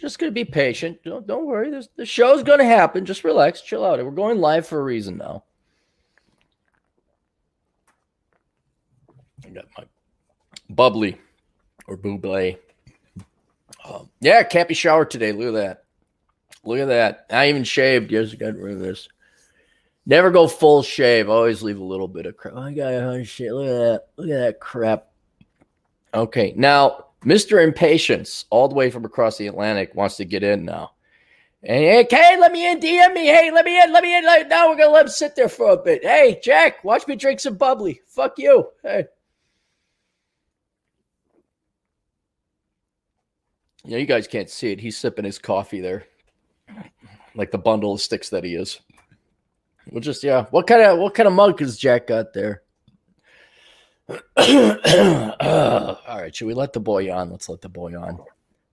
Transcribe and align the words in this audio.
just 0.00 0.18
gonna 0.18 0.32
be 0.32 0.44
patient. 0.44 1.02
Don't 1.04 1.26
don't 1.26 1.46
worry. 1.46 1.70
There's, 1.70 1.88
the 1.96 2.06
show's 2.06 2.42
gonna 2.42 2.64
happen. 2.64 3.04
Just 3.04 3.24
relax, 3.24 3.60
chill 3.60 3.84
out. 3.84 4.02
We're 4.04 4.10
going 4.10 4.40
live 4.40 4.66
for 4.66 4.80
a 4.80 4.84
reason 4.84 5.18
now. 5.18 5.44
I 9.44 9.50
got 9.50 9.66
my 9.76 9.84
bubbly 10.68 11.18
or 11.86 11.96
buble. 11.96 12.58
Um, 13.84 14.08
yeah, 14.20 14.42
Cappy 14.42 14.74
shower 14.74 15.04
today. 15.04 15.32
Look 15.32 15.48
at 15.48 15.54
that. 15.54 15.84
Look 16.64 16.78
at 16.78 16.88
that. 16.88 17.26
I 17.30 17.48
even 17.48 17.64
shaved. 17.64 18.10
Yes, 18.10 18.32
I 18.32 18.36
got 18.36 18.56
rid 18.56 18.74
of 18.74 18.80
this. 18.80 19.08
Never 20.06 20.30
go 20.30 20.46
full 20.46 20.82
shave. 20.82 21.28
Always 21.28 21.62
leave 21.62 21.78
a 21.78 21.84
little 21.84 22.08
bit 22.08 22.26
of 22.26 22.36
crap. 22.36 22.56
I 22.56 22.72
got 22.72 22.92
oh, 22.92 23.22
shit. 23.24 23.52
Look 23.52 23.68
at 23.68 23.78
that. 23.78 24.04
Look 24.16 24.30
at 24.30 24.40
that 24.40 24.60
crap. 24.60 25.08
Okay, 26.12 26.52
now 26.56 27.06
Mr. 27.24 27.62
Impatience, 27.62 28.46
all 28.50 28.68
the 28.68 28.74
way 28.74 28.90
from 28.90 29.04
across 29.04 29.36
the 29.36 29.46
Atlantic, 29.46 29.94
wants 29.94 30.16
to 30.16 30.24
get 30.24 30.42
in 30.42 30.64
now. 30.64 30.92
And 31.62 31.84
hey, 31.84 32.06
hey, 32.10 32.38
let 32.38 32.52
me 32.52 32.70
in, 32.70 32.80
DM 32.80 33.12
me. 33.12 33.26
Hey, 33.26 33.50
let 33.50 33.66
me 33.66 33.82
in, 33.82 33.92
let 33.92 34.02
me 34.02 34.16
in. 34.16 34.24
Now 34.24 34.70
we're 34.70 34.76
gonna 34.76 34.90
let 34.90 35.06
him 35.06 35.10
sit 35.10 35.36
there 35.36 35.48
for 35.48 35.72
a 35.72 35.76
bit. 35.76 36.02
Hey, 36.02 36.40
Jack, 36.42 36.82
watch 36.82 37.06
me 37.06 37.16
drink 37.16 37.38
some 37.40 37.56
bubbly. 37.56 38.00
Fuck 38.06 38.38
you. 38.38 38.68
Hey. 38.82 39.06
Yeah, 43.84 43.98
you 43.98 44.06
guys 44.06 44.26
can't 44.26 44.48
see 44.48 44.72
it. 44.72 44.80
He's 44.80 44.96
sipping 44.96 45.24
his 45.24 45.38
coffee 45.38 45.80
there, 45.80 46.04
like 47.34 47.50
the 47.50 47.58
bundle 47.58 47.94
of 47.94 48.00
sticks 48.00 48.30
that 48.30 48.44
he 48.44 48.54
is. 48.54 48.80
We'll 49.90 50.00
just 50.00 50.22
yeah. 50.22 50.46
What 50.50 50.66
kind 50.66 50.82
of 50.82 50.98
what 50.98 51.14
kind 51.14 51.26
of 51.26 51.32
mug 51.34 51.60
has 51.60 51.76
Jack 51.76 52.06
got 52.06 52.32
there? 52.32 52.62
All 54.10 56.18
right, 56.18 56.34
should 56.34 56.46
we 56.46 56.54
let 56.54 56.72
the 56.72 56.80
boy 56.80 57.12
on? 57.12 57.30
Let's 57.30 57.48
let 57.48 57.60
the 57.60 57.68
boy 57.68 57.96
on. 57.96 58.18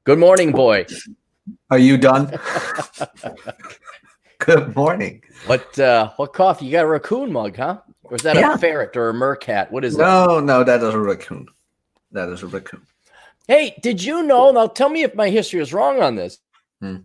Good 0.03 0.19
morning, 0.19 0.51
boy. 0.51 0.85
Are 1.69 1.77
you 1.77 1.97
done? 1.97 2.35
Good 4.39 4.75
morning. 4.75 5.21
What 5.47 5.77
uh 5.79 6.11
what 6.17 6.33
coffee? 6.33 6.65
You 6.65 6.71
got 6.71 6.85
a 6.85 6.87
raccoon 6.87 7.31
mug, 7.31 7.57
huh? 7.57 7.79
Or 8.03 8.15
is 8.15 8.21
that 8.21 8.35
yeah. 8.35 8.53
a 8.53 8.57
ferret 8.57 8.95
or 8.95 9.09
a 9.09 9.13
meerkat? 9.13 9.71
What 9.71 9.83
is 9.83 9.97
no, 9.97 10.03
that? 10.03 10.27
No, 10.27 10.39
no, 10.39 10.63
that 10.63 10.81
is 10.81 10.93
a 10.93 10.99
raccoon. 10.99 11.47
That 12.11 12.29
is 12.29 12.43
a 12.43 12.47
raccoon. 12.47 12.85
Hey, 13.47 13.75
did 13.81 14.03
you 14.03 14.23
know? 14.23 14.51
Now 14.51 14.67
tell 14.67 14.89
me 14.89 15.03
if 15.03 15.15
my 15.15 15.29
history 15.29 15.59
is 15.59 15.73
wrong 15.73 16.01
on 16.01 16.15
this. 16.15 16.39
Hmm. 16.81 16.97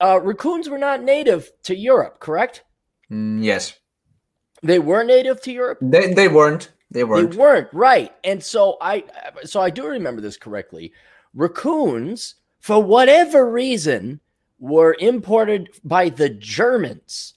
Uh, 0.00 0.20
raccoons 0.22 0.68
were 0.68 0.78
not 0.78 1.02
native 1.02 1.50
to 1.64 1.76
Europe, 1.76 2.20
correct? 2.20 2.64
Mm, 3.10 3.42
yes. 3.42 3.78
They 4.62 4.78
were 4.78 5.04
native 5.04 5.42
to 5.42 5.52
Europe. 5.52 5.78
They 5.80 6.14
they 6.14 6.28
weren't. 6.28 6.72
They 6.90 7.04
weren't. 7.04 7.32
They 7.32 7.36
weren't 7.36 7.68
right. 7.72 8.12
And 8.24 8.42
so 8.42 8.76
I 8.80 9.04
so 9.44 9.60
I 9.60 9.70
do 9.70 9.86
remember 9.86 10.20
this 10.20 10.36
correctly. 10.36 10.92
Raccoons, 11.34 12.36
for 12.60 12.82
whatever 12.82 13.50
reason, 13.50 14.20
were 14.58 14.96
imported 14.98 15.68
by 15.84 16.08
the 16.08 16.28
Germans. 16.28 17.34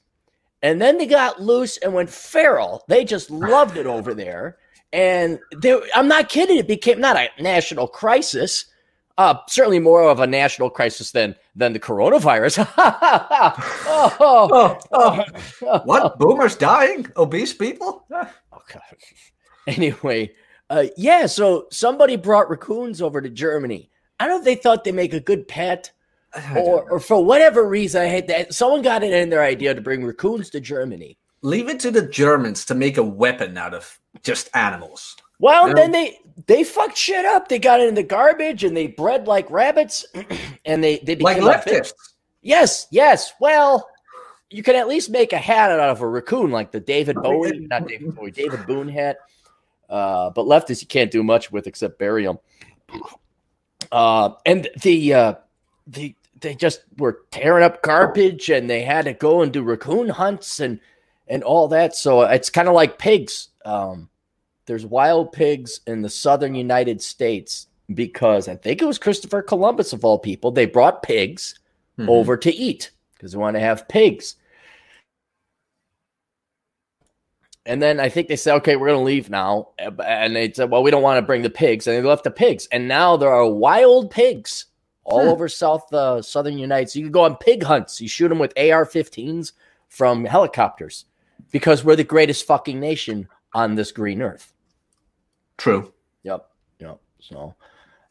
And 0.61 0.81
then 0.81 0.97
they 0.97 1.05
got 1.05 1.41
loose 1.41 1.77
and 1.77 1.93
went 1.93 2.09
feral. 2.09 2.83
They 2.87 3.05
just 3.05 3.31
loved 3.31 3.77
it 3.77 3.85
over 3.85 4.13
there. 4.13 4.57
And 4.91 5.39
they, 5.55 5.79
I'm 5.95 6.07
not 6.07 6.29
kidding. 6.29 6.57
It 6.57 6.67
became 6.67 6.99
not 6.99 7.15
a 7.15 7.29
national 7.39 7.87
crisis, 7.87 8.65
uh, 9.17 9.35
certainly 9.47 9.79
more 9.79 10.09
of 10.09 10.19
a 10.19 10.27
national 10.27 10.69
crisis 10.69 11.11
than 11.11 11.35
than 11.55 11.73
the 11.73 11.79
coronavirus. 11.79 12.67
oh, 12.77 14.17
oh, 14.19 14.79
oh. 15.61 15.79
what? 15.83 16.17
Boomers 16.17 16.55
dying? 16.55 17.05
Obese 17.17 17.53
people? 17.53 18.05
oh, 18.11 18.27
God. 18.51 18.81
Anyway, 19.67 20.31
uh, 20.69 20.85
yeah. 20.97 21.27
So 21.27 21.67
somebody 21.69 22.15
brought 22.15 22.49
raccoons 22.49 23.01
over 23.01 23.21
to 23.21 23.29
Germany. 23.29 23.89
I 24.19 24.25
don't 24.25 24.35
know 24.35 24.39
if 24.39 24.45
they 24.45 24.55
thought 24.55 24.83
they 24.83 24.91
make 24.91 25.13
a 25.13 25.19
good 25.19 25.47
pet, 25.47 25.91
or, 26.55 26.89
or 26.89 26.99
for 26.99 27.23
whatever 27.23 27.67
reason, 27.67 28.01
I 28.01 28.07
hate 28.07 28.27
that 28.27 28.53
someone 28.53 28.81
got 28.81 29.03
it 29.03 29.13
in 29.13 29.29
their 29.29 29.43
idea 29.43 29.73
to 29.73 29.81
bring 29.81 30.03
raccoons 30.03 30.49
to 30.51 30.59
Germany. 30.59 31.17
Leave 31.41 31.69
it 31.69 31.79
to 31.81 31.91
the 31.91 32.07
Germans 32.07 32.65
to 32.65 32.75
make 32.75 32.97
a 32.97 33.03
weapon 33.03 33.57
out 33.57 33.73
of 33.73 33.99
just 34.23 34.49
animals. 34.55 35.15
Well, 35.39 35.69
you 35.69 35.73
know? 35.73 35.81
then 35.81 35.91
they 35.91 36.19
they 36.47 36.63
fucked 36.63 36.97
shit 36.97 37.25
up. 37.25 37.47
They 37.47 37.59
got 37.59 37.79
it 37.79 37.87
in 37.87 37.95
the 37.95 38.03
garbage 38.03 38.63
and 38.63 38.75
they 38.75 38.87
bred 38.87 39.27
like 39.27 39.49
rabbits, 39.49 40.05
and 40.65 40.83
they 40.83 40.97
they 40.97 41.15
became 41.15 41.43
like 41.43 41.63
leftists. 41.63 41.93
Yes, 42.41 42.87
yes. 42.91 43.33
Well, 43.39 43.87
you 44.49 44.63
can 44.63 44.75
at 44.75 44.87
least 44.87 45.09
make 45.09 45.33
a 45.33 45.37
hat 45.37 45.71
out 45.71 45.79
of 45.79 46.01
a 46.01 46.07
raccoon, 46.07 46.51
like 46.51 46.71
the 46.71 46.79
David 46.79 47.17
Bowie, 47.17 47.59
not 47.59 47.87
David 47.87 48.15
Bowie, 48.15 48.31
David 48.31 48.65
Boone 48.65 48.89
hat. 48.89 49.17
Uh, 49.89 50.29
but 50.29 50.45
leftists 50.45 50.81
you 50.81 50.87
can't 50.87 51.11
do 51.11 51.23
much 51.23 51.51
with 51.51 51.67
except 51.67 51.97
bury 51.97 52.23
them. 52.23 52.37
Uh, 53.91 54.31
and 54.45 54.69
the 54.81 55.13
uh, 55.13 55.33
the 55.87 56.15
they 56.41 56.55
just 56.55 56.83
were 56.97 57.21
tearing 57.31 57.63
up 57.63 57.81
garbage, 57.81 58.49
and 58.49 58.69
they 58.69 58.83
had 58.83 59.05
to 59.05 59.13
go 59.13 59.41
and 59.41 59.51
do 59.51 59.63
raccoon 59.63 60.09
hunts 60.09 60.59
and 60.59 60.79
and 61.27 61.43
all 61.43 61.67
that. 61.69 61.95
So 61.95 62.21
it's 62.21 62.49
kind 62.49 62.67
of 62.67 62.73
like 62.73 62.97
pigs. 62.97 63.49
Um, 63.65 64.09
there's 64.65 64.85
wild 64.85 65.31
pigs 65.31 65.81
in 65.87 66.01
the 66.01 66.09
southern 66.09 66.53
United 66.53 67.01
States 67.01 67.67
because 67.93 68.47
I 68.47 68.55
think 68.55 68.81
it 68.81 68.85
was 68.85 68.99
Christopher 68.99 69.41
Columbus 69.41 69.93
of 69.93 70.05
all 70.05 70.19
people. 70.19 70.51
They 70.51 70.65
brought 70.65 71.03
pigs 71.03 71.59
mm-hmm. 71.97 72.09
over 72.09 72.37
to 72.37 72.53
eat 72.53 72.91
because 73.15 73.31
they 73.31 73.37
want 73.37 73.55
to 73.55 73.61
have 73.61 73.87
pigs. 73.87 74.35
And 77.69 77.83
then 77.83 77.99
I 77.99 78.09
think 78.09 78.27
they 78.27 78.35
said, 78.35 78.55
okay, 78.55 78.75
we're 78.75 78.87
going 78.87 78.99
to 78.99 79.03
leave 79.03 79.29
now. 79.29 79.69
And 79.77 80.35
they 80.35 80.51
said, 80.51 80.71
well, 80.71 80.81
we 80.81 80.89
don't 80.89 81.03
want 81.03 81.19
to 81.19 81.25
bring 81.25 81.43
the 81.43 81.51
pigs. 81.51 81.85
And 81.85 81.95
they 81.95 82.01
left 82.01 82.23
the 82.23 82.31
pigs. 82.31 82.67
And 82.71 82.87
now 82.87 83.15
there 83.15 83.31
are 83.31 83.47
wild 83.47 84.09
pigs 84.09 84.65
all 85.03 85.21
hmm. 85.21 85.29
over 85.29 85.47
South 85.47 85.93
uh, 85.93 86.19
Southern 86.23 86.57
United. 86.57 86.89
So 86.89 86.97
you 86.97 87.05
can 87.05 87.11
go 87.11 87.25
on 87.25 87.35
pig 87.35 87.61
hunts. 87.61 88.01
You 88.01 88.07
shoot 88.07 88.29
them 88.29 88.39
with 88.39 88.57
AR 88.57 88.87
15s 88.87 89.51
from 89.87 90.25
helicopters 90.25 91.05
because 91.51 91.83
we're 91.83 91.95
the 91.95 92.03
greatest 92.03 92.47
fucking 92.47 92.79
nation 92.79 93.27
on 93.53 93.75
this 93.75 93.91
green 93.91 94.23
earth. 94.23 94.51
True. 95.57 95.93
Yep. 96.23 96.49
Yep. 96.79 96.99
So 97.19 97.53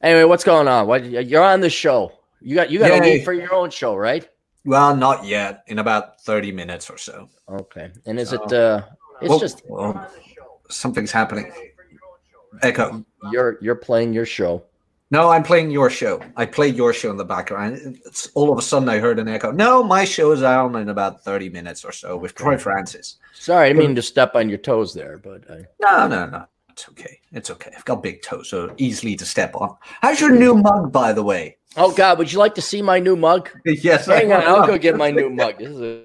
anyway, 0.00 0.22
what's 0.22 0.44
going 0.44 0.68
on? 0.68 0.86
What 0.86 1.04
you're 1.04 1.42
on 1.42 1.62
the 1.62 1.70
show. 1.70 2.12
You 2.40 2.54
got 2.54 2.70
you 2.70 2.78
got 2.78 2.96
to 2.96 3.02
leave 3.02 3.24
for 3.24 3.32
your 3.32 3.52
own 3.52 3.70
show, 3.70 3.96
right? 3.96 4.28
Well, 4.64 4.94
not 4.94 5.24
yet. 5.24 5.64
In 5.66 5.80
about 5.80 6.20
30 6.20 6.52
minutes 6.52 6.88
or 6.88 6.98
so. 6.98 7.28
Okay. 7.48 7.90
And 8.06 8.20
is 8.20 8.28
so, 8.28 8.44
it 8.44 8.52
uh 8.52 8.82
it's 9.20 9.30
well, 9.30 9.38
just 9.38 9.62
well, 9.68 10.10
something's 10.68 11.12
happening. 11.12 11.52
Echo. 12.62 13.04
You're 13.30 13.58
you're 13.60 13.74
playing 13.74 14.12
your 14.12 14.26
show. 14.26 14.64
No, 15.10 15.30
I'm 15.30 15.42
playing 15.42 15.70
your 15.70 15.88
show. 15.88 16.20
I 16.36 16.44
played 16.44 16.76
your 16.76 16.92
show 16.92 17.10
in 17.10 17.16
the 17.16 17.24
background. 17.24 17.98
It's 18.04 18.28
all 18.34 18.52
of 18.52 18.58
a 18.58 18.62
sudden 18.62 18.90
I 18.90 18.98
heard 18.98 19.18
an 19.18 19.26
echo. 19.26 19.50
No, 19.50 19.82
my 19.82 20.04
show 20.04 20.32
is 20.32 20.42
on 20.42 20.76
in 20.76 20.90
about 20.90 21.24
30 21.24 21.48
minutes 21.48 21.82
or 21.82 21.92
so 21.92 22.16
with 22.18 22.34
Troy 22.34 22.58
Francis. 22.58 23.16
Sorry, 23.32 23.70
I 23.70 23.72
mean 23.72 23.94
to 23.94 24.02
step 24.02 24.34
on 24.34 24.50
your 24.50 24.58
toes 24.58 24.92
there, 24.92 25.16
but 25.16 25.50
I... 25.50 25.64
no, 25.80 26.08
no, 26.08 26.26
no. 26.26 26.44
It's 26.68 26.88
okay. 26.90 27.20
It's 27.32 27.50
okay. 27.50 27.72
I've 27.74 27.86
got 27.86 28.02
big 28.02 28.22
toes, 28.22 28.50
so 28.50 28.72
easily 28.76 29.16
to 29.16 29.24
step 29.24 29.56
on. 29.56 29.76
How's 30.02 30.20
your 30.20 30.30
new 30.30 30.54
mug, 30.54 30.92
by 30.92 31.12
the 31.12 31.22
way? 31.22 31.56
Oh 31.76 31.92
God, 31.92 32.18
would 32.18 32.30
you 32.30 32.38
like 32.38 32.54
to 32.56 32.62
see 32.62 32.82
my 32.82 32.98
new 32.98 33.16
mug? 33.16 33.50
yes. 33.64 34.06
Hang 34.06 34.32
on, 34.32 34.42
I'll 34.42 34.66
go 34.66 34.76
get 34.76 34.96
my 34.96 35.10
new 35.10 35.30
mug. 35.30 35.58
This 35.58 35.70
is 35.70 35.80
a 35.80 36.04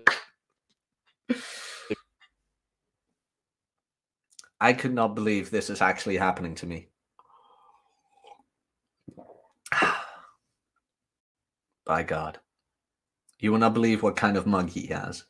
I 4.63 4.71
could 4.71 4.93
not 4.93 5.13
believe 5.13 5.51
this 5.51 5.69
is 5.69 5.81
actually 5.81 6.15
happening 6.15 6.55
to 6.55 6.65
me. 6.65 6.87
By 11.85 12.03
God. 12.03 12.39
You 13.39 13.51
will 13.51 13.59
not 13.59 13.73
believe 13.73 14.01
what 14.01 14.15
kind 14.15 14.37
of 14.37 14.47
mug 14.47 14.69
he 14.69 14.87
has. 14.87 15.25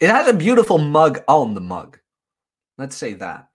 It 0.00 0.08
has 0.08 0.26
a 0.26 0.32
beautiful 0.32 0.78
mug 0.78 1.22
on 1.28 1.52
the 1.52 1.60
mug. 1.60 1.98
Let's 2.78 2.96
say 2.96 3.12
that. 3.12 3.50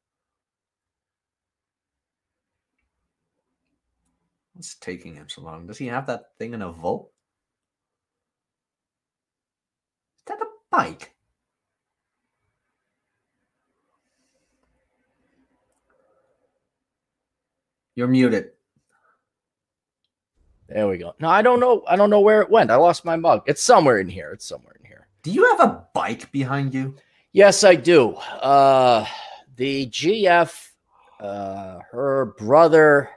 What's 4.54 4.76
taking 4.76 5.16
him 5.16 5.30
so 5.30 5.42
long? 5.42 5.66
Does 5.66 5.80
he 5.80 5.88
have 5.88 6.06
that 6.06 6.26
thing 6.38 6.54
in 6.54 6.62
a 6.62 6.72
vault? 6.72 7.12
Is 10.20 10.26
that 10.28 10.44
a 10.44 10.46
bike? 10.70 11.11
You're 17.96 18.08
muted. 18.08 18.52
There 20.68 20.88
we 20.88 20.98
go. 20.98 21.14
No, 21.20 21.28
I 21.28 21.42
don't 21.42 21.60
know. 21.60 21.84
I 21.88 21.96
don't 21.96 22.10
know 22.10 22.22
where 22.22 22.42
it 22.42 22.50
went. 22.50 22.72
I 22.72 22.76
lost 22.76 23.04
my 23.04 23.18
mug. 23.18 23.44
It's 23.46 23.62
somewhere 23.62 24.00
in 24.00 24.08
here. 24.08 24.32
It's 24.32 24.46
somewhere 24.46 24.76
in 24.80 24.86
here. 24.86 25.08
Do 25.22 25.32
you 25.32 25.46
have 25.46 25.60
a 25.60 25.86
bike 25.94 26.32
behind 26.32 26.74
you? 26.74 26.96
Yes, 27.34 27.64
I 27.64 27.76
do. 27.76 28.14
Uh, 28.16 29.06
the 29.58 29.88
GF, 29.88 30.70
uh, 31.20 31.80
her 31.92 32.34
brother. 32.38 33.10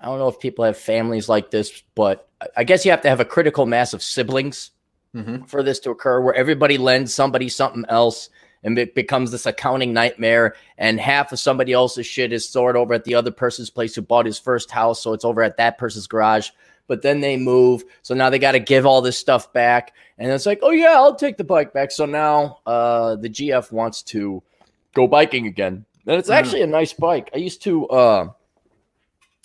I 0.00 0.06
don't 0.06 0.18
know 0.18 0.28
if 0.28 0.38
people 0.38 0.64
have 0.64 0.78
families 0.78 1.28
like 1.28 1.50
this, 1.50 1.82
but 1.96 2.28
I 2.56 2.62
guess 2.62 2.84
you 2.84 2.92
have 2.92 3.02
to 3.02 3.08
have 3.08 3.20
a 3.20 3.24
critical 3.24 3.66
mass 3.66 3.92
of 3.92 4.02
siblings 4.02 4.70
mm-hmm. 5.14 5.44
for 5.44 5.64
this 5.64 5.80
to 5.80 5.90
occur, 5.90 6.20
where 6.20 6.34
everybody 6.34 6.78
lends 6.78 7.12
somebody 7.12 7.48
something 7.48 7.84
else, 7.88 8.30
and 8.64 8.78
it 8.78 8.94
becomes 8.94 9.30
this 9.30 9.46
accounting 9.46 9.92
nightmare. 9.92 10.54
And 10.76 11.00
half 11.00 11.32
of 11.32 11.38
somebody 11.38 11.72
else's 11.72 12.06
shit 12.06 12.32
is 12.32 12.48
stored 12.48 12.76
over 12.76 12.94
at 12.94 13.04
the 13.04 13.14
other 13.14 13.30
person's 13.30 13.70
place 13.70 13.94
who 13.94 14.02
bought 14.02 14.26
his 14.26 14.38
first 14.38 14.70
house, 14.70 15.02
so 15.02 15.12
it's 15.12 15.24
over 15.24 15.42
at 15.42 15.56
that 15.58 15.78
person's 15.78 16.06
garage. 16.06 16.50
but 16.88 17.02
then 17.02 17.20
they 17.20 17.36
move. 17.36 17.84
So 18.02 18.14
now 18.14 18.30
they 18.30 18.38
got 18.38 18.52
to 18.52 18.60
give 18.60 18.86
all 18.86 19.00
this 19.00 19.18
stuff 19.18 19.52
back. 19.52 19.94
And 20.16 20.32
it's 20.32 20.46
like, 20.46 20.58
oh, 20.62 20.70
yeah, 20.70 20.94
I'll 20.94 21.14
take 21.14 21.36
the 21.36 21.44
bike 21.44 21.72
back. 21.72 21.92
So 21.92 22.06
now 22.06 22.58
uh, 22.66 23.16
the 23.16 23.28
GF 23.28 23.70
wants 23.70 24.02
to 24.04 24.42
go 24.94 25.06
biking 25.06 25.46
again. 25.46 25.84
And 26.06 26.16
it's 26.16 26.30
actually 26.30 26.62
a 26.62 26.66
nice 26.66 26.94
bike. 26.94 27.30
I 27.34 27.38
used 27.38 27.62
to, 27.64 27.86
uh, 27.88 28.30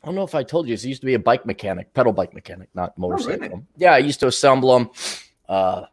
I 0.02 0.06
don't 0.06 0.16
know 0.16 0.24
if 0.24 0.34
I 0.34 0.44
told 0.44 0.68
you, 0.68 0.74
this. 0.74 0.86
I 0.86 0.88
used 0.88 1.02
to 1.02 1.06
be 1.06 1.14
a 1.14 1.20
bike 1.20 1.46
mechanic, 1.46 1.94
pedal 1.94 2.14
bike 2.14 2.34
mechanic, 2.34 2.70
not 2.74 2.98
motorcycle. 2.98 3.50
really? 3.50 3.64
Yeah, 3.76 3.92
I 3.92 3.98
used 3.98 4.22
to 4.22 4.28
assemble 4.28 4.80
them. 4.80 4.90
Uh, 5.48 5.84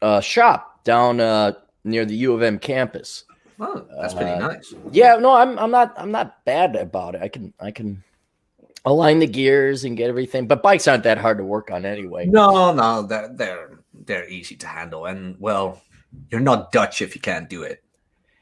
uh, 0.00 0.20
shop 0.22 0.79
down 0.90 1.20
uh, 1.20 1.52
near 1.84 2.04
the 2.04 2.16
U 2.26 2.34
of 2.34 2.42
M 2.42 2.58
campus. 2.58 3.24
Oh, 3.60 3.86
that's 4.00 4.14
pretty 4.14 4.32
uh, 4.32 4.48
nice. 4.48 4.74
Yeah, 4.90 5.16
no, 5.16 5.34
I'm 5.34 5.56
I'm 5.58 5.70
not 5.70 5.94
I'm 5.96 6.10
not 6.10 6.44
bad 6.44 6.74
about 6.74 7.14
it. 7.14 7.22
I 7.22 7.28
can 7.28 7.52
I 7.60 7.70
can 7.70 8.02
align 8.84 9.20
the 9.20 9.26
gears 9.26 9.84
and 9.84 9.96
get 9.96 10.08
everything, 10.08 10.48
but 10.48 10.62
bikes 10.62 10.88
aren't 10.88 11.04
that 11.04 11.18
hard 11.18 11.38
to 11.38 11.44
work 11.44 11.70
on 11.70 11.84
anyway. 11.84 12.26
No, 12.26 12.72
no, 12.72 13.02
they're 13.02 13.28
they're 13.28 13.78
they're 14.06 14.28
easy 14.28 14.56
to 14.56 14.66
handle, 14.66 15.06
and 15.06 15.36
well, 15.38 15.80
you're 16.30 16.40
not 16.40 16.72
Dutch 16.72 17.02
if 17.02 17.14
you 17.14 17.20
can't 17.20 17.48
do 17.48 17.62
it, 17.62 17.84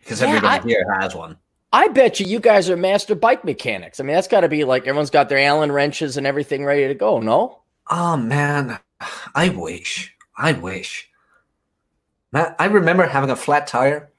because 0.01 0.23
yeah, 0.23 0.29
everybody 0.29 0.61
I, 0.61 0.67
here 0.67 0.97
has 1.01 1.15
one. 1.15 1.37
I 1.73 1.89
bet 1.89 2.19
you 2.19 2.27
you 2.27 2.41
guys 2.41 2.71
are 2.71 2.79
master 2.79 3.15
bike 3.15 3.45
mechanics. 3.45 4.01
I 4.01 4.05
mean, 4.05 4.15
that's 4.15 4.29
got 4.29 4.41
to 4.41 4.49
be 4.49 4.65
like 4.65 4.87
everyone's 4.87 5.11
got 5.11 5.29
their 5.29 5.39
Allen 5.39 5.71
wrenches 5.71 6.17
and 6.17 6.27
everything 6.27 6.65
ready 6.65 6.89
to 6.89 6.95
go. 6.95 7.21
No? 7.21 7.61
Oh 7.91 8.17
man, 8.17 8.79
I 9.35 9.51
wish. 9.51 10.15
I 10.37 10.53
wish. 10.53 11.11
I 12.35 12.67
remember 12.67 13.07
having 13.07 13.31
a 13.31 13.37
flat 13.37 13.67
tire 13.67 14.11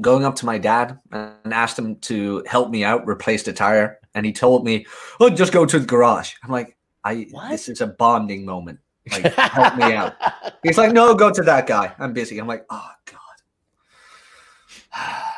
going 0.00 0.24
up 0.24 0.34
to 0.36 0.46
my 0.46 0.58
dad 0.58 0.98
and 1.12 1.52
asked 1.52 1.78
him 1.78 1.96
to 1.96 2.44
help 2.46 2.70
me 2.70 2.84
out, 2.84 3.06
replace 3.06 3.42
the 3.42 3.52
tire. 3.52 3.98
And 4.14 4.24
he 4.24 4.32
told 4.32 4.64
me, 4.64 4.86
Oh, 5.20 5.30
just 5.30 5.52
go 5.52 5.66
to 5.66 5.78
the 5.78 5.86
garage. 5.86 6.34
I'm 6.42 6.50
like, 6.50 6.76
I 7.04 7.28
what? 7.30 7.50
this 7.50 7.68
is 7.68 7.80
a 7.80 7.86
bonding 7.86 8.44
moment. 8.44 8.78
Like, 9.10 9.34
help 9.34 9.76
me 9.76 9.92
out. 9.92 10.14
He's 10.62 10.78
like, 10.78 10.92
No, 10.92 11.14
go 11.14 11.32
to 11.32 11.42
that 11.42 11.66
guy. 11.66 11.94
I'm 11.98 12.12
busy. 12.12 12.38
I'm 12.38 12.46
like, 12.46 12.66
oh 12.70 12.90
God. 13.04 13.20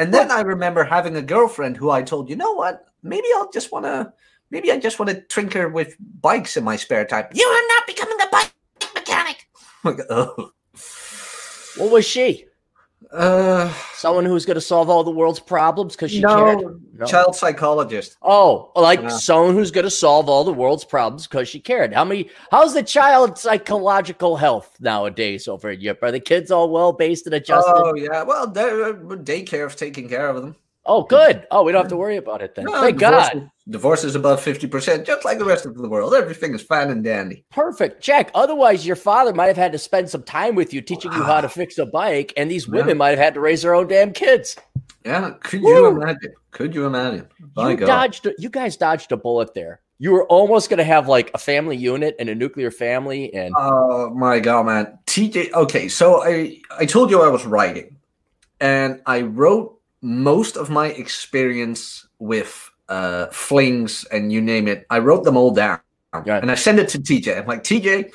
And 0.00 0.14
then 0.14 0.28
what? 0.28 0.38
I 0.38 0.42
remember 0.42 0.84
having 0.84 1.16
a 1.16 1.22
girlfriend 1.22 1.76
who 1.76 1.90
I 1.90 2.02
told, 2.02 2.30
you 2.30 2.36
know 2.36 2.52
what? 2.52 2.86
Maybe 3.02 3.26
I'll 3.34 3.50
just 3.50 3.72
wanna 3.72 4.12
maybe 4.50 4.70
I 4.70 4.78
just 4.78 4.98
want 4.98 5.10
to 5.10 5.20
tinker 5.22 5.68
with 5.68 5.96
bikes 6.20 6.56
in 6.56 6.64
my 6.64 6.76
spare 6.76 7.04
time. 7.04 7.26
You 7.34 7.44
are 7.46 7.66
not 7.74 7.86
becoming 7.86 8.16
a 8.20 8.28
bike 8.30 8.52
mechanic. 8.94 9.48
like, 9.84 9.98
oh. 10.10 10.52
What 11.78 11.90
was 11.90 12.04
she? 12.04 12.44
Uh, 13.12 13.72
someone 13.94 14.24
who's 14.24 14.44
going 14.44 14.56
to 14.56 14.60
solve 14.60 14.90
all 14.90 15.02
the 15.02 15.10
world's 15.10 15.40
problems 15.40 15.96
because 15.96 16.10
she 16.10 16.20
no, 16.20 16.36
cared. 16.36 16.82
No, 16.98 17.06
child 17.06 17.34
psychologist. 17.34 18.18
Oh, 18.20 18.70
like 18.76 19.00
yeah. 19.00 19.08
someone 19.08 19.54
who's 19.54 19.70
going 19.70 19.84
to 19.84 19.90
solve 19.90 20.28
all 20.28 20.44
the 20.44 20.52
world's 20.52 20.84
problems 20.84 21.26
because 21.26 21.48
she 21.48 21.58
cared. 21.58 21.94
How 21.94 22.04
many? 22.04 22.28
How's 22.50 22.74
the 22.74 22.82
child 22.82 23.38
psychological 23.38 24.36
health 24.36 24.76
nowadays 24.80 25.48
over 25.48 25.70
in 25.70 25.80
Europe? 25.80 26.02
Are 26.02 26.12
the 26.12 26.20
kids 26.20 26.50
all 26.50 26.68
well 26.68 26.92
based 26.92 27.24
and 27.26 27.34
adjusted? 27.34 27.72
Oh 27.74 27.94
yeah, 27.94 28.24
well, 28.24 28.44
uh, 28.44 28.92
daycare 29.16 29.68
is 29.68 29.74
taking 29.76 30.08
care 30.08 30.28
of 30.28 30.42
them. 30.42 30.56
Oh, 30.88 31.02
good. 31.02 31.46
Oh, 31.50 31.62
we 31.62 31.72
don't 31.72 31.82
have 31.82 31.90
to 31.90 31.96
worry 31.96 32.16
about 32.16 32.40
it 32.40 32.54
then. 32.54 32.64
No, 32.64 32.80
Thank 32.80 32.98
divorce, 32.98 33.28
God. 33.28 33.50
Divorce 33.68 34.04
is 34.04 34.14
above 34.14 34.42
50%, 34.42 35.04
just 35.04 35.24
like 35.24 35.38
the 35.38 35.44
rest 35.44 35.66
of 35.66 35.76
the 35.76 35.88
world. 35.88 36.14
Everything 36.14 36.54
is 36.54 36.62
fine 36.62 36.90
and 36.90 37.04
dandy. 37.04 37.44
Perfect. 37.50 38.02
Jack. 38.02 38.30
Otherwise, 38.34 38.86
your 38.86 38.96
father 38.96 39.34
might 39.34 39.48
have 39.48 39.56
had 39.58 39.72
to 39.72 39.78
spend 39.78 40.08
some 40.08 40.22
time 40.22 40.54
with 40.54 40.72
you 40.72 40.80
teaching 40.80 41.12
you 41.12 41.22
how 41.22 41.42
to 41.42 41.46
ah. 41.46 41.50
fix 41.50 41.76
a 41.76 41.84
bike, 41.84 42.32
and 42.38 42.50
these 42.50 42.66
women 42.66 42.88
yeah. 42.88 42.94
might 42.94 43.10
have 43.10 43.18
had 43.18 43.34
to 43.34 43.40
raise 43.40 43.62
their 43.62 43.74
own 43.74 43.86
damn 43.86 44.12
kids. 44.12 44.56
Yeah. 45.04 45.30
Could 45.42 45.62
Woo! 45.62 45.70
you 45.70 45.86
imagine? 45.86 46.32
Could 46.50 46.74
you 46.74 46.86
imagine? 46.86 47.28
By 47.54 47.70
you 47.70 47.76
God. 47.76 47.86
dodged 47.86 48.28
you 48.38 48.48
guys 48.48 48.76
dodged 48.76 49.12
a 49.12 49.16
bullet 49.16 49.54
there. 49.54 49.80
You 49.98 50.12
were 50.12 50.26
almost 50.26 50.70
going 50.70 50.78
to 50.78 50.84
have 50.84 51.08
like 51.08 51.30
a 51.34 51.38
family 51.38 51.76
unit 51.76 52.14
and 52.18 52.28
a 52.28 52.34
nuclear 52.34 52.70
family 52.70 53.34
and 53.34 53.52
Oh 53.56 54.10
my 54.10 54.38
god, 54.38 54.66
man. 54.66 54.98
TJ 55.06 55.52
Okay, 55.52 55.88
so 55.88 56.22
I 56.22 56.60
I 56.78 56.86
told 56.86 57.10
you 57.10 57.22
I 57.22 57.28
was 57.28 57.46
writing. 57.46 57.96
And 58.60 59.00
I 59.06 59.22
wrote 59.22 59.77
most 60.00 60.56
of 60.56 60.70
my 60.70 60.88
experience 60.88 62.06
with 62.18 62.70
uh, 62.88 63.26
flings 63.26 64.04
and 64.06 64.32
you 64.32 64.40
name 64.40 64.68
it, 64.68 64.86
I 64.90 64.98
wrote 64.98 65.24
them 65.24 65.36
all 65.36 65.50
down 65.52 65.80
and 66.12 66.50
I 66.50 66.54
sent 66.54 66.78
it 66.78 66.88
to 66.90 66.98
TJ. 66.98 67.38
I'm 67.38 67.46
like, 67.46 67.62
TJ, 67.62 68.12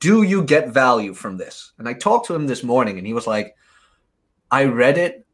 do 0.00 0.22
you 0.22 0.42
get 0.44 0.68
value 0.68 1.14
from 1.14 1.36
this? 1.36 1.72
And 1.78 1.88
I 1.88 1.94
talked 1.94 2.26
to 2.26 2.34
him 2.34 2.46
this 2.46 2.62
morning 2.62 2.98
and 2.98 3.06
he 3.06 3.12
was 3.12 3.26
like, 3.26 3.56
I 4.50 4.64
read 4.64 4.98
it 4.98 5.24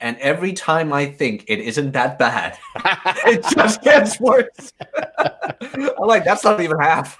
and 0.00 0.16
every 0.18 0.52
time 0.52 0.92
I 0.92 1.06
think 1.06 1.44
it 1.46 1.60
isn't 1.60 1.92
that 1.92 2.18
bad, 2.18 2.58
it 3.26 3.44
just 3.54 3.82
gets 3.82 4.18
worse. 4.18 4.72
I'm 5.18 5.90
like, 5.98 6.24
that's 6.24 6.44
not 6.44 6.60
even 6.60 6.78
half. 6.78 7.18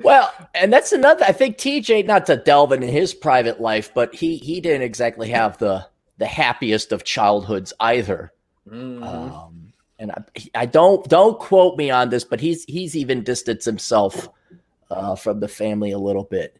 Well, 0.00 0.32
and 0.54 0.72
that's 0.72 0.92
another. 0.92 1.24
I 1.24 1.32
think 1.32 1.56
TJ, 1.56 2.06
not 2.06 2.26
to 2.26 2.36
delve 2.36 2.72
into 2.72 2.86
his 2.86 3.14
private 3.14 3.60
life, 3.60 3.92
but 3.94 4.14
he 4.14 4.36
he 4.36 4.60
didn't 4.60 4.82
exactly 4.82 5.30
have 5.30 5.58
the 5.58 5.86
the 6.18 6.26
happiest 6.26 6.92
of 6.92 7.04
childhoods 7.04 7.72
either. 7.80 8.32
Mm-hmm. 8.68 9.02
Um, 9.02 9.72
and 9.98 10.12
I, 10.12 10.22
I, 10.54 10.66
don't 10.66 11.08
don't 11.08 11.38
quote 11.38 11.76
me 11.76 11.90
on 11.90 12.10
this, 12.10 12.24
but 12.24 12.40
he's 12.40 12.64
he's 12.64 12.96
even 12.96 13.24
distanced 13.24 13.64
himself 13.64 14.28
uh, 14.90 15.14
from 15.16 15.40
the 15.40 15.48
family 15.48 15.92
a 15.92 15.98
little 15.98 16.24
bit, 16.24 16.56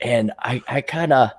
and 0.00 0.32
I 0.38 0.62
I 0.68 0.80
kind 0.80 1.12
of 1.12 1.30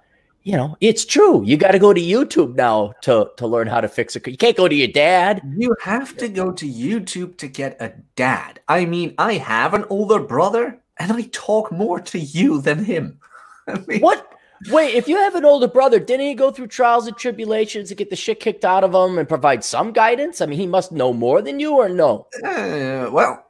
you 0.43 0.53
know 0.57 0.77
it's 0.81 1.05
true. 1.05 1.43
You 1.43 1.57
got 1.57 1.71
to 1.71 1.79
go 1.79 1.93
to 1.93 2.01
YouTube 2.01 2.55
now 2.55 2.93
to 3.01 3.29
to 3.37 3.47
learn 3.47 3.67
how 3.67 3.81
to 3.81 3.87
fix 3.87 4.15
it. 4.15 4.27
You 4.27 4.37
can't 4.37 4.57
go 4.57 4.67
to 4.67 4.75
your 4.75 4.87
dad. 4.87 5.41
You 5.57 5.75
have 5.81 6.17
to 6.17 6.29
go 6.29 6.51
to 6.51 6.65
YouTube 6.65 7.37
to 7.37 7.47
get 7.47 7.81
a 7.81 7.93
dad. 8.15 8.59
I 8.67 8.85
mean, 8.85 9.13
I 9.17 9.33
have 9.33 9.73
an 9.73 9.85
older 9.89 10.19
brother, 10.19 10.79
and 10.97 11.11
I 11.11 11.29
talk 11.31 11.71
more 11.71 11.99
to 11.99 12.19
you 12.19 12.61
than 12.61 12.85
him. 12.85 13.19
I 13.67 13.79
mean, 13.87 13.99
what 13.99 14.34
Wait, 14.69 14.95
if 14.95 15.07
you 15.07 15.17
have 15.17 15.35
an 15.35 15.45
older 15.45 15.67
brother, 15.67 15.99
didn't 15.99 16.25
he 16.25 16.33
go 16.33 16.51
through 16.51 16.67
trials 16.67 17.07
and 17.07 17.17
tribulations 17.17 17.89
to 17.89 17.95
get 17.95 18.09
the 18.09 18.15
shit 18.15 18.39
kicked 18.39 18.65
out 18.65 18.83
of 18.83 18.93
him 18.93 19.17
and 19.17 19.27
provide 19.27 19.63
some 19.63 19.91
guidance? 19.91 20.41
I 20.41 20.45
mean, 20.45 20.59
he 20.59 20.67
must 20.67 20.91
know 20.91 21.13
more 21.13 21.41
than 21.41 21.59
you, 21.59 21.75
or 21.75 21.89
no? 21.89 22.27
Uh, 22.43 23.09
well, 23.11 23.45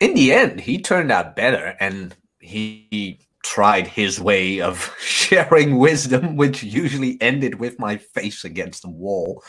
in 0.00 0.14
the 0.14 0.32
end, 0.32 0.60
he 0.60 0.78
turned 0.78 1.10
out 1.10 1.36
better, 1.36 1.76
and 1.80 2.14
he 2.40 3.20
tried 3.42 3.86
his 3.86 4.20
way 4.20 4.60
of 4.60 4.94
sharing 5.00 5.78
wisdom, 5.78 6.36
which 6.36 6.62
usually 6.62 7.20
ended 7.20 7.56
with 7.56 7.78
my 7.78 7.96
face 7.96 8.44
against 8.44 8.82
the 8.82 8.90
wall. 8.90 9.42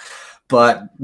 But 0.48 0.84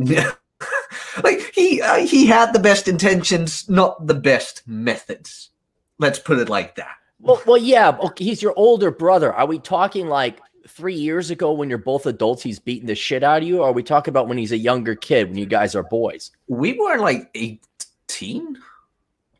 like 1.23 1.51
he 1.53 1.81
uh, 1.81 1.97
he 1.97 2.25
had 2.25 2.53
the 2.53 2.59
best 2.59 2.87
intentions, 2.87 3.69
not 3.69 4.07
the 4.07 4.15
best 4.15 4.63
methods. 4.67 5.51
Let's 5.99 6.19
put 6.19 6.39
it 6.39 6.49
like 6.49 6.75
that. 6.75 6.95
Well, 7.25 7.41
well, 7.45 7.57
yeah. 7.57 7.97
Okay, 7.99 8.23
he's 8.23 8.41
your 8.41 8.53
older 8.55 8.91
brother. 8.91 9.33
Are 9.33 9.47
we 9.47 9.59
talking 9.59 10.07
like 10.07 10.39
three 10.67 10.93
years 10.95 11.31
ago 11.31 11.51
when 11.51 11.69
you're 11.69 11.77
both 11.77 12.05
adults? 12.05 12.43
He's 12.43 12.59
beating 12.59 12.87
the 12.87 12.95
shit 12.95 13.23
out 13.23 13.41
of 13.41 13.47
you. 13.47 13.61
Or 13.61 13.69
are 13.69 13.73
we 13.73 13.83
talking 13.83 14.11
about 14.11 14.27
when 14.27 14.37
he's 14.37 14.51
a 14.51 14.57
younger 14.57 14.95
kid 14.95 15.29
when 15.29 15.37
you 15.37 15.45
guys 15.45 15.75
are 15.75 15.83
boys? 15.83 16.31
We 16.47 16.77
were 16.79 16.97
like 16.97 17.29
eighteen. 17.33 18.57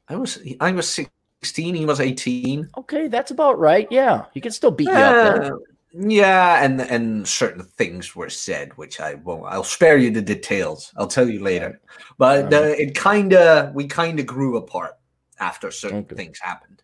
I 0.10 0.15
was 0.15 0.39
I 0.60 0.72
was 0.72 0.89
sixteen. 0.89 1.75
He 1.75 1.86
was 1.86 2.00
eighteen. 2.00 2.70
Okay, 2.77 3.08
that's 3.08 3.32
about 3.32 3.60
right. 3.60 3.88
Yeah, 3.92 4.25
he 4.34 4.42
can 4.42 4.51
still 4.51 4.72
beat 4.72 4.88
you 4.88 4.94
up. 4.94 5.42
There. 5.42 5.58
Yeah, 5.98 6.63
and 6.63 6.82
and 6.82 7.27
certain 7.27 7.63
things 7.63 8.15
were 8.15 8.30
said, 8.30 8.75
which 8.77 9.00
I 9.00 9.13
won't. 9.13 9.46
I'll 9.46 9.63
spare 9.63 9.98
you 9.98 10.12
the 10.12 10.22
details. 10.22 10.92
I'll 10.98 11.08
tell 11.08 11.30
you 11.30 11.42
later. 11.42 11.80
But 12.18 12.54
uh, 12.54 12.74
it 12.77 12.96
kind 12.96 13.34
of 13.34 13.74
we 13.74 13.88
kind 13.88 14.20
of 14.20 14.25
grew 14.25 14.58
apart 14.58 14.98
after 15.39 15.72
certain 15.72 16.00
okay. 16.00 16.15
things 16.15 16.39
happened. 16.39 16.82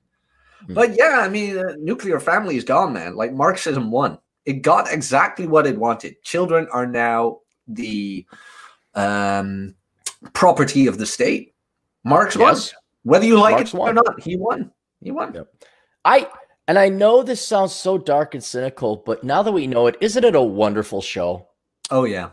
Hmm. 0.68 0.74
But 0.74 0.98
yeah, 0.98 1.20
I 1.22 1.30
mean, 1.30 1.58
uh, 1.58 1.76
nuclear 1.80 2.20
family 2.20 2.58
is 2.58 2.64
gone, 2.64 2.94
man. 2.94 3.16
Like 3.16 3.34
Marxism 3.34 3.92
won. 3.92 4.18
It 4.46 4.62
got 4.62 4.92
exactly 4.92 5.48
what 5.48 5.68
it 5.68 5.78
wanted. 5.78 6.22
Children 6.24 6.68
are 6.72 6.88
now 6.88 7.40
the 7.68 8.26
um, 8.96 9.76
property 10.34 10.88
of 10.88 10.98
the 10.98 11.06
state. 11.06 11.54
Marx 12.04 12.36
yes. 12.36 12.74
won. 12.74 12.82
Whether 13.04 13.26
you 13.26 13.40
like 13.40 13.56
Marx 13.56 13.74
it 13.74 13.78
won. 13.78 13.90
or 13.90 13.94
not, 13.94 14.22
he 14.22 14.36
won. 14.36 14.72
He 15.02 15.12
won. 15.12 15.34
Yep. 15.34 15.48
I 16.06 16.28
and 16.68 16.78
I 16.80 16.90
know 16.90 17.24
this 17.24 17.46
sounds 17.46 17.74
so 17.74 17.98
dark 17.98 18.34
and 18.34 18.44
cynical, 18.44 18.98
but 19.06 19.24
now 19.24 19.44
that 19.44 19.52
we 19.52 19.68
know 19.68 19.88
it, 19.88 19.98
isn't 20.02 20.24
it 20.24 20.36
a 20.36 20.42
wonderful 20.42 21.02
show? 21.02 21.48
Oh 21.90 22.06
yeah. 22.06 22.30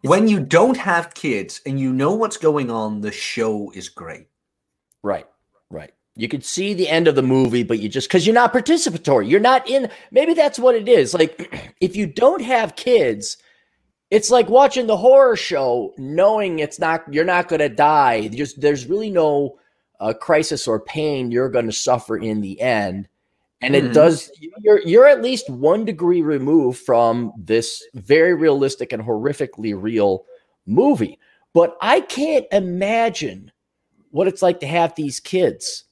When 0.00 0.26
you 0.26 0.40
don't 0.40 0.76
have 0.76 1.14
kids 1.14 1.60
and 1.66 1.78
you 1.78 1.92
know 1.92 2.14
what's 2.14 2.38
going 2.38 2.70
on, 2.70 3.02
the 3.02 3.12
show 3.12 3.70
is 3.72 3.90
great. 3.90 4.28
Right. 5.02 5.26
Right. 5.70 5.92
You 6.18 6.28
could 6.28 6.44
see 6.44 6.72
the 6.72 6.88
end 6.88 7.08
of 7.08 7.14
the 7.14 7.22
movie, 7.22 7.62
but 7.62 7.78
you 7.78 7.90
just 7.90 8.08
because 8.08 8.26
you're 8.26 8.34
not 8.34 8.52
participatory, 8.52 9.28
you're 9.28 9.38
not 9.38 9.68
in. 9.68 9.90
Maybe 10.10 10.32
that's 10.32 10.58
what 10.58 10.74
it 10.74 10.88
is. 10.88 11.12
Like, 11.12 11.74
if 11.80 11.94
you 11.94 12.06
don't 12.06 12.42
have 12.42 12.74
kids, 12.74 13.36
it's 14.10 14.30
like 14.30 14.48
watching 14.48 14.86
the 14.86 14.96
horror 14.96 15.36
show, 15.36 15.92
knowing 15.98 16.58
it's 16.58 16.78
not 16.78 17.02
you're 17.12 17.24
not 17.26 17.48
going 17.48 17.60
to 17.60 17.68
die. 17.68 18.28
There's 18.28 18.54
there's 18.54 18.86
really 18.86 19.10
no 19.10 19.58
uh, 20.00 20.14
crisis 20.14 20.66
or 20.66 20.80
pain 20.80 21.30
you're 21.30 21.50
going 21.50 21.66
to 21.66 21.72
suffer 21.72 22.16
in 22.16 22.40
the 22.40 22.58
end, 22.62 23.08
and 23.60 23.74
mm-hmm. 23.74 23.88
it 23.88 23.92
does. 23.92 24.30
You're 24.62 24.80
you're 24.86 25.06
at 25.06 25.20
least 25.20 25.50
one 25.50 25.84
degree 25.84 26.22
removed 26.22 26.78
from 26.78 27.30
this 27.36 27.84
very 27.92 28.32
realistic 28.32 28.94
and 28.94 29.02
horrifically 29.02 29.74
real 29.76 30.24
movie. 30.64 31.18
But 31.52 31.76
I 31.82 32.00
can't 32.00 32.46
imagine 32.52 33.52
what 34.10 34.28
it's 34.28 34.42
like 34.42 34.60
to 34.60 34.66
have 34.66 34.94
these 34.94 35.20
kids 35.20 35.85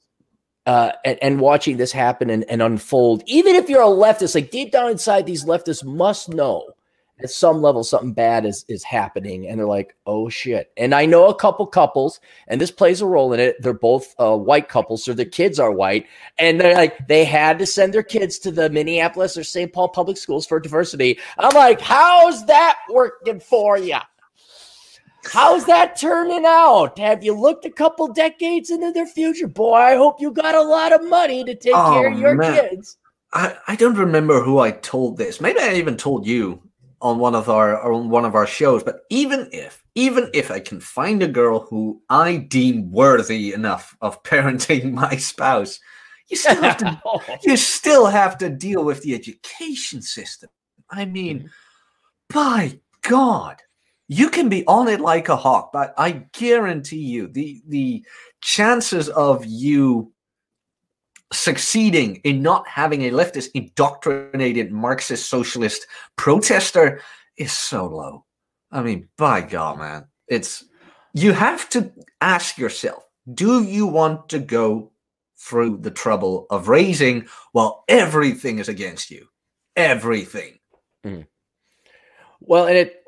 uh, 0.67 0.93
and, 1.05 1.19
and, 1.21 1.41
watching 1.41 1.77
this 1.77 1.93
happen 1.93 2.31
and, 2.31 2.45
and, 2.49 2.63
unfold. 2.63 3.23
Even 3.27 3.55
if 3.55 3.69
you're 3.69 3.83
a 3.83 3.87
leftist, 3.87 4.35
like 4.35 4.51
deep 4.51 4.73
down 4.73 4.91
inside, 4.91 5.27
these 5.27 5.45
leftists 5.45 5.85
must 5.85 6.31
know 6.31 6.65
at 7.23 7.31
some 7.31 7.63
level 7.63 7.85
something 7.85 8.13
bad 8.13 8.45
is 8.45 8.65
is 8.69 8.83
happening, 8.83 9.47
and 9.47 9.59
they're 9.59 9.67
like, 9.67 9.95
"Oh 10.07 10.29
shit!" 10.29 10.73
And 10.77 10.95
I 10.95 11.07
know 11.07 11.29
a 11.29 11.35
couple 11.35 11.67
couples, 11.67 12.21
and 12.49 12.61
this 12.61 12.71
plays 12.71 13.01
a 13.01 13.07
role 13.07 13.33
in 13.33 13.41
it. 13.41 13.61
They're 13.63 13.73
both 13.73 14.15
uh, 14.19 14.37
white 14.37 14.69
couples, 14.69 15.05
so 15.05 15.15
their 15.15 15.25
kids 15.25 15.61
are 15.61 15.71
white, 15.71 16.07
and 16.39 16.61
they're 16.61 16.75
like, 16.75 17.07
they 17.07 17.25
had 17.25 17.59
to 17.61 17.67
send 17.67 17.95
their 17.95 18.03
kids 18.03 18.39
to 18.41 18.51
the 18.51 18.69
Minneapolis 18.69 19.37
or 19.37 19.45
St. 19.45 19.73
Paul 19.73 19.89
public 19.91 20.17
schools 20.17 20.47
for 20.47 20.59
diversity. 20.59 21.19
I'm 21.39 21.55
like, 21.55 21.81
how's 21.81 22.45
that 22.47 22.79
working 22.91 23.39
for 23.39 23.79
you? 23.79 23.99
How's 25.33 25.67
that 25.67 25.97
turning 25.97 26.45
out? 26.47 26.99
Have 26.99 27.25
you 27.25 27.39
looked 27.39 27.65
a 27.65 27.71
couple 27.71 28.09
decades 28.09 28.71
into 28.71 28.93
their 28.93 29.07
future? 29.07 29.49
Boy, 29.49 29.75
I 29.75 29.95
hope 29.97 30.21
you 30.21 30.31
got 30.31 30.55
a 30.55 30.63
lot 30.63 30.93
of 30.93 31.09
money 31.09 31.45
to 31.45 31.55
take 31.55 31.75
oh, 31.75 31.93
care 31.93 32.13
of 32.13 32.19
your 32.19 32.35
man. 32.35 32.69
kids. 32.71 32.97
I, 33.33 33.57
I 33.67 33.77
don't 33.77 33.97
remember 33.97 34.43
who 34.43 34.59
I 34.59 34.71
told 34.71 35.17
this. 35.17 35.41
Maybe 35.41 35.61
I 35.61 35.75
even 35.75 35.97
told 35.97 36.27
you 36.27 36.63
on 37.01 37.19
one 37.19 37.35
of 37.35 37.51
our 37.51 37.81
on 37.93 38.09
one 38.09 38.25
of 38.25 38.35
our 38.35 38.47
shows. 38.47 38.83
But 38.83 39.01
even 39.11 39.49
if 39.53 39.85
even 39.95 40.31
if 40.33 40.51
I 40.51 40.61
can 40.61 40.81
find 40.81 41.23
a 41.23 41.29
girl 41.29 41.61
who 41.61 42.01
I 42.09 42.37
deem 42.37 42.91
worthy 42.91 43.53
enough 43.53 43.97
of 44.01 44.23
parenting 44.23 44.93
my 45.03 45.17
spouse, 45.17 45.81
you 46.29 46.37
still 46.37 46.63
have 46.63 46.77
to 46.79 47.01
you 47.43 47.57
still 47.57 48.07
have 48.07 48.39
to 48.39 48.49
deal 48.49 48.85
with 48.85 49.03
the 49.03 49.15
education 49.15 50.01
system. 50.01 50.51
I 50.91 51.05
mean, 51.05 51.39
mm-hmm. 51.41 51.49
by 52.31 52.81
God, 53.03 53.61
you 54.09 54.29
can 54.29 54.49
be 54.49 54.67
on 54.67 54.89
it 54.89 55.01
like 55.01 55.29
a 55.29 55.37
hawk, 55.37 55.73
but 55.73 55.95
I 55.97 56.25
guarantee 56.33 57.05
you 57.05 57.29
the 57.29 57.63
the 57.67 58.05
chances 58.41 59.09
of 59.09 59.45
you 59.47 60.13
succeeding 61.33 62.17
in 62.25 62.43
not 62.43 62.69
having 62.69 63.03
a 63.03 63.11
leftist 63.11 63.49
indoctrinated 63.55 64.71
Marxist 64.71 65.29
socialist 65.29 65.87
protester 66.17 67.01
is 67.37 67.53
so 67.53 67.87
low. 67.87 68.25
I 68.71 68.83
mean, 68.83 69.09
by 69.17 69.41
God, 69.41 69.79
man, 69.79 70.07
it's 70.29 70.65
you 71.15 71.33
have 71.33 71.69
to 71.71 71.93
ask 72.21 72.59
yourself: 72.59 73.05
Do 73.33 73.63
you 73.63 73.87
want 73.87 74.29
to 74.31 74.39
go 74.39 74.93
through 75.39 75.79
the 75.79 75.91
trouble 75.91 76.47
of 76.51 76.69
raising 76.69 77.27
while 77.53 77.85
everything 77.89 78.59
is 78.59 78.69
against 78.69 79.11
you? 79.11 79.29
Everything. 79.77 80.59
Mm. 81.05 81.27
Well, 82.41 82.67
and 82.67 82.77
it 82.77 83.04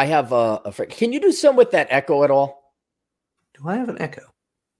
I 0.00 0.06
have 0.06 0.32
a, 0.32 0.62
a 0.64 0.72
Can 0.86 1.12
you 1.12 1.20
do 1.20 1.30
some 1.30 1.56
with 1.56 1.72
that 1.72 1.88
echo 1.90 2.24
at 2.24 2.30
all? 2.30 2.72
Do 3.52 3.68
I 3.68 3.76
have 3.76 3.90
an 3.90 4.00
echo? 4.00 4.22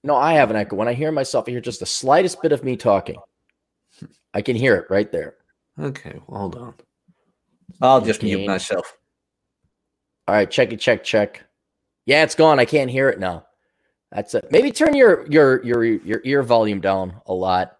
No, 0.03 0.15
I 0.15 0.33
have 0.33 0.49
an 0.49 0.55
echo. 0.55 0.75
When 0.75 0.87
I 0.87 0.93
hear 0.93 1.11
myself, 1.11 1.45
I 1.47 1.51
hear 1.51 1.61
just 1.61 1.79
the 1.79 1.85
slightest 1.85 2.41
bit 2.41 2.51
of 2.51 2.63
me 2.63 2.75
talking. 2.75 3.17
Hmm. 3.99 4.07
I 4.33 4.41
can 4.41 4.55
hear 4.55 4.75
it 4.77 4.89
right 4.89 5.11
there. 5.11 5.35
Okay, 5.79 6.19
well, 6.25 6.39
hold 6.39 6.55
on. 6.55 6.73
I'll 7.83 8.01
just 8.01 8.23
mute 8.23 8.47
myself. 8.47 8.97
All 10.27 10.33
right, 10.33 10.49
check 10.49 10.73
it, 10.73 10.79
check, 10.79 11.03
check. 11.03 11.43
Yeah, 12.07 12.23
it's 12.23 12.33
gone. 12.33 12.59
I 12.59 12.65
can't 12.65 12.89
hear 12.89 13.07
it 13.07 13.19
now. 13.19 13.45
That's 14.11 14.33
it. 14.33 14.47
Maybe 14.49 14.71
turn 14.71 14.95
your 14.95 15.27
your 15.29 15.63
your 15.63 15.83
your 15.83 16.21
ear 16.23 16.41
volume 16.41 16.81
down 16.81 17.21
a 17.27 17.33
lot, 17.33 17.77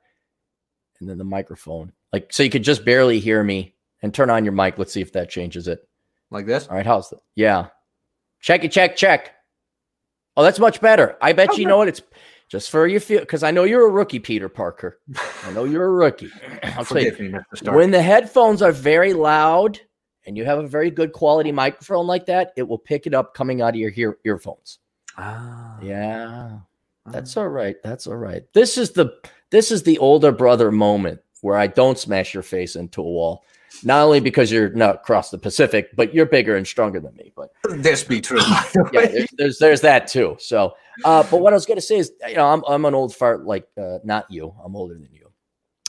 and 0.99 1.09
then 1.09 1.17
the 1.17 1.23
microphone, 1.23 1.91
like 2.13 2.31
so 2.31 2.43
you 2.43 2.51
could 2.51 2.63
just 2.63 2.85
barely 2.85 3.19
hear 3.19 3.43
me. 3.43 3.73
And 4.03 4.13
turn 4.13 4.29
on 4.29 4.45
your 4.45 4.53
mic. 4.53 4.77
Let's 4.77 4.93
see 4.93 5.01
if 5.01 5.13
that 5.13 5.31
changes 5.31 5.67
it. 5.67 5.87
Like 6.31 6.45
this? 6.45 6.67
All 6.67 6.75
right, 6.75 6.85
how's 6.85 7.09
that? 7.09 7.19
Yeah. 7.35 7.67
Check 8.39 8.63
it, 8.63 8.71
check, 8.71 8.95
check. 8.95 9.35
Oh, 10.35 10.43
that's 10.43 10.59
much 10.59 10.81
better. 10.81 11.17
I 11.21 11.33
bet 11.33 11.51
okay. 11.51 11.61
you 11.61 11.67
know 11.67 11.77
what 11.77 11.89
it's 11.89 12.01
just 12.49 12.71
for 12.71 12.87
you 12.87 12.99
feel 12.99 13.19
because 13.19 13.43
I 13.43 13.51
know 13.51 13.65
you're 13.65 13.87
a 13.87 13.91
rookie, 13.91 14.19
Peter 14.19 14.49
Parker. 14.49 14.99
I 15.45 15.51
know 15.51 15.65
you're 15.65 15.85
a 15.85 15.91
rookie. 15.91 16.31
I'll 16.63 16.85
tell 16.85 17.01
you, 17.01 17.39
when 17.63 17.91
the 17.91 18.01
headphones 18.01 18.61
are 18.61 18.71
very 18.71 19.13
loud 19.13 19.79
and 20.25 20.37
you 20.37 20.45
have 20.45 20.59
a 20.59 20.67
very 20.67 20.89
good 20.89 21.13
quality 21.13 21.51
microphone 21.51 22.07
like 22.07 22.25
that, 22.27 22.53
it 22.55 22.67
will 22.67 22.77
pick 22.77 23.07
it 23.07 23.13
up 23.13 23.33
coming 23.33 23.61
out 23.61 23.69
of 23.69 23.75
your 23.75 23.91
ear- 23.95 24.17
earphones. 24.25 24.79
Ah, 25.17 25.77
yeah, 25.81 26.59
that's 27.07 27.35
all 27.35 27.49
right. 27.49 27.75
That's 27.83 28.07
all 28.07 28.17
right. 28.17 28.43
This 28.53 28.77
is 28.77 28.91
the 28.91 29.13
this 29.49 29.71
is 29.71 29.83
the 29.83 29.97
older 29.99 30.31
brother 30.31 30.71
moment 30.71 31.19
where 31.41 31.57
I 31.57 31.67
don't 31.67 31.99
smash 31.99 32.33
your 32.33 32.43
face 32.43 32.75
into 32.75 33.01
a 33.01 33.05
wall 33.05 33.43
not 33.83 34.03
only 34.03 34.19
because 34.19 34.51
you're 34.51 34.69
not 34.69 34.95
across 34.95 35.31
the 35.31 35.37
Pacific, 35.37 35.95
but 35.95 36.13
you're 36.13 36.25
bigger 36.25 36.55
and 36.55 36.67
stronger 36.67 36.99
than 36.99 37.15
me. 37.15 37.31
But 37.35 37.51
this 37.69 38.03
be 38.03 38.21
true. 38.21 38.41
yeah, 38.93 39.07
there's, 39.07 39.29
there's, 39.37 39.57
there's 39.59 39.81
that 39.81 40.07
too. 40.07 40.37
So, 40.39 40.75
uh, 41.03 41.23
but 41.29 41.41
what 41.41 41.53
I 41.53 41.55
was 41.55 41.65
going 41.65 41.77
to 41.77 41.81
say 41.81 41.97
is, 41.97 42.11
you 42.27 42.35
know, 42.35 42.47
I'm 42.47 42.63
I'm 42.67 42.85
an 42.85 42.93
old 42.93 43.15
fart 43.15 43.45
like 43.45 43.67
uh, 43.77 43.99
not 44.03 44.29
you. 44.29 44.53
I'm 44.63 44.75
older 44.75 44.93
than 44.93 45.09
you, 45.11 45.31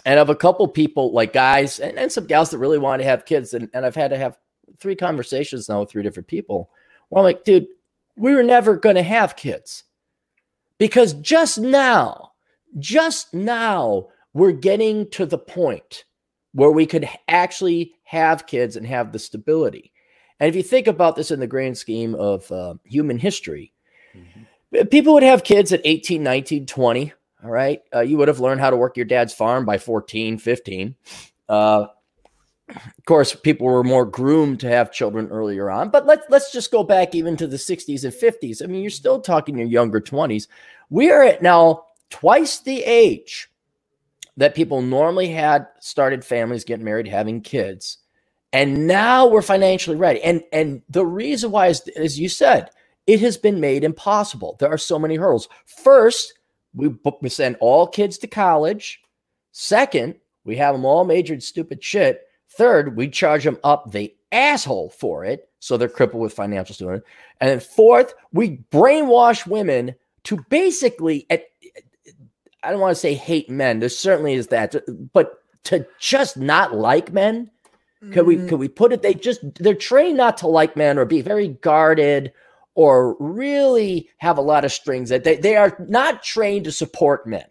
and 0.05 0.19
of 0.19 0.31
a 0.31 0.37
couple 0.37 0.67
people 0.69 1.13
like 1.13 1.33
guys 1.33 1.81
and, 1.81 1.99
and 1.99 2.11
some 2.11 2.27
gals 2.27 2.51
that 2.51 2.59
really 2.59 2.79
want 2.79 3.01
to 3.01 3.09
have 3.09 3.25
kids, 3.25 3.55
and 3.55 3.69
and 3.75 3.85
I've 3.85 3.97
had 3.97 4.11
to 4.11 4.19
have 4.19 4.39
three 4.79 4.97
conversations 4.97 5.69
now 5.69 5.81
with 5.81 5.91
three 5.91 6.03
different 6.03 6.29
people. 6.29 6.71
Where 7.09 7.21
I'm 7.21 7.25
like, 7.25 7.45
dude, 7.45 7.67
we 8.17 8.35
were 8.35 8.43
never 8.43 8.77
going 8.77 8.97
to 8.97 9.03
have 9.03 9.37
kids 9.37 9.85
because 10.79 11.15
just 11.15 11.59
now, 11.59 12.33
just 12.79 13.35
now, 13.35 14.09
we're 14.33 14.53
getting 14.53 15.09
to 15.11 15.27
the 15.27 15.39
point 15.39 16.05
where 16.53 16.71
we 16.71 16.87
could 16.87 17.09
actually 17.29 17.95
have 18.05 18.47
kids 18.47 18.77
and 18.77 18.87
have 18.87 19.13
the 19.13 19.19
stability. 19.19 19.93
And 20.39 20.49
if 20.49 20.57
you 20.57 20.63
think 20.63 20.87
about 20.87 21.17
this 21.17 21.31
in 21.31 21.41
the 21.41 21.47
grand 21.47 21.79
scheme 21.79 22.15
of 22.15 22.51
uh, 22.51 22.75
human 22.85 23.19
history, 23.19 23.73
mm-hmm. 24.15 24.87
people 24.89 25.15
would 25.15 25.23
have 25.23 25.45
kids 25.45 25.73
at 25.73 25.81
18, 25.85 26.23
19, 26.23 26.67
20. 26.67 27.13
All 27.45 27.51
right. 27.51 27.81
Uh, 27.95 28.01
you 28.01 28.19
would 28.19 28.29
have 28.29 28.41
learned 28.41 28.61
how 28.61 28.71
to 28.71 28.77
work 28.77 28.97
your 28.97 29.07
dad's 29.07 29.35
farm 29.35 29.65
by 29.65 29.79
14, 29.79 30.39
15. 30.39 30.95
Uh, 31.49 31.87
of 32.69 33.05
course, 33.05 33.35
people 33.35 33.67
were 33.67 33.85
more 33.85 34.07
groomed 34.07 34.61
to 34.61 34.69
have 34.69 34.93
children 34.93 35.29
earlier 35.29 35.71
on, 35.71 35.91
but 35.91 36.07
let's 36.07 36.25
let's 36.31 36.53
just 36.53 36.71
go 36.71 36.83
back 36.83 37.15
even 37.15 37.37
to 37.37 37.47
the 37.47 37.57
60s 37.57 38.05
and 38.05 38.13
50s. 38.13 38.63
I 38.63 38.67
mean, 38.67 38.81
you're 38.81 38.91
still 38.91 39.21
talking 39.21 39.59
your 39.59 39.67
younger 39.67 40.01
20s. 40.01 40.47
We 40.89 41.11
are 41.11 41.23
at 41.23 41.43
now 41.43 41.85
twice 42.09 42.61
the 42.61 42.83
age 42.83 43.52
that 44.37 44.55
people 44.55 44.83
normally 44.83 45.29
had 45.29 45.67
started 45.81 46.25
families, 46.25 46.65
getting 46.65 46.85
married, 46.85 47.09
having 47.09 47.41
kids. 47.41 47.99
And 48.53 48.87
now 48.87 49.27
we're 49.27 49.43
financially 49.43 49.97
ready. 49.97 50.23
And 50.23 50.43
and 50.53 50.83
the 50.89 51.07
reason 51.07 51.51
why 51.51 51.69
is 51.69 51.81
as 51.97 52.19
you 52.19 52.29
said, 52.29 52.71
it 53.07 53.21
has 53.21 53.37
been 53.37 53.61
made 53.61 53.85
impossible. 53.85 54.57
There 54.59 54.71
are 54.71 54.79
so 54.79 54.99
many 54.99 55.17
hurdles. 55.17 55.49
First, 55.65 56.35
we, 56.75 56.95
we 57.21 57.29
send 57.29 57.57
all 57.61 57.87
kids 57.87 58.19
to 58.19 58.27
college. 58.27 59.01
Second, 59.53 60.17
we 60.45 60.57
have 60.57 60.75
them 60.75 60.85
all 60.85 61.05
majored 61.05 61.43
stupid 61.43 61.83
shit. 61.83 62.23
Third, 62.51 62.97
we 62.97 63.09
charge 63.09 63.45
them 63.45 63.59
up 63.65 63.91
the 63.91 64.15
asshole 64.31 64.91
for 64.91 65.25
it. 65.25 65.49
So 65.59 65.77
they're 65.77 65.89
crippled 65.89 66.23
with 66.23 66.33
financial 66.33 66.75
student. 66.75 67.05
And 67.41 67.51
then 67.51 67.61
fourth, 67.61 68.15
we 68.33 68.59
brainwash 68.71 69.47
women 69.47 69.95
to 70.25 70.45
basically 70.49 71.27
at 71.31 71.45
I 72.63 72.71
don't 72.71 72.81
want 72.81 72.95
to 72.95 73.01
say 73.01 73.15
hate 73.15 73.51
men. 73.51 73.81
There 73.81 73.89
certainly 73.89 74.35
is 74.35 74.49
that, 74.49 74.75
but 75.13 75.43
to 75.65 75.87
just 75.99 76.37
not 76.37 76.75
like 76.75 77.13
men, 77.13 77.51
could 78.13 78.27
we 78.27 78.37
mm. 78.37 78.49
could 78.49 78.59
we 78.59 78.69
put 78.69 78.93
it? 78.93 79.03
They 79.03 79.15
just 79.15 79.41
they're 79.55 79.75
trained 79.75 80.17
not 80.17 80.37
to 80.39 80.49
like 80.49 80.77
men 80.77 80.99
or 80.99 81.05
be 81.05 81.23
very 81.23 81.49
guarded 81.49 82.33
or 82.75 83.17
really 83.21 84.09
have 84.19 84.39
a 84.39 84.43
lot 84.43 84.65
of 84.65 84.73
strings. 84.73 85.09
That 85.11 85.23
they 85.23 85.37
they 85.37 85.57
are 85.57 85.77
not 85.89 86.23
trained 86.23 86.65
to 86.65 86.73
support 86.73 87.27
men. 87.27 87.45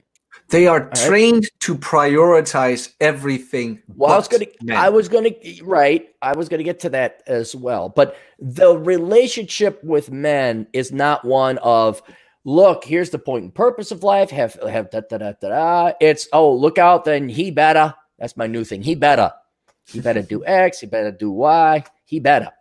They 0.49 0.67
are 0.67 0.89
trained 0.89 1.49
to 1.61 1.75
prioritize 1.75 2.93
everything. 2.99 3.81
Well, 3.95 4.11
I 4.11 4.17
was 4.17 4.27
going 4.27 4.45
to, 4.45 4.75
I 4.75 4.89
was 4.89 5.07
going 5.07 5.33
to, 5.33 5.63
right. 5.63 6.09
I 6.21 6.35
was 6.35 6.49
going 6.49 6.57
to 6.57 6.65
get 6.65 6.81
to 6.81 6.89
that 6.89 7.23
as 7.25 7.55
well. 7.55 7.87
But 7.87 8.17
the 8.37 8.77
relationship 8.77 9.81
with 9.81 10.11
men 10.11 10.67
is 10.73 10.91
not 10.91 11.23
one 11.23 11.57
of 11.59 12.01
look, 12.43 12.83
here's 12.83 13.10
the 13.10 13.19
point 13.19 13.43
and 13.43 13.53
purpose 13.53 13.91
of 13.91 14.03
life. 14.03 14.29
Have 14.31 14.53
have 14.67 14.89
da 14.89 15.01
da 15.01 15.17
da 15.17 15.33
da. 15.33 15.50
da. 15.50 15.91
It's 16.00 16.27
oh, 16.33 16.53
look 16.53 16.77
out, 16.77 17.05
then 17.05 17.29
he 17.29 17.51
better. 17.51 17.93
That's 18.19 18.38
my 18.38 18.48
new 18.48 18.63
thing. 18.63 18.81
He 18.81 18.95
better. 18.95 19.31
He 19.86 20.00
better 20.00 20.21
do 20.21 20.45
X. 20.45 20.79
He 20.79 20.88
better 20.88 21.12
do 21.12 21.31
Y. 21.31 21.83
He 22.05 22.19
better. 22.19 22.51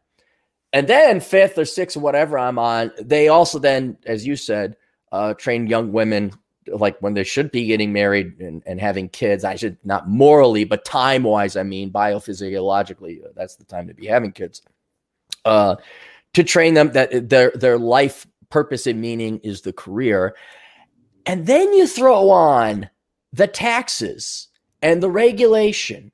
And 0.72 0.86
then 0.86 1.20
fifth 1.20 1.58
or 1.58 1.64
sixth 1.64 1.96
or 1.96 2.00
whatever 2.00 2.38
I'm 2.38 2.58
on, 2.58 2.92
they 3.00 3.28
also 3.28 3.58
then, 3.58 3.98
as 4.06 4.26
you 4.26 4.36
said, 4.36 4.76
uh, 5.10 5.34
train 5.34 5.66
young 5.66 5.92
women 5.92 6.32
like 6.68 7.00
when 7.00 7.14
they 7.14 7.24
should 7.24 7.50
be 7.50 7.66
getting 7.66 7.92
married 7.92 8.40
and, 8.40 8.62
and 8.66 8.80
having 8.80 9.08
kids. 9.08 9.44
I 9.44 9.56
should 9.56 9.78
not 9.84 10.08
morally, 10.08 10.64
but 10.64 10.84
time 10.84 11.24
wise, 11.24 11.56
I 11.56 11.62
mean 11.64 11.90
biophysiologically, 11.90 13.24
uh, 13.24 13.28
that's 13.34 13.56
the 13.56 13.64
time 13.64 13.88
to 13.88 13.94
be 13.94 14.06
having 14.06 14.32
kids. 14.32 14.62
Uh, 15.44 15.76
to 16.34 16.44
train 16.44 16.74
them 16.74 16.92
that 16.92 17.28
their 17.28 17.50
their 17.54 17.78
life 17.78 18.26
purpose 18.50 18.86
and 18.86 19.00
meaning 19.00 19.38
is 19.38 19.62
the 19.62 19.72
career. 19.72 20.36
And 21.26 21.46
then 21.46 21.72
you 21.72 21.86
throw 21.86 22.30
on 22.30 22.90
the 23.32 23.46
taxes 23.46 24.48
and 24.82 25.02
the 25.02 25.10
regulation 25.10 26.12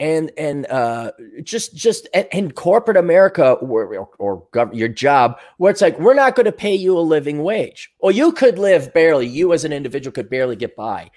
and 0.00 0.32
and 0.38 0.66
uh, 0.66 1.12
just 1.42 1.74
just 1.76 2.08
in 2.32 2.52
corporate 2.52 2.96
America 2.96 3.52
or, 3.52 3.94
or, 3.94 4.08
or 4.18 4.42
gov- 4.52 4.74
your 4.74 4.88
job 4.88 5.38
where 5.58 5.70
it's 5.70 5.82
like 5.82 6.00
we're 6.00 6.14
not 6.14 6.34
going 6.34 6.46
to 6.46 6.52
pay 6.52 6.74
you 6.74 6.98
a 6.98 7.00
living 7.00 7.42
wage, 7.42 7.92
or 7.98 8.10
you 8.10 8.32
could 8.32 8.58
live 8.58 8.94
barely. 8.94 9.26
You 9.26 9.52
as 9.52 9.64
an 9.64 9.74
individual 9.74 10.12
could 10.12 10.30
barely 10.30 10.56
get 10.56 10.74
by. 10.74 11.10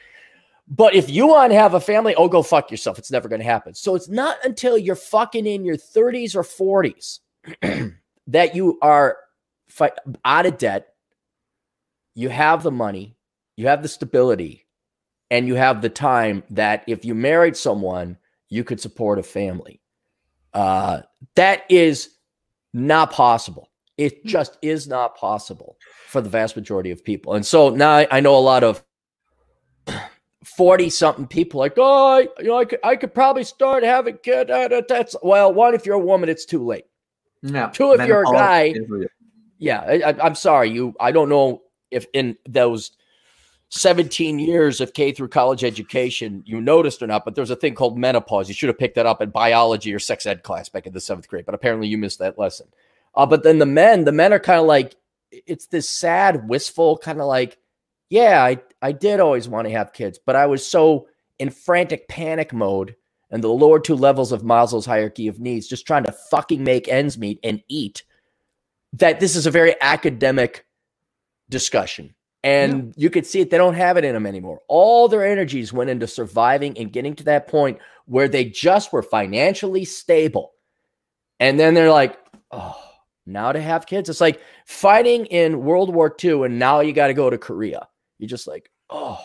But 0.67 0.95
if 0.95 1.09
you 1.09 1.27
want 1.27 1.51
to 1.51 1.57
have 1.57 1.73
a 1.73 1.79
family, 1.79 2.13
oh, 2.15 2.27
go 2.27 2.43
fuck 2.43 2.71
yourself. 2.71 2.97
It's 2.97 3.11
never 3.11 3.27
going 3.27 3.41
to 3.41 3.45
happen. 3.45 3.73
So 3.73 3.95
it's 3.95 4.09
not 4.09 4.37
until 4.43 4.77
you're 4.77 4.95
fucking 4.95 5.45
in 5.45 5.65
your 5.65 5.75
30s 5.75 6.35
or 6.35 6.43
40s 6.43 7.19
that 8.27 8.55
you 8.55 8.79
are 8.81 9.17
fi- 9.73 9.91
out 10.23 10.45
of 10.45 10.57
debt. 10.57 10.89
You 12.15 12.29
have 12.29 12.63
the 12.63 12.71
money, 12.71 13.17
you 13.57 13.67
have 13.67 13.81
the 13.81 13.87
stability, 13.87 14.67
and 15.31 15.47
you 15.47 15.55
have 15.55 15.81
the 15.81 15.89
time 15.89 16.43
that 16.51 16.83
if 16.87 17.03
you 17.03 17.15
married 17.15 17.57
someone, 17.57 18.17
you 18.49 18.63
could 18.63 18.79
support 18.79 19.17
a 19.17 19.23
family. 19.23 19.81
Uh, 20.53 21.01
that 21.35 21.63
is 21.69 22.09
not 22.73 23.11
possible. 23.11 23.71
It 23.97 24.21
hmm. 24.21 24.27
just 24.27 24.57
is 24.61 24.87
not 24.87 25.17
possible 25.17 25.77
for 26.07 26.21
the 26.21 26.29
vast 26.29 26.55
majority 26.55 26.91
of 26.91 27.03
people. 27.03 27.33
And 27.33 27.45
so 27.45 27.69
now 27.69 27.91
I, 27.91 28.07
I 28.11 28.19
know 28.19 28.37
a 28.37 28.39
lot 28.39 28.63
of 28.63 28.83
40 30.43 30.89
something 30.91 31.25
people 31.25 31.59
like, 31.59 31.73
oh, 31.77 32.17
I, 32.17 32.19
you 32.39 32.49
know, 32.49 32.59
I 32.59 32.65
could, 32.65 32.79
I 32.83 32.95
could 32.95 33.15
probably 33.15 33.43
start 33.43 33.83
having 33.83 34.17
kids. 34.17 34.51
That's 34.87 35.15
well, 35.23 35.51
one, 35.51 35.73
if 35.73 35.87
you're 35.87 35.95
a 35.95 35.99
woman, 35.99 36.29
it's 36.29 36.45
too 36.45 36.63
late. 36.63 36.85
No. 37.41 37.71
Two, 37.73 37.93
if 37.93 38.07
you're 38.07 38.21
a 38.21 38.31
guy. 38.31 38.75
Yeah. 39.63 39.81
I, 39.81 40.15
I'm 40.21 40.35
sorry. 40.35 40.69
You, 40.69 40.93
I 40.99 41.11
don't 41.11 41.29
know 41.29 41.61
if 41.91 42.05
in 42.13 42.37
those 42.47 42.91
17 43.69 44.37
years 44.39 44.81
of 44.81 44.93
K 44.93 45.11
through 45.11 45.29
college 45.29 45.63
education, 45.63 46.43
you 46.45 46.61
noticed 46.61 47.01
or 47.01 47.07
not, 47.07 47.25
but 47.25 47.35
there's 47.35 47.49
a 47.49 47.55
thing 47.55 47.73
called 47.73 47.97
menopause. 47.97 48.47
You 48.47 48.53
should 48.53 48.69
have 48.69 48.77
picked 48.77 48.95
that 48.95 49.05
up 49.05 49.21
in 49.21 49.29
biology 49.29 49.93
or 49.93 49.99
sex 49.99 50.25
ed 50.25 50.43
class 50.43 50.69
back 50.69 50.85
in 50.85 50.93
the 50.93 51.01
seventh 51.01 51.27
grade, 51.27 51.45
but 51.45 51.55
apparently 51.55 51.87
you 51.87 51.97
missed 51.97 52.19
that 52.19 52.37
lesson. 52.37 52.67
Uh, 53.15 53.25
but 53.25 53.43
then 53.43 53.59
the 53.59 53.65
men, 53.65 54.03
the 54.03 54.11
men 54.11 54.33
are 54.33 54.39
kind 54.39 54.59
of 54.59 54.65
like, 54.65 54.95
it's 55.31 55.67
this 55.67 55.89
sad, 55.89 56.47
wistful 56.47 56.97
kind 56.97 57.19
of 57.19 57.25
like, 57.25 57.57
yeah, 58.09 58.43
I, 58.43 58.61
I 58.81 58.91
did 58.91 59.19
always 59.19 59.47
want 59.47 59.67
to 59.67 59.73
have 59.73 59.93
kids, 59.93 60.19
but 60.23 60.35
I 60.35 60.45
was 60.45 60.65
so 60.65 61.07
in 61.39 61.49
frantic 61.49 62.07
panic 62.07 62.53
mode 62.53 62.95
and 63.31 63.43
the 63.43 63.47
lower 63.47 63.79
two 63.79 63.95
levels 63.95 64.31
of 64.31 64.43
Maslow's 64.43 64.85
hierarchy 64.85 65.27
of 65.27 65.39
needs, 65.39 65.67
just 65.67 65.87
trying 65.87 66.03
to 66.03 66.11
fucking 66.11 66.63
make 66.63 66.87
ends 66.87 67.17
meet 67.17 67.39
and 67.43 67.63
eat, 67.67 68.03
that 68.93 69.19
this 69.19 69.35
is 69.35 69.45
a 69.45 69.51
very 69.51 69.75
academic 69.81 70.65
discussion 71.49 72.15
and 72.43 72.87
yeah. 72.87 72.93
you 72.97 73.09
could 73.09 73.25
see 73.25 73.39
it. 73.39 73.49
They 73.49 73.57
don't 73.57 73.75
have 73.75 73.97
it 73.97 74.03
in 74.03 74.13
them 74.13 74.25
anymore. 74.25 74.61
All 74.67 75.07
their 75.07 75.25
energies 75.25 75.71
went 75.71 75.89
into 75.89 76.07
surviving 76.07 76.77
and 76.77 76.91
getting 76.91 77.15
to 77.15 77.23
that 77.25 77.47
point 77.47 77.79
where 78.05 78.27
they 78.27 78.45
just 78.45 78.91
were 78.91 79.01
financially 79.01 79.85
stable. 79.85 80.51
And 81.39 81.57
then 81.57 81.73
they're 81.73 81.91
like, 81.91 82.17
oh, 82.51 82.77
now 83.25 83.53
to 83.53 83.61
have 83.61 83.85
kids. 83.85 84.09
It's 84.09 84.19
like 84.19 84.41
fighting 84.65 85.25
in 85.27 85.63
World 85.63 85.93
War 85.93 86.13
II, 86.21 86.43
and 86.43 86.59
now 86.59 86.81
you 86.81 86.91
got 86.91 87.07
to 87.07 87.13
go 87.13 87.29
to 87.29 87.37
Korea. 87.37 87.87
You're 88.19 88.29
just 88.29 88.47
like, 88.47 88.69
oh. 88.89 89.23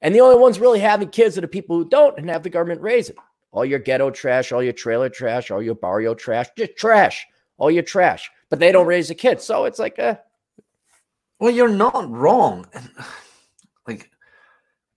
And 0.00 0.14
the 0.14 0.20
only 0.20 0.38
ones 0.38 0.60
really 0.60 0.78
having 0.78 1.08
kids 1.08 1.36
are 1.36 1.40
the 1.40 1.48
people 1.48 1.76
who 1.76 1.88
don't 1.88 2.16
and 2.18 2.30
have 2.30 2.44
the 2.44 2.50
government 2.50 2.80
raise 2.80 3.10
it. 3.10 3.16
All 3.50 3.64
your 3.64 3.80
ghetto 3.80 4.10
trash, 4.10 4.52
all 4.52 4.62
your 4.62 4.72
trailer 4.72 5.08
trash, 5.08 5.50
all 5.50 5.60
your 5.60 5.74
barrio 5.74 6.14
trash, 6.14 6.46
just 6.56 6.76
trash, 6.76 7.26
all 7.56 7.70
your 7.70 7.82
trash. 7.82 8.30
But 8.50 8.58
they 8.58 8.72
don't 8.72 8.86
raise 8.86 9.08
the 9.08 9.14
kids. 9.14 9.44
So 9.44 9.64
it's 9.64 9.78
like, 9.78 9.98
uh, 9.98 10.16
well, 11.38 11.50
you're 11.50 11.68
not 11.68 12.10
wrong. 12.10 12.66
Like, 13.86 14.10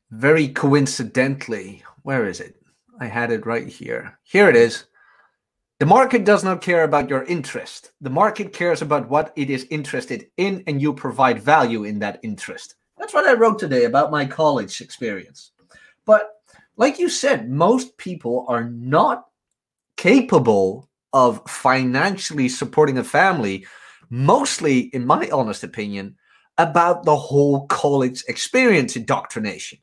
very 0.10 0.50
coincidentally, 0.50 1.82
where 2.04 2.28
is 2.28 2.42
it? 2.42 2.62
I 3.00 3.06
had 3.06 3.32
it 3.32 3.46
right 3.46 3.66
here. 3.66 4.20
Here 4.24 4.50
it 4.50 4.58
is. 4.58 4.84
The 5.80 5.86
market 5.86 6.26
does 6.26 6.44
not 6.44 6.62
care 6.62 6.84
about 6.84 7.10
your 7.10 7.24
interest. 7.24 7.94
The 8.02 8.10
market 8.10 8.52
cares 8.52 8.82
about 8.82 9.10
what 9.10 9.32
it 9.36 9.50
is 9.50 9.66
interested 9.72 10.28
in, 10.36 10.64
and 10.68 10.82
you 10.82 10.94
provide 10.94 11.42
value 11.42 11.86
in 11.86 12.00
that 12.00 12.20
interest. 12.22 12.76
That's 13.00 13.14
what 13.14 13.26
I 13.26 13.34
wrote 13.34 13.58
today 13.58 13.86
about 13.86 14.12
my 14.12 14.26
college 14.26 14.82
experience. 14.82 15.54
But 16.06 16.34
like 16.78 17.00
you 17.00 17.10
said, 17.10 17.50
most 17.50 17.98
people 17.98 18.46
are 18.48 18.66
not 18.66 19.26
capable 19.98 20.88
of 21.14 21.42
financially 21.48 22.50
supporting 22.50 22.98
a 22.98 23.04
family, 23.04 23.66
mostly, 24.10 24.80
in 24.94 25.06
my 25.06 25.30
honest 25.30 25.64
opinion, 25.64 26.16
about 26.58 27.06
the 27.06 27.16
whole 27.16 27.68
college 27.68 28.24
experience 28.28 28.96
indoctrination. 28.96 29.80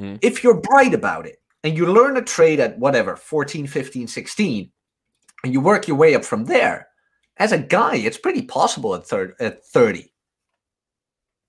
Mm. 0.00 0.18
If 0.22 0.42
you're 0.42 0.60
bright 0.60 0.94
about 0.94 1.26
it 1.26 1.40
and 1.62 1.76
you 1.76 1.86
learn 1.86 2.16
a 2.16 2.22
trade 2.22 2.60
at 2.60 2.78
whatever, 2.78 3.16
14, 3.16 3.66
15, 3.66 4.06
16, 4.06 4.70
and 5.44 5.52
you 5.52 5.60
work 5.60 5.86
your 5.86 5.96
way 5.96 6.14
up 6.14 6.24
from 6.24 6.44
there, 6.46 6.88
as 7.36 7.52
a 7.52 7.58
guy, 7.58 7.96
it's 7.96 8.18
pretty 8.18 8.42
possible 8.42 8.94
at, 8.94 9.06
third, 9.06 9.34
at 9.38 9.64
30. 9.64 10.12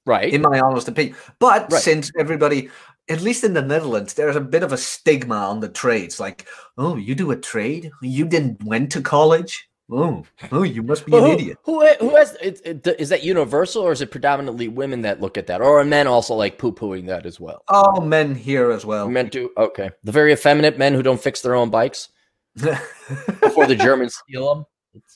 Right. 0.06 0.34
In 0.34 0.42
my 0.42 0.60
honest 0.60 0.88
opinion. 0.88 1.16
But 1.40 1.72
right. 1.72 1.82
since 1.82 2.12
everybody, 2.18 2.70
at 3.10 3.22
least 3.22 3.44
in 3.44 3.54
the 3.54 3.62
Netherlands, 3.62 4.14
there's 4.14 4.36
a 4.36 4.42
bit 4.42 4.64
of 4.64 4.72
a 4.72 4.78
stigma 4.78 5.36
on 5.36 5.60
the 5.60 5.70
trades. 5.70 6.20
Like, 6.20 6.48
oh, 6.78 6.96
you 6.96 7.16
do 7.16 7.32
a 7.32 7.36
trade? 7.36 7.92
You 8.02 8.26
didn't 8.26 8.64
went 8.64 8.92
to 8.92 9.02
college? 9.02 9.68
Oh, 9.92 10.24
oh, 10.52 10.62
you 10.62 10.84
must 10.84 11.08
be 11.08 11.12
well, 11.12 11.26
an 11.26 11.32
who, 11.32 11.36
idiot. 11.36 11.58
Who, 11.64 11.88
who 11.96 12.16
has 12.16 12.38
it, 12.44 12.62
it, 12.64 12.88
is 13.00 13.10
that 13.10 13.24
universal, 13.24 13.82
or 13.82 13.92
is 13.92 14.02
it 14.02 14.12
predominantly 14.12 14.68
women 14.68 15.02
that 15.02 15.20
look 15.20 15.36
at 15.36 15.48
that, 15.48 15.62
or 15.62 15.80
are 15.80 15.84
men 15.84 16.06
also 16.06 16.36
like 16.36 16.60
poo 16.60 16.72
pooing 16.72 17.08
that 17.08 17.26
as 17.26 17.40
well? 17.40 17.64
Oh, 17.70 18.00
men 18.00 18.36
here 18.36 18.70
as 18.70 18.86
well. 18.86 19.10
Men 19.10 19.30
do. 19.30 19.50
Okay, 19.58 19.90
the 20.04 20.12
very 20.12 20.32
effeminate 20.32 20.78
men 20.78 20.94
who 20.94 21.02
don't 21.02 21.20
fix 21.20 21.42
their 21.42 21.56
own 21.56 21.72
bikes 21.72 22.10
before 22.56 23.66
the 23.66 23.76
Germans 23.76 24.16
steal 24.16 24.54
them. 24.54 24.66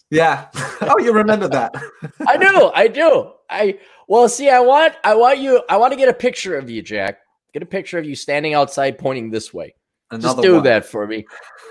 Yeah. 0.10 0.48
Oh, 0.86 1.00
you 1.00 1.14
remember 1.14 1.48
that? 1.48 1.74
I 2.28 2.36
do. 2.36 2.70
I 2.76 2.90
do. 2.90 3.32
I 3.50 3.80
well, 4.10 4.28
see, 4.28 4.50
I 4.50 4.60
want, 4.60 4.96
I 5.06 5.16
want 5.16 5.40
you, 5.40 5.64
I 5.70 5.78
want 5.78 5.94
to 5.94 5.98
get 5.98 6.10
a 6.10 6.14
picture 6.14 6.58
of 6.58 6.70
you, 6.70 6.82
Jack. 6.82 7.20
Get 7.54 7.64
a 7.64 7.68
picture 7.68 8.00
of 8.00 8.06
you 8.06 8.16
standing 8.16 8.54
outside, 8.54 8.98
pointing 8.98 9.30
this 9.30 9.54
way. 9.54 9.76
Another 10.10 10.28
Just 10.28 10.42
do 10.42 10.56
one. 10.56 10.64
that 10.64 10.86
for 10.86 11.08
me. 11.08 11.26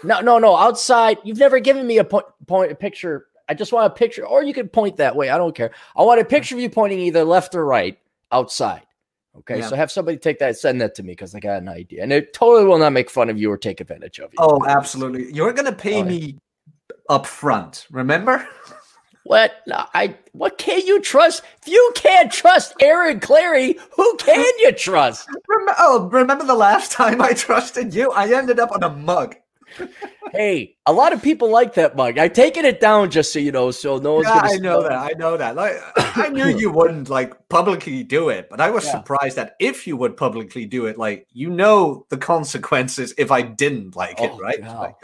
No, 0.05 0.21
no, 0.21 0.39
no. 0.39 0.57
Outside, 0.57 1.19
you've 1.25 1.39
never 1.39 1.61
given 1.61 1.87
me 1.87 1.99
a 1.99 2.05
point, 2.05 2.27
point 2.47 2.73
a 2.73 2.75
picture. 2.75 3.27
I 3.49 3.55
just 3.55 3.73
want 3.73 3.87
a 3.87 3.91
picture, 3.91 4.27
or 4.27 4.43
you 4.43 4.55
can 4.55 4.69
point 4.69 4.97
that 4.97 5.15
way. 5.15 5.29
I 5.29 5.39
don't 5.39 5.55
care. 5.55 5.73
I 5.97 6.03
want 6.03 6.21
a 6.21 6.25
picture 6.25 6.55
of 6.55 6.61
you 6.61 6.71
pointing 6.71 7.01
either 7.01 7.25
left 7.25 7.55
or 7.55 7.65
right 7.65 7.99
outside. 8.31 8.83
Okay, 9.39 9.61
yeah. 9.61 9.69
so 9.69 9.77
have 9.77 9.91
somebody 9.91 10.19
take 10.19 10.39
that, 10.41 10.57
send 10.59 10.81
that 10.81 10.95
to 10.97 11.03
me 11.03 11.13
because 11.13 11.35
I 11.35 11.41
got 11.41 11.63
an 11.63 11.69
idea, 11.69 12.03
and 12.03 12.13
it 12.13 12.35
totally 12.35 12.67
will 12.67 12.79
not 12.79 12.93
make 12.93 13.09
fun 13.09 13.31
of 13.31 13.39
you 13.39 13.51
or 13.51 13.57
take 13.57 13.81
advantage 13.81 14.19
of 14.19 14.33
you. 14.33 14.39
Oh, 14.39 14.65
absolutely. 14.67 15.33
You're 15.33 15.53
gonna 15.53 15.73
pay 15.73 16.03
oh, 16.03 16.05
me 16.05 16.39
up 17.09 17.27
front. 17.27 17.87
Remember? 17.91 18.47
What 19.25 19.53
I 19.69 20.17
what 20.33 20.59
can 20.59 20.85
you 20.87 21.01
trust? 21.01 21.43
If 21.63 21.69
you 21.69 21.93
can't 21.95 22.33
trust 22.33 22.75
Aaron 22.81 23.21
Clarey, 23.21 23.79
who 23.97 24.17
can 24.17 24.45
you 24.59 24.73
trust? 24.73 25.29
oh, 25.79 26.09
remember 26.11 26.45
the 26.45 26.55
last 26.55 26.91
time 26.91 27.21
I 27.23 27.33
trusted 27.33 27.95
you? 27.95 28.11
I 28.11 28.33
ended 28.33 28.59
up 28.59 28.73
on 28.73 28.83
a 28.83 28.91
mug. 28.91 29.37
hey, 30.33 30.77
a 30.87 30.93
lot 30.93 31.13
of 31.13 31.23
people 31.23 31.51
like 31.51 31.75
that 31.75 31.97
mug. 31.97 32.19
I've 32.19 32.33
taken 32.33 32.65
it 32.65 32.81
down 32.81 33.11
just 33.11 33.33
so 33.33 33.39
you 33.39 33.53
know, 33.53 33.71
so 33.71 33.99
no 33.99 34.15
one's 34.15 34.27
yeah, 34.27 34.41
gonna. 34.41 34.53
I 34.53 34.57
know 34.57 34.83
that. 34.83 34.93
I 34.93 35.11
know 35.17 35.37
that. 35.37 35.57
Like, 35.57 35.77
I 35.97 36.29
knew 36.29 36.47
you 36.59 36.71
wouldn't 36.71 37.09
like 37.09 37.49
publicly 37.49 38.03
do 38.03 38.29
it, 38.29 38.49
but 38.51 38.61
I 38.61 38.71
was 38.71 38.85
yeah. 38.85 38.93
surprised 38.93 39.37
that 39.37 39.57
if 39.59 39.87
you 39.87 39.97
would 39.97 40.17
publicly 40.17 40.67
do 40.67 40.87
it, 40.87 40.99
like 40.99 41.27
you 41.33 41.51
know 41.51 42.07
the 42.09 42.19
consequences 42.19 43.15
if 43.19 43.31
I 43.31 43.43
didn't 43.43 43.97
like 43.97 44.17
oh, 44.19 44.25
it, 44.25 44.41
right? 44.41 44.61
Like, 44.61 44.97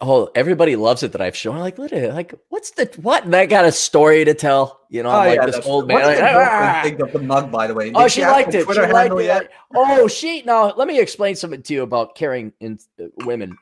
oh, 0.00 0.30
everybody 0.34 0.76
loves 0.76 1.02
it 1.02 1.12
that 1.12 1.20
I've 1.20 1.36
shown. 1.36 1.58
Like, 1.58 1.78
at 1.78 2.14
like, 2.14 2.34
what's 2.48 2.70
the 2.70 2.88
what? 3.02 3.24
And 3.24 3.34
I 3.34 3.46
got 3.46 3.64
a 3.64 3.72
story 3.72 4.24
to 4.24 4.34
tell. 4.34 4.80
You 4.88 5.02
know, 5.02 5.10
I'm 5.10 5.26
oh, 5.26 5.30
like 5.30 5.36
yeah, 5.40 5.46
this 5.46 5.66
old 5.66 5.88
man. 5.88 6.02
Like, 6.02 6.18
ah! 6.20 6.80
think 6.84 7.00
of 7.00 7.12
the 7.12 7.18
mug, 7.18 7.50
by 7.50 7.66
the 7.66 7.74
way. 7.74 7.86
Did 7.86 7.96
oh, 7.96 8.06
she, 8.06 8.22
liked 8.22 8.54
it. 8.54 8.64
Twitter 8.64 8.86
she 8.86 8.92
liked 8.92 9.14
it. 9.14 9.24
Yet? 9.24 9.50
Oh, 9.74 10.06
she 10.06 10.42
now 10.42 10.72
let 10.74 10.86
me 10.86 11.00
explain 11.00 11.34
something 11.34 11.62
to 11.62 11.74
you 11.74 11.82
about 11.82 12.14
caring 12.14 12.52
in 12.60 12.78
uh, 13.00 13.06
women. 13.24 13.56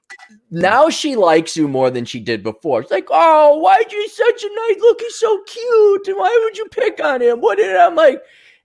Now 0.50 0.90
she 0.90 1.16
likes 1.16 1.56
you 1.56 1.66
more 1.68 1.90
than 1.90 2.04
she 2.04 2.20
did 2.20 2.42
before. 2.42 2.82
It's 2.82 2.90
like, 2.90 3.08
oh, 3.10 3.58
why'd 3.58 3.90
you 3.90 4.08
such 4.08 4.44
a 4.44 4.54
nice 4.54 4.80
look? 4.80 5.00
He's 5.00 5.14
so 5.14 5.42
cute, 5.44 6.08
and 6.08 6.18
why 6.18 6.40
would 6.44 6.58
you 6.58 6.66
pick 6.66 7.02
on 7.02 7.22
him? 7.22 7.40
What 7.40 7.56
did 7.56 7.74
I'm 7.74 7.94
like? 7.94 8.22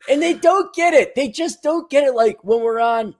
And 0.09 0.21
they 0.21 0.33
don't 0.33 0.73
get 0.73 0.93
it. 0.93 1.15
They 1.15 1.29
just 1.29 1.63
don't 1.63 1.89
get 1.89 2.03
it. 2.03 2.13
Like 2.13 2.43
when 2.43 2.61
we're 2.61 2.79
on 2.79 3.15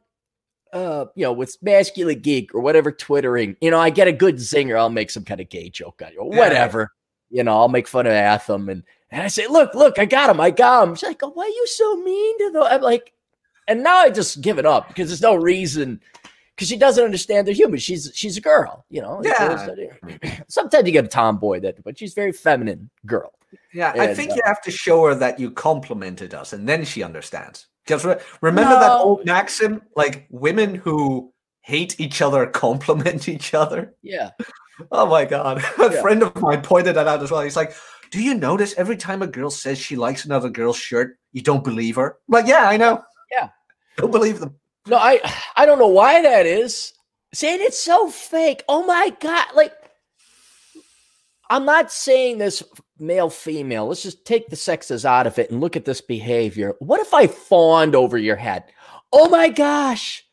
uh, 0.74 1.06
you 1.16 1.24
know, 1.24 1.34
with 1.34 1.58
masculine 1.62 2.20
geek 2.20 2.54
or 2.54 2.62
whatever 2.62 2.92
twittering, 2.92 3.56
you 3.62 3.72
know, 3.72 3.80
I 3.80 3.90
get 3.90 4.08
a 4.08 4.14
good 4.14 4.36
zinger, 4.36 4.78
I'll 4.78 4.90
make 4.90 5.10
some 5.10 5.24
kind 5.24 5.42
of 5.42 5.50
gay 5.50 5.70
joke 5.70 6.02
on 6.06 6.14
you, 6.14 6.20
or 6.20 6.30
whatever. 6.30 6.92
Yeah. 7.30 7.38
You 7.38 7.44
know, 7.44 7.58
I'll 7.58 7.70
make 7.70 7.88
fun 7.88 8.08
of 8.08 8.14
Atham 8.14 8.70
and 8.70 8.84
and 9.12 9.24
I 9.24 9.28
say, 9.28 9.48
look, 9.48 9.74
look, 9.74 9.98
I 9.98 10.06
got 10.06 10.30
him, 10.30 10.40
I 10.40 10.52
got 10.52 10.88
him. 10.88 10.96
She's 10.96 11.10
like, 11.10 11.24
oh, 11.24 11.32
why 11.32 11.44
are 11.44 11.48
you 11.48 11.68
so 11.68 11.96
mean 11.98 12.38
to 12.40 12.52
them? 12.52 12.64
I'm 12.64 12.82
like, 12.82 13.14
and 13.68 13.84
now 13.84 13.98
I 13.98 14.10
just 14.10 14.42
give 14.42 14.60
it 14.60 14.66
up 14.66 14.88
because 14.88 15.10
there's 15.10 15.22
no 15.22 15.36
reason 15.36 16.00
because 16.56 16.68
she 16.68 16.78
doesn't 16.78 17.04
understand 17.04 17.48
they're 17.48 17.54
human. 17.54 17.80
She's 17.80 18.12
she's 18.14 18.38
a 18.38 18.42
girl, 18.42 18.86
you 18.90 19.02
know. 19.02 19.22
Yeah. 19.24 19.68
Sometimes 20.48 20.86
you 20.86 20.92
get 20.92 21.06
a 21.06 21.08
tomboy 21.08 21.62
that, 21.62 21.84
but 21.84 21.98
she's 21.98 22.14
very 22.14 22.32
feminine 22.32 22.90
girl. 23.06 23.34
Yeah, 23.74 23.92
and, 23.94 24.02
I 24.02 24.14
think 24.14 24.32
uh, 24.32 24.36
you 24.36 24.42
have 24.46 24.62
to 24.64 24.72
show 24.72 25.06
her 25.06 25.16
that 25.16 25.40
you 25.40 25.52
complimented 25.52 26.34
us, 26.34 26.54
and 26.54 26.68
then 26.68 26.86
she 26.86 27.02
understands. 27.02 27.68
Because 27.90 28.06
remember 28.42 28.72
no. 28.76 28.80
that 28.80 28.92
old 28.92 29.26
maxim, 29.26 29.82
like 29.96 30.28
women 30.30 30.76
who 30.76 31.34
hate 31.62 32.00
each 32.00 32.22
other, 32.22 32.46
compliment 32.66 33.28
each 33.28 33.54
other. 33.54 33.96
Yeah. 34.04 34.30
Oh 34.92 35.06
my 35.08 35.26
god. 35.26 35.58
A 35.80 35.92
Yeah. 35.92 36.02
friend 36.02 36.24
of 36.24 36.36
mine 36.40 36.62
pointed 36.62 36.96
that 36.96 37.08
out 37.08 37.24
as 37.24 37.32
well. 37.32 37.42
He's 37.42 37.56
like, 37.56 37.74
Do 38.12 38.22
you 38.22 38.34
notice 38.36 38.74
every 38.78 38.96
time 38.96 39.22
a 39.22 39.28
girl 39.28 39.50
says 39.50 39.78
she 39.78 39.96
likes 39.96 40.26
another 40.26 40.50
girl's 40.50 40.78
shirt, 40.78 41.18
you 41.32 41.42
don't 41.42 41.64
believe 41.64 41.96
her? 41.96 42.18
I'm 42.28 42.34
like, 42.34 42.48
yeah, 42.48 42.70
I 42.70 42.78
know. 42.78 43.04
Yeah. 43.32 43.50
Don't 43.98 44.12
believe 44.12 44.40
them. 44.40 44.56
No, 44.88 44.98
I 44.98 45.20
I 45.56 45.66
don't 45.66 45.80
know 45.80 45.88
why 45.88 46.22
that 46.22 46.46
is. 46.46 46.94
Saying 47.34 47.60
it's 47.62 47.80
so 47.80 48.10
fake. 48.10 48.64
Oh 48.68 48.84
my 48.86 49.16
god! 49.20 49.46
Like, 49.54 49.74
I'm 51.50 51.66
not 51.66 51.92
saying 51.92 52.38
this 52.40 52.64
male 53.00 53.30
female. 53.30 53.88
Let's 53.88 54.04
just 54.04 54.26
take 54.26 54.50
the 54.50 54.56
sexes 54.56 55.06
out 55.06 55.28
of 55.28 55.40
it 55.40 55.52
and 55.52 55.62
look 55.62 55.76
at 55.76 55.86
this 55.86 56.02
behavior. 56.02 56.76
What 56.80 57.00
if 57.00 57.14
I 57.14 57.28
fawned 57.28 57.96
over 57.96 58.18
your 58.18 58.36
hat? 58.36 58.70
Oh 59.12 59.30
my 59.30 59.50
gosh, 59.50 60.26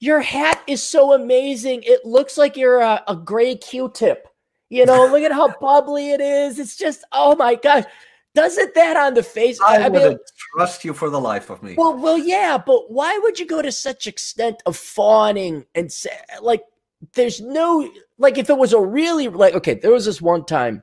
your 0.00 0.20
hat 0.20 0.62
is 0.66 0.82
so 0.82 1.12
amazing. 1.12 1.82
It 1.84 2.04
looks 2.04 2.36
like 2.36 2.56
you're 2.56 2.80
a, 2.80 3.02
a 3.06 3.16
gray 3.16 3.56
Q-tip. 3.56 4.28
You 4.68 4.84
know, 4.84 5.06
look 5.06 5.22
at 5.22 5.32
how 5.32 5.54
bubbly 5.60 6.10
it 6.10 6.20
is. 6.20 6.58
It's 6.58 6.76
just 6.76 7.04
oh 7.12 7.36
my 7.36 7.54
gosh. 7.54 7.84
Doesn't 8.34 8.74
that 8.74 8.98
on 8.98 9.14
the 9.14 9.22
face? 9.22 9.58
I, 9.62 9.84
I 9.84 9.88
wouldn't 9.88 10.20
trust 10.52 10.84
you 10.84 10.92
for 10.92 11.08
the 11.08 11.18
life 11.18 11.48
of 11.48 11.62
me. 11.62 11.74
well, 11.78 11.96
well, 11.96 12.18
yeah, 12.18 12.58
but 12.58 12.92
why 12.92 13.18
would 13.22 13.38
you 13.38 13.46
go 13.46 13.62
to 13.62 13.72
such 13.72 14.06
extent 14.06 14.62
of 14.66 14.76
fawning 14.76 15.64
and 15.74 15.90
say 15.90 16.10
like 16.42 16.62
there's 17.14 17.40
no 17.40 17.90
like 18.18 18.36
if 18.36 18.50
it 18.50 18.58
was 18.58 18.72
a 18.72 18.80
really 18.80 19.28
like 19.28 19.54
okay, 19.54 19.74
there 19.74 19.92
was 19.92 20.04
this 20.04 20.20
one 20.20 20.44
time, 20.44 20.82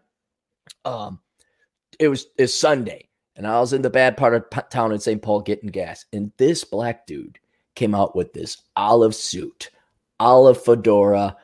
um, 0.86 1.20
it 2.00 2.08
was 2.08 2.28
it's 2.38 2.56
Sunday 2.56 3.08
and 3.36 3.48
I 3.48 3.60
was 3.60 3.74
in 3.74 3.82
the 3.82 3.90
bad 3.90 4.18
part 4.18 4.36
of 4.36 4.70
town 4.70 4.92
in 4.92 5.00
St. 5.00 5.22
Paul 5.22 5.42
getting 5.42 5.70
gas, 5.70 6.06
and 6.14 6.32
this 6.38 6.64
black 6.64 7.08
dude 7.08 7.40
came 7.76 7.96
out 7.96 8.16
with 8.16 8.34
this 8.34 8.58
olive 8.76 9.16
suit, 9.16 9.70
olive 10.20 10.64
fedora, 10.64 11.36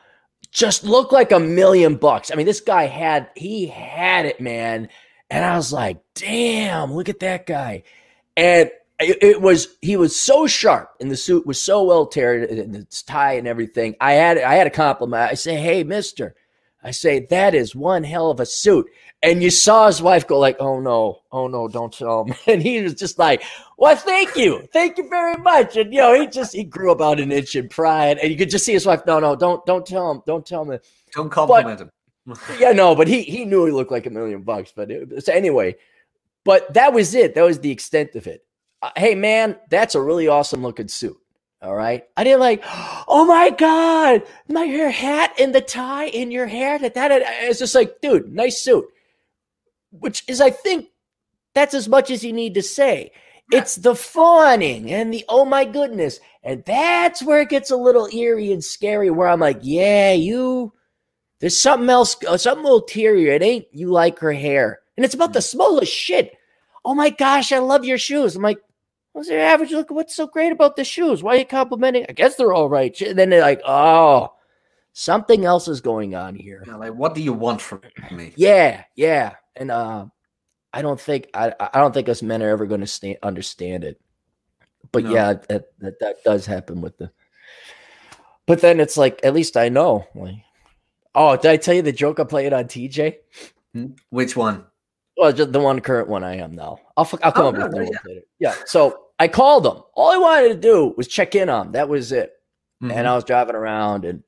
just 0.52 0.84
looked 0.84 1.12
like 1.12 1.32
a 1.32 1.40
million 1.40 1.96
bucks. 1.96 2.30
I 2.30 2.36
mean, 2.36 2.46
this 2.46 2.60
guy 2.60 2.84
had 2.84 3.30
he 3.36 3.66
had 3.66 4.26
it, 4.26 4.40
man. 4.40 4.88
And 5.32 5.44
I 5.44 5.56
was 5.56 5.72
like, 5.72 6.00
damn, 6.14 6.92
look 6.92 7.08
at 7.08 7.20
that 7.20 7.46
guy. 7.46 7.84
And 8.36 8.70
it, 8.98 9.18
it 9.22 9.40
was 9.40 9.68
he 9.80 9.96
was 9.96 10.16
so 10.16 10.46
sharp 10.46 10.90
and 11.00 11.10
the 11.10 11.16
suit 11.16 11.46
was 11.46 11.62
so 11.62 11.84
well 11.84 12.06
tailored 12.06 12.50
and 12.50 12.74
its 12.76 13.02
tie 13.02 13.34
and 13.34 13.46
everything. 13.48 13.96
I 14.00 14.12
had 14.12 14.38
I 14.38 14.54
had 14.54 14.66
a 14.66 14.70
compliment. 14.70 15.30
I 15.30 15.34
say, 15.34 15.56
hey, 15.56 15.84
mister. 15.84 16.34
I 16.82 16.92
say, 16.92 17.26
that 17.26 17.54
is 17.54 17.74
one 17.74 18.04
hell 18.04 18.30
of 18.30 18.40
a 18.40 18.46
suit. 18.46 18.90
And 19.22 19.42
you 19.42 19.50
saw 19.50 19.86
his 19.86 20.00
wife 20.00 20.26
go 20.26 20.38
like, 20.38 20.56
oh 20.60 20.80
no, 20.80 21.20
oh 21.30 21.46
no, 21.46 21.68
don't 21.68 21.92
tell 21.92 22.24
him. 22.24 22.34
And 22.46 22.62
he 22.62 22.80
was 22.80 22.94
just 22.94 23.18
like, 23.18 23.42
well, 23.76 23.94
thank 23.94 24.34
you. 24.34 24.66
Thank 24.72 24.96
you 24.96 25.08
very 25.10 25.36
much. 25.36 25.76
And 25.76 25.92
you 25.92 26.00
know, 26.00 26.18
he 26.18 26.26
just 26.26 26.54
he 26.54 26.64
grew 26.64 26.90
about 26.90 27.20
an 27.20 27.30
inch 27.30 27.54
in 27.54 27.68
pride. 27.68 28.18
And 28.18 28.30
you 28.30 28.38
could 28.38 28.50
just 28.50 28.64
see 28.64 28.72
his 28.72 28.86
wife, 28.86 29.02
no, 29.06 29.20
no, 29.20 29.36
don't 29.36 29.64
don't 29.66 29.84
tell 29.84 30.10
him. 30.10 30.22
Don't 30.26 30.46
tell 30.46 30.64
him. 30.64 30.80
Don't 31.12 31.30
compliment 31.30 31.80
him. 31.80 31.90
Yeah, 32.58 32.72
no, 32.72 32.94
but 32.94 33.08
he 33.08 33.22
he 33.22 33.44
knew 33.44 33.66
he 33.66 33.72
looked 33.72 33.90
like 33.90 34.06
a 34.06 34.10
million 34.10 34.42
bucks. 34.42 34.72
But 34.74 34.90
it, 34.90 35.24
so 35.24 35.32
anyway, 35.32 35.76
but 36.44 36.72
that 36.74 36.92
was 36.92 37.14
it. 37.14 37.34
That 37.34 37.42
was 37.42 37.58
the 37.60 37.70
extent 37.70 38.14
of 38.14 38.26
it. 38.26 38.44
Uh, 38.82 38.90
hey, 38.96 39.14
man, 39.14 39.56
that's 39.68 39.94
a 39.94 40.02
really 40.02 40.28
awesome 40.28 40.62
looking 40.62 40.88
suit. 40.88 41.16
All 41.62 41.74
right, 41.74 42.04
I 42.16 42.24
didn't 42.24 42.40
like. 42.40 42.62
Oh 43.08 43.26
my 43.26 43.50
god, 43.50 44.22
my 44.48 44.64
your 44.64 44.90
hat 44.90 45.34
and 45.38 45.54
the 45.54 45.60
tie 45.60 46.06
in 46.06 46.30
your 46.30 46.46
hair. 46.46 46.78
That 46.78 46.94
that 46.94 47.10
it's 47.42 47.58
just 47.58 47.74
like, 47.74 48.00
dude, 48.00 48.32
nice 48.32 48.62
suit. 48.62 48.86
Which 49.90 50.24
is, 50.28 50.40
I 50.40 50.50
think, 50.50 50.88
that's 51.54 51.74
as 51.74 51.88
much 51.88 52.10
as 52.10 52.24
you 52.24 52.32
need 52.32 52.54
to 52.54 52.62
say. 52.62 53.12
It's 53.52 53.74
the 53.74 53.96
fawning 53.96 54.92
and 54.92 55.12
the 55.12 55.24
oh 55.28 55.44
my 55.44 55.64
goodness, 55.64 56.20
and 56.44 56.62
that's 56.64 57.20
where 57.20 57.40
it 57.40 57.48
gets 57.48 57.72
a 57.72 57.76
little 57.76 58.06
eerie 58.14 58.52
and 58.52 58.62
scary. 58.62 59.10
Where 59.10 59.28
I'm 59.28 59.40
like, 59.40 59.58
yeah, 59.62 60.12
you 60.12 60.72
there's 61.40 61.60
something 61.60 61.88
else, 61.88 62.16
uh, 62.28 62.36
something 62.36 62.66
ulterior. 62.66 63.32
It 63.32 63.42
ain't 63.42 63.66
you 63.72 63.90
like 63.90 64.18
her 64.20 64.32
hair. 64.32 64.80
And 64.96 65.04
it's 65.04 65.14
about 65.14 65.32
the 65.32 65.42
smallest 65.42 65.92
shit. 65.92 66.36
Oh 66.84 66.94
my 66.94 67.10
gosh, 67.10 67.50
I 67.50 67.58
love 67.58 67.84
your 67.84 67.98
shoes. 67.98 68.36
I'm 68.36 68.42
like, 68.42 68.60
what's 69.12 69.30
your 69.30 69.40
average? 69.40 69.72
Look, 69.72 69.90
what's 69.90 70.14
so 70.14 70.26
great 70.26 70.52
about 70.52 70.76
the 70.76 70.84
shoes? 70.84 71.22
Why 71.22 71.34
are 71.34 71.38
you 71.38 71.46
complimenting? 71.46 72.06
I 72.08 72.12
guess 72.12 72.36
they're 72.36 72.52
all 72.52 72.68
right. 72.68 72.98
And 73.00 73.18
then 73.18 73.30
they're 73.30 73.40
like, 73.40 73.62
oh, 73.66 74.34
something 74.92 75.46
else 75.46 75.66
is 75.66 75.80
going 75.80 76.14
on 76.14 76.34
here. 76.34 76.62
Yeah, 76.66 76.76
like, 76.76 76.94
what 76.94 77.14
do 77.14 77.22
you 77.22 77.32
want 77.32 77.62
from 77.62 77.80
me? 78.10 78.32
Yeah, 78.36 78.84
yeah. 78.94 79.34
And 79.56 79.70
uh, 79.70 80.06
I 80.72 80.82
don't 80.82 81.00
think 81.00 81.28
I, 81.34 81.52
I 81.58 81.78
don't 81.80 81.92
think 81.92 82.08
us 82.08 82.22
men 82.22 82.42
are 82.42 82.48
ever 82.48 82.66
going 82.66 82.80
to 82.80 82.86
sta- 82.86 83.18
understand 83.22 83.84
it. 83.84 84.00
But 84.92 85.04
No. 85.04 85.12
yeah, 85.12 85.32
that, 85.48 85.66
that 85.78 86.00
that 86.00 86.24
does 86.24 86.46
happen 86.46 86.80
with 86.80 86.96
the. 86.98 87.10
But 88.46 88.60
then 88.60 88.80
it's 88.80 88.96
like, 88.96 89.20
at 89.22 89.34
least 89.34 89.56
I 89.56 89.68
know. 89.68 90.06
Like, 90.14 90.36
oh, 91.14 91.36
did 91.36 91.50
I 91.50 91.56
tell 91.56 91.74
you 91.74 91.82
the 91.82 91.92
joke 91.92 92.18
I 92.18 92.24
played 92.24 92.52
on 92.52 92.64
TJ? 92.64 93.16
Hmm? 93.74 93.86
Which 94.10 94.36
one? 94.36 94.64
Well, 95.16 95.32
just 95.32 95.52
the 95.52 95.60
one 95.60 95.80
current 95.80 96.08
one 96.08 96.24
I 96.24 96.36
am 96.38 96.52
now. 96.52 96.78
I'll 96.96 97.08
I'll 97.22 97.32
come 97.32 97.44
Oh, 97.46 97.48
up 97.48 97.54
no, 97.54 97.62
with 97.64 97.72
that 97.72 97.76
one 97.76 97.86
yeah. 97.92 97.98
later. 98.06 98.20
Yeah. 98.38 98.54
So 98.66 99.06
I 99.18 99.28
called 99.28 99.66
him. 99.66 99.82
All 99.94 100.10
I 100.10 100.16
wanted 100.16 100.48
to 100.48 100.54
do 100.60 100.94
was 100.96 101.06
check 101.06 101.34
in 101.34 101.48
on 101.48 101.66
him. 101.66 101.72
That 101.72 101.88
was 101.88 102.10
it. 102.10 102.32
Mhm. 102.82 102.92
And 102.92 103.06
I 103.06 103.14
was 103.14 103.24
driving 103.24 103.54
around, 103.54 104.06
and 104.06 104.22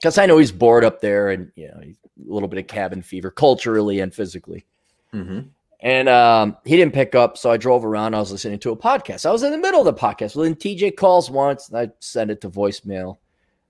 because 0.00 0.16
I 0.16 0.24
know 0.26 0.38
he's 0.38 0.50
bored 0.52 0.84
up 0.84 1.00
there, 1.00 1.28
and 1.28 1.52
you 1.54 1.68
know, 1.68 1.78
he's 1.82 1.98
a 2.03 2.03
little 2.26 2.48
bit 2.48 2.58
of 2.58 2.66
cabin 2.66 3.02
fever, 3.02 3.30
culturally 3.30 4.00
and 4.00 4.14
physically. 4.14 4.64
Mhm. 5.12 5.48
And 5.80 6.08
um, 6.08 6.56
he 6.64 6.76
didn't 6.76 6.94
pick 6.94 7.14
up, 7.14 7.36
so 7.36 7.50
I 7.50 7.58
drove 7.58 7.84
around. 7.84 8.14
I 8.14 8.20
was 8.20 8.32
listening 8.32 8.58
to 8.60 8.70
a 8.70 8.76
podcast. 8.76 9.26
I 9.26 9.32
was 9.32 9.42
in 9.42 9.52
the 9.52 9.58
middle 9.58 9.80
of 9.80 9.84
the 9.86 9.92
podcast. 9.92 10.34
Well, 10.34 10.44
then 10.44 10.54
TJ 10.54 10.96
calls 10.96 11.30
once, 11.30 11.68
and 11.68 11.76
I 11.78 11.90
send 12.00 12.30
it 12.30 12.40
to 12.40 12.48
voicemail. 12.48 13.18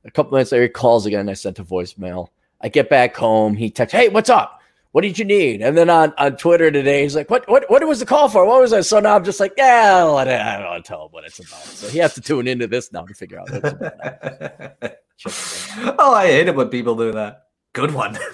A 0.04 0.10
couple 0.12 0.32
minutes 0.32 0.52
later, 0.52 0.62
he 0.64 0.68
calls 0.68 1.06
again. 1.06 1.20
And 1.20 1.30
I 1.30 1.34
sent 1.34 1.56
to 1.56 1.64
voicemail. 1.64 2.28
I 2.60 2.68
get 2.68 2.88
back 2.88 3.16
home. 3.16 3.56
He 3.56 3.68
texts, 3.70 3.98
"Hey, 3.98 4.10
what's 4.10 4.30
up? 4.30 4.60
What 4.92 5.00
did 5.00 5.18
you 5.18 5.24
need?" 5.24 5.60
And 5.60 5.76
then 5.76 5.90
on, 5.90 6.14
on 6.18 6.36
Twitter 6.36 6.70
today, 6.70 7.02
he's 7.02 7.16
like, 7.16 7.30
"What? 7.30 7.48
What? 7.48 7.68
What 7.68 7.84
was 7.84 7.98
the 7.98 8.06
call 8.06 8.28
for? 8.28 8.46
What 8.46 8.60
was 8.60 8.72
it?" 8.72 8.84
So 8.84 9.00
now 9.00 9.16
I'm 9.16 9.24
just 9.24 9.40
like, 9.40 9.54
"Yeah, 9.56 10.04
let 10.04 10.28
it- 10.28 10.40
I 10.40 10.58
don't 10.58 10.68
want 10.70 10.84
to 10.84 10.88
tell 10.88 11.06
him 11.06 11.08
what 11.10 11.24
it's 11.24 11.40
about." 11.40 11.62
So 11.64 11.88
he 11.88 11.98
has 11.98 12.14
to 12.14 12.20
tune 12.20 12.46
into 12.46 12.68
this 12.68 12.92
now 12.92 13.04
to 13.06 13.14
figure 13.14 13.40
out 13.40 13.50
what 13.50 13.64
it's 13.64 13.72
about. 13.72 15.96
oh, 15.98 16.14
I 16.14 16.26
hate 16.28 16.46
it 16.48 16.54
when 16.54 16.68
people 16.68 16.94
do 16.94 17.10
that. 17.12 17.43
Good 17.74 17.92
one. 17.92 18.18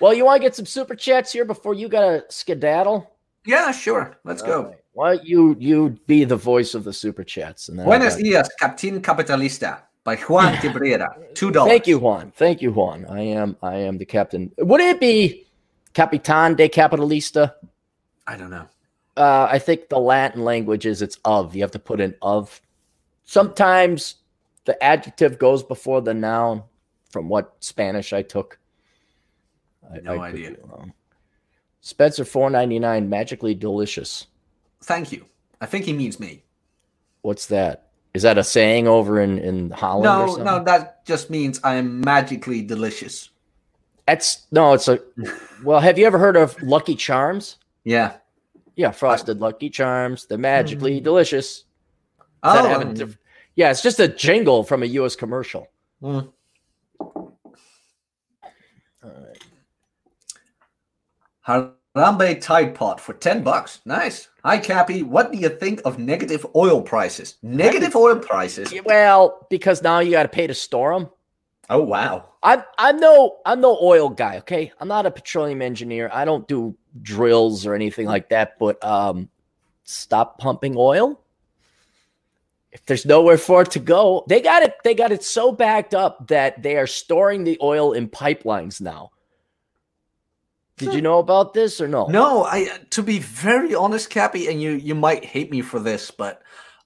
Well, 0.00 0.14
you 0.14 0.24
want 0.24 0.40
to 0.40 0.46
get 0.46 0.56
some 0.56 0.64
super 0.64 0.94
chats 0.94 1.30
here 1.30 1.44
before 1.44 1.74
you 1.74 1.86
got 1.86 2.00
to 2.00 2.24
skedaddle? 2.30 3.06
yeah, 3.44 3.70
sure. 3.70 4.16
Let's 4.24 4.40
All 4.40 4.48
go. 4.48 4.62
right. 4.68 4.76
Why 4.94 5.16
don't 5.16 5.26
you 5.26 5.56
you 5.60 5.90
be 6.06 6.24
the 6.24 6.36
voice 6.36 6.74
of 6.74 6.84
the 6.84 6.92
super 6.94 7.22
chats? 7.22 7.68
And 7.68 7.78
then 7.78 7.84
Buenos 7.84 8.16
go- 8.16 8.22
dias, 8.22 8.48
Captain 8.58 9.02
Capitalista 9.02 9.82
by 10.02 10.16
Juan 10.16 10.56
Cabrera. 10.62 11.06
Two 11.34 11.50
dollars. 11.50 11.68
Thank 11.70 11.86
you, 11.86 11.98
Juan. 11.98 12.32
Thank 12.34 12.62
you, 12.62 12.72
Juan. 12.72 13.04
I 13.10 13.20
am 13.20 13.58
I 13.62 13.74
am 13.76 13.98
the 13.98 14.06
captain. 14.06 14.50
Would 14.56 14.80
it 14.80 15.00
be 15.00 15.46
Capitan 15.92 16.54
de 16.54 16.70
Capitalista? 16.70 17.52
I 18.26 18.36
don't 18.36 18.50
know. 18.50 18.66
Uh, 19.18 19.48
I 19.50 19.58
think 19.58 19.90
the 19.90 19.98
Latin 20.00 20.44
language 20.44 20.86
is 20.86 21.02
it's 21.02 21.18
of. 21.26 21.54
You 21.54 21.60
have 21.60 21.72
to 21.72 21.78
put 21.78 22.00
in 22.00 22.14
of. 22.22 22.58
Sometimes 23.24 24.14
the 24.64 24.82
adjective 24.82 25.38
goes 25.38 25.62
before 25.62 26.00
the 26.00 26.14
noun. 26.14 26.62
From 27.10 27.28
what 27.28 27.54
Spanish 27.60 28.12
I 28.12 28.22
took. 28.22 28.58
I, 29.92 29.98
No 30.00 30.20
I 30.20 30.28
idea. 30.28 30.56
Spencer 31.80 32.24
four 32.24 32.50
ninety 32.50 32.78
nine, 32.78 33.08
magically 33.08 33.54
delicious. 33.54 34.26
Thank 34.82 35.12
you. 35.12 35.24
I 35.60 35.66
think 35.66 35.84
he 35.84 35.92
means 35.92 36.20
me. 36.20 36.44
What's 37.22 37.46
that? 37.46 37.88
Is 38.14 38.22
that 38.22 38.38
a 38.38 38.44
saying 38.44 38.86
over 38.88 39.20
in 39.20 39.38
in 39.38 39.70
Holland? 39.70 40.06
or 40.06 40.26
No, 40.26 40.26
something? 40.28 40.44
no, 40.44 40.64
that 40.64 41.04
just 41.04 41.30
means 41.30 41.60
I 41.64 41.74
am 41.76 42.00
magically 42.00 42.62
delicious. 42.62 43.30
That's 44.06 44.46
no. 44.52 44.72
It's 44.74 44.88
a. 44.88 45.00
Well, 45.64 45.80
have 45.80 45.98
you 45.98 46.06
ever 46.06 46.18
heard 46.18 46.36
of 46.36 46.60
Lucky 46.62 46.94
Charms? 46.94 47.56
Yeah. 47.84 48.14
Yeah, 48.76 48.92
frosted 48.92 49.40
Lucky 49.40 49.68
Charms. 49.70 50.26
They're 50.26 50.38
magically 50.38 51.00
Mhm. 51.00 51.04
delicious. 51.04 51.64
Oh, 52.42 52.50
Instead 52.50 52.64
of 52.64 52.70
having 52.78 52.94
diff- 52.94 53.18
yeah, 53.56 53.70
it's 53.70 53.82
just 53.82 54.00
a 54.00 54.08
jingle 54.08 54.62
from 54.64 54.82
a 54.82 54.86
U.S. 54.86 55.16
commercial. 55.16 55.66
mm. 56.02 56.30
All 56.98 57.26
right. 59.04 59.38
Harambe 61.46 62.40
Tide 62.40 62.74
Pod 62.74 63.00
for 63.00 63.14
10 63.14 63.42
bucks. 63.42 63.80
Nice. 63.84 64.28
Hi, 64.44 64.58
Cappy. 64.58 65.02
What 65.02 65.32
do 65.32 65.38
you 65.38 65.48
think 65.48 65.80
of 65.84 65.98
negative 65.98 66.46
oil 66.54 66.82
prices? 66.82 67.36
Negative 67.42 67.94
oil 67.94 68.18
prices? 68.18 68.72
Well, 68.84 69.46
because 69.50 69.82
now 69.82 70.00
you 70.00 70.12
got 70.12 70.24
to 70.24 70.28
pay 70.28 70.46
to 70.46 70.54
store 70.54 70.98
them. 70.98 71.10
Oh, 71.68 71.82
wow. 71.82 72.30
I'm 72.42 72.64
I'm 72.78 72.98
no 72.98 73.38
I'm 73.44 73.60
no 73.60 73.78
oil 73.80 74.08
guy. 74.08 74.38
Okay, 74.38 74.72
I'm 74.80 74.88
not 74.88 75.06
a 75.06 75.10
petroleum 75.10 75.60
engineer. 75.60 76.10
I 76.12 76.24
don't 76.24 76.48
do 76.48 76.76
drills 77.02 77.66
or 77.66 77.74
anything 77.74 78.06
like 78.06 78.30
that. 78.30 78.58
But 78.58 78.82
um, 78.82 79.28
stop 79.84 80.38
pumping 80.38 80.74
oil. 80.76 81.20
If 82.72 82.86
there's 82.86 83.04
nowhere 83.04 83.36
for 83.36 83.62
it 83.62 83.70
to 83.72 83.80
go, 83.80 84.24
they 84.28 84.40
got 84.40 84.62
it. 84.62 84.74
They 84.84 84.94
got 84.94 85.12
it 85.12 85.22
so 85.22 85.52
backed 85.52 85.94
up 85.94 86.28
that 86.28 86.62
they 86.62 86.76
are 86.76 86.86
storing 86.86 87.44
the 87.44 87.58
oil 87.62 87.92
in 87.92 88.08
pipelines 88.08 88.80
now. 88.80 89.10
Did 90.80 90.94
you 90.94 91.02
know 91.02 91.18
about 91.18 91.54
this 91.54 91.80
or 91.80 91.86
no? 91.88 92.06
No, 92.06 92.44
I 92.44 92.68
to 92.90 93.02
be 93.02 93.18
very 93.20 93.74
honest, 93.74 94.10
Cappy, 94.10 94.48
and 94.48 94.60
you 94.60 94.72
you 94.72 94.94
might 94.94 95.24
hate 95.24 95.50
me 95.50 95.60
for 95.62 95.78
this, 95.78 96.10
but 96.10 96.42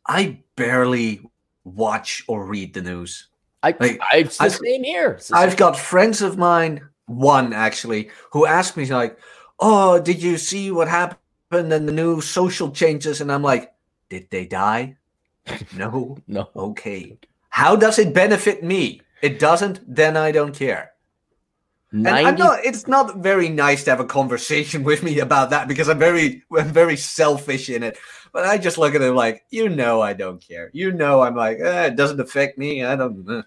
I 0.07 0.41
barely 0.57 1.21
watch 1.65 2.25
or 2.29 2.45
read 2.45 2.75
the 2.75 2.83
news. 2.83 3.29
I, 3.63 3.75
Like, 3.81 3.99
I 4.13 4.19
it's 4.19 4.37
the 4.39 4.45
I've- 4.45 4.55
same 4.57 4.85
here. 4.85 5.17
The 5.29 5.37
I've 5.37 5.51
same- 5.51 5.59
got 5.59 5.79
friends 5.79 6.21
of 6.21 6.37
mine, 6.37 6.83
one 7.07 7.53
actually, 7.55 8.11
who 8.33 8.45
asked 8.47 8.77
me 8.77 8.85
like, 8.87 9.17
"Oh, 9.59 9.99
did 10.01 10.23
you 10.23 10.37
see 10.37 10.71
what 10.71 10.89
happened 10.89 11.73
and 11.73 11.89
the 11.89 11.93
new 11.93 12.21
social 12.21 12.71
changes?" 12.71 13.21
And 13.23 13.31
I'm 13.33 13.43
like, 13.43 13.73
"Did 14.11 14.29
they 14.31 14.45
die?" 14.45 14.97
no. 15.77 16.19
no. 16.27 16.49
Okay. 16.57 17.17
How 17.49 17.77
does 17.77 17.99
it 17.99 18.13
benefit 18.13 18.63
me? 18.65 19.01
It 19.23 19.39
doesn't. 19.39 19.81
Then 19.87 20.17
I 20.17 20.33
don't 20.33 20.55
care. 20.55 20.93
And 22.03 22.21
I'm 22.23 22.37
not, 22.37 22.65
it's 22.65 22.87
not 22.89 23.19
very 23.19 23.49
nice 23.49 23.85
to 23.85 23.91
have 23.91 24.01
a 24.01 24.05
conversation 24.05 24.85
with 24.91 25.03
me 25.03 25.19
about 25.21 25.51
that 25.51 25.69
because 25.69 25.89
I'm 25.89 25.99
very, 25.99 26.43
I'm 26.57 26.69
very 26.73 26.97
selfish 26.97 27.69
in 27.71 27.83
it. 27.83 27.99
But 28.33 28.45
I 28.47 28.59
just 28.59 28.79
look 28.79 28.95
at 28.95 29.03
it 29.03 29.13
like, 29.13 29.45
you 29.51 29.69
know, 29.69 30.01
I 30.03 30.13
don't 30.13 30.45
care. 30.47 30.71
You 30.75 30.93
know, 30.93 31.23
I'm 31.23 31.37
like, 31.37 31.59
eh, 31.61 31.87
it 31.87 31.97
doesn't 31.97 32.21
affect 32.21 32.59
me. 32.59 32.85
I 32.85 32.97
don't. 32.97 33.25
eh." 33.31 33.43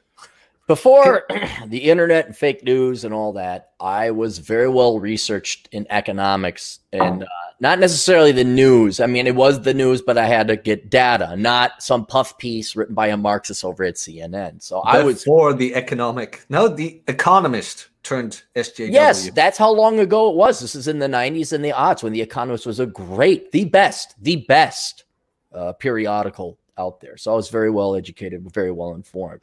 Before 0.67 1.25
the 1.67 1.77
internet 1.77 2.25
and 2.25 2.35
fake 2.35 2.63
news 2.63 3.05
and 3.05 3.13
all 3.13 3.33
that, 3.33 3.71
I 3.79 4.11
was 4.11 4.39
very 4.39 4.67
well 4.67 4.99
researched 4.99 5.69
in 5.71 5.87
economics 5.89 6.79
and 6.91 7.23
uh, 7.23 7.27
not 7.61 7.79
necessarily 7.79 8.33
the 8.33 8.43
news. 8.43 8.99
I 8.99 9.07
mean, 9.07 9.27
it 9.27 9.35
was 9.35 9.61
the 9.61 9.73
news, 9.73 10.01
but 10.01 10.17
I 10.17 10.27
had 10.27 10.49
to 10.49 10.57
get 10.57 10.89
data, 10.89 11.35
not 11.37 11.81
some 11.81 12.05
puff 12.05 12.37
piece 12.37 12.75
written 12.75 12.93
by 12.93 13.07
a 13.07 13.17
Marxist 13.17 13.63
over 13.63 13.85
at 13.85 13.95
CNN. 13.95 14.61
So 14.61 14.81
I 14.81 15.01
was, 15.03 15.23
for 15.23 15.53
the 15.53 15.73
economic. 15.73 16.45
No, 16.49 16.67
the 16.67 17.01
Economist 17.07 17.87
turned 18.03 18.43
SJW. 18.55 18.91
yes, 18.91 19.31
that's 19.31 19.57
how 19.57 19.71
long 19.71 19.99
ago 19.99 20.29
it 20.29 20.35
was. 20.35 20.59
This 20.59 20.75
is 20.75 20.87
in 20.89 20.99
the 20.99 21.07
90s 21.07 21.53
and 21.53 21.63
the 21.63 21.71
aughts 21.71 22.03
when 22.03 22.13
The 22.13 22.21
Economist 22.21 22.65
was 22.65 22.79
a 22.79 22.85
great, 22.85 23.51
the 23.53 23.65
best, 23.65 24.15
the 24.21 24.45
best 24.47 25.05
uh, 25.53 25.71
periodical 25.73 26.57
out 26.77 26.99
there. 26.99 27.17
So 27.17 27.31
I 27.31 27.35
was 27.35 27.49
very 27.49 27.71
well 27.71 27.95
educated, 27.95 28.45
very 28.53 28.71
well 28.71 28.93
informed. 28.93 29.41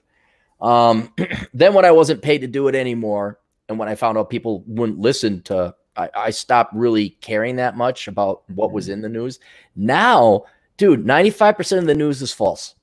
Um, 0.60 1.12
then 1.54 1.74
when 1.74 1.84
I 1.84 1.90
wasn't 1.92 2.22
paid 2.22 2.38
to 2.40 2.46
do 2.46 2.68
it 2.68 2.74
anymore, 2.74 3.38
and 3.68 3.78
when 3.78 3.88
I 3.88 3.94
found 3.94 4.18
out 4.18 4.30
people 4.30 4.62
wouldn't 4.66 4.98
listen 4.98 5.42
to, 5.42 5.74
I, 5.96 6.10
I 6.14 6.30
stopped 6.30 6.74
really 6.74 7.10
caring 7.20 7.56
that 7.56 7.76
much 7.76 8.08
about 8.08 8.42
what 8.50 8.72
was 8.72 8.88
in 8.88 9.00
the 9.00 9.08
news. 9.08 9.40
Now, 9.76 10.44
dude, 10.76 11.04
95% 11.04 11.78
of 11.78 11.86
the 11.86 11.94
news 11.94 12.20
is 12.22 12.32
false. 12.32 12.74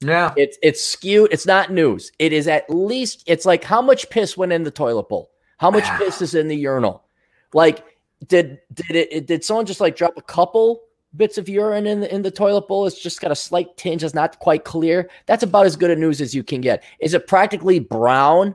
yeah. 0.00 0.32
It's 0.36 0.56
it's 0.62 0.82
skewed. 0.84 1.32
It's 1.32 1.46
not 1.46 1.72
news. 1.72 2.12
It 2.18 2.32
is 2.32 2.48
at 2.48 2.70
least. 2.70 3.22
It's 3.26 3.44
like 3.44 3.64
how 3.64 3.82
much 3.82 4.08
piss 4.10 4.36
went 4.36 4.52
in 4.52 4.62
the 4.64 4.70
toilet 4.70 5.08
bowl. 5.08 5.30
How 5.58 5.70
much 5.70 5.84
piss 5.98 6.22
is 6.22 6.34
in 6.34 6.48
the 6.48 6.56
urinal? 6.56 7.04
Like 7.52 7.84
did 8.26 8.60
did 8.72 8.96
it? 8.96 9.26
Did 9.26 9.44
someone 9.44 9.66
just 9.66 9.80
like 9.80 9.96
drop 9.96 10.16
a 10.16 10.22
couple 10.22 10.82
bits 11.16 11.38
of 11.38 11.48
urine 11.48 11.86
in 11.86 12.00
the 12.00 12.14
in 12.14 12.22
the 12.22 12.30
toilet 12.30 12.68
bowl? 12.68 12.86
It's 12.86 13.00
just 13.00 13.20
got 13.20 13.30
a 13.30 13.36
slight 13.36 13.76
tinge. 13.76 14.04
It's 14.04 14.14
not 14.14 14.38
quite 14.38 14.64
clear. 14.64 15.10
That's 15.26 15.42
about 15.42 15.66
as 15.66 15.76
good 15.76 15.90
a 15.90 15.96
news 15.96 16.20
as 16.20 16.34
you 16.34 16.42
can 16.42 16.60
get. 16.60 16.82
Is 17.00 17.14
it 17.14 17.26
practically 17.26 17.78
brown? 17.78 18.54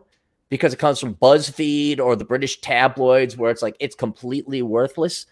Because 0.50 0.74
it 0.74 0.80
comes 0.80 1.00
from 1.00 1.16
BuzzFeed 1.16 2.00
or 2.00 2.16
the 2.16 2.24
British 2.24 2.62
tabloids, 2.62 3.36
where 3.36 3.50
it's 3.50 3.64
like 3.64 3.76
it's 3.80 3.96
completely 3.96 4.62
worthless. 4.62 5.26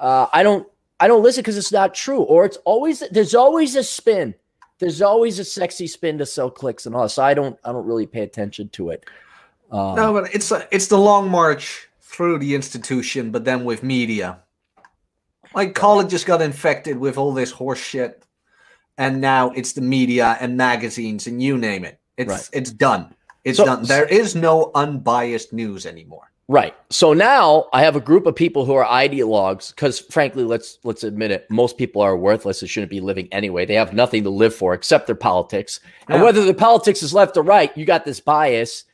Uh, 0.00 0.26
I 0.32 0.42
don't, 0.42 0.66
I 0.98 1.06
don't 1.06 1.22
listen 1.22 1.42
because 1.42 1.58
it's 1.58 1.70
not 1.70 1.94
true, 1.94 2.22
or 2.22 2.46
it's 2.46 2.56
always 2.64 3.02
there's 3.10 3.34
always 3.34 3.76
a 3.76 3.84
spin 3.84 4.34
there's 4.78 5.02
always 5.02 5.38
a 5.38 5.44
sexy 5.44 5.86
spin 5.86 6.18
to 6.18 6.26
sell 6.26 6.50
clicks 6.50 6.86
and 6.86 6.94
all. 6.94 7.08
So 7.08 7.22
I 7.22 7.34
don't 7.34 7.58
I 7.64 7.72
don't 7.72 7.86
really 7.86 8.06
pay 8.06 8.20
attention 8.20 8.68
to 8.70 8.90
it. 8.90 9.04
Um, 9.70 9.94
No, 9.96 10.12
but 10.12 10.34
it's 10.34 10.50
a, 10.50 10.66
it's 10.70 10.88
the 10.88 10.98
long 10.98 11.30
march 11.30 11.88
through 12.00 12.38
the 12.38 12.54
institution, 12.54 13.30
but 13.30 13.44
then 13.44 13.64
with 13.64 13.82
media. 13.82 14.40
Like 15.54 15.78
just 16.08 16.26
got 16.26 16.42
infected 16.42 16.98
with 16.98 17.16
all 17.18 17.32
this 17.32 17.50
horse 17.50 17.78
shit, 17.78 18.24
and 18.98 19.20
now 19.20 19.50
it's 19.50 19.72
the 19.72 19.80
media 19.80 20.36
and 20.40 20.56
magazines 20.56 21.26
and 21.26 21.42
you 21.42 21.56
name 21.56 21.84
it. 21.84 21.98
It's 22.16 22.30
Right. 22.30 22.50
it's 22.52 22.70
done. 22.70 23.14
It's 23.44 23.58
So- 23.58 23.66
done. 23.66 23.84
There 23.84 24.06
is 24.06 24.34
no 24.34 24.70
unbiased 24.74 25.52
news 25.52 25.86
anymore. 25.86 26.30
Right. 26.46 26.74
So 26.90 27.14
now 27.14 27.68
I 27.72 27.82
have 27.82 27.96
a 27.96 28.00
group 28.00 28.26
of 28.26 28.34
people 28.36 28.66
who 28.66 28.74
are 28.74 28.84
ideologues 28.84 29.74
because 29.74 29.98
frankly, 29.98 30.44
let's 30.44 30.78
let's 30.84 31.02
admit 31.02 31.30
it, 31.30 31.46
most 31.50 31.78
people 31.78 32.02
are 32.02 32.16
worthless 32.16 32.60
and 32.60 32.70
shouldn't 32.70 32.90
be 32.90 33.00
living 33.00 33.28
anyway. 33.32 33.64
They 33.64 33.74
have 33.74 33.94
nothing 33.94 34.24
to 34.24 34.30
live 34.30 34.54
for 34.54 34.74
except 34.74 35.06
their 35.06 35.14
politics. 35.14 35.80
And 36.08 36.22
whether 36.22 36.44
the 36.44 36.52
politics 36.52 37.02
is 37.02 37.14
left 37.14 37.38
or 37.38 37.42
right, 37.42 37.74
you 37.76 37.86
got 37.86 38.04
this 38.04 38.20
bias. 38.20 38.84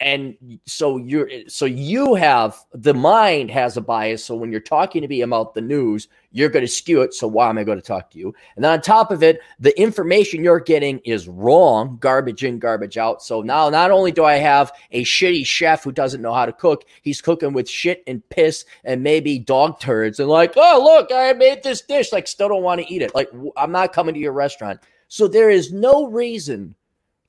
And 0.00 0.58
so 0.64 0.96
you're 0.96 1.28
eh, 1.30 1.42
so 1.46 1.66
you 1.66 2.14
have 2.14 2.56
the 2.72 2.94
mind 2.94 3.50
has 3.50 3.76
a 3.76 3.82
bias. 3.82 4.24
So 4.24 4.34
when 4.34 4.50
you're 4.50 4.60
talking 4.60 5.02
to 5.02 5.08
me 5.08 5.20
about 5.20 5.52
the 5.52 5.60
news, 5.60 6.08
you're 6.32 6.48
going 6.48 6.64
to 6.64 6.72
skew 6.72 7.02
it. 7.02 7.12
So 7.12 7.28
why 7.28 7.50
am 7.50 7.58
I 7.58 7.64
going 7.64 7.78
to 7.78 7.86
talk 7.86 8.10
to 8.12 8.18
you? 8.18 8.34
And 8.56 8.64
then 8.64 8.72
on 8.72 8.80
top 8.80 9.10
of 9.10 9.22
it, 9.22 9.40
the 9.58 9.78
information 9.78 10.42
you're 10.42 10.58
getting 10.58 11.00
is 11.00 11.28
wrong, 11.28 11.98
garbage 12.00 12.44
in, 12.44 12.58
garbage 12.58 12.96
out. 12.96 13.22
So 13.22 13.42
now 13.42 13.68
not 13.68 13.90
only 13.90 14.10
do 14.10 14.24
I 14.24 14.36
have 14.36 14.72
a 14.90 15.04
shitty 15.04 15.44
chef 15.44 15.84
who 15.84 15.92
doesn't 15.92 16.22
know 16.22 16.32
how 16.32 16.46
to 16.46 16.52
cook, 16.52 16.86
he's 17.02 17.20
cooking 17.20 17.52
with 17.52 17.68
shit 17.68 18.02
and 18.06 18.26
piss 18.30 18.64
and 18.84 19.02
maybe 19.02 19.38
dog 19.38 19.80
turds 19.80 20.18
and 20.18 20.30
like, 20.30 20.54
oh 20.56 20.80
look, 20.82 21.10
I 21.12 21.34
made 21.34 21.62
this 21.62 21.82
dish. 21.82 22.10
Like, 22.10 22.26
still 22.26 22.48
don't 22.48 22.62
want 22.62 22.80
to 22.80 22.90
eat 22.92 23.02
it. 23.02 23.14
Like, 23.14 23.28
i'm 23.56 23.72
not 23.72 23.92
coming 23.92 24.14
to 24.14 24.20
your 24.20 24.32
restaurant. 24.32 24.80
So 25.08 25.28
there 25.28 25.50
is 25.50 25.72
no 25.72 26.06
reason 26.06 26.74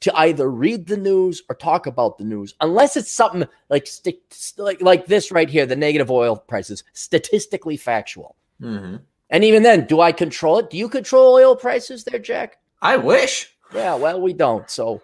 to 0.01 0.15
either 0.17 0.49
read 0.49 0.87
the 0.87 0.97
news 0.97 1.41
or 1.47 1.55
talk 1.55 1.85
about 1.85 2.17
the 2.17 2.23
news 2.23 2.55
unless 2.59 2.97
it's 2.97 3.11
something 3.11 3.47
like 3.69 3.87
stick 3.87 4.19
like 4.57 4.81
like 4.81 5.05
this 5.05 5.31
right 5.31 5.49
here, 5.49 5.65
the 5.65 5.75
negative 5.75 6.11
oil 6.11 6.35
prices, 6.35 6.83
statistically 6.93 7.77
factual. 7.77 8.35
Mm-hmm. 8.61 8.97
And 9.29 9.43
even 9.45 9.63
then, 9.63 9.85
do 9.85 10.01
I 10.01 10.11
control 10.11 10.59
it? 10.59 10.69
Do 10.69 10.77
you 10.77 10.89
control 10.89 11.35
oil 11.35 11.55
prices 11.55 12.03
there, 12.03 12.19
Jack? 12.19 12.57
I 12.81 12.97
wish. 12.97 13.49
Yeah, 13.73 13.95
well, 13.95 14.19
we 14.19 14.33
don't. 14.33 14.69
So, 14.69 15.01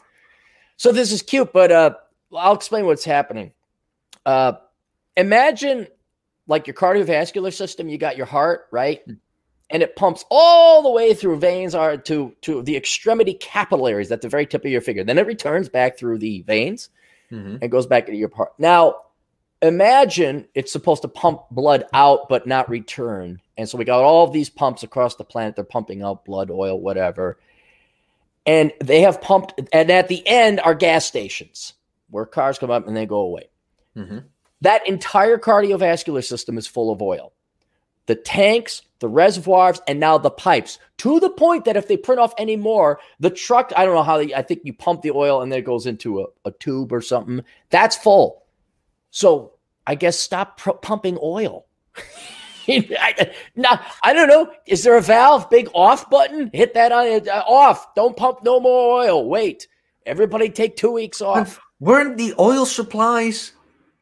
so 0.76 0.92
this 0.92 1.14
is 1.14 1.22
cute, 1.22 1.54
but 1.54 1.72
uh, 1.72 1.94
I'll 2.36 2.56
explain 2.56 2.86
what's 2.86 3.06
happening. 3.06 3.54
Uh, 4.26 4.54
imagine 5.16 5.88
like 6.48 6.68
your 6.68 6.74
cardiovascular 6.74 7.54
system. 7.54 7.88
You 7.88 7.98
got 7.98 8.18
your 8.18 8.26
heart, 8.26 8.68
right? 8.72 9.02
And 9.70 9.84
it 9.84 9.96
pumps 9.98 10.24
all 10.32 10.82
the 10.82 10.90
way 10.92 11.14
through 11.14 11.40
veins 11.40 11.76
are 11.76 11.98
to 11.98 12.34
to 12.42 12.62
the 12.62 12.78
extremity 12.78 13.34
capillaries 13.34 14.12
at 14.12 14.22
the 14.22 14.30
very 14.30 14.46
tip 14.46 14.64
of 14.64 14.72
your 14.72 14.82
finger. 14.82 15.04
Then 15.04 15.18
it 15.18 15.28
returns 15.28 15.68
back 15.68 15.98
through 15.98 16.20
the 16.20 16.42
veins 16.44 16.90
Mm-hmm. 17.32 17.58
and 17.62 17.70
goes 17.70 17.86
back 17.86 18.08
into 18.08 18.18
your 18.18 18.30
part. 18.30 18.54
Now, 18.58 19.02
imagine 19.62 20.48
it's 20.56 20.72
supposed 20.72 21.02
to 21.02 21.10
pump 21.10 21.42
blood 21.52 21.84
out 21.92 22.30
but 22.30 22.48
not 22.48 22.70
return. 22.70 23.42
And 23.58 23.68
so 23.68 23.78
we 23.78 23.84
got 23.84 24.02
all 24.02 24.30
these 24.30 24.50
pumps 24.50 24.84
across 24.84 25.16
the 25.16 25.26
planet. 25.26 25.56
They're 25.56 25.66
pumping 25.66 26.02
out 26.02 26.24
blood, 26.24 26.50
oil, 26.50 26.80
whatever. 26.80 27.38
And 28.46 28.72
they 28.82 29.02
have 29.02 29.22
pumped, 29.22 29.60
and 29.74 29.92
at 29.92 30.08
the 30.08 30.26
end 30.26 30.62
are 30.62 30.74
gas 30.74 31.06
stations 31.06 31.74
where 32.10 32.26
cars 32.26 32.58
come 32.58 32.72
up 32.72 32.88
and 32.88 32.96
they 32.96 33.06
go 33.06 33.18
away. 33.18 33.50
Mm-hmm. 33.98 34.20
That 34.62 34.88
entire 34.88 35.38
cardiovascular 35.38 36.24
system 36.24 36.58
is 36.58 36.66
full 36.66 36.94
of 36.94 37.02
oil. 37.02 37.34
The 38.08 38.16
tanks, 38.16 38.82
the 39.00 39.08
reservoirs, 39.08 39.80
and 39.88 40.00
now 40.00 40.18
the 40.18 40.32
pipes 40.32 40.80
to 40.98 41.20
the 41.20 41.30
point 41.30 41.66
that 41.66 41.78
if 41.78 41.88
they 41.88 41.98
print 41.98 42.20
off 42.20 42.34
any 42.38 42.56
more, 42.56 43.00
the 43.20 43.30
truck, 43.30 43.72
I 43.76 43.86
don't 43.86 43.94
know 43.94 44.04
how 44.04 44.18
they, 44.18 44.34
I 44.34 44.42
think 44.42 44.62
you 44.64 44.74
pump 44.74 45.04
the 45.04 45.12
oil 45.12 45.42
and 45.42 45.52
then 45.52 45.60
it 45.60 45.66
goes 45.66 45.86
into 45.86 46.22
a, 46.22 46.26
a 46.46 46.52
tube 46.52 46.92
or 46.92 47.02
something. 47.02 47.42
That's 47.70 47.96
full. 47.96 48.44
So 49.12 49.54
I 49.86 49.96
guess 49.96 50.20
stop 50.20 50.58
pr- 50.58 50.72
pumping 50.72 51.18
oil. 51.22 51.66
I, 52.70 53.32
now, 53.56 53.80
I 54.04 54.14
don't 54.14 54.28
know. 54.28 54.52
Is 54.66 54.84
there 54.84 54.98
a 54.98 55.02
valve, 55.02 55.50
big 55.50 55.70
off 55.74 56.10
button? 56.10 56.50
Hit 56.54 56.74
that 56.74 56.92
on. 56.92 57.28
Uh, 57.28 57.44
off. 57.48 57.96
Don't 57.96 58.18
pump 58.18 58.40
no 58.44 58.60
more 58.60 59.04
oil. 59.04 59.28
Wait. 59.30 59.68
Everybody 60.06 60.50
take 60.50 60.76
two 60.76 60.92
weeks 60.92 61.22
off. 61.22 61.60
Weren't 61.80 62.18
the 62.18 62.34
oil 62.40 62.66
supplies? 62.66 63.54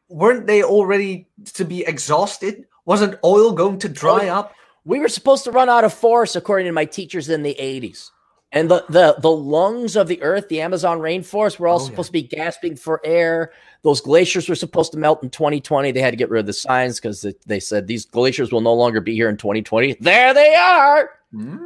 Weren't 0.07 0.47
they 0.47 0.63
already 0.63 1.27
to 1.55 1.65
be 1.65 1.85
exhausted? 1.85 2.65
Wasn't 2.85 3.15
oil 3.23 3.51
going 3.51 3.79
to 3.79 3.89
dry 3.89 4.27
up? 4.29 4.53
We 4.83 4.99
were 4.99 5.09
supposed 5.09 5.43
to 5.45 5.51
run 5.51 5.69
out 5.69 5.83
of 5.83 5.93
force, 5.93 6.35
according 6.35 6.67
to 6.67 6.71
my 6.71 6.85
teachers 6.85 7.29
in 7.29 7.41
the 7.43 7.55
80s. 7.59 8.11
And 8.51 8.69
the, 8.69 8.85
the, 8.87 9.15
the 9.19 9.31
lungs 9.31 9.95
of 9.97 10.07
the 10.07 10.21
earth, 10.21 10.47
the 10.47 10.61
Amazon 10.61 10.99
rainforest, 10.99 11.59
were 11.59 11.67
all 11.67 11.79
Oh, 11.79 11.83
yeah. 11.83 11.89
supposed 11.89 12.07
to 12.09 12.13
be 12.13 12.21
gasping 12.21 12.75
for 12.77 13.01
air. 13.03 13.51
Those 13.81 13.99
glaciers 14.01 14.47
were 14.47 14.55
supposed 14.55 14.91
to 14.93 14.97
melt 14.99 15.23
in 15.23 15.29
2020. 15.31 15.91
They 15.91 15.99
had 15.99 16.11
to 16.11 16.15
get 16.15 16.29
rid 16.29 16.41
of 16.41 16.45
the 16.45 16.53
signs 16.53 16.99
because 16.99 17.25
they, 17.45 17.59
said 17.59 17.87
these 17.87 18.05
glaciers 18.05 18.51
will 18.51 18.61
no 18.61 18.73
longer 18.73 19.01
be 19.01 19.13
here 19.13 19.27
in 19.29 19.35
2020. 19.37 19.97
There 19.99 20.33
they 20.33 20.53
are. 20.55 21.09
Mm, 21.33 21.59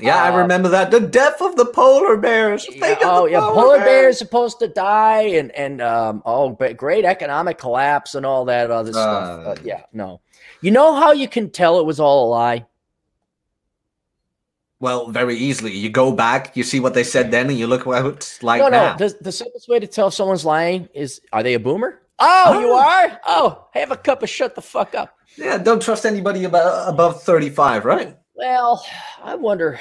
yeah, 0.00 0.22
I 0.24 0.30
Uh, 0.34 0.38
remember 0.38 0.68
that. 0.70 0.90
The 0.90 1.00
death 1.00 1.40
of 1.40 1.56
the 1.56 1.64
polar 1.66 2.16
bears. 2.18 2.66
Yeah, 2.70 2.96
oh 3.02 3.24
yeah, 3.26 3.40
polar 3.40 3.54
polar 3.54 3.76
bears. 3.78 3.84
bears 3.86 4.18
supposed 4.18 4.58
to 4.58 4.68
die, 4.68 5.22
and 5.22 5.50
and 5.52 5.80
um 5.80 6.22
oh, 6.26 6.50
great 6.50 7.06
economic 7.06 7.56
collapse 7.56 8.14
and 8.14 8.26
all 8.26 8.44
that 8.44 8.70
other 8.70 8.92
stuff. 8.92 9.40
Uh. 9.40 9.44
But 9.54 9.64
yeah, 9.64 9.82
no. 9.94 10.20
You 10.60 10.70
know 10.70 10.94
how 10.94 11.12
you 11.12 11.28
can 11.28 11.50
tell 11.50 11.78
it 11.80 11.86
was 11.86 12.00
all 12.00 12.28
a 12.28 12.30
lie? 12.30 12.66
Well, 14.78 15.08
very 15.10 15.36
easily. 15.36 15.72
You 15.72 15.88
go 15.88 16.12
back, 16.12 16.56
you 16.56 16.62
see 16.62 16.80
what 16.80 16.92
they 16.94 17.04
said 17.04 17.30
then, 17.30 17.48
and 17.48 17.58
you 17.58 17.66
look 17.66 17.86
what 17.86 18.04
it's 18.06 18.42
like 18.42 18.60
no, 18.60 18.68
now. 18.68 18.96
no. 18.96 19.08
The, 19.08 19.16
the 19.22 19.32
simplest 19.32 19.68
way 19.68 19.78
to 19.80 19.86
tell 19.86 20.08
if 20.08 20.14
someone's 20.14 20.44
lying 20.44 20.88
is 20.94 21.20
are 21.32 21.42
they 21.42 21.54
a 21.54 21.60
boomer? 21.60 22.02
Oh, 22.18 22.60
you 22.60 22.68
Oh. 22.70 22.78
are? 22.78 23.20
Oh, 23.26 23.68
have 23.74 23.90
a 23.90 23.96
cup 23.96 24.22
of 24.22 24.28
shut 24.30 24.54
the 24.54 24.62
fuck 24.62 24.94
up. 24.94 25.16
Yeah, 25.36 25.58
don't 25.58 25.82
trust 25.82 26.04
anybody 26.06 26.44
above, 26.44 26.88
above 26.94 27.22
35, 27.22 27.84
right? 27.84 28.16
Well, 28.34 28.84
I 29.22 29.34
wonder. 29.34 29.80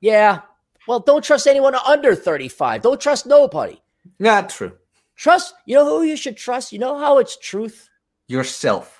Yeah. 0.00 0.40
Well, 0.86 1.00
don't 1.00 1.24
trust 1.24 1.46
anyone 1.46 1.74
under 1.74 2.14
35. 2.14 2.82
Don't 2.82 3.00
trust 3.00 3.26
nobody. 3.26 3.80
Not 4.18 4.48
true. 4.48 4.72
Trust, 5.16 5.54
you 5.66 5.76
know 5.76 5.84
who 5.84 6.02
you 6.02 6.16
should 6.16 6.36
trust? 6.36 6.72
You 6.72 6.78
know 6.78 6.98
how 6.98 7.18
it's 7.18 7.36
truth? 7.38 7.88
Yourself. 8.26 8.99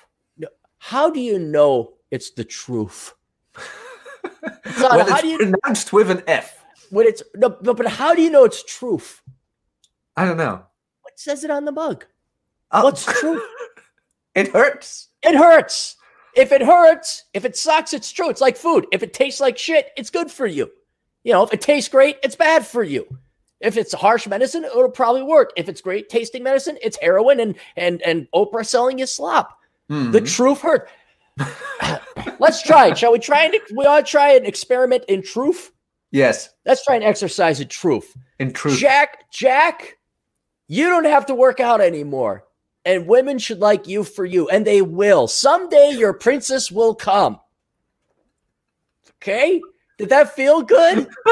How 0.83 1.11
do 1.11 1.19
you 1.19 1.37
know 1.37 1.93
it's 2.09 2.31
the 2.31 2.43
truth? 2.43 3.13
Son, 3.55 4.97
when 4.97 5.05
how 5.07 5.13
it's 5.13 5.21
do 5.21 5.27
you 5.27 5.37
pronounced 5.37 5.93
with 5.93 6.09
an 6.09 6.23
F. 6.25 6.65
when 6.89 7.05
it's 7.05 7.21
no, 7.35 7.55
no, 7.61 7.75
but 7.75 7.85
how 7.85 8.15
do 8.15 8.23
you 8.23 8.31
know 8.31 8.45
it's 8.45 8.63
truth? 8.63 9.21
I 10.17 10.25
don't 10.25 10.37
know. 10.37 10.63
What 11.03 11.19
says 11.19 11.43
it 11.43 11.51
on 11.51 11.65
the 11.65 11.71
mug? 11.71 12.05
Oh, 12.71 12.85
What's 12.85 13.05
truth? 13.05 13.43
it 14.35 14.47
hurts. 14.47 15.09
It 15.21 15.35
hurts. 15.35 15.97
If 16.35 16.51
it 16.51 16.63
hurts, 16.63 17.25
if 17.35 17.45
it 17.45 17.55
sucks, 17.55 17.93
it's 17.93 18.11
true. 18.11 18.31
It's 18.31 18.41
like 18.41 18.57
food. 18.57 18.87
If 18.91 19.03
it 19.03 19.13
tastes 19.13 19.39
like 19.39 19.59
shit, 19.59 19.91
it's 19.95 20.09
good 20.09 20.31
for 20.31 20.47
you. 20.47 20.71
You 21.23 21.33
know, 21.33 21.43
if 21.43 21.53
it 21.53 21.61
tastes 21.61 21.89
great, 21.89 22.17
it's 22.23 22.35
bad 22.35 22.65
for 22.65 22.83
you. 22.83 23.05
If 23.59 23.77
it's 23.77 23.93
harsh 23.93 24.25
medicine, 24.25 24.63
it'll 24.63 24.89
probably 24.89 25.21
work. 25.21 25.51
If 25.55 25.69
it's 25.69 25.79
great 25.79 26.09
tasting 26.09 26.41
medicine, 26.41 26.79
it's 26.81 26.97
heroin 26.99 27.39
and 27.39 27.55
and 27.75 28.01
and 28.01 28.27
Oprah 28.33 28.65
selling 28.65 28.97
you 28.97 29.05
slop. 29.05 29.59
Mhm. 29.91 30.11
The 30.13 30.21
truth 30.21 30.61
hurt. 30.61 30.89
Let's 32.39 32.61
try 32.61 32.87
it. 32.87 32.97
Shall 32.97 33.11
we 33.11 33.19
try 33.19 33.43
and 33.45 33.55
we 33.75 33.85
ought 33.85 34.05
to 34.05 34.11
try 34.11 34.33
an 34.33 34.45
experiment 34.45 35.03
in 35.07 35.21
truth? 35.21 35.71
yes, 36.11 36.49
Let's 36.65 36.83
try 36.83 36.95
an 36.95 37.03
exercise 37.03 37.59
in 37.59 37.67
truth. 37.67 38.15
in 38.39 38.51
truth. 38.53 38.77
Jack, 38.79 39.29
Jack, 39.31 39.97
you 40.67 40.87
don't 40.89 41.05
have 41.05 41.25
to 41.27 41.35
work 41.35 41.59
out 41.59 41.81
anymore. 41.81 42.45
And 42.83 43.05
women 43.07 43.37
should 43.37 43.59
like 43.59 43.87
you 43.87 44.03
for 44.03 44.25
you, 44.25 44.49
and 44.49 44.65
they 44.65 44.81
will. 44.81 45.27
Someday 45.27 45.91
your 45.91 46.13
princess 46.13 46.71
will 46.71 46.95
come. 46.95 47.39
Okay? 49.21 49.61
Did 49.97 50.09
that 50.09 50.35
feel 50.35 50.63
good? 50.63 51.07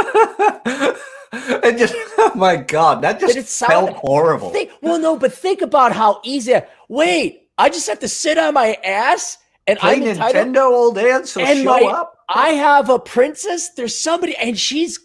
and 1.31 1.77
just, 1.77 1.95
oh 2.19 2.31
my 2.35 2.55
God, 2.55 3.01
that 3.01 3.19
just 3.19 3.33
Did 3.33 3.43
it 3.43 3.47
sound- 3.47 3.71
felt 3.71 3.97
horrible. 3.97 4.51
Think, 4.51 4.71
well, 4.81 4.99
no, 4.99 5.17
but 5.17 5.33
think 5.33 5.61
about 5.61 5.91
how 5.91 6.21
easy. 6.23 6.53
Wait, 6.87 7.48
I 7.59 7.69
just 7.69 7.87
have 7.87 7.99
to 7.99 8.07
sit 8.07 8.37
on 8.37 8.53
my 8.53 8.77
ass 8.83 9.37
and 9.67 9.77
Play 9.77 9.95
I'm 9.97 10.03
entitled. 10.03 10.47
Nintendo 10.47 10.95
day 10.95 11.11
and 11.11 11.27
so 11.27 11.41
And 11.41 11.59
show 11.59 11.65
my- 11.65 11.91
up. 11.91 12.15
I 12.29 12.49
have 12.51 12.89
a 12.89 12.99
princess. 12.99 13.69
There's 13.75 13.97
somebody, 13.97 14.35
and 14.37 14.57
she's 14.57 14.99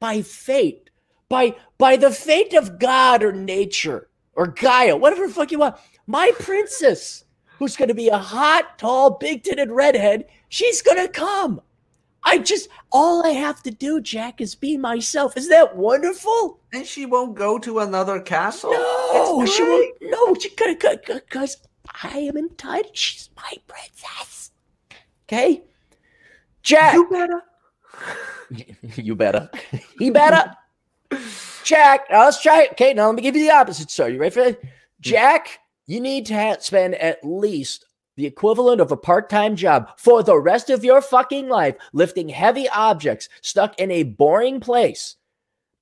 by 0.00 0.22
fate, 0.22 0.90
by 1.28 1.54
by 1.78 1.96
the 1.96 2.10
fate 2.10 2.54
of 2.54 2.78
God 2.78 3.22
or 3.22 3.32
nature 3.32 4.08
or 4.34 4.46
Gaia, 4.46 4.96
whatever 4.96 5.26
the 5.26 5.32
fuck 5.34 5.52
you 5.52 5.58
want. 5.58 5.76
My 6.06 6.32
princess, 6.38 7.24
who's 7.58 7.76
going 7.76 7.88
to 7.88 7.94
be 7.94 8.08
a 8.08 8.16
hot, 8.18 8.78
tall, 8.78 9.10
big-titted 9.18 9.68
redhead, 9.70 10.24
she's 10.48 10.80
going 10.82 10.96
to 10.96 11.08
come. 11.08 11.60
I 12.24 12.38
just 12.38 12.68
all 12.90 13.24
I 13.26 13.30
have 13.32 13.62
to 13.64 13.70
do, 13.70 14.00
Jack, 14.00 14.40
is 14.40 14.54
be 14.54 14.78
myself. 14.78 15.36
Is 15.36 15.50
that 15.50 15.76
wonderful? 15.76 16.60
And 16.72 16.86
she 16.86 17.04
won't 17.04 17.34
go 17.34 17.58
to 17.58 17.80
another 17.80 18.20
castle. 18.20 18.70
No, 18.72 19.44
she 19.44 19.62
won't. 19.62 19.94
No, 20.00 20.34
she 20.34 20.48
could 20.48 20.82
have 20.82 21.00
because 21.28 21.58
I 22.02 22.18
am 22.18 22.36
entitled. 22.36 22.96
She's 22.96 23.30
my 23.36 23.52
princess. 23.66 24.50
Okay, 25.26 25.62
Jack. 26.62 26.94
You 26.94 27.08
better. 27.10 27.42
You 28.96 29.14
better. 29.16 29.50
he 29.98 30.10
better. 30.10 30.54
Jack, 31.64 32.06
now 32.10 32.24
let's 32.24 32.42
try 32.42 32.62
it. 32.62 32.72
Okay, 32.72 32.92
now 32.92 33.06
let 33.06 33.16
me 33.16 33.22
give 33.22 33.34
you 33.34 33.42
the 33.42 33.54
opposite. 33.54 33.90
So, 33.90 34.06
you 34.06 34.18
ready 34.18 34.34
for 34.34 34.44
that? 34.44 34.60
Hmm. 34.60 34.68
Jack, 35.00 35.58
you 35.86 36.00
need 36.00 36.26
to 36.26 36.34
ha- 36.34 36.56
spend 36.60 36.94
at 36.96 37.24
least 37.24 37.86
the 38.16 38.26
equivalent 38.26 38.80
of 38.80 38.92
a 38.92 38.96
part 38.96 39.28
time 39.28 39.56
job 39.56 39.90
for 39.96 40.22
the 40.22 40.38
rest 40.38 40.70
of 40.70 40.84
your 40.84 41.00
fucking 41.00 41.48
life 41.48 41.76
lifting 41.92 42.28
heavy 42.28 42.68
objects 42.68 43.28
stuck 43.40 43.78
in 43.80 43.90
a 43.90 44.02
boring 44.02 44.60
place, 44.60 45.16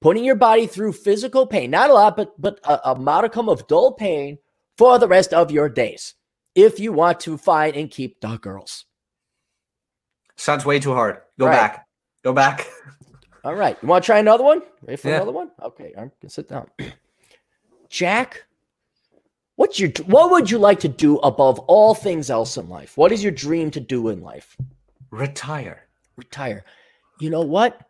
putting 0.00 0.24
your 0.24 0.36
body 0.36 0.66
through 0.66 0.92
physical 0.92 1.46
pain. 1.46 1.70
Not 1.70 1.90
a 1.90 1.94
lot, 1.94 2.16
but, 2.16 2.40
but 2.40 2.58
a, 2.64 2.92
a 2.92 2.94
modicum 2.94 3.48
of 3.48 3.66
dull 3.66 3.92
pain 3.92 4.38
for 4.76 4.98
the 4.98 5.08
rest 5.08 5.32
of 5.32 5.50
your 5.50 5.68
days 5.68 6.14
if 6.54 6.78
you 6.80 6.92
want 6.92 7.20
to 7.20 7.36
find 7.38 7.76
and 7.76 7.90
keep 7.90 8.20
the 8.20 8.36
girls. 8.38 8.84
Sounds 10.36 10.64
way 10.64 10.78
too 10.78 10.92
hard. 10.92 11.18
Go 11.38 11.46
Right. 11.46 11.52
back. 11.52 11.86
Go 12.24 12.32
back. 12.32 12.66
All 13.44 13.54
right. 13.54 13.76
You 13.82 13.88
want 13.88 14.04
to 14.04 14.06
try 14.06 14.18
another 14.18 14.44
one? 14.44 14.62
Ready 14.82 14.96
for 14.96 15.08
Yeah. 15.08 15.16
another 15.16 15.32
one? 15.32 15.50
Okay. 15.62 15.92
I'm 15.96 16.10
gonna 16.20 16.30
sit 16.30 16.48
down. 16.48 16.68
Jack, 17.88 18.44
what's 19.56 19.78
your 19.80 19.90
what 20.06 20.30
would 20.30 20.50
you 20.50 20.58
like 20.58 20.80
to 20.80 20.88
do 20.88 21.18
above 21.18 21.58
all 21.60 21.94
things 21.94 22.30
else 22.30 22.56
in 22.56 22.68
life? 22.68 22.96
What 22.96 23.12
is 23.12 23.22
your 23.22 23.32
dream 23.32 23.70
to 23.72 23.80
do 23.80 24.08
in 24.08 24.22
life? 24.22 24.56
Retire. 25.10 25.88
Retire. 26.16 26.64
You 27.20 27.30
know 27.30 27.42
what? 27.42 27.80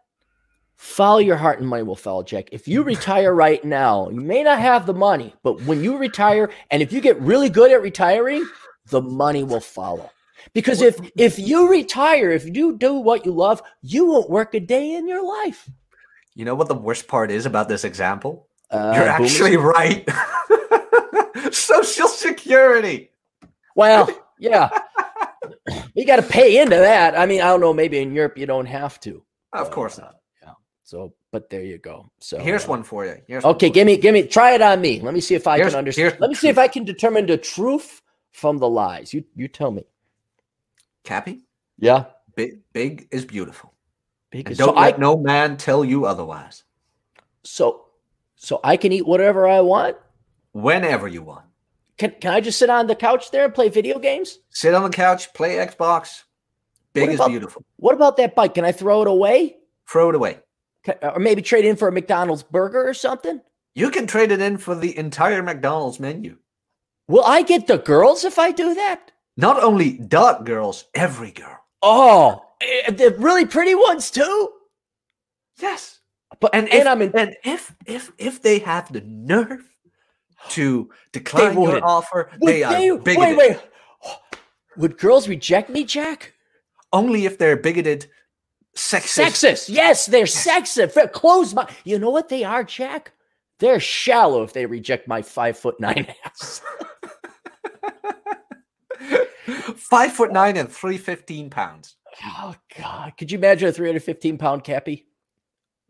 Follow 0.83 1.19
your 1.19 1.37
heart 1.37 1.61
and 1.61 1.69
money 1.69 1.85
will 1.85 1.95
follow, 1.95 2.25
Jack. 2.25 2.49
If 2.51 2.67
you 2.67 2.83
retire 2.83 3.33
right 3.33 3.65
now, 3.65 4.09
you 4.11 4.21
may 4.21 4.43
not 4.43 4.59
have 4.59 4.85
the 4.85 4.93
money, 4.93 5.33
but 5.45 5.63
when 5.63 5.83
you 5.83 5.97
retire, 5.97 6.51
and 6.73 6.83
if 6.83 6.93
you 6.93 7.01
get 7.01 7.21
really 7.21 7.49
good 7.49 7.71
at 7.71 7.81
retiring, 7.81 8.45
the 8.89 9.01
money 9.01 9.45
will 9.45 9.61
follow. 9.61 10.11
Because 10.53 10.83
if 10.83 10.99
if 11.17 11.39
you 11.39 11.71
retire, 11.71 12.33
if 12.33 12.45
you 12.45 12.77
do 12.77 12.95
what 12.95 13.25
you 13.25 13.31
love, 13.31 13.63
you 13.81 14.07
won't 14.07 14.29
work 14.29 14.55
a 14.55 14.61
day 14.61 14.95
in 14.95 15.07
your 15.07 15.25
life. 15.25 15.71
You 16.35 16.45
know 16.45 16.57
what 16.57 16.67
the 16.67 16.75
worst 16.75 17.07
part 17.07 17.31
is 17.31 17.47
about 17.47 17.69
this 17.69 17.85
example? 17.85 18.49
Uh, 18.69 18.93
You're 18.97 19.17
boomers- 19.17 19.33
actually 19.33 19.57
right. 19.57 20.09
Social 21.53 22.09
Security. 22.09 23.13
well, 23.77 24.11
yeah. 24.41 24.69
you 25.95 26.05
got 26.05 26.17
to 26.17 26.23
pay 26.23 26.61
into 26.61 26.77
that. 26.77 27.17
I 27.17 27.25
mean, 27.27 27.41
I 27.41 27.45
don't 27.47 27.61
know. 27.61 27.73
Maybe 27.73 28.01
in 28.01 28.13
Europe 28.13 28.37
you 28.37 28.47
don't 28.47 28.67
have 28.67 28.99
to. 29.01 29.23
Of 29.53 29.71
course 29.71 29.97
not. 29.97 30.17
So, 30.93 31.15
but 31.31 31.49
there 31.49 31.63
you 31.63 31.79
go. 31.79 32.11
So 32.19 32.39
Here's 32.39 32.67
uh, 32.67 32.69
one 32.69 32.83
for 32.83 33.07
you. 33.07 33.17
Here's 33.27 33.47
Okay, 33.47 33.71
give 33.71 33.87
me, 33.87 33.97
give 33.97 34.13
me, 34.13 34.25
try 34.25 34.53
it 34.53 34.61
on 34.61 34.79
me. 34.83 35.01
Let 35.01 35.15
me 35.15 35.21
see 35.23 35.35
if 35.35 35.47
I 35.47 35.57
Here's- 35.57 35.73
can 35.73 35.79
understand. 35.79 36.19
Let 36.21 36.29
me 36.29 36.35
see 36.37 36.49
if 36.51 36.59
I 36.59 36.69
can 36.69 36.85
determine 36.85 37.25
the 37.25 37.39
truth 37.39 38.03
from 38.33 38.59
the 38.59 38.69
lies. 38.69 39.15
You, 39.15 39.25
you 39.35 39.49
tell 39.49 39.71
me. 39.71 39.85
Cappy, 41.03 41.47
Yeah. 41.79 42.05
big, 42.37 42.59
big 42.75 43.09
is 43.11 43.25
beautiful. 43.25 43.73
Because 44.31 44.59
And 44.61 44.67
so 44.67 44.67
don't 44.67 44.77
I, 44.79 44.89
let 44.91 44.99
no 45.01 45.17
man 45.17 45.57
tell 45.57 45.83
you 45.83 46.05
otherwise. 46.05 46.63
so, 47.43 47.87
so 48.37 48.61
I 48.63 48.77
can 48.77 48.93
eat 48.93 49.07
whatever 49.07 49.49
I 49.49 49.63
want. 49.63 49.97
Whenever 50.53 51.09
you 51.09 51.23
want. 51.23 51.47
Can, 51.97 52.11
can 52.21 52.35
I 52.35 52.43
just 52.43 52.59
sit 52.59 52.69
on 52.69 52.87
the 52.87 52.95
couch 52.95 53.31
there 53.31 53.47
and 53.47 53.55
play 53.55 53.71
video 53.71 53.99
games? 53.99 54.41
Sit 54.51 54.75
on 54.75 54.83
the 54.83 54.91
couch, 54.95 55.33
play 55.33 55.57
Xbox. 55.57 56.25
Big 56.93 57.05
What 57.05 57.09
is 57.09 57.15
about- 57.15 57.29
beautiful. 57.31 57.65
What 57.77 57.95
about 57.95 58.19
that 58.19 58.35
bike? 58.35 58.53
Can 58.53 58.67
I 58.67 58.73
throw 58.73 59.01
it 59.01 59.09
away? 59.09 59.57
Throw 59.89 60.11
it 60.11 60.15
away. 60.15 60.41
Or 61.03 61.19
maybe 61.19 61.43
trade 61.43 61.65
in 61.65 61.77
for 61.77 61.89
a 61.89 61.93
McDonald's 61.93 62.43
burger 62.43 62.87
or 62.89 62.95
something? 62.95 63.41
You 63.75 63.91
can 63.91 64.07
trade 64.07 64.33
it 64.33 64.41
in 64.41 64.59
for 64.59 64.75
the 64.75 64.97
entire 64.99 65.43
McDonald's 65.43 66.01
menu. 66.01 66.37
Will 67.09 67.25
I 67.25 67.43
get 67.43 67.67
the 67.67 67.79
girls 67.79 68.25
if 68.25 68.39
I 68.39 68.51
do 68.53 68.75
that? 68.75 69.13
Not 69.37 69.63
only 69.63 69.99
dot 69.99 70.45
girls, 70.45 70.85
every 70.95 71.31
girl. 71.31 71.59
Oh, 71.83 72.45
eh, 72.61 72.91
the 72.91 73.15
really 73.19 73.47
pretty 73.47 73.75
ones 73.75 74.11
too. 74.11 74.51
Yes. 75.59 76.01
But 76.41 76.55
And 76.55 76.69
and, 76.69 76.81
if, 76.83 76.87
I'm 76.87 77.03
in. 77.03 77.13
and 77.17 77.37
if 77.45 77.75
if 77.87 78.13
if 78.19 78.43
they 78.43 78.59
have 78.61 78.93
the 78.93 79.01
nerve 79.03 79.65
to 80.51 80.91
decline 81.13 81.61
your 81.61 81.85
offer, 81.85 82.31
Would 82.41 82.53
they 82.53 82.63
are 82.65 82.99
bigoted. 82.99 83.37
wait, 83.37 83.37
wait. 83.37 83.61
Would 84.77 84.99
girls 84.99 85.29
reject 85.29 85.71
me, 85.71 85.85
Jack? 85.85 86.33
Only 86.93 87.27
if 87.27 87.39
they're 87.39 87.57
bigoted, 87.57 88.07
sexist. 88.77 89.25
Sexist. 89.25 89.69
Yes, 89.69 90.07
they're 90.07 90.25
sexist. 90.25 90.95
They're 90.95 91.09
Close 91.09 91.55
my. 91.55 91.69
You 91.85 91.99
know 91.99 92.11
what 92.11 92.29
they 92.29 92.45
are, 92.45 92.65
Jack? 92.65 93.13
They're 93.59 93.81
shallow 93.81 94.43
if 94.43 94.53
they 94.53 94.67
reject 94.67 95.07
my 95.07 95.23
five 95.23 95.57
foot 95.57 95.79
nine 95.81 96.09
ass. 96.25 96.61
Five 99.77 100.13
foot 100.13 100.33
nine 100.33 100.57
and 100.57 100.71
three 100.71 100.99
fifteen 100.99 101.51
pounds. 101.51 101.97
Oh 102.25 102.55
God! 102.79 103.13
Could 103.19 103.31
you 103.31 103.39
imagine 103.39 103.69
a 103.69 103.73
three 103.73 103.89
hundred 103.89 104.03
fifteen 104.05 104.39
pound 104.39 104.65
cappy? 104.65 105.07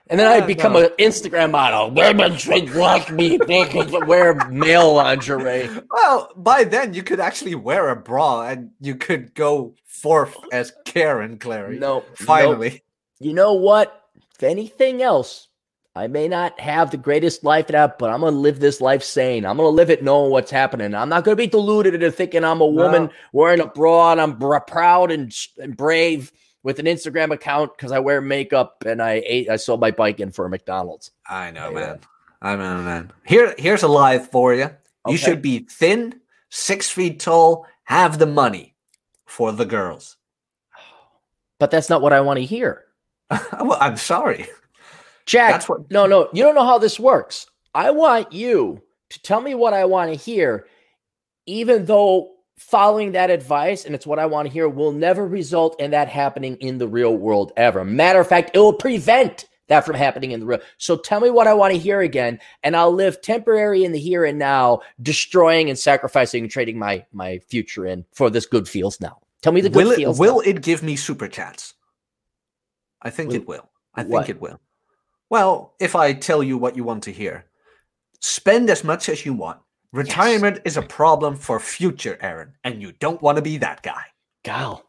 And 0.08 0.20
then 0.20 0.28
Uh, 0.28 0.36
I'd 0.36 0.48
become 0.48 0.74
no. 0.74 0.80
an 0.86 0.90
Instagram 1.00 1.52
model. 1.52 1.90
Women 1.92 2.38
should 2.38 2.76
like 2.76 3.12
me. 3.12 3.40
Wear 4.06 4.36
male 4.50 4.94
lingerie. 4.94 5.70
well, 5.90 6.30
by 6.36 6.64
then 6.64 6.94
you 6.94 7.02
could 7.04 7.20
actually 7.20 7.56
wear 7.56 7.90
a 7.90 7.96
bra 7.96 8.48
and 8.50 8.72
you 8.80 8.96
could 8.96 9.34
go 9.34 9.74
forth 9.86 10.36
as 10.52 10.74
Karen 10.86 11.38
Clarey. 11.40 11.80
No, 11.80 12.04
finally. 12.16 12.70
nope. 12.70 12.80
You 13.20 13.34
know 13.34 13.54
what? 13.54 14.00
If 14.36 14.44
anything 14.44 15.02
else, 15.02 15.48
I 15.96 16.08
may 16.08 16.28
not 16.28 16.60
have 16.60 16.92
the 16.92 16.98
greatest 16.98 17.44
life 17.46 17.72
out, 17.72 17.98
but 17.98 18.10
I'm 18.10 18.20
gonna 18.20 18.36
live 18.36 18.60
this 18.60 18.82
life 18.82 19.02
sane. 19.02 19.46
I'm 19.46 19.56
gonna 19.58 19.70
live 19.70 19.90
it 19.90 20.04
knowing 20.04 20.30
what's 20.30 20.52
happening. 20.52 20.94
I'm 20.94 21.08
not 21.10 21.24
gonna 21.24 21.38
be 21.38 21.48
deluded 21.48 21.94
into 21.96 22.12
thinking 22.12 22.44
I'm 22.44 22.60
a 22.62 22.66
woman 22.68 23.04
No. 23.06 23.10
wearing 23.32 23.62
a 23.62 23.66
bra 23.68 24.12
and 24.12 24.20
I'm 24.22 24.38
proud 24.38 25.10
and, 25.10 25.34
and 25.58 25.76
brave 25.78 26.32
with 26.66 26.80
an 26.80 26.88
Instagram 26.88 27.32
account 27.32 27.78
because 27.78 27.92
I 27.92 28.00
wear 28.00 28.20
makeup 28.22 28.84
and 28.88 29.00
I 29.00 29.22
ate. 29.24 29.50
I 29.52 29.56
sold 29.56 29.80
my 29.80 29.92
bike 29.92 30.20
in 30.20 30.32
for 30.32 30.46
a 30.48 30.50
McDonald's. 30.50 31.12
I 31.30 31.52
know, 31.52 31.70
Yeah. 31.70 31.76
man. 31.80 32.00
I 32.42 32.56
know, 32.56 32.82
man. 32.82 33.12
Here, 33.26 33.54
here's 33.60 33.84
a 33.84 33.88
lie 33.88 34.18
for 34.18 34.54
you. 34.54 34.72
You 35.08 35.16
should 35.16 35.44
be 35.44 35.60
thin, 35.70 36.20
six 36.50 36.90
feet 36.90 37.20
tall, 37.20 37.68
have 37.84 38.18
the 38.18 38.26
money 38.26 38.74
for 39.28 39.52
the 39.52 39.66
girls. 39.66 40.18
But 41.60 41.72
that's 41.72 41.90
not 41.90 42.02
what 42.02 42.12
I 42.14 42.20
want 42.22 42.38
to 42.40 42.46
hear. 42.46 42.84
well, 43.30 43.78
I'm 43.80 43.96
sorry. 43.98 44.48
Jack, 45.26 45.52
That's 45.52 45.70
what- 45.70 45.90
no, 45.92 46.06
no, 46.08 46.30
you 46.34 46.44
don't 46.44 46.56
know 46.56 46.66
how 46.66 46.78
this 46.80 47.00
works. 47.00 47.46
I 47.74 47.92
want 47.92 48.34
you 48.34 48.82
to 49.12 49.22
tell 49.22 49.40
me 49.40 49.54
what 49.56 49.74
I 49.74 49.86
want 49.86 50.10
to 50.12 50.16
hear, 50.18 50.68
even 51.46 51.86
though 51.86 52.35
following 52.58 53.12
that 53.12 53.30
advice 53.30 53.86
and 53.86 53.94
it's 53.94 54.08
what 54.08 54.20
I 54.20 54.26
want 54.26 54.48
to 54.48 54.54
hear 54.54 54.70
will 54.70 54.92
never 54.92 55.28
result 55.28 55.80
in 55.80 55.92
that 55.92 56.08
happening 56.08 56.56
in 56.58 56.78
the 56.78 56.88
real 56.88 57.16
world 57.16 57.52
ever. 57.58 57.84
Matter 57.84 58.20
of 58.20 58.28
fact, 58.28 58.52
it 58.54 58.60
will 58.60 58.74
prevent 58.74 59.46
that 59.68 59.86
from 59.86 59.96
happening 59.96 60.32
in 60.32 60.40
the 60.40 60.46
real. 60.46 60.60
So 60.78 60.96
tell 60.96 61.20
me 61.20 61.30
what 61.30 61.48
I 61.48 61.54
want 61.54 61.74
to 61.74 61.80
hear 61.80 62.02
again, 62.02 62.40
and 62.64 62.76
I'll 62.76 62.94
live 62.94 63.22
temporary 63.22 63.84
in 63.84 63.92
the 63.92 64.00
here 64.00 64.26
and 64.26 64.38
now, 64.38 64.82
destroying 65.02 65.70
and 65.70 65.78
sacrificing 65.78 66.44
and 66.44 66.52
trading 66.52 66.78
my 66.78 67.06
my 67.12 67.40
future 67.40 67.86
in 67.86 68.06
for 68.14 68.30
this 68.30 68.46
good 68.46 68.68
feels 68.68 69.02
now. 69.02 69.20
Tell 69.42 69.54
me 69.54 69.62
the 69.62 69.70
good 69.70 69.86
will 69.86 69.92
it, 69.92 69.96
feels. 69.98 70.20
will 70.20 70.36
now. 70.36 70.50
it 70.50 70.62
give 70.62 70.84
me 70.84 70.96
super 70.96 71.28
chats? 71.28 71.74
I 73.02 73.10
think 73.10 73.30
Will- 73.30 73.36
it 73.38 73.48
will. 73.48 73.70
I 73.96 74.04
think 74.04 74.30
it 74.30 74.42
will. 74.42 74.60
Well, 75.30 75.74
if 75.80 75.96
I 75.96 76.14
tell 76.14 76.44
you 76.44 76.58
what 76.58 76.76
you 76.76 76.84
want 76.84 77.04
to 77.04 77.12
hear, 77.12 77.46
spend 78.20 78.70
as 78.70 78.84
much 78.84 79.10
as 79.10 79.26
you 79.26 79.34
want. 79.34 79.60
Retirement 79.96 80.60
is 80.66 80.76
a 80.78 80.82
problem 80.82 81.36
for 81.38 81.60
future 81.60 82.18
Aaron, 82.22 82.54
and 82.64 82.82
you 82.82 82.92
don't 82.94 83.22
want 83.22 83.38
to 83.38 83.42
be 83.42 83.58
that 83.58 83.82
guy. 83.82 84.04
Gal. 84.44 84.84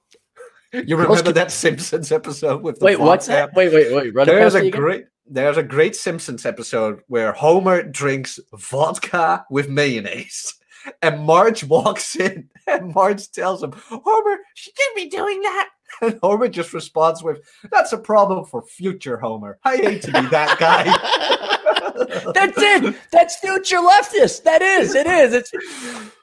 You 0.72 0.96
remember 0.96 1.22
can- 1.22 1.34
that 1.34 1.52
Simpsons 1.52 2.10
episode 2.12 2.62
with 2.62 2.80
the 2.80 2.84
Wait, 2.84 2.98
what's 3.00 3.28
vodka? 3.28 3.46
that? 3.52 3.54
Wait, 3.56 3.72
wait, 3.72 3.94
wait. 3.94 4.14
Run 4.14 4.26
There's 4.26 4.54
a 4.54 4.60
me 4.60 4.68
again? 4.68 4.80
great 4.80 5.04
there's 5.28 5.56
a 5.56 5.62
great 5.62 5.96
Simpsons 5.96 6.46
episode 6.46 7.00
where 7.08 7.32
Homer 7.32 7.82
drinks 7.82 8.38
vodka 8.54 9.44
with 9.50 9.68
mayonnaise. 9.68 10.54
And 11.02 11.24
Marge 11.24 11.64
walks 11.64 12.14
in 12.14 12.48
and 12.68 12.94
Marge 12.94 13.30
tells 13.32 13.62
him, 13.62 13.72
Homer, 13.72 14.36
she 14.54 14.70
can't 14.72 14.94
be 14.96 15.08
doing 15.08 15.40
that. 15.42 15.70
And 16.02 16.18
Homer 16.22 16.48
just 16.48 16.72
responds 16.72 17.22
with, 17.22 17.40
That's 17.70 17.92
a 17.92 17.98
problem 17.98 18.44
for 18.44 18.62
future 18.62 19.16
Homer. 19.16 19.58
I 19.64 19.76
hate 19.76 20.02
to 20.02 20.12
be 20.12 20.26
that 20.28 20.58
guy. 20.58 20.84
That's 22.34 22.58
it. 22.58 22.96
That's 23.12 23.36
future 23.36 23.78
leftist. 23.78 24.42
That 24.42 24.62
is. 24.62 24.94
It 24.94 25.06
is. 25.06 25.32
It's. 25.32 25.52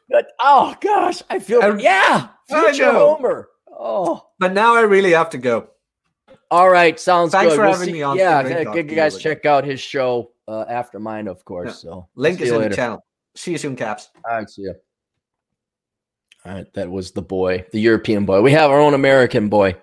But, 0.09 0.27
oh 0.41 0.75
gosh, 0.81 1.23
I 1.29 1.39
feel. 1.39 1.61
And- 1.61 1.81
yeah, 1.81 2.27
future. 2.47 2.91
Homer. 2.91 3.49
Oh, 3.71 4.27
But 4.37 4.53
now 4.53 4.75
I 4.75 4.81
really 4.81 5.11
have 5.11 5.31
to 5.31 5.37
go. 5.39 5.69
all 6.51 6.69
right. 6.69 6.99
Sounds 6.99 7.31
Thanks 7.31 7.51
good. 7.53 7.55
for 7.55 7.63
We'll 7.63 7.71
having 7.71 7.87
see- 7.87 7.93
me 7.93 8.03
on. 8.03 8.17
Yeah, 8.17 8.43
Great 8.43 8.57
yeah, 8.57 8.63
talking 8.65 8.89
you 8.89 8.95
guys 8.95 9.17
check 9.17 9.45
out 9.45 9.63
his 9.65 9.79
show 9.79 10.31
uh, 10.47 10.65
after 10.69 10.99
mine, 10.99 11.27
of 11.27 11.43
course. 11.45 11.83
Yeah. 11.83 11.91
So 11.91 12.07
Link 12.15 12.39
is 12.41 12.51
in 12.51 12.61
the 12.61 12.69
channel. 12.75 13.03
See 13.35 13.51
you 13.53 13.57
soon, 13.57 13.75
Caps. 13.75 14.09
All 14.29 14.37
right, 14.37 14.49
see 14.49 14.63
you. 14.63 14.75
Right, 16.45 16.71
that 16.73 16.91
was 16.91 17.11
the 17.11 17.21
boy, 17.21 17.65
the 17.71 17.79
European 17.79 18.25
boy. 18.25 18.41
We 18.41 18.51
have 18.51 18.69
our 18.69 18.79
own 18.79 18.93
American 18.93 19.47
boy. 19.47 19.77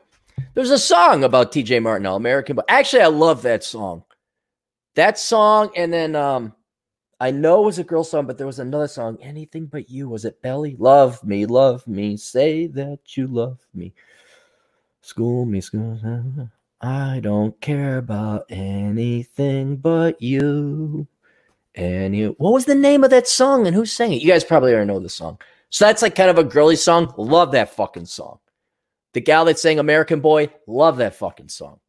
There's 0.54 0.70
a 0.70 0.78
song 0.78 1.24
about 1.24 1.52
TJ 1.52 1.82
Martinell, 1.82 2.16
American 2.16 2.56
boy. 2.56 2.62
Actually, 2.68 3.02
I 3.02 3.06
love 3.06 3.42
that 3.42 3.64
song. 3.64 4.04
That 4.94 5.18
song, 5.18 5.70
and 5.74 5.92
then 5.92 6.14
um, 6.14 6.54
I 7.18 7.30
know 7.30 7.62
it 7.62 7.66
was 7.66 7.78
a 7.78 7.84
girl 7.84 8.04
song, 8.04 8.26
but 8.26 8.36
there 8.36 8.46
was 8.46 8.58
another 8.58 8.88
song, 8.88 9.18
Anything 9.22 9.66
But 9.66 9.88
You. 9.88 10.08
Was 10.08 10.24
it 10.24 10.42
Belly? 10.42 10.76
Love 10.78 11.22
me, 11.24 11.46
love 11.46 11.86
me, 11.86 12.16
say 12.16 12.66
that 12.68 13.16
you 13.16 13.26
love 13.26 13.58
me. 13.72 13.94
School 15.00 15.46
me, 15.46 15.60
school. 15.60 15.98
me. 16.02 16.48
I 16.80 17.20
don't 17.20 17.58
care 17.60 17.98
about 17.98 18.46
anything 18.48 19.76
but 19.76 20.20
you. 20.20 21.06
And 21.74 22.16
you, 22.16 22.34
what 22.38 22.52
was 22.52 22.64
the 22.64 22.74
name 22.74 23.04
of 23.04 23.10
that 23.10 23.28
song 23.28 23.66
and 23.66 23.76
who 23.76 23.86
sang 23.86 24.12
it? 24.12 24.22
You 24.22 24.28
guys 24.28 24.44
probably 24.44 24.72
already 24.72 24.88
know 24.88 24.98
the 24.98 25.08
song. 25.08 25.38
So 25.70 25.86
that's 25.86 26.02
like 26.02 26.14
kind 26.14 26.30
of 26.30 26.38
a 26.38 26.44
girly 26.44 26.76
song. 26.76 27.14
Love 27.16 27.52
that 27.52 27.74
fucking 27.74 28.06
song. 28.06 28.38
The 29.14 29.20
gal 29.20 29.44
that 29.46 29.58
sang 29.58 29.78
American 29.78 30.20
Boy, 30.20 30.50
love 30.66 30.98
that 30.98 31.16
fucking 31.16 31.48
song. 31.48 31.80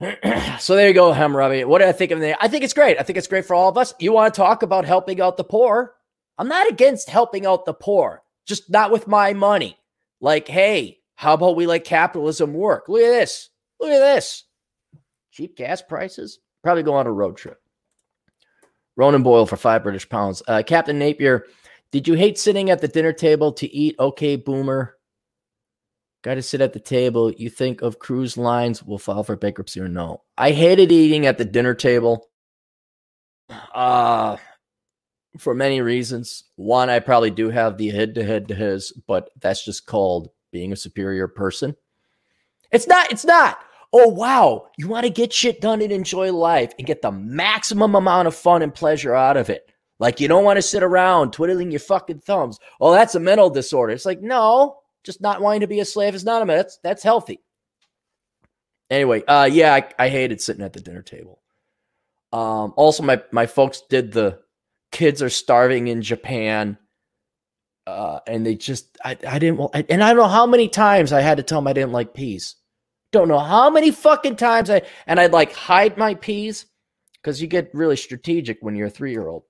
so 0.58 0.76
there 0.76 0.88
you 0.88 0.94
go, 0.94 1.12
Hammurabi. 1.12 1.64
What 1.64 1.80
do 1.80 1.86
I 1.86 1.92
think 1.92 2.10
of 2.10 2.22
it? 2.22 2.36
I 2.40 2.48
think 2.48 2.64
it's 2.64 2.74
great. 2.74 2.98
I 2.98 3.02
think 3.02 3.18
it's 3.18 3.26
great 3.28 3.46
for 3.46 3.54
all 3.54 3.68
of 3.68 3.78
us. 3.78 3.94
You 3.98 4.12
want 4.12 4.32
to 4.32 4.36
talk 4.36 4.62
about 4.62 4.84
helping 4.84 5.20
out 5.20 5.36
the 5.36 5.44
poor? 5.44 5.94
I'm 6.38 6.48
not 6.48 6.68
against 6.68 7.08
helping 7.08 7.46
out 7.46 7.64
the 7.64 7.72
poor, 7.74 8.22
just 8.46 8.70
not 8.70 8.90
with 8.90 9.08
my 9.08 9.32
money. 9.32 9.78
Like, 10.20 10.48
hey, 10.48 10.98
how 11.14 11.34
about 11.34 11.56
we 11.56 11.66
let 11.66 11.84
capitalism 11.84 12.52
work? 12.52 12.88
Look 12.88 13.02
at 13.02 13.10
this. 13.10 13.48
Look 13.80 13.90
at 13.90 13.98
this. 13.98 14.44
Cheap 15.32 15.56
gas 15.56 15.80
prices. 15.80 16.38
Probably 16.62 16.82
go 16.82 16.94
on 16.94 17.06
a 17.06 17.12
road 17.12 17.36
trip. 17.38 17.58
Ronan 18.96 19.22
Boyle 19.22 19.46
for 19.46 19.56
five 19.56 19.82
British 19.82 20.08
pounds. 20.08 20.42
Uh, 20.46 20.62
Captain 20.66 20.98
Napier, 20.98 21.46
did 21.90 22.08
you 22.08 22.14
hate 22.14 22.38
sitting 22.38 22.70
at 22.70 22.80
the 22.80 22.88
dinner 22.88 23.12
table 23.12 23.52
to 23.52 23.66
eat? 23.66 23.96
Okay, 23.98 24.36
boomer. 24.36 24.96
Got 26.22 26.34
to 26.34 26.42
sit 26.42 26.60
at 26.60 26.72
the 26.72 26.80
table. 26.80 27.30
You 27.32 27.48
think 27.50 27.82
of 27.82 27.98
cruise 27.98 28.36
lines 28.36 28.82
will 28.82 28.98
file 28.98 29.22
for 29.22 29.36
bankruptcy 29.36 29.80
or 29.80 29.88
no? 29.88 30.22
I 30.36 30.50
hated 30.50 30.90
eating 30.90 31.26
at 31.26 31.38
the 31.38 31.44
dinner 31.44 31.74
table. 31.74 32.28
Uh 33.72 34.36
for 35.38 35.54
many 35.54 35.80
reasons. 35.80 36.44
One, 36.56 36.90
I 36.90 36.98
probably 36.98 37.30
do 37.30 37.50
have 37.50 37.76
the 37.76 37.90
head 37.90 38.14
to 38.14 38.24
head 38.24 38.48
to 38.48 38.54
his, 38.54 38.92
but 39.06 39.30
that's 39.40 39.64
just 39.64 39.86
called 39.86 40.30
being 40.50 40.72
a 40.72 40.76
superior 40.76 41.28
person. 41.28 41.76
It's 42.72 42.86
not, 42.86 43.12
it's 43.12 43.24
not. 43.24 43.58
Oh, 43.92 44.08
wow. 44.08 44.68
You 44.76 44.88
want 44.88 45.04
to 45.04 45.10
get 45.10 45.32
shit 45.32 45.60
done 45.60 45.80
and 45.80 45.92
enjoy 45.92 46.32
life 46.32 46.72
and 46.78 46.86
get 46.86 47.02
the 47.02 47.12
maximum 47.12 47.94
amount 47.94 48.28
of 48.28 48.34
fun 48.34 48.62
and 48.62 48.74
pleasure 48.74 49.14
out 49.14 49.36
of 49.36 49.50
it. 49.50 49.70
Like 49.98 50.20
you 50.20 50.28
don't 50.28 50.44
want 50.44 50.56
to 50.58 50.62
sit 50.62 50.82
around 50.82 51.32
twiddling 51.32 51.70
your 51.70 51.80
fucking 51.80 52.20
thumbs. 52.20 52.58
Oh, 52.80 52.92
that's 52.92 53.14
a 53.14 53.20
mental 53.20 53.50
disorder. 53.50 53.92
It's 53.92 54.04
like, 54.04 54.20
no, 54.20 54.78
just 55.04 55.20
not 55.20 55.40
wanting 55.40 55.60
to 55.60 55.66
be 55.66 55.80
a 55.80 55.84
slave 55.84 56.14
is 56.14 56.24
not 56.24 56.42
a 56.42 56.46
that's 56.46 56.78
that's 56.82 57.02
healthy. 57.02 57.40
Anyway, 58.90 59.22
uh 59.26 59.48
yeah, 59.50 59.74
I, 59.74 59.88
I 59.98 60.08
hated 60.08 60.40
sitting 60.40 60.64
at 60.64 60.72
the 60.72 60.80
dinner 60.80 61.02
table. 61.02 61.40
Um 62.32 62.74
also 62.76 63.02
my 63.02 63.22
my 63.32 63.46
folks 63.46 63.82
did 63.88 64.12
the 64.12 64.40
kids 64.92 65.22
are 65.22 65.30
starving 65.30 65.88
in 65.88 66.02
Japan. 66.02 66.78
Uh, 67.86 68.18
and 68.26 68.44
they 68.44 68.56
just, 68.56 68.98
I, 69.04 69.16
I 69.28 69.38
didn't, 69.38 69.58
wa- 69.58 69.70
and 69.72 70.02
I 70.02 70.08
don't 70.08 70.16
know 70.16 70.26
how 70.26 70.46
many 70.46 70.68
times 70.68 71.12
I 71.12 71.20
had 71.20 71.36
to 71.36 71.44
tell 71.44 71.58
them 71.60 71.68
I 71.68 71.72
didn't 71.72 71.92
like 71.92 72.14
peas. 72.14 72.56
Don't 73.12 73.28
know 73.28 73.38
how 73.38 73.70
many 73.70 73.92
fucking 73.92 74.34
times 74.34 74.70
I, 74.70 74.82
and 75.06 75.20
I'd 75.20 75.32
like 75.32 75.52
hide 75.52 75.96
my 75.96 76.14
peas 76.14 76.66
because 77.14 77.40
you 77.40 77.46
get 77.46 77.70
really 77.74 77.96
strategic 77.96 78.58
when 78.60 78.74
you're 78.74 78.88
a 78.88 78.90
three 78.90 79.12
year 79.12 79.28
old. 79.28 79.44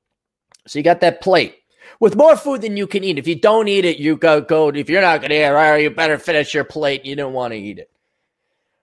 So 0.67 0.79
you 0.79 0.83
got 0.83 1.01
that 1.01 1.21
plate 1.21 1.57
with 2.01 2.17
more 2.17 2.37
food 2.37 2.63
than 2.63 2.77
you 2.77 2.87
can 2.87 3.05
eat. 3.05 3.19
If 3.19 3.27
you 3.27 3.39
don't 3.39 3.69
eat 3.69 3.85
it, 3.85 3.99
you 3.99 4.17
go, 4.17 4.41
go, 4.41 4.69
if 4.69 4.91
you're 4.91 5.01
not 5.01 5.21
going 5.21 5.31
to 5.31 5.37
eat 5.37 5.79
it, 5.79 5.83
you 5.83 5.91
better 5.91 6.19
finish 6.19 6.55
your 6.55 6.65
plate. 6.65 7.05
You 7.05 7.17
don't 7.17 7.33
want 7.33 7.53
to 7.53 7.59
eat 7.59 7.79
it. 7.79 7.91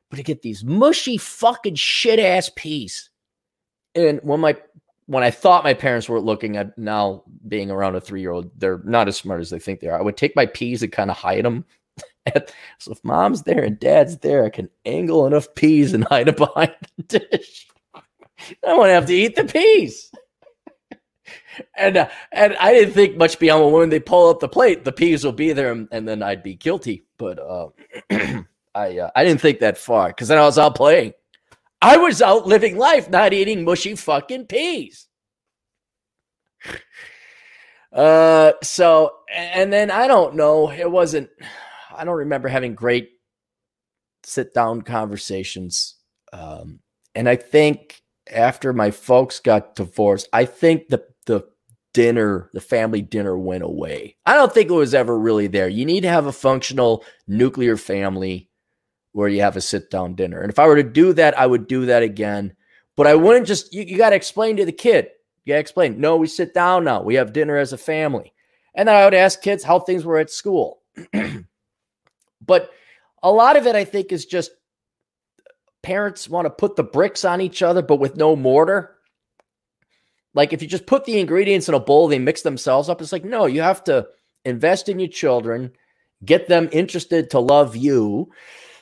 But 0.10 0.18
to 0.18 0.24
get 0.24 0.42
these 0.42 0.64
mushy 0.64 1.18
fucking 1.18 1.76
shit 1.76 2.20
ass 2.20 2.52
peas. 2.56 3.10
And 3.96 4.20
when 4.24 4.40
my 4.40 4.56
when 5.08 5.24
I 5.24 5.32
thought 5.32 5.64
my 5.64 5.74
parents 5.74 6.08
were 6.08 6.22
looking 6.22 6.56
at 6.56 6.78
now 6.78 7.24
being 7.48 7.70
around 7.70 7.96
a 7.96 8.02
three 8.02 8.22
year 8.22 8.32
old, 8.32 8.50
they're 8.58 8.82
not 8.86 9.08
as 9.08 9.18
smart 9.18 9.42
as 9.42 9.50
they 9.50 9.60
think 9.60 9.80
they 9.80 9.88
are. 9.88 10.00
I 10.00 10.02
would 10.02 10.18
take 10.18 10.36
my 10.36 10.46
peas 10.46 10.82
and 10.82 10.92
kind 10.92 11.12
of 11.12 11.18
hide 11.18 11.44
them. 11.44 11.66
so 12.80 12.92
if 12.92 13.04
mom's 13.04 13.44
there 13.44 13.64
and 13.64 13.80
dad's 13.80 14.18
there, 14.20 14.46
I 14.46 14.50
can 14.50 14.70
angle 14.86 15.28
enough 15.28 15.54
peas 15.56 15.94
and 15.94 16.06
hide 16.06 16.30
it 16.30 16.38
behind 16.38 16.74
the 17.08 17.20
dish. 17.20 17.68
I 17.96 18.74
won't 18.74 18.90
have 18.90 19.06
to 19.08 19.14
eat 19.14 19.36
the 19.36 19.46
peas. 19.46 20.12
And 21.76 21.98
uh, 21.98 22.10
and 22.32 22.56
I 22.58 22.74
didn't 22.74 22.94
think 22.94 23.18
much 23.18 23.40
beyond 23.40 23.74
when 23.74 23.90
they 23.90 24.00
pull 24.00 24.30
up 24.30 24.40
the 24.40 24.48
plate, 24.48 24.84
the 24.84 24.92
peas 24.92 25.24
will 25.24 25.32
be 25.32 25.54
there, 25.54 25.72
and, 25.72 25.88
and 25.92 26.08
then 26.08 26.24
I'd 26.24 26.44
be 26.44 26.56
guilty. 26.56 27.06
But 27.18 27.40
uh, 27.40 27.70
I 28.76 28.98
uh, 28.98 29.12
I 29.16 29.24
didn't 29.24 29.42
think 29.42 29.60
that 29.60 29.78
far 29.78 30.10
because 30.10 30.28
then 30.28 30.38
I 30.38 30.46
was 30.46 30.58
out 30.58 30.76
playing. 30.76 31.14
I 31.82 31.98
was 31.98 32.22
out 32.22 32.48
living 32.48 32.78
life, 32.78 33.10
not 33.10 33.34
eating 33.34 33.64
mushy 33.64 33.96
fucking 33.96 34.48
peas. 34.48 35.08
Uh, 37.92 38.54
so 38.64 39.12
and 39.32 39.72
then 39.72 39.92
I 39.92 40.08
don't 40.08 40.34
know. 40.34 40.72
It 40.72 40.90
wasn't. 40.90 41.30
I 41.96 42.04
don't 42.04 42.18
remember 42.18 42.48
having 42.48 42.74
great 42.74 43.12
sit 44.24 44.52
down 44.52 44.82
conversations. 44.82 45.96
Um, 46.32 46.80
and 47.14 47.30
I 47.30 47.36
think 47.36 48.02
after 48.32 48.74
my 48.74 48.92
folks 48.92 49.40
got 49.40 49.76
divorced, 49.76 50.28
I 50.34 50.46
think 50.46 50.88
the 50.88 51.04
dinner, 51.94 52.50
the 52.54 52.62
family 52.62 53.02
dinner, 53.02 53.38
went 53.38 53.64
away. 53.64 54.18
I 54.26 54.34
don't 54.34 54.54
think 54.54 54.70
it 54.70 54.74
was 54.74 54.94
ever 54.94 55.18
really 55.18 55.48
there. 55.48 55.70
You 55.70 55.86
need 55.86 56.02
to 56.02 56.10
have 56.10 56.26
a 56.26 56.32
functional 56.32 57.04
nuclear 57.28 57.78
family 57.78 58.50
where 59.14 59.30
you 59.30 59.42
have 59.42 59.56
a 59.56 59.62
sit 59.62 59.90
down 59.90 60.16
dinner. 60.16 60.42
And 60.42 60.52
if 60.52 60.60
I 60.60 60.68
were 60.68 60.76
to 60.76 60.84
do 60.84 61.14
that, 61.14 61.38
I 61.38 61.46
would 61.46 61.68
do 61.68 61.86
that 61.86 62.04
again. 62.04 62.56
But 62.96 63.08
I 63.08 63.16
wouldn't 63.16 63.48
just, 63.48 63.74
you, 63.74 63.84
you 63.84 63.98
got 63.98 64.10
to 64.10 64.16
explain 64.16 64.58
to 64.58 64.66
the 64.66 64.72
kid. 64.72 65.10
You 65.46 65.52
got 65.52 65.56
to 65.56 65.62
explain, 65.62 66.00
no, 66.00 66.18
we 66.18 66.28
sit 66.28 66.54
down 66.54 66.84
now. 66.84 67.02
We 67.02 67.16
have 67.16 67.34
dinner 67.34 67.58
as 67.58 67.74
a 67.74 67.78
family. 67.78 68.34
And 68.76 68.88
then 68.88 68.96
I 68.96 69.06
would 69.06 69.14
ask 69.14 69.42
kids 69.42 69.64
how 69.64 69.80
things 69.80 70.04
were 70.04 70.18
at 70.18 70.32
school. 70.32 70.82
but 72.42 72.72
a 73.22 73.32
lot 73.32 73.56
of 73.56 73.68
it, 73.68 73.76
I 73.76 73.86
think, 73.86 74.12
is 74.12 74.26
just 74.26 74.52
parents 75.84 76.28
want 76.28 76.46
to 76.46 76.50
put 76.50 76.76
the 76.76 76.84
bricks 76.84 77.24
on 77.24 77.42
each 77.42 77.62
other, 77.62 77.82
but 77.82 78.00
with 78.00 78.16
no 78.16 78.36
mortar. 78.36 78.93
Like 80.34 80.54
if 80.54 80.62
you 80.62 80.68
just 80.68 80.86
put 80.86 81.06
the 81.06 81.20
ingredients 81.20 81.70
in 81.70 81.76
a 81.76 81.80
bowl, 81.80 82.08
they 82.08 82.20
mix 82.20 82.42
themselves 82.42 82.90
up. 82.90 83.02
It's 83.02 83.12
like, 83.12 83.26
no, 83.26 83.46
you 83.46 83.62
have 83.62 83.84
to 83.86 84.08
invest 84.46 84.90
in 84.90 85.00
your 85.00 85.10
children, 85.10 85.72
get 86.26 86.48
them 86.48 86.70
interested 86.72 87.30
to 87.32 87.40
love 87.40 87.76
you, 87.76 88.32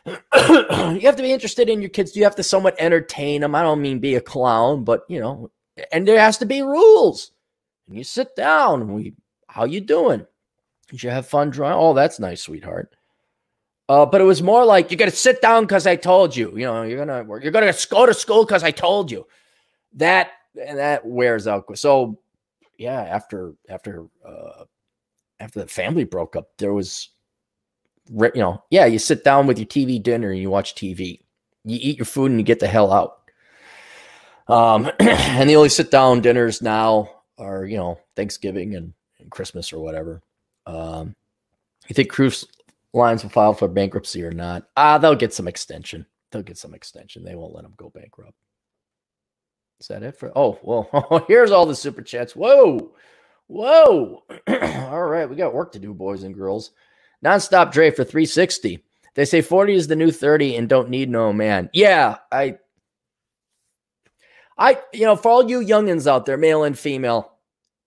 you 0.05 1.01
have 1.01 1.15
to 1.15 1.21
be 1.21 1.31
interested 1.31 1.69
in 1.69 1.81
your 1.81 1.89
kids. 1.89 2.15
You 2.15 2.23
have 2.23 2.35
to 2.35 2.43
somewhat 2.43 2.75
entertain 2.79 3.41
them. 3.41 3.53
I 3.53 3.61
don't 3.61 3.81
mean 3.81 3.99
be 3.99 4.15
a 4.15 4.21
clown, 4.21 4.83
but 4.83 5.03
you 5.07 5.19
know, 5.19 5.51
and 5.91 6.07
there 6.07 6.19
has 6.19 6.37
to 6.39 6.45
be 6.45 6.61
rules. 6.61 7.31
And 7.87 7.97
you 7.97 8.03
sit 8.03 8.35
down. 8.35 8.93
We, 8.93 9.13
how 9.47 9.65
you 9.65 9.81
doing? 9.81 10.25
Did 10.89 11.03
you 11.03 11.09
have 11.11 11.27
fun 11.27 11.51
drawing? 11.51 11.75
Oh, 11.75 11.93
that's 11.93 12.19
nice, 12.19 12.41
sweetheart. 12.41 12.95
Uh, 13.87 14.05
but 14.05 14.21
it 14.21 14.25
was 14.25 14.41
more 14.41 14.65
like 14.65 14.89
you 14.89 14.97
got 14.97 15.05
to 15.05 15.11
sit 15.11 15.41
down 15.41 15.63
because 15.63 15.85
I 15.85 15.97
told 15.97 16.35
you. 16.35 16.51
You 16.57 16.65
know, 16.65 16.83
you're 16.83 17.05
gonna 17.05 17.25
you're 17.41 17.51
gonna 17.51 17.73
go 17.89 18.05
to 18.05 18.13
school 18.13 18.45
because 18.45 18.63
I 18.63 18.71
told 18.71 19.11
you. 19.11 19.27
That 19.95 20.31
and 20.59 20.77
that 20.77 21.05
wears 21.05 21.47
out. 21.47 21.77
So 21.77 22.19
yeah, 22.77 23.01
after 23.01 23.53
after 23.69 24.07
uh, 24.27 24.65
after 25.39 25.59
the 25.59 25.67
family 25.67 26.03
broke 26.03 26.35
up, 26.35 26.49
there 26.57 26.73
was 26.73 27.09
you 28.09 28.31
know, 28.35 28.63
yeah, 28.69 28.85
you 28.85 28.99
sit 28.99 29.23
down 29.23 29.47
with 29.47 29.57
your 29.57 29.67
TV 29.67 30.01
dinner 30.01 30.31
and 30.31 30.39
you 30.39 30.49
watch 30.49 30.75
TV. 30.75 31.19
You 31.63 31.77
eat 31.79 31.97
your 31.97 32.05
food 32.05 32.31
and 32.31 32.39
you 32.39 32.45
get 32.45 32.59
the 32.59 32.67
hell 32.67 32.91
out. 32.91 33.17
Um, 34.47 34.91
and 34.99 35.49
the 35.49 35.55
only 35.55 35.69
sit 35.69 35.91
down 35.91 36.21
dinners 36.21 36.61
now 36.61 37.09
are, 37.37 37.65
you 37.65 37.77
know, 37.77 37.99
Thanksgiving 38.15 38.75
and, 38.75 38.93
and 39.19 39.31
Christmas 39.31 39.71
or 39.71 39.79
whatever. 39.79 40.21
Um, 40.65 41.15
you 41.87 41.93
think 41.93 42.09
cruise 42.09 42.45
lines 42.93 43.23
will 43.23 43.29
file 43.29 43.53
for 43.53 43.67
bankruptcy 43.67 44.23
or 44.23 44.31
not? 44.31 44.67
Ah, 44.75 44.97
they'll 44.97 45.15
get 45.15 45.33
some 45.33 45.47
extension. 45.47 46.05
They'll 46.31 46.43
get 46.43 46.57
some 46.57 46.73
extension. 46.73 47.23
They 47.23 47.35
won't 47.35 47.53
let 47.53 47.63
them 47.63 47.73
go 47.77 47.89
bankrupt. 47.89 48.35
Is 49.81 49.87
that 49.87 50.03
it 50.03 50.15
for? 50.15 50.31
Oh, 50.35 50.59
well, 50.61 51.25
here's 51.27 51.51
all 51.51 51.65
the 51.65 51.75
super 51.75 52.03
chats. 52.03 52.35
Whoa, 52.35 52.93
whoa. 53.47 54.23
all 54.47 55.03
right, 55.05 55.27
we 55.27 55.35
got 55.35 55.55
work 55.55 55.71
to 55.71 55.79
do, 55.79 55.93
boys 55.93 56.21
and 56.21 56.35
girls. 56.35 56.71
Nonstop 57.25 57.71
Dre 57.71 57.89
for 57.89 58.03
360. 58.03 58.83
They 59.15 59.25
say 59.25 59.41
40 59.41 59.73
is 59.73 59.87
the 59.87 59.95
new 59.95 60.11
30 60.11 60.55
and 60.55 60.69
don't 60.69 60.89
need 60.89 61.09
no 61.09 61.33
man. 61.33 61.69
Yeah, 61.73 62.17
I 62.31 62.59
I 64.55 64.77
you 64.93 65.05
know, 65.05 65.15
for 65.15 65.29
all 65.29 65.49
you 65.49 65.59
youngins 65.59 66.05
out 66.05 66.27
there, 66.27 66.37
male 66.37 66.63
and 66.63 66.77
female, 66.77 67.33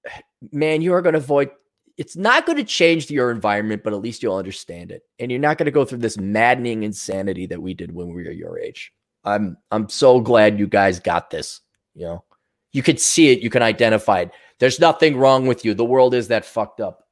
man, 0.53 0.83
you 0.83 0.95
are 0.95 1.03
going 1.03 1.15
to 1.15 1.21
avoid 1.21 1.51
it's 1.97 2.17
not 2.17 2.45
going 2.45 2.59
to 2.59 2.65
change 2.65 3.09
your 3.09 3.31
environment, 3.31 3.85
but 3.85 3.93
at 3.93 4.01
least 4.01 4.21
you'll 4.21 4.35
understand 4.35 4.91
it. 4.91 5.03
And 5.21 5.31
you're 5.31 5.39
not 5.39 5.59
going 5.59 5.67
to 5.67 5.71
go 5.71 5.85
through 5.85 5.99
this 5.99 6.19
maddening 6.19 6.83
insanity 6.83 7.47
that 7.47 7.63
we 7.63 7.73
did 7.73 7.95
when 7.95 8.09
we 8.09 8.25
were 8.25 8.33
your 8.33 8.59
age. 8.59 8.93
I'm 9.25 9.57
I'm 9.71 9.89
so 9.89 10.21
glad 10.21 10.59
you 10.59 10.67
guys 10.67 10.99
got 11.01 11.31
this, 11.31 11.61
you 11.95 12.07
know. 12.07 12.25
You 12.73 12.83
could 12.83 13.01
see 13.01 13.31
it, 13.31 13.41
you 13.41 13.51
can 13.51 13.63
identify 13.63 14.21
it. 14.21 14.33
There's 14.59 14.81
nothing 14.81 15.17
wrong 15.17 15.47
with 15.47 15.65
you. 15.65 15.75
The 15.75 15.85
world 15.85 16.15
is 16.15 16.29
that 16.29 16.45
fucked 16.45 16.81
up. 16.81 17.05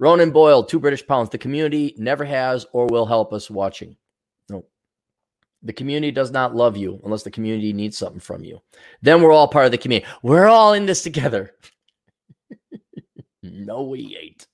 Ronan 0.00 0.30
Boyle, 0.30 0.64
two 0.64 0.78
British 0.78 1.06
pounds. 1.06 1.30
The 1.30 1.38
community 1.38 1.94
never 1.96 2.24
has 2.24 2.66
or 2.72 2.86
will 2.86 3.06
help 3.06 3.32
us 3.32 3.50
watching. 3.50 3.96
No. 4.48 4.64
The 5.62 5.72
community 5.72 6.12
does 6.12 6.30
not 6.30 6.54
love 6.54 6.76
you 6.76 7.00
unless 7.04 7.24
the 7.24 7.30
community 7.30 7.72
needs 7.72 7.98
something 7.98 8.20
from 8.20 8.44
you. 8.44 8.60
Then 9.02 9.22
we're 9.22 9.32
all 9.32 9.48
part 9.48 9.66
of 9.66 9.72
the 9.72 9.78
community. 9.78 10.10
We're 10.22 10.46
all 10.46 10.72
in 10.72 10.86
this 10.86 11.02
together. 11.02 11.52
no, 13.42 13.82
we 13.82 14.16
ain't. 14.20 14.46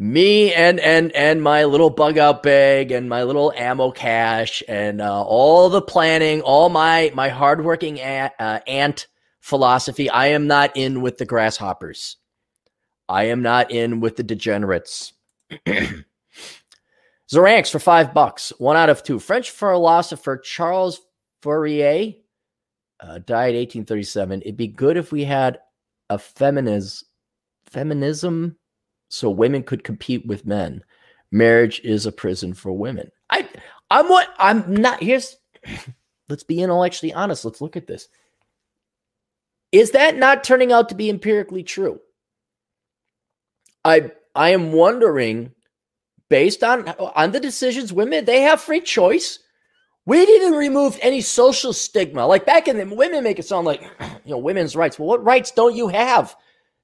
Me 0.00 0.54
and 0.54 0.78
and 0.78 1.10
and 1.10 1.42
my 1.42 1.64
little 1.64 1.90
bug 1.90 2.18
out 2.18 2.44
bag 2.44 2.92
and 2.92 3.08
my 3.08 3.24
little 3.24 3.52
ammo 3.56 3.90
cache 3.90 4.62
and 4.68 5.00
uh, 5.00 5.24
all 5.24 5.68
the 5.68 5.82
planning, 5.82 6.40
all 6.42 6.68
my 6.68 7.10
my 7.16 7.28
hardworking 7.28 8.00
ant, 8.00 8.32
uh, 8.38 8.60
ant 8.68 9.08
philosophy. 9.40 10.08
I 10.08 10.28
am 10.28 10.46
not 10.46 10.76
in 10.76 11.02
with 11.02 11.18
the 11.18 11.24
grasshoppers. 11.24 12.16
I 13.08 13.24
am 13.24 13.42
not 13.42 13.72
in 13.72 13.98
with 13.98 14.14
the 14.14 14.22
degenerates. 14.22 15.14
Zaranx 17.28 17.68
for 17.68 17.80
five 17.80 18.14
bucks, 18.14 18.52
one 18.58 18.76
out 18.76 18.90
of 18.90 19.02
two. 19.02 19.18
French 19.18 19.50
philosopher 19.50 20.38
Charles 20.38 21.00
Fourier 21.42 22.14
uh, 23.00 23.18
died 23.18 23.56
1837. 23.56 24.42
It'd 24.42 24.56
be 24.56 24.68
good 24.68 24.96
if 24.96 25.10
we 25.10 25.24
had 25.24 25.58
a 26.08 26.20
feminism, 26.20 27.04
feminism, 27.66 28.56
so 29.08 29.30
women 29.30 29.62
could 29.62 29.84
compete 29.84 30.26
with 30.26 30.46
men. 30.46 30.82
Marriage 31.30 31.80
is 31.84 32.06
a 32.06 32.12
prison 32.12 32.54
for 32.54 32.72
women. 32.72 33.10
I, 33.30 33.48
I'm 33.90 34.08
what 34.08 34.28
I'm 34.38 34.74
not. 34.74 35.02
Here's, 35.02 35.36
let's 36.28 36.44
be 36.44 36.62
intellectually 36.62 37.12
honest. 37.12 37.44
Let's 37.44 37.60
look 37.60 37.76
at 37.76 37.86
this. 37.86 38.08
Is 39.72 39.90
that 39.90 40.16
not 40.16 40.44
turning 40.44 40.72
out 40.72 40.88
to 40.88 40.94
be 40.94 41.10
empirically 41.10 41.62
true? 41.62 42.00
I 43.84 44.12
I 44.34 44.50
am 44.50 44.72
wondering, 44.72 45.52
based 46.28 46.64
on 46.64 46.88
on 46.88 47.32
the 47.32 47.40
decisions 47.40 47.92
women 47.92 48.24
they 48.24 48.42
have 48.42 48.60
free 48.60 48.80
choice. 48.80 49.40
We 50.06 50.24
didn't 50.24 50.54
remove 50.54 50.98
any 51.02 51.20
social 51.20 51.74
stigma. 51.74 52.26
Like 52.26 52.46
back 52.46 52.66
in 52.66 52.78
the 52.78 52.86
women 52.94 53.24
make 53.24 53.38
it 53.38 53.44
sound 53.44 53.66
like 53.66 53.82
you 54.24 54.30
know 54.30 54.38
women's 54.38 54.74
rights. 54.74 54.98
Well, 54.98 55.08
what 55.08 55.24
rights 55.24 55.50
don't 55.50 55.76
you 55.76 55.88
have? 55.88 56.34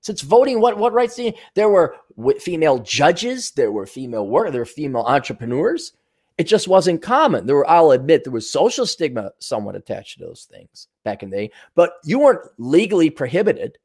Since 0.05 0.21
voting, 0.21 0.61
what 0.61 0.77
what 0.77 0.93
rights 0.93 1.17
do 1.17 1.23
you? 1.25 1.33
There 1.55 1.71
were 1.71 1.97
female 2.39 2.79
judges. 2.79 3.53
There 3.53 3.73
were 3.73 3.87
female 3.87 4.29
work. 4.29 4.53
There 4.53 4.61
were 4.61 4.67
female 4.67 5.05
entrepreneurs. 5.05 5.93
It 6.37 6.45
just 6.45 6.69
wasn't 6.69 7.01
common. 7.01 7.47
There 7.47 7.57
were, 7.57 7.71
I'll 7.71 7.93
admit, 7.93 8.23
there 8.25 8.33
was 8.33 8.51
social 8.51 8.85
stigma 8.85 9.31
somewhat 9.39 9.77
attached 9.77 10.19
to 10.19 10.25
those 10.27 10.47
things 10.51 10.89
back 11.05 11.23
in 11.23 11.31
the 11.31 11.37
day, 11.37 11.51
but 11.75 11.95
you 12.05 12.19
weren't 12.19 12.43
legally 12.59 13.09
prohibited. 13.09 13.79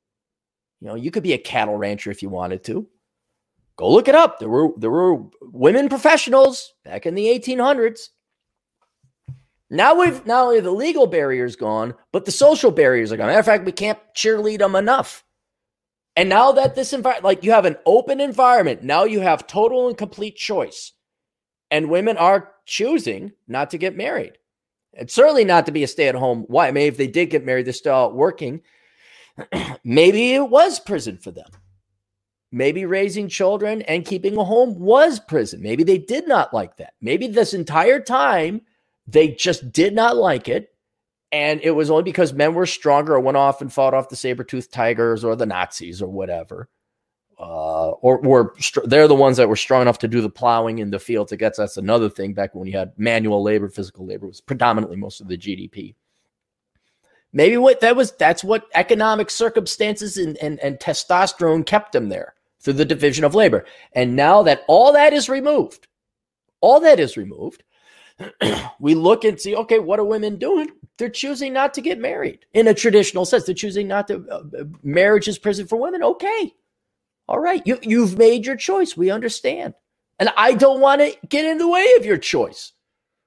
You 0.81 0.89
know, 0.89 0.95
you 0.95 1.09
could 1.09 1.23
be 1.23 1.33
a 1.33 1.37
cattle 1.37 1.77
rancher 1.77 2.11
if 2.11 2.21
you 2.21 2.27
wanted 2.27 2.65
to. 2.65 2.85
Go 3.77 3.89
look 3.89 4.09
it 4.09 4.15
up. 4.15 4.39
There 4.39 4.49
were 4.49 4.71
there 4.75 4.91
were 4.91 5.23
women 5.41 5.87
professionals 5.87 6.73
back 6.83 7.05
in 7.05 7.15
the 7.15 7.27
1800s. 7.27 8.09
Now 9.69 9.97
we've 9.97 10.25
not 10.25 10.47
only 10.47 10.59
the 10.59 10.71
legal 10.71 11.07
barriers 11.07 11.55
gone, 11.55 11.93
but 12.11 12.25
the 12.25 12.31
social 12.31 12.71
barriers 12.71 13.13
are 13.13 13.17
gone. 13.17 13.27
Matter 13.27 13.39
of 13.39 13.45
fact, 13.45 13.63
we 13.63 13.71
can't 13.71 13.99
cheerlead 14.17 14.59
them 14.59 14.75
enough. 14.75 15.23
And 16.19 16.27
now 16.27 16.51
that 16.51 16.75
this 16.75 16.91
environment, 16.91 17.23
like 17.23 17.45
you 17.45 17.51
have 17.53 17.63
an 17.63 17.77
open 17.85 18.19
environment, 18.19 18.83
now 18.83 19.05
you 19.05 19.21
have 19.21 19.47
total 19.47 19.87
and 19.87 19.97
complete 19.97 20.35
choice. 20.35 20.91
And 21.71 21.89
women 21.89 22.17
are 22.17 22.51
choosing 22.65 23.31
not 23.47 23.69
to 23.69 23.77
get 23.77 23.95
married. 23.95 24.33
And 24.93 25.09
certainly 25.09 25.45
not 25.45 25.65
to 25.67 25.71
be 25.71 25.81
a 25.83 25.87
stay 25.87 26.09
at 26.09 26.15
home 26.15 26.45
wife. 26.49 26.73
Maybe 26.73 26.87
if 26.87 26.97
they 26.97 27.07
did 27.07 27.29
get 27.29 27.45
married, 27.45 27.67
they're 27.67 27.71
still 27.71 27.95
out 27.95 28.15
working. 28.17 28.63
Maybe 29.85 30.33
it 30.33 30.49
was 30.49 30.77
prison 30.81 31.19
for 31.19 31.31
them. 31.31 31.47
Maybe 32.51 32.83
raising 32.83 33.29
children 33.29 33.81
and 33.83 34.03
keeping 34.03 34.35
a 34.35 34.43
home 34.43 34.77
was 34.77 35.21
prison. 35.21 35.61
Maybe 35.61 35.85
they 35.85 35.99
did 35.99 36.27
not 36.27 36.53
like 36.53 36.75
that. 36.77 36.95
Maybe 36.99 37.27
this 37.27 37.53
entire 37.53 38.01
time 38.01 38.63
they 39.07 39.29
just 39.29 39.71
did 39.71 39.95
not 39.95 40.17
like 40.17 40.49
it. 40.49 40.73
And 41.31 41.61
it 41.61 41.71
was 41.71 41.91
only 41.91 42.03
because 42.03 42.33
men 42.33 42.53
were 42.53 42.65
stronger 42.65 43.13
or 43.15 43.19
went 43.19 43.37
off 43.37 43.61
and 43.61 43.71
fought 43.71 43.93
off 43.93 44.09
the 44.09 44.15
saber 44.15 44.43
toothed 44.43 44.71
tigers 44.71 45.23
or 45.23 45.35
the 45.35 45.45
Nazis 45.45 46.01
or 46.01 46.09
whatever. 46.09 46.69
Uh, 47.39 47.91
or 48.01 48.19
were 48.19 48.53
they're 48.83 49.07
the 49.07 49.15
ones 49.15 49.37
that 49.37 49.47
were 49.47 49.55
strong 49.55 49.81
enough 49.81 49.99
to 49.99 50.09
do 50.09 50.19
the 50.19 50.29
plowing 50.29 50.79
in 50.79 50.89
the 50.89 50.99
fields. 50.99 51.31
I 51.31 51.37
guess 51.37 51.55
that's 51.55 51.77
another 51.77 52.09
thing. 52.09 52.33
Back 52.33 52.53
when 52.53 52.67
you 52.67 52.77
had 52.77 52.91
manual 52.97 53.41
labor, 53.41 53.69
physical 53.69 54.05
labor 54.05 54.27
was 54.27 54.41
predominantly 54.41 54.97
most 54.97 55.21
of 55.21 55.29
the 55.29 55.37
GDP. 55.37 55.95
Maybe 57.31 57.55
what 57.55 57.79
that 57.79 57.95
was 57.95 58.11
that's 58.11 58.43
what 58.43 58.67
economic 58.73 59.29
circumstances 59.29 60.17
and, 60.17 60.35
and, 60.37 60.59
and 60.59 60.79
testosterone 60.79 61.65
kept 61.65 61.93
them 61.93 62.09
there 62.09 62.33
through 62.59 62.73
the 62.73 62.85
division 62.85 63.23
of 63.23 63.35
labor. 63.35 63.65
And 63.93 64.17
now 64.17 64.43
that 64.43 64.63
all 64.67 64.91
that 64.93 65.13
is 65.13 65.29
removed, 65.29 65.87
all 66.59 66.81
that 66.81 66.99
is 66.99 67.15
removed, 67.15 67.63
we 68.79 68.95
look 68.95 69.23
and 69.23 69.39
see, 69.39 69.55
okay, 69.55 69.79
what 69.79 69.99
are 69.99 70.05
women 70.05 70.37
doing? 70.37 70.69
They're 70.97 71.09
choosing 71.09 71.53
not 71.53 71.73
to 71.75 71.81
get 71.81 71.99
married 71.99 72.45
in 72.53 72.67
a 72.67 72.73
traditional 72.73 73.25
sense. 73.25 73.45
They're 73.45 73.55
choosing 73.55 73.87
not 73.87 74.07
to. 74.07 74.25
Uh, 74.29 74.43
uh 74.59 74.63
marriage 74.83 75.27
is 75.27 75.39
prison 75.39 75.67
for 75.67 75.77
women. 75.77 76.03
Okay, 76.03 76.53
all 77.27 77.39
right, 77.39 77.61
you 77.65 77.79
you've 77.81 78.17
made 78.17 78.45
your 78.45 78.57
choice. 78.57 78.97
We 78.97 79.09
understand, 79.11 79.73
and 80.19 80.29
I 80.35 80.53
don't 80.53 80.81
want 80.81 81.01
to 81.01 81.15
get 81.27 81.45
in 81.45 81.57
the 81.57 81.67
way 81.67 81.93
of 81.97 82.05
your 82.05 82.17
choice. 82.17 82.73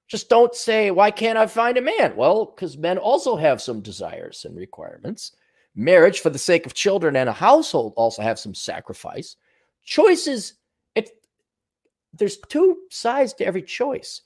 Just 0.09 0.29
don't 0.29 0.55
say, 0.55 0.91
why 0.91 1.11
can't 1.11 1.39
I 1.39 1.47
find 1.47 1.79
a 1.79 1.81
man? 1.81 2.15
Well, 2.17 2.45
because 2.45 2.77
men 2.77 2.99
also 2.99 3.35
have 3.35 3.63
some 3.63 3.81
desires 3.81 4.45
and 4.45 4.55
requirements. 4.55 5.33
Marriage, 5.75 6.21
for 6.21 6.29
the 6.29 6.39
sake 6.39 6.67
of 6.67 6.75
children 6.75 7.17
and 7.17 7.31
a 7.31 7.33
household, 7.33 7.95
also 7.97 8.21
have 8.21 8.39
some 8.39 8.55
sacrifice. 8.55 9.37
Choices, 9.85 10.55
it, 10.95 11.09
there's 12.13 12.37
two 12.37 12.77
sides 12.91 13.33
to 13.35 13.47
every 13.47 13.63
choice. 13.63 14.21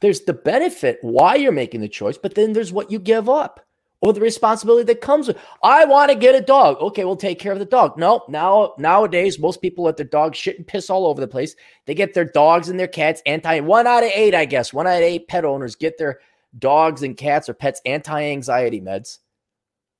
There's 0.00 0.22
the 0.22 0.32
benefit 0.32 0.98
why 1.02 1.36
you're 1.36 1.52
making 1.52 1.80
the 1.80 1.88
choice, 1.88 2.18
but 2.18 2.34
then 2.34 2.52
there's 2.52 2.72
what 2.72 2.90
you 2.90 2.98
give 2.98 3.28
up 3.28 3.60
or 4.00 4.12
the 4.12 4.20
responsibility 4.20 4.84
that 4.84 5.02
comes 5.02 5.28
with. 5.28 5.36
I 5.62 5.84
want 5.84 6.10
to 6.10 6.16
get 6.16 6.34
a 6.34 6.40
dog. 6.40 6.78
Okay, 6.80 7.04
we'll 7.04 7.16
take 7.16 7.38
care 7.38 7.52
of 7.52 7.58
the 7.58 7.66
dog. 7.66 7.98
No, 7.98 8.24
now 8.28 8.74
nowadays 8.78 9.38
most 9.38 9.60
people 9.60 9.84
let 9.84 9.96
their 9.96 10.06
dogs 10.06 10.38
shit 10.38 10.56
and 10.56 10.66
piss 10.66 10.88
all 10.88 11.06
over 11.06 11.20
the 11.20 11.28
place. 11.28 11.54
They 11.86 11.94
get 11.94 12.14
their 12.14 12.24
dogs 12.24 12.68
and 12.68 12.80
their 12.80 12.88
cats 12.88 13.22
anti. 13.26 13.60
One 13.60 13.86
out 13.86 14.02
of 14.02 14.10
eight, 14.14 14.34
I 14.34 14.46
guess, 14.46 14.72
one 14.72 14.86
out 14.86 14.96
of 14.96 15.02
eight 15.02 15.28
pet 15.28 15.44
owners 15.44 15.76
get 15.76 15.98
their 15.98 16.20
dogs 16.58 17.02
and 17.02 17.16
cats 17.16 17.48
or 17.48 17.54
pets 17.54 17.80
anti-anxiety 17.84 18.80
meds. 18.80 19.18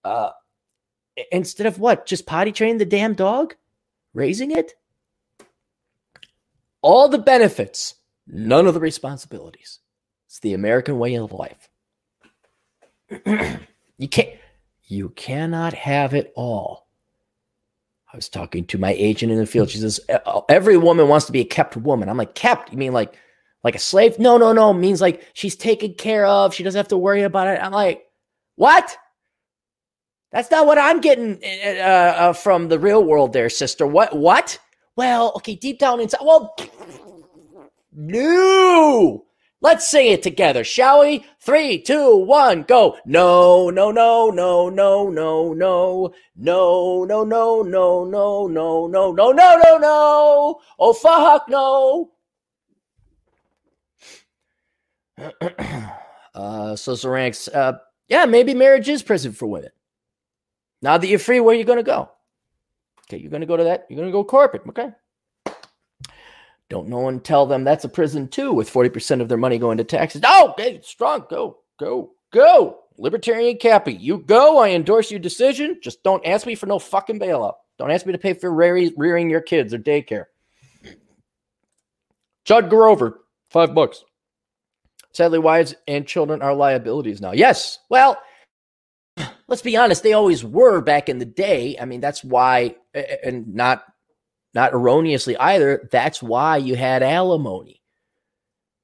Uh, 0.03 0.30
instead 1.30 1.66
of 1.66 1.78
what? 1.78 2.07
Just 2.07 2.26
potty 2.26 2.53
train 2.53 2.78
the 2.78 2.86
damn 2.86 3.14
dog? 3.14 3.55
Raising 4.14 4.51
it? 4.51 4.74
all 6.82 7.09
the 7.09 7.18
benefits, 7.18 7.96
none 8.26 8.66
of 8.66 8.74
the 8.74 8.80
responsibilities. 8.80 9.80
It's 10.31 10.39
the 10.39 10.55
American 10.55 10.97
way 11.01 11.16
of 11.16 11.33
life. 11.33 11.68
you 13.99 14.09
can't 14.09 14.31
you 14.85 15.09
cannot 15.09 15.72
have 15.72 16.14
it 16.14 16.33
all. 16.37 16.87
I 18.12 18.16
was 18.16 18.28
talking 18.28 18.64
to 18.66 18.78
my 18.78 18.93
agent 18.93 19.33
in 19.33 19.39
the 19.39 19.45
field. 19.47 19.70
She 19.70 19.78
says 19.78 19.99
every 20.49 20.76
woman 20.76 21.09
wants 21.09 21.26
to 21.26 21.33
be 21.33 21.41
a 21.41 21.45
kept 21.45 21.76
woman. 21.76 22.09
I'm 22.09 22.16
like, 22.16 22.37
kept? 22.37 22.70
You 22.70 22.78
mean 22.78 22.93
like 22.93 23.18
like 23.64 23.74
a 23.74 23.81
slave? 23.81 24.20
No, 24.20 24.37
no, 24.37 24.53
no. 24.53 24.72
Means 24.72 25.01
like 25.01 25.26
she's 25.33 25.57
taken 25.57 25.95
care 25.95 26.24
of. 26.24 26.55
She 26.55 26.62
doesn't 26.62 26.78
have 26.78 26.87
to 26.89 26.97
worry 26.97 27.22
about 27.22 27.49
it. 27.49 27.61
I'm 27.61 27.72
like, 27.72 28.05
what? 28.55 28.97
That's 30.31 30.53
not 30.53 30.64
what 30.64 30.78
I'm 30.78 31.01
getting 31.01 31.41
uh, 31.43 31.81
uh, 31.81 32.33
from 32.35 32.68
the 32.68 32.78
real 32.78 33.03
world, 33.03 33.33
there, 33.33 33.51
sister. 33.51 33.85
What? 33.85 34.16
What? 34.16 34.61
Well, 34.95 35.33
okay, 35.39 35.57
deep 35.57 35.81
down 35.81 35.99
inside. 35.99 36.20
Well, 36.22 36.55
no. 37.93 39.24
Let's 39.62 39.90
sing 39.90 40.06
it 40.11 40.22
together, 40.22 40.64
shall 40.64 41.00
we? 41.00 41.26
Three, 41.38 41.82
two, 41.82 42.16
one, 42.16 42.62
go. 42.62 42.96
No, 43.04 43.68
no, 43.68 43.90
no, 43.90 44.30
no, 44.30 44.70
no, 44.70 45.11
no, 45.11 45.52
no, 45.52 46.14
no, 46.34 47.04
no, 47.04 47.24
no, 47.24 47.24
no, 47.24 47.62
no, 47.62 48.04
no, 48.04 48.86
no, 48.86 49.12
no, 49.12 49.32
no, 49.32 49.32
no, 49.32 49.78
no. 49.78 50.61
Oh 50.78 50.92
fuck 50.94 51.46
no. 51.48 52.12
uh, 56.34 56.76
so 56.76 56.92
Zaranks, 56.92 57.54
uh, 57.54 57.74
yeah, 58.08 58.24
maybe 58.24 58.54
marriage 58.54 58.88
is 58.88 59.02
prison 59.02 59.32
for 59.32 59.46
women. 59.46 59.70
Now 60.80 60.96
that 60.96 61.06
you're 61.06 61.18
free, 61.18 61.40
where 61.40 61.54
are 61.54 61.58
you 61.58 61.64
to 61.78 61.82
go? 61.82 62.11
Okay, 63.06 63.18
you're 63.18 63.30
to 63.42 63.46
go 63.46 63.58
to 63.58 63.64
that. 63.64 63.86
You're 63.90 63.96
to 64.06 64.12
go 64.12 64.24
corporate. 64.24 64.62
Okay. 64.68 64.88
Don't 66.71 66.89
no 66.89 67.01
one 67.01 67.21
tell 67.21 67.45
them 67.47 67.64
that's 67.64 67.85
a 67.85 67.89
prison 67.89 68.29
too, 68.29 68.53
with 68.53 68.73
40% 68.73 69.21
of 69.21 69.29
their 69.29 69.37
money 69.37 69.59
going 69.59 69.77
to 69.79 69.85
taxes. 69.85 70.23
Oh, 70.25 70.51
okay, 70.53 70.81
strong. 70.83 71.27
Go, 71.29 71.59
go, 71.79 72.12
go. 72.33 72.79
Libertarian 72.97 73.57
Cappy, 73.59 73.95
you 73.95 74.18
go. 74.18 74.59
I 74.59 74.71
endorse 74.71 75.11
your 75.11 75.21
decision. 75.21 75.81
Just 75.83 76.03
don't 76.03 76.25
ask 76.25 76.47
me 76.47 76.55
for 76.55 76.66
no 76.66 76.79
fucking 76.79 77.18
bailout. 77.18 77.55
Don't 77.79 77.91
ask 77.91 78.07
me 78.07 78.12
to 78.12 78.18
pay 78.18 78.35
for 78.35 78.53
rearing 78.53 79.31
your 79.31 79.41
kids 79.41 79.75
or 79.75 79.79
daycare. 79.79 80.27
Judd 82.45 82.71
Grover, 82.71 83.23
five 83.51 83.75
bucks. 83.75 84.05
Sadly, 85.12 85.39
wives 85.41 85.75
and 85.89 86.07
children 86.07 86.41
are 86.41 86.55
liabilities 86.55 87.21
now. 87.21 87.33
Yes. 87.33 87.81
Well, 87.89 88.16
let's 89.49 89.62
be 89.62 89.77
honest, 89.77 90.03
they 90.03 90.12
always 90.12 90.45
were 90.45 90.81
back 90.81 91.09
in 91.09 91.18
the 91.18 91.25
day. 91.25 91.77
I 91.81 91.85
mean, 91.85 92.01
that's 92.01 92.23
why, 92.23 92.77
and 92.95 93.55
not 93.55 93.85
not 94.55 94.72
erroneously 94.72 95.36
either, 95.36 95.88
that's 95.90 96.22
why 96.22 96.57
you 96.57 96.74
had 96.74 97.03
alimony. 97.03 97.80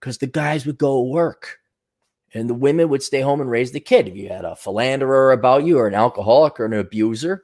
Because 0.00 0.18
the 0.18 0.26
guys 0.26 0.66
would 0.66 0.78
go 0.78 1.02
work 1.02 1.58
and 2.32 2.48
the 2.48 2.54
women 2.54 2.88
would 2.90 3.02
stay 3.02 3.20
home 3.20 3.40
and 3.40 3.50
raise 3.50 3.72
the 3.72 3.80
kid. 3.80 4.08
If 4.08 4.16
you 4.16 4.28
had 4.28 4.44
a 4.44 4.56
philanderer 4.56 5.32
about 5.32 5.64
you 5.64 5.78
or 5.78 5.86
an 5.86 5.94
alcoholic 5.94 6.60
or 6.60 6.66
an 6.66 6.74
abuser, 6.74 7.42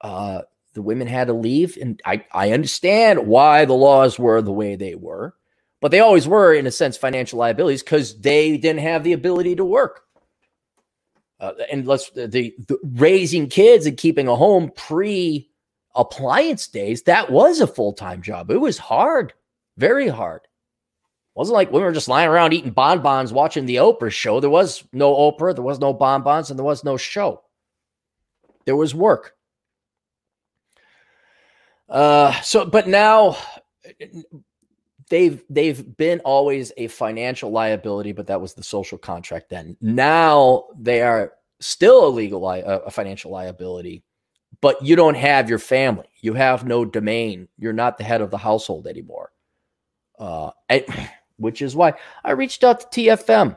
uh, 0.00 0.42
the 0.74 0.82
women 0.82 1.06
had 1.06 1.26
to 1.26 1.32
leave. 1.32 1.76
And 1.80 2.00
I, 2.04 2.24
I 2.32 2.52
understand 2.52 3.26
why 3.26 3.64
the 3.64 3.74
laws 3.74 4.18
were 4.18 4.40
the 4.42 4.52
way 4.52 4.76
they 4.76 4.94
were, 4.94 5.34
but 5.80 5.90
they 5.90 6.00
always 6.00 6.26
were, 6.26 6.54
in 6.54 6.66
a 6.66 6.70
sense, 6.70 6.96
financial 6.96 7.38
liabilities 7.38 7.82
because 7.82 8.18
they 8.20 8.56
didn't 8.56 8.82
have 8.82 9.04
the 9.04 9.12
ability 9.12 9.56
to 9.56 9.64
work. 9.64 10.02
Uh, 11.40 11.52
and 11.70 11.86
let's 11.86 12.10
the, 12.10 12.26
the 12.26 12.78
raising 12.82 13.48
kids 13.48 13.86
and 13.86 13.96
keeping 13.96 14.26
a 14.26 14.34
home 14.34 14.72
pre 14.74 15.47
appliance 15.98 16.68
days, 16.68 17.02
that 17.02 17.30
was 17.30 17.60
a 17.60 17.66
full 17.66 17.92
time 17.92 18.22
job. 18.22 18.50
It 18.50 18.60
was 18.60 18.78
hard, 18.78 19.34
very 19.76 20.08
hard. 20.08 20.42
It 20.42 20.48
wasn't 21.34 21.54
like 21.54 21.70
we 21.70 21.80
were 21.80 21.92
just 21.92 22.08
lying 22.08 22.28
around 22.28 22.52
eating 22.52 22.70
bonbons 22.70 23.32
watching 23.32 23.66
the 23.66 23.76
Oprah 23.76 24.10
show. 24.10 24.40
There 24.40 24.48
was 24.48 24.84
no 24.92 25.14
Oprah, 25.14 25.54
there 25.54 25.64
was 25.64 25.80
no 25.80 25.92
bonbons, 25.92 26.50
and 26.50 26.58
there 26.58 26.64
was 26.64 26.84
no 26.84 26.96
show. 26.96 27.42
There 28.64 28.76
was 28.76 28.94
work. 28.94 29.34
Uh, 31.88 32.38
so, 32.42 32.64
but 32.64 32.86
now 32.86 33.36
they've 35.08 35.42
they've 35.48 35.96
been 35.96 36.20
always 36.20 36.72
a 36.76 36.88
financial 36.88 37.50
liability, 37.50 38.12
but 38.12 38.26
that 38.26 38.40
was 38.40 38.54
the 38.54 38.62
social 38.62 38.98
contract 38.98 39.48
then. 39.48 39.76
Now 39.80 40.66
they 40.78 41.02
are 41.02 41.32
still 41.60 42.06
a 42.06 42.08
legal 42.08 42.46
li- 42.46 42.62
a 42.64 42.90
financial 42.90 43.30
liability, 43.30 44.04
but 44.60 44.82
you 44.84 44.96
don't 44.96 45.16
have 45.16 45.48
your 45.48 45.58
family. 45.58 46.08
You 46.20 46.34
have 46.34 46.66
no 46.66 46.84
domain. 46.84 47.48
You're 47.58 47.72
not 47.72 47.98
the 47.98 48.04
head 48.04 48.20
of 48.20 48.30
the 48.30 48.38
household 48.38 48.86
anymore. 48.86 49.30
Uh, 50.18 50.50
which 51.36 51.62
is 51.62 51.76
why 51.76 51.94
I 52.24 52.32
reached 52.32 52.64
out 52.64 52.90
to 52.90 53.00
TFM. 53.00 53.56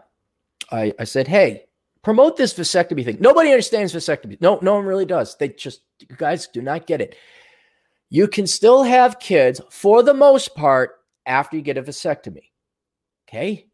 I, 0.71 0.93
I 0.99 1.03
said, 1.03 1.27
hey, 1.27 1.65
promote 2.03 2.37
this 2.37 2.53
vasectomy 2.53 3.03
thing. 3.03 3.17
Nobody 3.19 3.49
understands 3.49 3.93
vasectomy. 3.93 4.39
No, 4.39 4.59
no 4.61 4.75
one 4.75 4.85
really 4.85 5.05
does. 5.05 5.35
They 5.37 5.49
just, 5.49 5.81
you 5.99 6.15
guys 6.15 6.47
do 6.47 6.61
not 6.61 6.87
get 6.87 7.01
it. 7.01 7.15
You 8.09 8.27
can 8.27 8.45
still 8.45 8.83
have 8.83 9.19
kids 9.19 9.61
for 9.69 10.03
the 10.03 10.13
most 10.13 10.55
part 10.55 10.99
after 11.25 11.55
you 11.55 11.63
get 11.63 11.77
a 11.77 11.83
vasectomy. 11.83 12.49
Okay. 13.27 13.70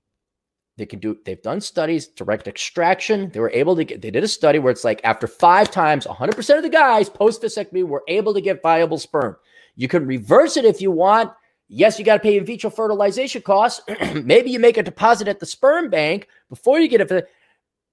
They 0.78 0.86
can 0.86 1.00
do, 1.00 1.18
they've 1.26 1.42
done 1.42 1.60
studies, 1.60 2.08
direct 2.08 2.48
extraction. 2.48 3.32
They 3.32 3.40
were 3.40 3.52
able 3.52 3.76
to 3.76 3.84
get, 3.84 4.02
they 4.02 4.12
did 4.12 4.24
a 4.24 4.28
study 4.28 4.60
where 4.60 4.72
it's 4.72 4.84
like 4.84 5.02
after 5.04 5.26
five 5.26 5.72
times, 5.72 6.06
100% 6.06 6.58
of 6.58 6.64
the 6.64 6.70
guys 6.70 7.10
post 7.10 7.42
vasectomy 7.42 7.84
were 7.84 8.04
able 8.08 8.34
to 8.36 8.42
get 8.42 8.62
viable 8.62 9.00
sperm. 9.00 9.36
You 9.76 9.88
can 9.88 10.06
reverse 10.06 10.56
it 10.56 10.66
if 10.66 10.80
you 10.80 10.92
want. 10.92 11.32
Yes, 11.68 11.98
you 11.98 12.06
got 12.06 12.14
to 12.14 12.20
pay 12.20 12.38
in 12.38 12.46
vitro 12.46 12.70
fertilization 12.70 13.42
costs. 13.42 13.82
Maybe 14.14 14.52
you 14.52 14.60
make 14.60 14.78
a 14.78 14.84
deposit 14.84 15.28
at 15.28 15.40
the 15.40 15.46
sperm 15.48 15.90
bank 15.90 16.28
before 16.50 16.80
you 16.80 16.88
get 16.88 17.02
it. 17.02 17.28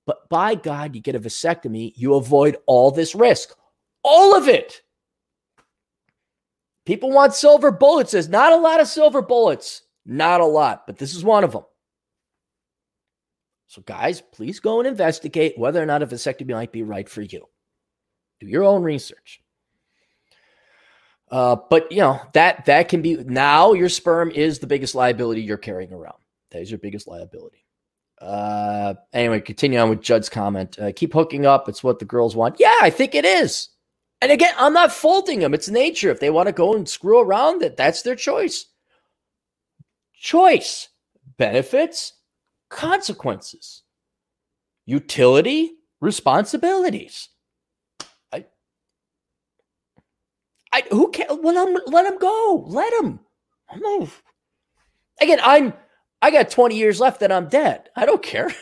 But 0.07 0.29
by 0.29 0.55
God, 0.55 0.95
you 0.95 1.01
get 1.01 1.17
a 1.17 1.21
vasectomy, 1.21 1.95
you 1.97 2.15
avoid 2.15 2.59
all 2.67 2.91
this 2.91 3.15
risk. 3.15 3.57
All 4.03 4.37
of 4.37 4.47
it. 4.47 4.83
People 6.85 7.11
want 7.11 7.35
silver 7.35 7.71
bullets. 7.71 8.13
There's 8.13 8.29
not 8.29 8.53
a 8.53 8.57
lot 8.57 8.81
of 8.81 8.89
silver 8.89 9.23
bullets. 9.23 9.83
Not 10.05 10.43
a 10.43 10.47
lot, 10.47 10.87
but 10.87 10.99
this 10.99 11.15
is 11.15 11.25
one 11.25 11.45
of 11.45 11.53
them. 11.53 11.65
So, 13.67 13.83
guys, 13.83 14.21
please 14.21 14.61
go 14.61 14.79
and 14.79 14.87
investigate 14.87 15.59
whether 15.59 15.83
or 15.83 15.87
not 15.87 16.03
a 16.03 16.07
vasectomy 16.07 16.53
might 16.53 16.73
be 16.73 16.83
right 16.83 17.09
for 17.09 17.23
you. 17.23 17.49
Do 18.41 18.47
your 18.47 18.65
own 18.65 18.83
research. 18.83 19.41
Uh, 21.31 21.57
but 21.71 21.91
you 21.91 21.99
know 21.99 22.21
that 22.35 22.67
that 22.67 22.89
can 22.89 23.03
be 23.03 23.17
now 23.25 23.73
your 23.73 23.89
sperm 23.89 24.31
is 24.31 24.59
the 24.59 24.67
biggest 24.67 24.95
liability 24.95 25.43
you're 25.43 25.57
carrying 25.57 25.93
around. 25.93 26.19
That 26.51 26.61
is 26.61 26.71
your 26.71 26.79
biggest 26.79 27.09
liability. 27.09 27.65
Uh, 28.21 28.95
anyway, 29.13 29.41
continue 29.41 29.79
on 29.79 29.91
with 29.91 30.01
Judd's 30.01 30.29
comment. 30.29 30.79
Uh, 30.79 30.93
keep 30.95 31.13
hooking 31.13 31.47
up. 31.47 31.69
It's 31.69 31.83
what 31.83 31.99
the 31.99 32.05
girls 32.05 32.37
want. 32.37 32.57
Yeah, 32.61 32.77
I 32.81 32.91
think 32.91 33.15
it 33.15 33.25
is. 33.25 33.71
And 34.23 34.31
again, 34.31 34.55
I'm 34.57 34.73
not 34.73 34.93
faulting 34.93 35.41
them. 35.41 35.55
It's 35.55 35.69
nature. 35.69 36.11
If 36.11 36.21
they 36.21 36.31
want 36.31 36.47
to 36.47 36.53
go 36.53 36.75
and 36.75 36.89
screw 36.89 37.21
around, 37.21 37.61
that 37.63 37.77
that's 37.77 38.03
their 38.03 38.15
choice. 38.15 38.67
Choice 40.15 40.89
benefits 41.37 42.15
consequences, 42.75 43.85
utility, 44.85 45.73
responsibilities. 46.01 47.29
I, 48.33 48.47
I 50.73 50.83
who 50.91 51.11
can 51.11 51.27
let 51.43 51.69
him 51.69 51.79
let 51.87 52.07
him 52.07 52.19
go. 52.19 52.65
Let 52.67 52.93
him 52.95 53.21
i 53.71 53.79
move. 53.79 54.23
Again, 55.21 55.39
I'm 55.43 55.73
I 56.21 56.31
got 56.31 56.51
20 56.51 56.77
years 56.77 57.01
left 57.01 57.23
and 57.23 57.33
I'm 57.33 57.49
dead. 57.49 57.89
I 57.95 58.07
don't 58.07 58.23
care. 58.23 58.51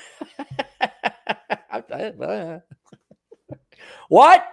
what? 4.08 4.46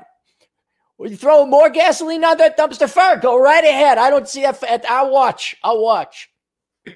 Are 0.99 1.07
you 1.07 1.15
throwing 1.15 1.49
more 1.49 1.69
gasoline 1.69 2.23
on 2.25 2.37
that 2.37 2.57
dumpster 2.57 2.89
fire? 2.89 3.17
Go 3.17 3.39
right 3.39 3.63
ahead. 3.63 3.97
I 3.97 4.09
don't 4.09 4.27
see 4.27 4.41
that. 4.41 4.85
I'll 4.89 5.11
watch. 5.11 5.55
I'll 5.63 5.81
watch. 5.81 6.29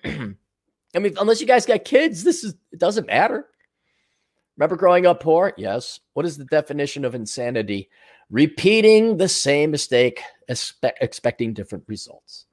I 0.96 1.00
mean, 1.00 1.16
unless 1.20 1.41
you 1.41 1.48
guys 1.48 1.66
got 1.66 1.86
kids, 1.86 2.24
this 2.24 2.44
is 2.44 2.56
it 2.72 2.80
doesn't 2.80 3.08
matter. 3.08 3.48
Remember 4.58 4.76
growing 4.76 5.06
up 5.06 5.22
poor? 5.22 5.54
Yes. 5.58 6.00
What 6.14 6.26
is 6.26 6.38
the 6.38 6.46
definition 6.46 7.06
of 7.06 7.16
insanity? 7.16 7.89
Repeating 8.30 9.18
the 9.18 9.28
same 9.28 9.72
mistake, 9.72 10.22
expect, 10.48 11.02
expecting 11.02 11.54
different 11.54 11.84
results. 11.88 12.46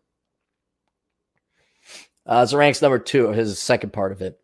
Uh, 2.27 2.43
Zaranks 2.43 2.81
number 2.81 2.99
two, 2.99 3.29
his 3.33 3.59
second 3.59 3.93
part 3.93 4.13
of 4.13 4.23
it. 4.23 4.41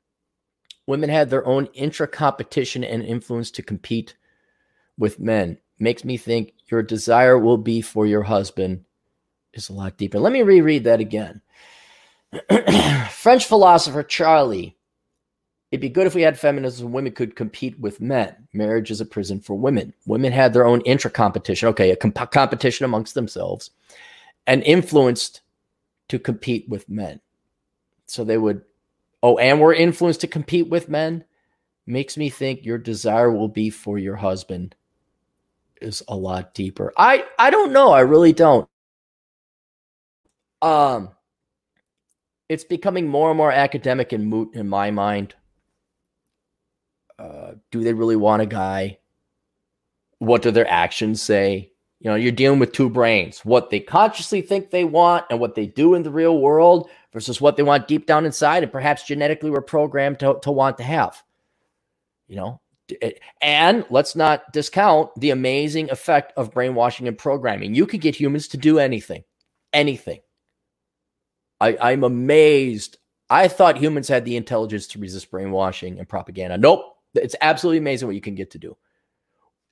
Women 0.87 1.09
had 1.09 1.31
their 1.31 1.47
own 1.47 1.67
intra 1.75 2.07
competition 2.07 2.85
and 2.85 3.03
influence 3.03 3.51
to 3.53 3.63
compete 3.63 4.17
with 4.99 5.19
men. 5.19 5.59
Makes 5.79 6.05
me 6.05 6.17
think 6.17 6.53
your 6.71 6.83
desire 6.83 7.39
will 7.39 7.59
be 7.59 7.81
for 7.81 8.07
your 8.07 8.23
husband 8.23 8.85
is 9.53 9.69
a 9.69 9.73
lot 9.73 9.97
deeper. 9.97 10.19
Let 10.19 10.33
me 10.33 10.43
reread 10.43 10.85
that 10.85 11.01
again. 11.01 11.41
French 13.11 13.47
philosopher 13.47 14.03
Charlie. 14.03 14.77
It'd 15.73 15.81
be 15.81 15.89
good 15.89 16.07
if 16.07 16.15
we 16.15 16.23
had 16.23 16.39
feminism. 16.39 16.93
Women 16.93 17.13
could 17.13 17.37
compete 17.37 17.79
with 17.81 18.01
men. 18.01 18.49
Marriage 18.53 18.91
is 18.91 19.01
a 19.01 19.07
prison 19.07 19.41
for 19.41 19.55
women. 19.55 19.93
Women 20.07 20.33
had 20.33 20.53
their 20.53 20.67
own 20.67 20.81
intra 20.83 21.11
competition. 21.11 21.69
Okay, 21.71 21.91
a 21.91 21.97
comp- 21.97 22.31
competition 22.31 22.85
amongst 22.85 23.15
themselves, 23.15 23.71
and 24.47 24.63
influenced 24.63 25.41
to 26.09 26.19
compete 26.19 26.69
with 26.69 26.89
men. 26.89 27.21
so 28.07 28.23
they 28.25 28.39
would, 28.39 28.63
oh, 29.23 29.39
and 29.39 29.61
we're 29.61 29.75
influenced 29.75 30.21
to 30.21 30.29
compete 30.29 30.69
with 30.69 30.89
men, 30.89 31.25
makes 31.87 32.17
me 32.17 32.31
think 32.31 32.65
your 32.65 32.79
desire 32.79 33.31
will 33.33 33.49
be 33.49 33.71
for 33.71 33.99
your 33.99 34.17
husband 34.17 34.77
is 35.81 36.03
a 36.09 36.17
lot 36.17 36.55
deeper. 36.55 36.93
I 36.97 37.25
I 37.39 37.51
don't 37.51 37.73
know. 37.73 37.91
I 37.91 38.01
really 38.01 38.33
don't. 38.33 38.69
Um, 40.63 41.11
it's 42.49 42.65
becoming 42.65 43.09
more 43.09 43.31
and 43.31 43.37
more 43.37 43.53
academic 43.53 44.13
and 44.13 44.27
moot 44.27 44.55
in 44.55 44.69
my 44.69 44.91
mind. 44.91 45.35
Uh, 47.19 47.53
do 47.71 47.83
they 47.83 47.93
really 47.93 48.17
want 48.17 48.43
a 48.43 48.47
guy? 48.47 48.99
What 50.19 50.43
do 50.43 50.51
their 50.51 50.69
actions 50.69 51.23
say? 51.23 51.73
You 52.01 52.11
know, 52.11 52.17
you're 52.17 52.33
dealing 52.33 52.59
with 52.59 52.73
two 52.73 52.91
brains 52.91 53.41
what 53.41 53.71
they 53.71 53.81
consciously 53.81 54.43
think 54.43 54.71
they 54.71 54.85
want 54.85 55.25
and 55.31 55.41
what 55.41 55.55
they 55.55 55.67
do 55.67 55.95
in 55.95 56.03
the 56.03 56.11
real 56.11 56.39
world 56.39 56.91
versus 57.13 57.41
what 57.41 57.57
they 57.57 57.63
want 57.63 57.89
deep 57.89 58.07
down 58.07 58.27
inside 58.27 58.63
and 58.63 58.71
perhaps 58.71 59.05
genetically 59.05 59.51
were 59.51 59.63
programmed 59.63 60.19
to, 60.21 60.39
to 60.43 60.53
want 60.53 60.77
to 60.77 60.85
have. 60.85 61.23
You 62.29 62.37
know, 62.37 62.61
and 63.41 63.85
let's 63.91 64.15
not 64.15 64.53
discount 64.53 65.11
the 65.17 65.31
amazing 65.31 65.91
effect 65.91 66.33
of 66.37 66.53
brainwashing 66.53 67.09
and 67.09 67.17
programming. 67.17 67.75
You 67.75 67.87
could 67.87 68.01
get 68.01 68.15
humans 68.15 68.49
to 68.49 68.57
do 68.57 68.79
anything, 68.79 69.25
anything. 69.73 70.21
I, 71.61 71.77
I'm 71.81 72.05
amazed. 72.05 72.99
I 73.31 73.49
thought 73.49 73.79
humans 73.79 74.09
had 74.09 74.25
the 74.25 74.37
intelligence 74.37 74.87
to 74.89 74.99
resist 74.99 75.31
brainwashing 75.31 75.99
and 75.99 76.09
propaganda. 76.09 76.59
Nope. 76.59 76.97
It's 77.15 77.35
absolutely 77.41 77.79
amazing 77.79 78.09
what 78.09 78.15
you 78.15 78.21
can 78.21 78.35
get 78.35 78.51
to 78.53 78.59
do. 78.59 78.77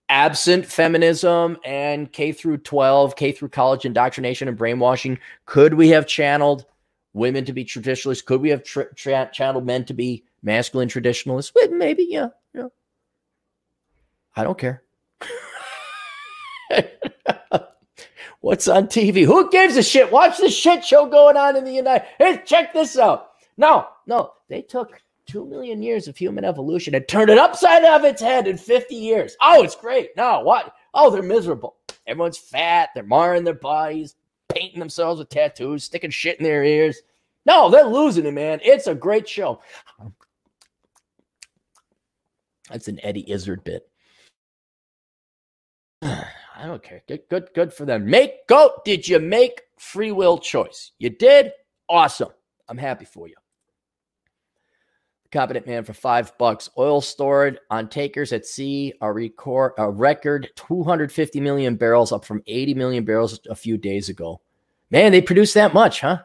Absent 0.09 0.67
feminism 0.67 1.59
and 1.65 2.11
K 2.13 2.33
through 2.33 2.59
12, 2.59 3.17
K 3.17 3.33
through 3.33 3.49
college 3.51 3.85
indoctrination 3.85 4.49
and 4.49 4.57
brainwashing, 4.57 5.19
could 5.47 5.75
we 5.75 5.89
have 5.91 6.07
channeled 6.07 6.67
women 7.13 7.45
to 7.45 7.53
be 7.53 7.65
traditionalists? 7.65 8.23
Could 8.23 8.41
we 8.41 8.51
have 8.51 8.63
tra- 8.63 8.93
tra- 8.95 9.31
channeled 9.33 9.67
men 9.67 9.85
to 9.87 9.95
be 9.95 10.25
masculine 10.43 10.89
traditionalists? 10.89 11.53
Well, 11.55 11.71
maybe, 11.71 12.07
yeah, 12.09 12.29
yeah. 12.55 12.69
I 14.37 14.45
don't 14.45 14.59
care. 14.59 14.83
What's 18.45 18.69
on 18.69 18.89
TV? 18.89 19.25
Who 19.25 19.51
gives 19.51 19.79
a 19.79 19.83
shit? 19.83 20.13
Watch 20.13 20.37
the 20.37 20.51
shit 20.51 20.85
show 20.85 21.07
going 21.07 21.35
on 21.35 21.57
in 21.57 21.65
the 21.65 21.73
United. 21.73 22.07
Hey, 22.19 22.43
check 22.45 22.75
this 22.75 22.99
out. 22.99 23.31
No, 23.57 23.87
no, 24.07 24.33
they 24.51 24.61
took 24.61 25.01
two 25.25 25.47
million 25.47 25.83
years 25.83 26.09
of 26.09 26.17
human 26.19 26.45
evolution 26.45 26.95
and 26.95 27.09
turned 27.09 27.31
it 27.31 27.39
upside 27.39 27.85
of 27.85 28.05
its 28.05 28.21
head 28.21 28.47
in 28.47 28.59
50 28.59 28.95
years. 28.95 29.35
Oh, 29.41 29.63
it's 29.63 29.75
great. 29.75 30.11
No, 30.15 30.41
what? 30.41 30.75
Oh, 30.93 31.09
they're 31.09 31.23
miserable. 31.23 31.77
Everyone's 32.07 32.37
fat. 32.37 32.91
They're 32.95 33.03
marring 33.03 33.45
their 33.45 33.55
bodies, 33.55 34.15
painting 34.51 34.79
themselves 34.79 35.21
with 35.21 35.31
tattoos, 35.31 35.85
sticking 35.85 36.11
shit 36.11 36.39
in 36.39 36.45
their 36.45 36.65
ears. 36.65 37.01
No, 37.47 37.71
they're 37.71 37.85
losing 37.87 38.27
it, 38.27 38.35
man. 38.35 38.61
It's 38.63 38.89
a 38.89 38.95
great 38.95 39.27
show. 39.27 39.63
That's 42.69 42.89
an 42.89 43.01
Eddie 43.03 43.31
Izzard 43.31 43.65
bit. 43.65 43.89
I 46.65 46.67
don't 46.67 46.83
care. 46.83 47.03
Good, 47.07 47.21
good, 47.29 47.51
good 47.55 47.75
for 47.75 47.85
them. 47.85 48.07
Make 48.07 48.47
go. 48.47 48.81
Did 48.87 49.07
you 49.07 49.19
make 49.19 49.61
free 49.79 50.13
will 50.13 50.39
choice? 50.39 50.93
You 50.99 51.11
did. 51.11 51.53
Awesome. 51.91 52.31
I'm 52.71 52.79
happy 52.79 53.05
for 53.05 53.29
you. 53.29 53.35
Competent 55.31 55.67
man 55.67 55.85
for 55.85 55.93
five 55.93 56.33
bucks. 56.39 56.71
Oil 56.79 57.03
stored 57.03 57.61
on 57.71 57.91
takers 57.91 58.33
at 58.33 58.47
sea. 58.47 58.95
A 59.03 59.13
record 59.13 59.75
a 59.77 59.91
record 59.91 60.49
250 60.57 61.39
million 61.39 61.77
barrels, 61.77 62.13
up 62.13 62.25
from 62.25 62.43
80 62.47 62.73
million 62.73 63.05
barrels 63.05 63.39
a 63.51 63.55
few 63.55 63.77
days 63.77 64.09
ago. 64.09 64.41
Man, 64.91 65.13
they 65.13 65.21
produce 65.21 65.53
that 65.53 65.75
much, 65.75 66.01
huh? 66.01 66.23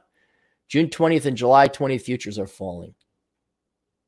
June 0.70 0.88
20th 0.88 1.26
and 1.26 1.36
July 1.36 1.68
20th 1.68 2.04
futures 2.04 2.40
are 2.40 2.48
falling. 2.48 2.94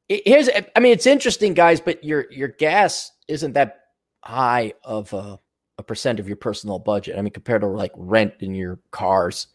Here's, 0.08 0.48
I 0.78 0.80
mean, 0.80 0.94
it's 0.94 1.08
interesting, 1.08 1.56
guys, 1.56 1.82
but 1.82 2.06
your 2.06 2.32
your 2.32 2.48
gas 2.48 3.12
isn't 3.28 3.52
that 3.52 3.80
high 4.24 4.76
of 4.86 5.12
a 5.12 5.38
a 5.82 5.84
percent 5.84 6.20
of 6.20 6.28
your 6.28 6.38
personal 6.38 6.80
budget. 6.80 7.18
I 7.18 7.22
mean, 7.22 7.34
compared 7.34 7.62
to 7.62 7.68
like 7.68 7.92
rent 7.96 8.36
in 8.40 8.56
your 8.56 8.80
cars. 8.92 9.48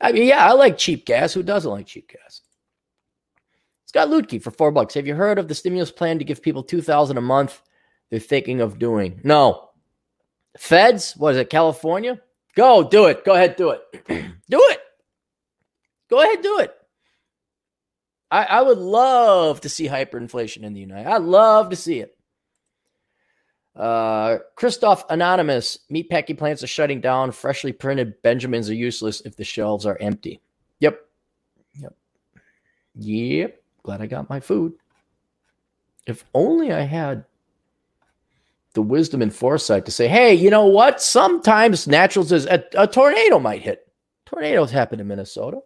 I 0.00 0.12
mean, 0.12 0.28
yeah, 0.28 0.46
I 0.46 0.52
like 0.52 0.78
cheap 0.78 1.06
gas. 1.06 1.34
Who 1.34 1.42
doesn't 1.42 1.70
like 1.70 1.86
cheap 1.86 2.12
gas? 2.12 2.42
Scott 3.86 4.08
Lutke 4.08 4.40
for 4.40 4.50
four 4.50 4.70
bucks. 4.70 4.94
Have 4.94 5.06
you 5.06 5.14
heard 5.14 5.38
of 5.38 5.48
the 5.48 5.54
stimulus 5.54 5.90
plan 5.90 6.18
to 6.18 6.24
give 6.24 6.42
people 6.42 6.62
two 6.62 6.82
thousand 6.82 7.16
a 7.16 7.22
month? 7.22 7.60
They're 8.10 8.20
thinking 8.20 8.60
of 8.60 8.78
doing. 8.78 9.20
No. 9.24 9.70
Feds, 10.56 11.16
what 11.16 11.34
is 11.34 11.38
it, 11.38 11.50
California? 11.50 12.20
Go 12.54 12.88
do 12.88 13.06
it. 13.06 13.24
Go 13.24 13.34
ahead, 13.34 13.56
do 13.56 13.70
it. 13.70 13.82
do 14.48 14.60
it. 14.70 14.80
Go 16.10 16.22
ahead, 16.22 16.42
do 16.42 16.58
it. 16.60 16.74
I, 18.30 18.44
I 18.44 18.62
would 18.62 18.78
love 18.78 19.60
to 19.62 19.68
see 19.68 19.88
hyperinflation 19.88 20.62
in 20.62 20.74
the 20.74 20.80
United. 20.80 21.08
I'd 21.08 21.22
love 21.22 21.70
to 21.70 21.76
see 21.76 22.00
it. 22.00 22.17
Uh, 23.78 24.38
Christoph 24.56 25.04
Anonymous, 25.08 25.78
meatpacking 25.90 26.36
plants 26.36 26.64
are 26.64 26.68
shutting 26.68 27.00
down. 27.00 27.30
Freshly 27.30 27.72
printed 27.72 28.20
Benjamins 28.22 28.68
are 28.68 28.74
useless 28.74 29.20
if 29.20 29.36
the 29.36 29.44
shelves 29.44 29.86
are 29.86 29.96
empty. 30.00 30.40
Yep. 30.80 31.00
Yep. 31.76 31.96
Yep. 32.96 33.62
Glad 33.84 34.02
I 34.02 34.06
got 34.06 34.28
my 34.28 34.40
food. 34.40 34.72
If 36.06 36.24
only 36.34 36.72
I 36.72 36.80
had 36.80 37.24
the 38.72 38.82
wisdom 38.82 39.22
and 39.22 39.32
foresight 39.32 39.84
to 39.84 39.92
say, 39.92 40.08
hey, 40.08 40.34
you 40.34 40.50
know 40.50 40.66
what? 40.66 41.00
Sometimes 41.00 41.86
natural 41.86 42.26
a, 42.32 42.64
a 42.74 42.86
tornado 42.86 43.38
might 43.38 43.62
hit. 43.62 43.86
Tornadoes 44.26 44.72
happen 44.72 44.98
in 44.98 45.06
Minnesota. 45.06 45.60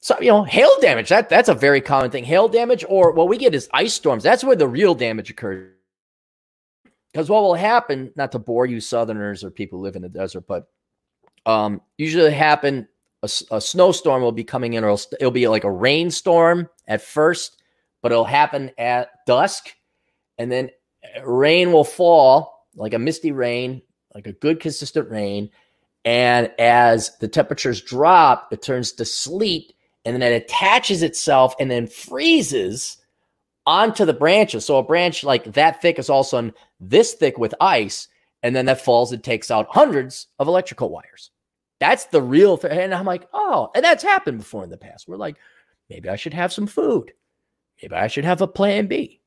So, 0.00 0.16
you 0.20 0.28
know, 0.28 0.44
hail 0.44 0.70
damage, 0.80 1.08
that, 1.08 1.28
that's 1.28 1.48
a 1.48 1.54
very 1.54 1.80
common 1.80 2.12
thing. 2.12 2.24
Hail 2.24 2.48
damage, 2.48 2.84
or 2.88 3.10
what 3.10 3.28
we 3.28 3.38
get 3.38 3.54
is 3.54 3.68
ice 3.72 3.92
storms. 3.92 4.22
That's 4.22 4.44
where 4.44 4.54
the 4.54 4.68
real 4.68 4.94
damage 4.94 5.30
occurs 5.30 5.75
because 7.16 7.30
what 7.30 7.42
will 7.44 7.54
happen, 7.54 8.12
not 8.14 8.32
to 8.32 8.38
bore 8.38 8.66
you 8.66 8.78
Southerners 8.78 9.42
or 9.42 9.50
people 9.50 9.78
who 9.78 9.84
live 9.84 9.96
in 9.96 10.02
the 10.02 10.08
desert, 10.10 10.46
but 10.46 10.68
um, 11.46 11.80
usually 11.96 12.30
happen 12.30 12.86
a, 13.22 13.30
a, 13.52 13.58
snowstorm 13.58 14.20
will 14.20 14.32
be 14.32 14.44
coming 14.44 14.74
in, 14.74 14.84
or 14.84 14.88
it'll, 14.88 15.16
it'll 15.18 15.30
be 15.30 15.48
like 15.48 15.64
a 15.64 15.70
rainstorm 15.70 16.68
at 16.86 17.00
first, 17.00 17.62
but 18.02 18.12
it'll 18.12 18.26
happen 18.26 18.70
at 18.76 19.24
dusk, 19.26 19.70
and 20.36 20.52
then 20.52 20.68
rain 21.24 21.72
will 21.72 21.84
fall 21.84 22.66
like 22.74 22.92
a 22.92 22.98
misty 22.98 23.32
rain, 23.32 23.80
like 24.14 24.26
a 24.26 24.32
good 24.34 24.60
consistent 24.60 25.08
rain. 25.08 25.48
And 26.04 26.52
as 26.58 27.16
the 27.16 27.28
temperatures 27.28 27.80
drop, 27.80 28.52
it 28.52 28.60
turns 28.60 28.92
to 28.92 29.06
sleet, 29.06 29.72
and 30.04 30.14
then 30.14 30.20
it 30.22 30.42
attaches 30.42 31.02
itself 31.02 31.54
and 31.58 31.70
then 31.70 31.86
freezes 31.86 32.98
onto 33.66 34.04
the 34.04 34.14
branches. 34.14 34.64
So 34.64 34.78
a 34.78 34.82
branch 34.82 35.24
like 35.24 35.44
that 35.54 35.82
thick 35.82 35.98
is 35.98 36.08
all 36.08 36.20
of 36.20 36.26
a 36.26 36.28
sudden 36.28 36.54
this 36.80 37.14
thick 37.14 37.38
with 37.38 37.54
ice, 37.60 38.08
and 38.42 38.54
then 38.54 38.66
that 38.66 38.80
falls 38.80 39.12
and 39.12 39.22
takes 39.22 39.50
out 39.50 39.66
hundreds 39.70 40.28
of 40.38 40.48
electrical 40.48 40.90
wires. 40.90 41.30
That's 41.80 42.06
the 42.06 42.22
real 42.22 42.56
thing. 42.56 42.72
And 42.72 42.94
I'm 42.94 43.04
like, 43.04 43.28
oh, 43.32 43.70
and 43.74 43.84
that's 43.84 44.02
happened 44.02 44.38
before 44.38 44.64
in 44.64 44.70
the 44.70 44.76
past. 44.76 45.08
We're 45.08 45.16
like, 45.16 45.36
maybe 45.90 46.08
I 46.08 46.16
should 46.16 46.34
have 46.34 46.52
some 46.52 46.66
food. 46.66 47.12
Maybe 47.82 47.94
I 47.94 48.06
should 48.06 48.24
have 48.24 48.40
a 48.40 48.46
plan 48.46 48.86
B. 48.86 49.20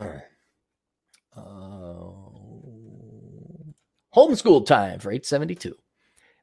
Uh, 0.00 0.16
homeschool 4.14 4.66
time 4.66 4.98
for 4.98 5.10
872. 5.10 5.76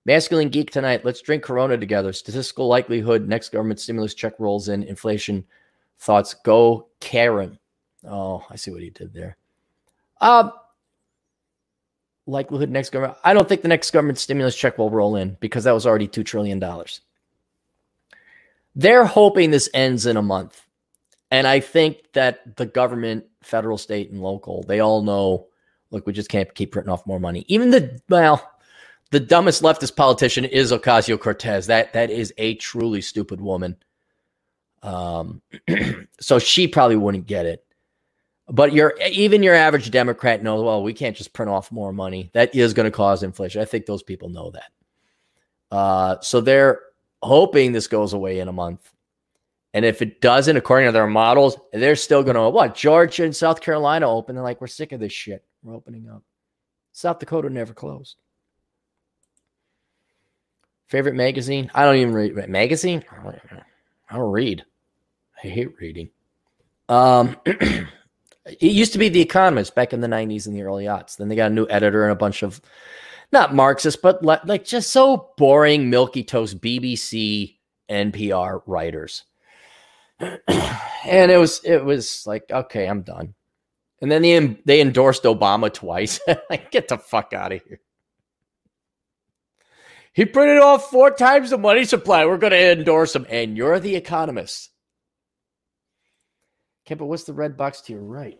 Masculine 0.08 0.47
geek 0.47 0.72
tonight. 0.72 1.03
Let's 1.03 1.22
drink 1.22 1.43
Corona 1.43 1.78
together. 1.78 2.14
Statistical 2.14 2.70
likelihood 2.70 3.28
next 3.28 3.49
government 3.49 3.82
stimulus 3.82 4.14
check 4.14 4.34
rolls 4.39 4.70
in. 4.70 4.82
Inflation 4.84 5.43
thoughts. 5.99 6.34
Go 6.34 6.88
Karen. 7.01 7.60
Oh, 8.08 8.45
I 8.49 8.55
see 8.55 8.72
what 8.72 8.82
he 8.82 8.89
did 8.89 9.14
there. 9.14 9.36
Um, 10.22 10.53
likelihood 12.26 12.70
next 12.70 12.91
government. 12.91 13.18
I 13.26 13.34
don't 13.34 13.49
think 13.49 13.64
the 13.64 13.68
next 13.68 13.91
government 13.91 14.18
stimulus 14.18 14.55
check 14.55 14.78
will 14.78 14.89
roll 14.89 15.18
in 15.18 15.36
because 15.41 15.66
that 15.66 15.74
was 15.74 15.86
already 15.86 16.08
two 16.08 16.24
trillion 16.24 16.58
dollars. 16.58 17.01
They're 18.76 19.05
hoping 19.05 19.51
this 19.51 19.70
ends 19.74 20.05
in 20.05 20.16
a 20.16 20.22
month, 20.22 20.64
and 21.32 21.45
I 21.45 21.60
think 21.60 22.14
that 22.14 22.55
the 22.55 22.66
government, 22.66 23.26
federal, 23.41 23.78
state, 23.78 24.12
and 24.12 24.22
local, 24.22 24.64
they 24.64 24.80
all 24.80 25.01
know. 25.01 25.47
Look, 25.91 26.05
we 26.05 26.14
just 26.14 26.30
can't 26.30 26.53
keep 26.53 26.72
printing 26.72 26.91
off 26.91 27.08
more 27.08 27.20
money. 27.20 27.43
Even 27.47 27.72
the 27.72 27.99
well, 28.08 28.57
the 29.12 29.20
dumbest 29.20 29.62
leftist 29.62 29.95
politician 29.95 30.45
is 30.45 30.72
Ocasio 30.72 31.20
Cortez. 31.20 31.68
That 31.68 31.93
that 31.93 32.10
is 32.10 32.34
a 32.38 32.55
truly 32.55 33.01
stupid 33.01 33.41
woman. 33.41 33.78
Um, 34.84 35.41
so 36.20 36.39
she 36.39 36.68
probably 36.68 36.97
wouldn't 36.97 37.28
get 37.28 37.45
it. 37.45 37.64
But 38.49 38.74
your 38.74 38.93
even 39.10 39.43
your 39.43 39.55
average 39.55 39.91
Democrat 39.91 40.41
knows, 40.41 40.64
well, 40.64 40.84
we 40.84 40.93
can't 40.93 41.18
just 41.18 41.34
print 41.34 41.49
off 41.49 41.72
more 41.72 41.91
money. 41.91 42.30
That 42.34 42.55
is 42.55 42.74
going 42.74 42.86
to 42.86 42.95
cause 42.95 43.24
inflation. 43.24 43.62
I 43.62 43.66
think 43.66 43.86
those 43.86 44.03
people 44.03 44.30
know 44.30 44.51
that. 44.51 44.72
Uh, 45.70 46.22
so 46.22 46.39
they're 46.39 46.80
hoping 47.22 47.72
this 47.72 47.88
goes 47.88 48.14
away 48.14 48.39
in 48.39 48.47
a 48.47 48.53
month. 48.53 48.91
And 49.74 49.84
if 49.84 50.01
it 50.01 50.22
doesn't, 50.22 50.55
according 50.55 50.88
to 50.88 50.91
their 50.93 51.08
models, 51.08 51.58
they're 51.74 51.97
still 51.97 52.24
going 52.24 52.36
to 52.36 52.49
what? 52.49 52.74
Georgia 52.74 53.26
and 53.26 53.36
South 53.36 53.62
Carolina 53.62 54.10
open. 54.10 54.34
They're 54.34 54.43
like, 54.43 54.62
we're 54.62 54.68
sick 54.68 54.91
of 54.91 54.99
this 54.99 55.14
shit. 55.14 55.43
We're 55.62 55.76
opening 55.76 56.10
up. 56.10 56.24
South 56.93 57.20
Dakota 57.20 57.49
never 57.49 57.74
closed. 57.74 58.16
Favorite 60.88 61.15
magazine? 61.15 61.69
I 61.75 61.83
don't 61.83 61.97
even 61.97 62.13
read 62.13 62.49
magazine. 62.49 63.03
I 64.09 64.15
don't 64.15 64.31
read. 64.31 64.63
I 65.43 65.47
hate 65.47 65.79
reading. 65.79 66.09
Um, 66.88 67.38
it 67.45 67.88
used 68.61 68.93
to 68.93 68.99
be 68.99 69.09
The 69.09 69.21
Economist 69.21 69.75
back 69.75 69.91
in 69.91 70.01
the 70.01 70.07
'90s 70.07 70.47
and 70.47 70.55
the 70.55 70.63
early 70.63 70.85
aughts. 70.85 71.17
Then 71.17 71.27
they 71.27 71.35
got 71.35 71.51
a 71.51 71.53
new 71.53 71.67
editor 71.69 72.03
and 72.03 72.13
a 72.13 72.15
bunch 72.15 72.41
of 72.41 72.61
not 73.31 73.53
Marxist, 73.53 74.01
but 74.01 74.23
like 74.23 74.63
just 74.63 74.91
so 74.91 75.33
boring, 75.38 75.89
milky 75.89 76.23
toast 76.23 76.61
BBC, 76.61 77.57
NPR 77.89 78.61
writers. 78.65 79.23
and 80.19 81.31
it 81.31 81.38
was 81.38 81.61
it 81.63 81.83
was 81.83 82.25
like 82.25 82.49
okay, 82.49 82.88
I'm 82.88 83.01
done. 83.01 83.33
And 84.01 84.11
then 84.11 84.21
they 84.21 84.57
they 84.65 84.81
endorsed 84.81 85.23
Obama 85.23 85.73
twice. 85.73 86.19
get 86.71 86.88
the 86.88 86.97
fuck 86.97 87.33
out 87.33 87.51
of 87.51 87.61
here. 87.67 87.81
He 90.18 90.26
printed 90.26 90.57
off 90.57 90.89
four 90.89 91.11
times 91.11 91.51
the 91.51 91.59
money 91.59 91.86
supply. 91.86 92.26
We're 92.26 92.39
going 92.39 92.49
to 92.49 92.72
endorse 92.72 93.15
him, 93.15 93.28
and 93.30 93.55
you're 93.55 93.80
the 93.80 93.95
economist. 93.95 94.72
But 96.89 97.05
what's 97.05 97.26
the 97.26 97.34
red 97.34 97.55
box 97.55 97.82
to 97.82 97.93
your 97.93 98.01
right? 98.01 98.39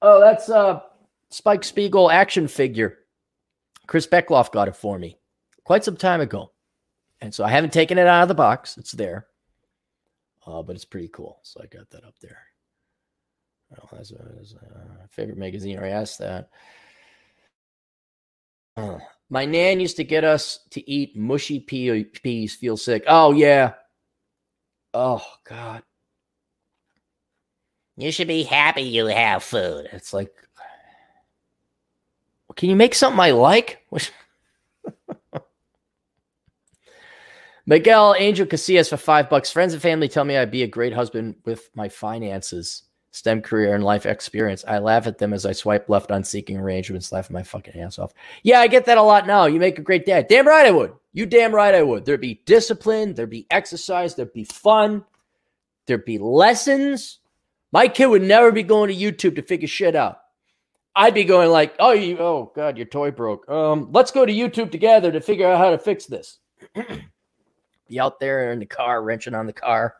Oh, 0.00 0.18
that's 0.18 0.48
uh 0.48 0.80
Spike 1.28 1.62
Spiegel 1.62 2.10
action 2.10 2.48
figure. 2.48 3.00
Chris 3.86 4.06
Beckloff 4.06 4.50
got 4.50 4.68
it 4.68 4.76
for 4.76 4.98
me 4.98 5.18
quite 5.64 5.84
some 5.84 5.98
time 5.98 6.22
ago. 6.22 6.52
And 7.20 7.34
so 7.34 7.44
I 7.44 7.50
haven't 7.50 7.74
taken 7.74 7.98
it 7.98 8.06
out 8.06 8.22
of 8.22 8.28
the 8.28 8.34
box. 8.34 8.78
It's 8.78 8.92
there. 8.92 9.26
Uh, 10.46 10.62
but 10.62 10.74
it's 10.74 10.86
pretty 10.86 11.08
cool. 11.08 11.40
So 11.42 11.60
I 11.62 11.66
got 11.66 11.90
that 11.90 12.04
up 12.04 12.18
there. 12.22 12.38
Oh, 13.76 13.88
that's, 13.92 14.10
a, 14.12 14.26
that's 14.36 14.54
a 14.54 15.08
favorite 15.10 15.36
magazine. 15.36 15.78
I 15.80 15.88
asked 15.88 16.18
that. 16.20 16.48
Uh, 18.74 19.00
my 19.30 19.44
nan 19.46 19.80
used 19.80 19.96
to 19.96 20.04
get 20.04 20.24
us 20.24 20.58
to 20.70 20.90
eat 20.90 21.16
mushy 21.16 21.60
pea, 21.60 22.04
peas, 22.04 22.54
feel 22.56 22.76
sick. 22.76 23.04
Oh, 23.06 23.32
yeah. 23.32 23.74
Oh, 24.92 25.24
God. 25.44 25.82
You 27.96 28.10
should 28.10 28.28
be 28.28 28.42
happy 28.42 28.82
you 28.82 29.06
have 29.06 29.44
food. 29.44 29.88
It's 29.92 30.12
like, 30.12 30.32
can 32.56 32.68
you 32.68 32.76
make 32.76 32.94
something 32.94 33.20
I 33.20 33.30
like? 33.30 33.86
Miguel 37.66 38.16
Angel 38.18 38.46
Casillas 38.46 38.88
for 38.88 38.96
five 38.96 39.30
bucks. 39.30 39.50
Friends 39.50 39.74
and 39.74 39.80
family 39.80 40.08
tell 40.08 40.24
me 40.24 40.36
I'd 40.36 40.50
be 40.50 40.64
a 40.64 40.66
great 40.66 40.92
husband 40.92 41.36
with 41.44 41.70
my 41.74 41.88
finances, 41.88 42.82
STEM 43.12 43.42
career, 43.42 43.74
and 43.74 43.82
life 43.82 44.06
experience. 44.06 44.64
I 44.66 44.78
laugh 44.78 45.06
at 45.06 45.18
them 45.18 45.32
as 45.32 45.44
I 45.44 45.52
swipe 45.52 45.88
left 45.88 46.10
on 46.10 46.22
seeking 46.22 46.58
arrangements, 46.58 47.10
laughing 47.10 47.34
my 47.34 47.42
fucking 47.42 47.80
ass 47.80 47.98
off. 47.98 48.12
Yeah, 48.42 48.60
I 48.60 48.68
get 48.68 48.84
that 48.86 48.98
a 48.98 49.02
lot 49.02 49.26
now. 49.26 49.46
You 49.46 49.58
make 49.58 49.78
a 49.78 49.82
great 49.82 50.06
dad. 50.06 50.28
Damn 50.28 50.46
right 50.46 50.66
I 50.66 50.70
would. 50.70 50.92
You 51.12 51.26
damn 51.26 51.54
right 51.54 51.74
I 51.74 51.82
would. 51.82 52.04
There'd 52.04 52.20
be 52.20 52.42
discipline, 52.46 53.14
there'd 53.14 53.30
be 53.30 53.46
exercise, 53.50 54.14
there'd 54.14 54.32
be 54.32 54.44
fun, 54.44 55.04
there'd 55.86 56.04
be 56.04 56.18
lessons. 56.18 57.18
My 57.72 57.88
kid 57.88 58.06
would 58.06 58.22
never 58.22 58.52
be 58.52 58.62
going 58.62 58.88
to 58.88 58.94
YouTube 58.94 59.36
to 59.36 59.42
figure 59.42 59.68
shit 59.68 59.96
out. 59.96 60.18
I'd 60.94 61.14
be 61.14 61.24
going 61.24 61.50
like, 61.50 61.74
"Oh, 61.78 61.92
you, 61.92 62.18
oh 62.18 62.52
God, 62.54 62.76
your 62.76 62.86
toy 62.86 63.10
broke. 63.10 63.48
Um, 63.48 63.90
let's 63.92 64.10
go 64.10 64.26
to 64.26 64.32
YouTube 64.32 64.72
together 64.72 65.12
to 65.12 65.20
figure 65.20 65.46
out 65.46 65.58
how 65.58 65.70
to 65.70 65.78
fix 65.78 66.06
this." 66.06 66.38
be 67.88 68.00
out 68.00 68.20
there 68.20 68.52
in 68.52 68.58
the 68.58 68.66
car, 68.66 69.02
wrenching 69.02 69.34
on 69.34 69.46
the 69.46 69.52
car. 69.52 69.94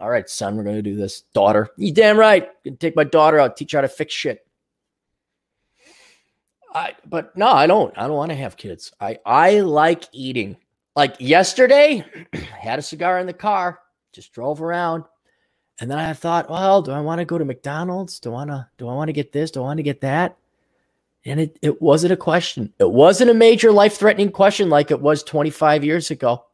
All 0.00 0.08
right, 0.10 0.28
son, 0.28 0.56
we're 0.56 0.64
going 0.64 0.76
to 0.76 0.82
do 0.82 0.96
this. 0.96 1.22
Daughter, 1.34 1.68
you 1.76 1.92
damn 1.92 2.18
right. 2.18 2.48
Gonna 2.64 2.76
take 2.76 2.96
my 2.96 3.04
daughter 3.04 3.38
out, 3.38 3.56
teach 3.56 3.72
her 3.72 3.78
how 3.78 3.82
to 3.82 3.88
fix 3.88 4.14
shit. 4.14 4.46
I, 6.74 6.94
but 7.04 7.36
no, 7.36 7.48
I 7.48 7.66
don't. 7.66 7.96
I 7.98 8.06
don't 8.06 8.16
want 8.16 8.30
to 8.30 8.36
have 8.36 8.56
kids. 8.56 8.92
I, 9.00 9.18
I 9.26 9.60
like 9.60 10.04
eating. 10.12 10.56
Like 10.96 11.16
yesterday, 11.18 12.04
I 12.32 12.36
had 12.38 12.78
a 12.78 12.82
cigar 12.82 13.18
in 13.18 13.26
the 13.26 13.32
car, 13.32 13.80
just 14.12 14.32
drove 14.32 14.62
around, 14.62 15.04
and 15.80 15.90
then 15.90 15.98
I 15.98 16.12
thought, 16.12 16.50
well, 16.50 16.82
do 16.82 16.92
I 16.92 17.00
want 17.00 17.20
to 17.20 17.24
go 17.24 17.38
to 17.38 17.44
McDonald's? 17.44 18.20
Do 18.20 18.30
I 18.30 18.32
want 18.32 18.50
to 18.50 18.68
do 18.78 18.88
I 18.88 18.94
want 18.94 19.08
to 19.08 19.12
get 19.12 19.32
this? 19.32 19.50
Do 19.50 19.60
I 19.60 19.64
want 19.64 19.78
to 19.78 19.82
get 19.82 20.00
that? 20.02 20.36
And 21.24 21.40
it, 21.40 21.58
it 21.60 21.82
wasn't 21.82 22.12
a 22.12 22.16
question. 22.16 22.72
It 22.78 22.90
wasn't 22.90 23.30
a 23.30 23.34
major 23.34 23.70
life-threatening 23.72 24.32
question 24.32 24.70
like 24.70 24.90
it 24.90 25.02
was 25.02 25.22
25 25.22 25.84
years 25.84 26.10
ago. 26.10 26.46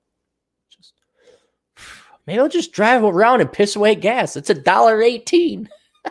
Maybe 2.27 2.41
I'll 2.41 2.49
just 2.49 2.72
drive 2.72 3.05
around 3.05 3.41
and 3.41 3.53
piss 3.53 3.77
away 3.77 3.95
gas. 3.95 4.37
It's 4.37 4.51
a 4.51 4.55
dollar 4.55 5.01
eighteen. 5.03 5.68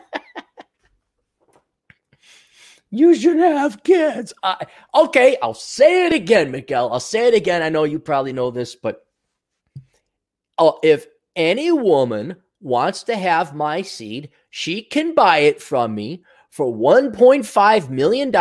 you 2.90 3.16
should 3.16 3.38
have 3.38 3.84
kids. 3.84 4.34
I, 4.42 4.66
okay, 4.94 5.38
I'll 5.42 5.54
say 5.54 6.06
it 6.08 6.14
again, 6.14 6.52
Miguel. 6.52 6.92
I'll 6.92 7.00
say 7.00 7.28
it 7.28 7.34
again. 7.34 7.62
I 7.62 7.70
know 7.70 7.84
you 7.84 8.00
probably 8.00 8.34
know 8.34 8.52
this, 8.52 8.76
but 8.76 9.06
oh, 10.58 10.80
if 10.84 11.08
any 11.36 11.72
woman 11.72 12.38
wants 12.62 13.04
to 13.04 13.16
have 13.16 13.54
my 13.54 13.82
seed, 13.82 14.30
she 14.50 14.82
can 14.82 15.14
buy 15.14 15.40
it 15.40 15.62
from 15.62 15.94
me 15.94 16.24
for 16.50 16.74
$1.5 16.74 17.90
million 17.90 18.34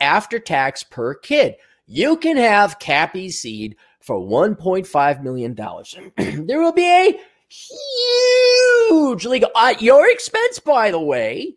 after 0.00 0.38
tax 0.38 0.84
per 0.84 1.14
kid. 1.14 1.56
You 1.86 2.16
can 2.18 2.36
have 2.36 2.78
Cappy's 2.78 3.40
seed 3.40 3.76
for 4.02 4.16
$1.5 4.16 5.22
million. 5.22 5.54
there 6.46 6.60
will 6.60 6.72
be 6.72 6.86
a 6.86 7.20
huge 7.48 9.24
legal 9.26 9.50
at 9.56 9.82
your 9.82 10.10
expense, 10.10 10.58
by 10.58 10.90
the 10.90 11.00
way, 11.00 11.56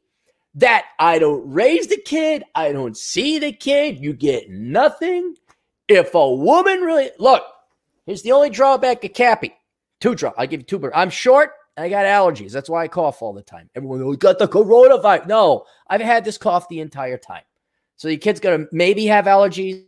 that 0.55 0.85
I 0.99 1.19
don't 1.19 1.49
raise 1.51 1.87
the 1.87 1.97
kid, 1.97 2.43
I 2.53 2.71
don't 2.71 2.95
see 2.95 3.39
the 3.39 3.51
kid, 3.51 3.99
you 3.99 4.13
get 4.13 4.49
nothing. 4.49 5.35
If 5.87 6.15
a 6.15 6.33
woman 6.33 6.81
really 6.81 7.11
look, 7.19 7.43
here's 8.05 8.21
the 8.21 8.31
only 8.31 8.49
drawback 8.49 9.03
of 9.03 9.13
Cappy. 9.13 9.53
Two 10.01 10.15
draw. 10.15 10.33
I'll 10.37 10.47
give 10.47 10.61
you 10.61 10.65
two. 10.65 10.79
but 10.79 10.91
I'm 10.93 11.09
short. 11.09 11.51
I 11.77 11.89
got 11.89 12.05
allergies. 12.05 12.51
That's 12.51 12.69
why 12.69 12.83
I 12.83 12.87
cough 12.87 13.21
all 13.21 13.33
the 13.33 13.41
time. 13.41 13.69
Everyone 13.75 13.99
goes, 13.99 14.17
got 14.17 14.39
the 14.39 14.47
coronavirus. 14.47 15.27
No, 15.27 15.65
I've 15.87 16.01
had 16.01 16.23
this 16.23 16.37
cough 16.37 16.69
the 16.69 16.79
entire 16.79 17.17
time. 17.17 17.43
So 17.97 18.07
the 18.07 18.17
kid's 18.17 18.39
gonna 18.39 18.65
maybe 18.71 19.05
have 19.07 19.25
allergies. 19.25 19.83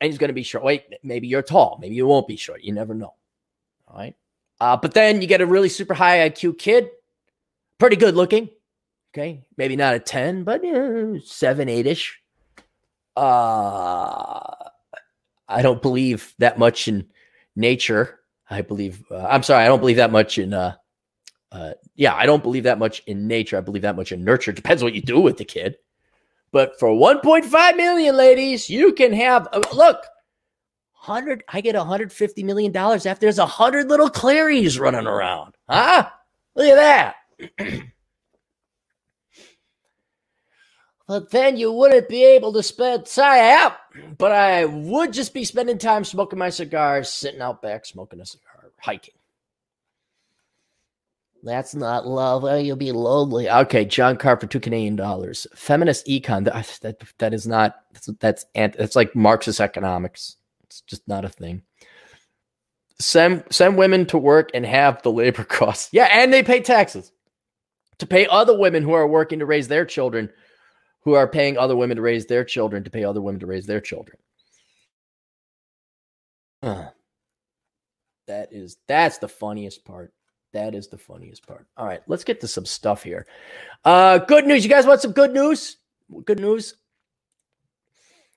And 0.00 0.10
he's 0.10 0.18
gonna 0.18 0.32
be 0.32 0.42
short. 0.42 0.64
Wait, 0.64 0.84
maybe 1.02 1.26
you're 1.26 1.42
tall. 1.42 1.78
Maybe 1.80 1.94
you 1.94 2.06
won't 2.06 2.28
be 2.28 2.36
short. 2.36 2.62
You 2.62 2.72
never 2.72 2.94
know. 2.94 3.14
All 3.88 3.98
right. 3.98 4.14
Uh, 4.60 4.76
but 4.76 4.94
then 4.94 5.20
you 5.20 5.26
get 5.26 5.40
a 5.40 5.46
really 5.46 5.68
super 5.68 5.94
high 5.94 6.28
IQ 6.28 6.58
kid, 6.58 6.90
pretty 7.78 7.96
good 7.96 8.14
looking. 8.14 8.48
Okay. 9.14 9.44
Maybe 9.56 9.76
not 9.76 9.94
a 9.94 9.98
10, 9.98 10.44
but 10.44 10.62
yeah, 10.64 11.14
seven, 11.24 11.68
eight 11.68 11.86
ish. 11.86 12.20
Uh, 13.16 14.54
I 15.48 15.62
don't 15.62 15.80
believe 15.80 16.34
that 16.38 16.58
much 16.58 16.88
in 16.88 17.06
nature 17.54 18.20
I 18.48 18.62
believe. 18.62 19.04
Uh, 19.10 19.26
I'm 19.26 19.42
sorry, 19.42 19.64
I 19.64 19.68
don't 19.68 19.80
believe 19.80 19.96
that 19.96 20.12
much 20.12 20.38
in. 20.38 20.54
Uh, 20.54 20.74
uh, 21.52 21.72
yeah, 21.94 22.14
I 22.14 22.26
don't 22.26 22.42
believe 22.42 22.64
that 22.64 22.78
much 22.78 23.02
in 23.06 23.26
nature. 23.26 23.56
I 23.56 23.60
believe 23.60 23.82
that 23.82 23.96
much 23.96 24.12
in 24.12 24.24
nurture. 24.24 24.52
Depends 24.52 24.82
what 24.82 24.94
you 24.94 25.02
do 25.02 25.20
with 25.20 25.38
the 25.38 25.44
kid. 25.44 25.76
But 26.52 26.78
for 26.78 26.88
1.5 26.88 27.76
million, 27.76 28.16
ladies, 28.16 28.70
you 28.70 28.92
can 28.92 29.12
have 29.12 29.48
look. 29.72 29.98
Hundred, 30.92 31.44
I 31.48 31.60
get 31.60 31.76
150 31.76 32.42
million 32.42 32.72
dollars 32.72 33.06
after 33.06 33.26
there's 33.26 33.38
a 33.38 33.46
hundred 33.46 33.88
little 33.88 34.10
Clareys 34.10 34.80
running 34.80 35.06
around. 35.06 35.54
Huh? 35.68 36.08
Look 36.56 36.66
at 36.66 37.14
that. 37.58 37.82
but 41.06 41.30
then 41.30 41.56
you 41.56 41.72
wouldn't 41.72 42.08
be 42.08 42.24
able 42.24 42.52
to 42.52 42.62
spend 42.62 43.06
out 43.18 43.76
but 44.18 44.32
i 44.32 44.64
would 44.64 45.12
just 45.12 45.32
be 45.32 45.44
spending 45.44 45.78
time 45.78 46.04
smoking 46.04 46.38
my 46.38 46.50
cigars 46.50 47.08
sitting 47.08 47.40
out 47.40 47.62
back 47.62 47.84
smoking 47.84 48.20
a 48.20 48.26
cigar 48.26 48.72
hiking 48.80 49.14
that's 51.46 51.74
not 51.74 52.06
love. 52.06 52.44
Oh, 52.44 52.56
you'll 52.56 52.76
be 52.76 52.92
lonely. 52.92 53.48
Okay 53.48 53.84
john 53.84 54.16
carr 54.16 54.38
for 54.38 54.46
two 54.46 54.60
canadian 54.60 54.96
dollars. 54.96 55.46
Feminist 55.54 56.06
econ 56.06 56.44
that, 56.44 56.78
that, 56.82 57.02
that 57.18 57.34
is 57.34 57.46
not 57.46 57.76
that's 57.92 58.06
that's 58.20 58.46
that's 58.54 58.96
like 58.96 59.14
marxist 59.14 59.60
economics. 59.60 60.36
It's 60.64 60.80
just 60.82 61.06
not 61.08 61.24
a 61.24 61.28
thing. 61.28 61.62
Send 62.98 63.44
send 63.50 63.78
women 63.78 64.06
to 64.06 64.18
work 64.18 64.50
and 64.54 64.66
have 64.66 65.02
the 65.02 65.12
labor 65.12 65.44
costs. 65.58 65.88
Yeah 65.92 66.08
and 66.10 66.32
they 66.32 66.42
pay 66.42 66.60
taxes. 66.60 67.12
To 67.98 68.06
pay 68.06 68.26
other 68.26 68.58
women 68.58 68.82
who 68.82 68.92
are 68.92 69.06
working 69.06 69.38
to 69.38 69.46
raise 69.46 69.68
their 69.68 69.86
children 69.86 70.30
who 71.06 71.14
are 71.14 71.28
paying 71.28 71.56
other 71.56 71.76
women 71.76 71.96
to 71.96 72.02
raise 72.02 72.26
their 72.26 72.44
children 72.44 72.82
to 72.82 72.90
pay 72.90 73.04
other 73.04 73.22
women 73.22 73.40
to 73.40 73.46
raise 73.46 73.64
their 73.64 73.80
children. 73.80 74.18
Uh, 76.62 76.86
that 78.26 78.52
is 78.52 78.76
that's 78.88 79.18
the 79.18 79.28
funniest 79.28 79.84
part. 79.84 80.12
That 80.52 80.74
is 80.74 80.88
the 80.88 80.98
funniest 80.98 81.46
part. 81.46 81.66
All 81.76 81.86
right, 81.86 82.00
let's 82.06 82.24
get 82.24 82.40
to 82.40 82.48
some 82.48 82.64
stuff 82.64 83.02
here. 83.02 83.26
Uh, 83.84 84.18
good 84.18 84.46
news. 84.46 84.64
You 84.64 84.70
guys 84.70 84.86
want 84.86 85.00
some 85.02 85.12
good 85.12 85.32
news? 85.32 85.76
Good 86.24 86.40
news. 86.40 86.74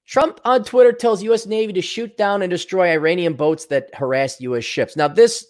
Trump 0.06 0.40
on 0.44 0.64
Twitter 0.64 0.92
tells 0.92 1.22
U.S. 1.24 1.46
Navy 1.46 1.72
to 1.74 1.82
shoot 1.82 2.18
down 2.18 2.42
and 2.42 2.50
destroy 2.50 2.90
Iranian 2.92 3.34
boats 3.36 3.68
that 3.68 3.94
harass 3.94 4.42
U.S. 4.42 4.64
ships. 4.66 4.98
Now, 4.98 5.08
this 5.08 5.46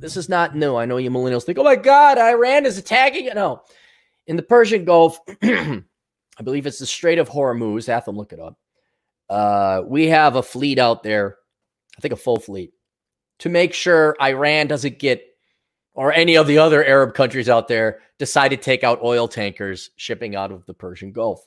this 0.00 0.16
is 0.16 0.28
not 0.28 0.56
new. 0.56 0.76
I 0.76 0.86
know 0.86 0.96
you 0.96 1.10
millennials 1.10 1.44
think, 1.44 1.58
"Oh 1.58 1.64
my 1.64 1.76
God, 1.76 2.18
Iran 2.18 2.64
is 2.64 2.78
attacking." 2.78 3.26
No, 3.34 3.62
in 4.26 4.36
the 4.36 4.42
Persian 4.42 4.84
Gulf, 4.86 5.18
I 5.42 5.82
believe 6.42 6.66
it's 6.66 6.78
the 6.78 6.86
Strait 6.86 7.18
of 7.18 7.28
Hormuz. 7.28 7.86
Have 7.86 8.08
look 8.08 8.32
it 8.32 8.40
up. 8.40 8.56
uh, 9.28 9.82
we 9.86 10.06
have 10.08 10.36
a 10.36 10.42
fleet 10.42 10.78
out 10.78 11.02
there, 11.02 11.36
I 11.96 12.00
think 12.00 12.12
a 12.14 12.16
full 12.16 12.40
fleet, 12.40 12.72
to 13.40 13.50
make 13.50 13.74
sure 13.74 14.16
Iran 14.22 14.68
doesn't 14.68 14.98
get, 14.98 15.22
or 15.98 16.12
any 16.12 16.36
of 16.36 16.46
the 16.46 16.58
other 16.58 16.84
Arab 16.84 17.12
countries 17.12 17.48
out 17.48 17.66
there 17.66 17.98
decide 18.18 18.50
to 18.50 18.56
take 18.56 18.84
out 18.84 19.02
oil 19.02 19.26
tankers 19.26 19.90
shipping 19.96 20.36
out 20.36 20.52
of 20.52 20.64
the 20.64 20.72
Persian 20.72 21.10
Gulf. 21.10 21.44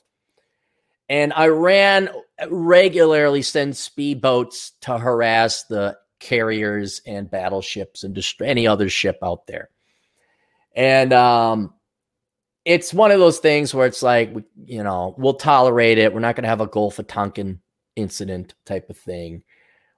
And 1.08 1.32
Iran 1.32 2.10
regularly 2.50 3.40
sends 3.40 3.88
speedboats 3.88 4.72
to 4.82 4.98
harass 4.98 5.62
the 5.64 5.96
carriers 6.20 7.00
and 7.06 7.30
battleships 7.30 8.04
and 8.04 8.22
any 8.42 8.66
other 8.66 8.90
ship 8.90 9.20
out 9.22 9.46
there. 9.46 9.70
And 10.76 11.14
um, 11.14 11.72
it's 12.66 12.92
one 12.92 13.10
of 13.10 13.20
those 13.20 13.38
things 13.38 13.72
where 13.72 13.86
it's 13.86 14.02
like, 14.02 14.34
you 14.66 14.82
know, 14.82 15.14
we'll 15.16 15.32
tolerate 15.32 15.96
it. 15.96 16.12
We're 16.12 16.20
not 16.20 16.36
going 16.36 16.44
to 16.44 16.50
have 16.50 16.60
a 16.60 16.66
Gulf 16.66 16.98
of 16.98 17.06
Tonkin 17.06 17.58
incident 17.96 18.54
type 18.66 18.90
of 18.90 18.98
thing. 18.98 19.44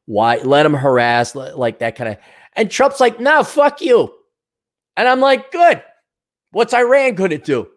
Why 0.06 0.36
let 0.36 0.62
them 0.62 0.74
harass 0.74 1.34
like 1.34 1.80
that 1.80 1.96
kind 1.96 2.10
of? 2.10 2.18
And 2.52 2.70
Trump's 2.70 3.00
like, 3.00 3.18
no, 3.18 3.42
fuck 3.42 3.80
you. 3.80 4.14
And 4.96 5.08
I'm 5.08 5.20
like, 5.20 5.50
good. 5.50 5.82
What's 6.52 6.74
Iran 6.74 7.14
going 7.14 7.30
to 7.30 7.38
do? 7.38 7.68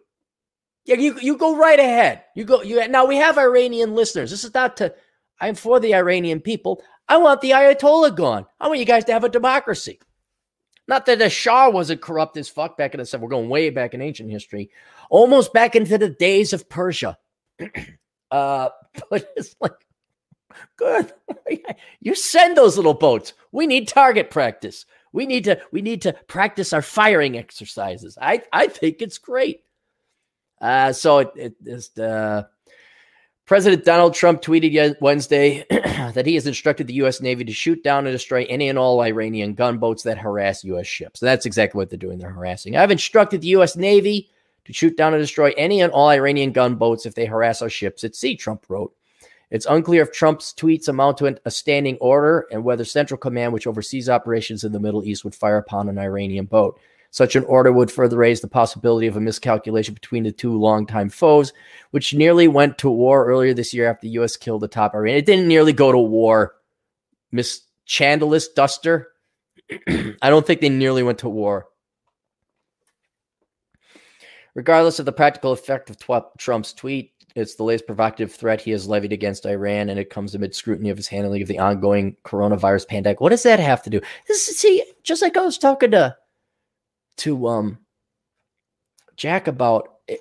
Yeah, 0.84 0.96
you 0.96 1.18
you 1.20 1.36
go 1.36 1.56
right 1.56 1.78
ahead. 1.78 2.24
You 2.34 2.44
go. 2.44 2.62
You 2.62 2.86
now 2.88 3.04
we 3.04 3.16
have 3.16 3.36
Iranian 3.36 3.94
listeners. 3.94 4.30
This 4.30 4.44
is 4.44 4.54
not 4.54 4.78
to. 4.78 4.94
I'm 5.40 5.54
for 5.54 5.80
the 5.80 5.94
Iranian 5.94 6.40
people. 6.40 6.82
I 7.08 7.18
want 7.18 7.40
the 7.40 7.50
Ayatollah 7.50 8.16
gone. 8.16 8.46
I 8.58 8.68
want 8.68 8.80
you 8.80 8.86
guys 8.86 9.04
to 9.06 9.12
have 9.12 9.24
a 9.24 9.28
democracy. 9.28 9.98
Not 10.88 11.04
that 11.04 11.18
the 11.18 11.28
Shah 11.28 11.68
wasn't 11.68 12.00
corrupt 12.00 12.38
as 12.38 12.48
fuck 12.48 12.78
back 12.78 12.94
in 12.94 12.98
the 12.98 13.04
seven. 13.04 13.22
We're 13.22 13.30
going 13.30 13.50
way 13.50 13.68
back 13.68 13.92
in 13.92 14.00
ancient 14.00 14.30
history, 14.30 14.70
almost 15.10 15.52
back 15.52 15.76
into 15.76 15.98
the 15.98 16.08
days 16.08 16.54
of 16.54 16.68
Persia. 16.70 17.18
uh, 18.30 18.70
but 19.10 19.30
it's 19.36 19.54
like, 19.60 19.72
good. 20.76 21.12
you 22.00 22.14
send 22.14 22.56
those 22.56 22.78
little 22.78 22.94
boats. 22.94 23.34
We 23.52 23.66
need 23.66 23.88
target 23.88 24.30
practice. 24.30 24.86
We 25.12 25.26
need 25.26 25.44
to 25.44 25.60
we 25.72 25.82
need 25.82 26.02
to 26.02 26.12
practice 26.26 26.72
our 26.72 26.82
firing 26.82 27.38
exercises. 27.38 28.18
I 28.20 28.42
I 28.52 28.68
think 28.68 29.00
it's 29.00 29.18
great. 29.18 29.64
Uh, 30.60 30.92
so 30.92 31.18
it, 31.18 31.32
it 31.36 31.54
is 31.64 31.96
uh, 31.98 32.42
President 33.48 33.82
Donald 33.82 34.12
Trump 34.12 34.42
tweeted 34.42 34.96
Wednesday 35.00 35.64
that 35.70 36.26
he 36.26 36.34
has 36.34 36.46
instructed 36.46 36.86
the 36.86 36.94
U.S. 36.94 37.22
Navy 37.22 37.44
to 37.44 37.52
shoot 37.52 37.82
down 37.82 38.06
and 38.06 38.14
destroy 38.14 38.44
any 38.46 38.68
and 38.68 38.78
all 38.78 39.00
Iranian 39.00 39.54
gunboats 39.54 40.02
that 40.02 40.18
harass 40.18 40.64
U.S. 40.64 40.86
ships. 40.86 41.22
And 41.22 41.28
that's 41.28 41.46
exactly 41.46 41.78
what 41.78 41.88
they're 41.88 41.98
doing. 41.98 42.18
They're 42.18 42.28
harassing. 42.28 42.76
I've 42.76 42.90
instructed 42.90 43.40
the 43.40 43.48
U.S. 43.48 43.74
Navy 43.74 44.28
to 44.66 44.74
shoot 44.74 44.98
down 44.98 45.14
and 45.14 45.22
destroy 45.22 45.54
any 45.56 45.80
and 45.80 45.90
all 45.92 46.10
Iranian 46.10 46.52
gunboats 46.52 47.06
if 47.06 47.14
they 47.14 47.24
harass 47.24 47.62
our 47.62 47.70
ships 47.70 48.04
at 48.04 48.14
sea, 48.14 48.36
Trump 48.36 48.66
wrote. 48.68 48.94
It's 49.50 49.66
unclear 49.66 50.02
if 50.02 50.12
Trump's 50.12 50.52
tweets 50.52 50.88
amount 50.88 51.18
to 51.18 51.38
a 51.44 51.50
standing 51.50 51.96
order 51.96 52.46
and 52.50 52.64
whether 52.64 52.84
Central 52.84 53.16
Command, 53.16 53.52
which 53.52 53.66
oversees 53.66 54.08
operations 54.08 54.62
in 54.62 54.72
the 54.72 54.80
Middle 54.80 55.04
East, 55.04 55.24
would 55.24 55.34
fire 55.34 55.56
upon 55.56 55.88
an 55.88 55.98
Iranian 55.98 56.44
boat. 56.44 56.78
Such 57.10 57.36
an 57.36 57.44
order 57.44 57.72
would 57.72 57.90
further 57.90 58.18
raise 58.18 58.42
the 58.42 58.48
possibility 58.48 59.06
of 59.06 59.16
a 59.16 59.20
miscalculation 59.20 59.94
between 59.94 60.24
the 60.24 60.32
two 60.32 60.58
longtime 60.58 61.08
foes, 61.08 61.54
which 61.90 62.12
nearly 62.12 62.48
went 62.48 62.76
to 62.78 62.90
war 62.90 63.24
earlier 63.26 63.54
this 63.54 63.72
year 63.72 63.88
after 63.88 64.02
the 64.02 64.12
U.S. 64.12 64.36
killed 64.36 64.60
the 64.60 64.68
top 64.68 64.94
Iranian. 64.94 65.18
It 65.18 65.26
didn't 65.26 65.48
nearly 65.48 65.72
go 65.72 65.90
to 65.90 65.98
war, 65.98 66.56
Miss 67.32 67.62
Chandelis 67.86 68.48
Duster. 68.54 69.08
I 69.88 70.28
don't 70.28 70.46
think 70.46 70.60
they 70.60 70.68
nearly 70.68 71.02
went 71.02 71.20
to 71.20 71.30
war. 71.30 71.68
Regardless 74.54 74.98
of 74.98 75.06
the 75.06 75.12
practical 75.12 75.52
effect 75.52 75.88
of 75.88 75.96
Trump's 76.36 76.74
tweet, 76.74 77.12
it's 77.38 77.54
the 77.54 77.62
latest 77.62 77.86
provocative 77.86 78.32
threat 78.32 78.60
he 78.60 78.72
has 78.72 78.88
levied 78.88 79.12
against 79.12 79.46
Iran, 79.46 79.88
and 79.88 79.98
it 79.98 80.10
comes 80.10 80.34
amid 80.34 80.54
scrutiny 80.54 80.90
of 80.90 80.96
his 80.96 81.08
handling 81.08 81.42
of 81.42 81.48
the 81.48 81.58
ongoing 81.58 82.16
coronavirus 82.24 82.88
pandemic. 82.88 83.20
What 83.20 83.30
does 83.30 83.44
that 83.44 83.60
have 83.60 83.82
to 83.84 83.90
do? 83.90 84.00
This 84.26 84.48
is, 84.48 84.58
see, 84.58 84.84
just 85.02 85.22
like 85.22 85.36
I 85.36 85.42
was 85.42 85.58
talking 85.58 85.92
to 85.92 86.16
to 87.18 87.48
um 87.48 87.78
Jack 89.16 89.46
about 89.46 89.88
eh, 90.08 90.16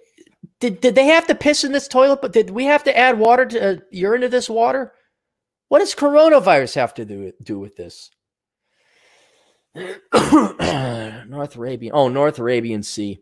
did 0.60 0.82
did 0.82 0.96
they 0.96 1.06
have 1.06 1.28
to 1.28 1.36
piss 1.36 1.64
in 1.64 1.72
this 1.72 1.88
toilet? 1.88 2.22
But 2.22 2.34
did 2.34 2.50
we 2.50 2.66
have 2.66 2.84
to 2.86 2.98
add 2.98 3.20
water 3.20 3.46
to 3.46 3.70
uh, 3.70 3.76
urine 3.92 4.22
to 4.22 4.30
this 4.30 4.50
water? 4.50 4.94
What 5.70 5.80
does 5.80 5.96
coronavirus 5.96 6.76
have 6.76 6.94
to 6.96 7.06
do 7.06 7.32
do 7.42 7.60
with 7.60 7.76
this? 7.76 8.12
North 9.76 11.56
Arabian, 11.56 11.94
oh 11.94 12.08
North 12.10 12.40
Arabian 12.40 12.84
Sea. 12.84 13.22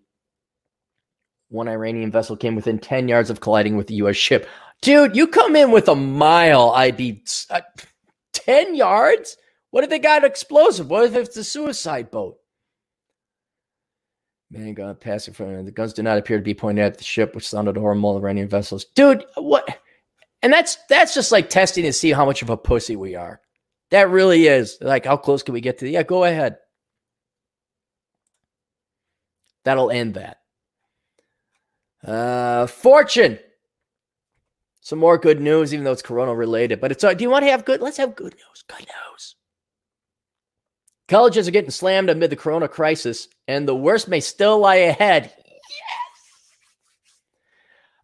One 1.50 1.68
Iranian 1.68 2.12
vessel 2.12 2.36
came 2.36 2.56
within 2.56 2.80
ten 2.80 3.08
yards 3.08 3.30
of 3.30 3.42
colliding 3.42 3.78
with 3.78 3.88
the 3.88 3.96
U.S. 3.96 4.16
ship. 4.16 4.48
Dude, 4.82 5.16
you 5.16 5.28
come 5.28 5.56
in 5.56 5.72
with 5.72 5.88
a 5.88 5.96
mile, 5.96 6.72
I'd 6.72 6.98
be 6.98 7.24
uh, 7.50 7.62
ten 8.34 8.76
yards. 8.76 9.38
What 9.72 9.84
if 9.84 9.90
they 9.90 10.00
got 10.00 10.24
explosive? 10.24 10.90
What 10.90 11.04
if 11.04 11.16
it's 11.16 11.38
a 11.38 11.44
suicide 11.44 12.10
boat? 12.12 12.38
Man 14.52 14.74
gun 14.74 14.96
passing 14.96 15.34
from 15.34 15.66
the 15.66 15.72
guns 15.72 15.94
did 15.94 16.04
not 16.04 16.18
appear 16.18 16.38
to 16.38 16.44
be 16.44 16.54
pointed 16.54 16.86
at 16.86 16.98
the 16.98 17.04
ship, 17.04 17.36
which 17.36 17.48
sounded 17.48 17.78
horrible. 17.78 18.18
Iranian 18.18 18.48
vessels, 18.48 18.86
dude. 18.96 19.26
What? 19.36 19.68
And 20.42 20.54
that's 20.54 20.78
that's 20.88 21.14
just 21.14 21.32
like 21.32 21.50
testing 21.50 21.84
to 21.84 21.94
see 21.94 22.12
how 22.12 22.26
much 22.26 22.42
of 22.42 22.50
a 22.50 22.58
pussy 22.58 22.96
we 22.96 23.16
are. 23.16 23.42
That 23.92 24.10
really 24.10 24.48
is. 24.48 24.78
Like, 24.82 25.06
how 25.06 25.18
close 25.18 25.44
can 25.44 25.54
we 25.54 25.62
get 25.62 25.80
to? 25.80 25.86
The, 25.86 25.92
yeah, 25.92 26.04
go 26.04 26.24
ahead. 26.24 26.58
That'll 29.64 29.92
end 29.92 30.14
that. 30.14 30.38
Uh, 32.06 32.68
Fortune. 32.68 33.40
Some 34.82 35.00
more 35.00 35.18
good 35.18 35.42
news, 35.42 35.74
even 35.74 35.84
though 35.84 35.92
it's 35.92 36.04
Corona 36.04 36.36
related. 36.36 36.80
But 36.80 36.92
it's. 36.92 37.04
Uh, 37.04 37.14
do 37.14 37.24
you 37.24 37.30
want 37.30 37.44
to 37.44 37.52
have 37.52 37.66
good? 37.66 37.82
Let's 37.82 37.98
have 37.98 38.16
good 38.16 38.36
news. 38.36 38.64
Good 38.68 38.86
news. 38.86 39.36
Colleges 41.08 41.48
are 41.48 41.52
getting 41.52 41.72
slammed 41.72 42.10
amid 42.10 42.32
the 42.32 42.36
corona 42.36 42.68
crisis, 42.68 43.28
and 43.48 43.68
the 43.68 43.76
worst 43.76 44.08
may 44.08 44.20
still 44.20 44.60
lie 44.60 44.76
ahead. 44.76 45.32
Yes. 45.36 45.56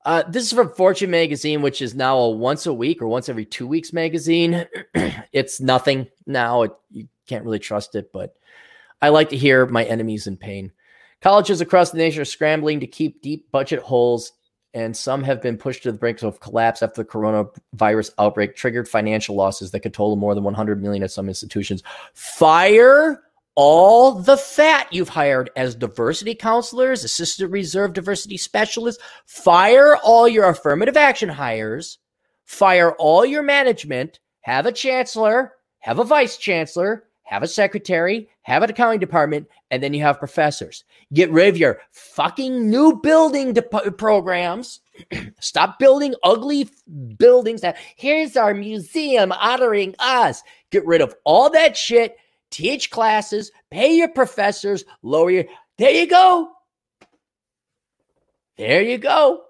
Uh, 0.06 0.24
this 0.30 0.44
is 0.44 0.54
from 0.54 0.74
Fortune 0.74 1.10
magazine, 1.10 1.64
which 1.64 1.82
is 1.82 1.96
now 1.96 2.18
a 2.18 2.30
once 2.30 2.68
a 2.68 2.74
week 2.74 3.02
or 3.02 3.08
once 3.08 3.28
every 3.28 3.46
two 3.46 3.66
weeks 3.66 3.92
magazine. 3.92 4.68
it's 5.34 5.60
nothing 5.60 6.08
now. 6.28 6.64
It, 6.64 6.72
you 6.92 7.08
can't 7.28 7.44
really 7.44 7.60
trust 7.60 7.96
it, 7.96 8.12
but 8.14 8.36
I 9.02 9.10
like 9.10 9.30
to 9.30 9.38
hear 9.38 9.66
my 9.66 9.84
enemies 9.84 10.28
in 10.28 10.38
pain. 10.38 10.72
Colleges 11.22 11.62
across 11.62 11.92
the 11.92 11.98
nation 11.98 12.22
are 12.22 12.26
scrambling 12.26 12.80
to 12.80 12.88
keep 12.88 13.22
deep 13.22 13.52
budget 13.52 13.82
holes 13.82 14.34
and 14.74 14.96
some 14.96 15.24
have 15.24 15.42
been 15.42 15.58
pushed 15.58 15.84
to 15.84 15.92
the 15.92 15.98
brink 15.98 16.22
of 16.24 16.40
collapse 16.40 16.82
after 16.82 17.04
the 17.04 17.10
coronavirus 17.10 18.12
outbreak 18.18 18.56
triggered 18.56 18.88
financial 18.88 19.36
losses 19.36 19.72
that 19.72 19.82
could 19.82 19.94
total 19.94 20.16
more 20.16 20.34
than 20.34 20.44
100 20.44 20.82
million 20.82 21.04
at 21.04 21.12
some 21.12 21.28
institutions. 21.28 21.84
Fire 22.14 23.22
all 23.56 24.14
the 24.14 24.38
fat 24.38 24.88
you've 24.92 25.10
hired 25.10 25.52
as 25.58 25.76
diversity 25.76 26.34
counselors, 26.34 27.04
assistant 27.04 27.52
reserve 27.52 27.94
diversity 27.94 28.38
specialists. 28.38 29.04
Fire 29.26 29.98
all 29.98 30.28
your 30.28 30.48
affirmative 30.48 30.96
action 30.96 31.28
hires. 31.28 31.98
Fire 32.46 32.94
all 32.94 33.26
your 33.26 33.44
management. 33.44 34.20
Have 34.42 34.66
a 34.66 34.72
chancellor, 34.72 35.54
have 35.80 36.00
a 36.00 36.04
vice 36.04 36.38
chancellor, 36.38 37.04
have 37.32 37.44
a 37.44 37.48
secretary, 37.48 38.30
have 38.42 38.62
an 38.62 38.70
accounting 38.70 39.00
department, 39.00 39.48
and 39.72 39.82
then 39.82 39.94
you 39.94 40.02
have 40.02 40.20
professors. 40.20 40.84
Get 41.14 41.32
rid 41.32 41.48
of 41.48 41.58
your 41.58 41.80
fucking 41.92 42.70
new 42.70 43.00
building 43.02 43.56
programs. 43.98 44.82
Stop 45.40 45.80
building 45.80 46.14
ugly 46.24 46.70
buildings 47.18 47.62
that 47.62 47.78
here's 47.96 48.36
our 48.36 48.54
museum 48.54 49.32
honoring 49.32 49.96
us. 49.98 50.44
Get 50.72 50.86
rid 50.86 51.00
of 51.00 51.16
all 51.24 51.50
that 51.52 51.78
shit. 51.78 52.18
Teach 52.50 52.92
classes, 52.92 53.50
pay 53.72 53.96
your 53.96 54.10
professors, 54.10 54.84
lower 55.02 55.32
your. 55.32 55.46
There 55.78 55.90
you 55.90 56.08
go. 56.08 56.52
There 58.58 58.82
you 58.82 58.98
go. 58.98 59.44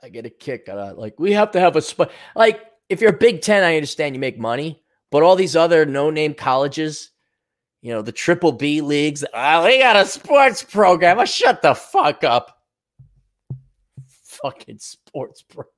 I 0.00 0.10
get 0.10 0.26
a 0.26 0.30
kick 0.30 0.68
out 0.68 0.78
of 0.78 0.98
like 0.98 1.18
we 1.18 1.32
have 1.32 1.50
to 1.52 1.60
have 1.60 1.74
a 1.74 1.82
spot 1.82 2.12
like 2.36 2.60
if 2.88 3.00
you're 3.00 3.14
a 3.14 3.18
Big 3.18 3.42
Ten, 3.42 3.62
I 3.62 3.76
understand 3.76 4.14
you 4.14 4.20
make 4.20 4.38
money, 4.38 4.82
but 5.10 5.22
all 5.22 5.36
these 5.36 5.56
other 5.56 5.86
no-name 5.86 6.34
colleges, 6.34 7.10
you 7.82 7.92
know, 7.92 8.02
the 8.02 8.12
triple 8.12 8.52
B 8.52 8.80
leagues, 8.80 9.24
ah, 9.34 9.60
oh, 9.60 9.62
they 9.62 9.78
got 9.78 9.96
a 9.96 10.06
sports 10.06 10.62
program. 10.62 11.18
Oh, 11.18 11.24
shut 11.24 11.62
the 11.62 11.74
fuck 11.74 12.24
up. 12.24 12.58
Fucking 14.06 14.78
sports 14.78 15.42
program. 15.48 15.70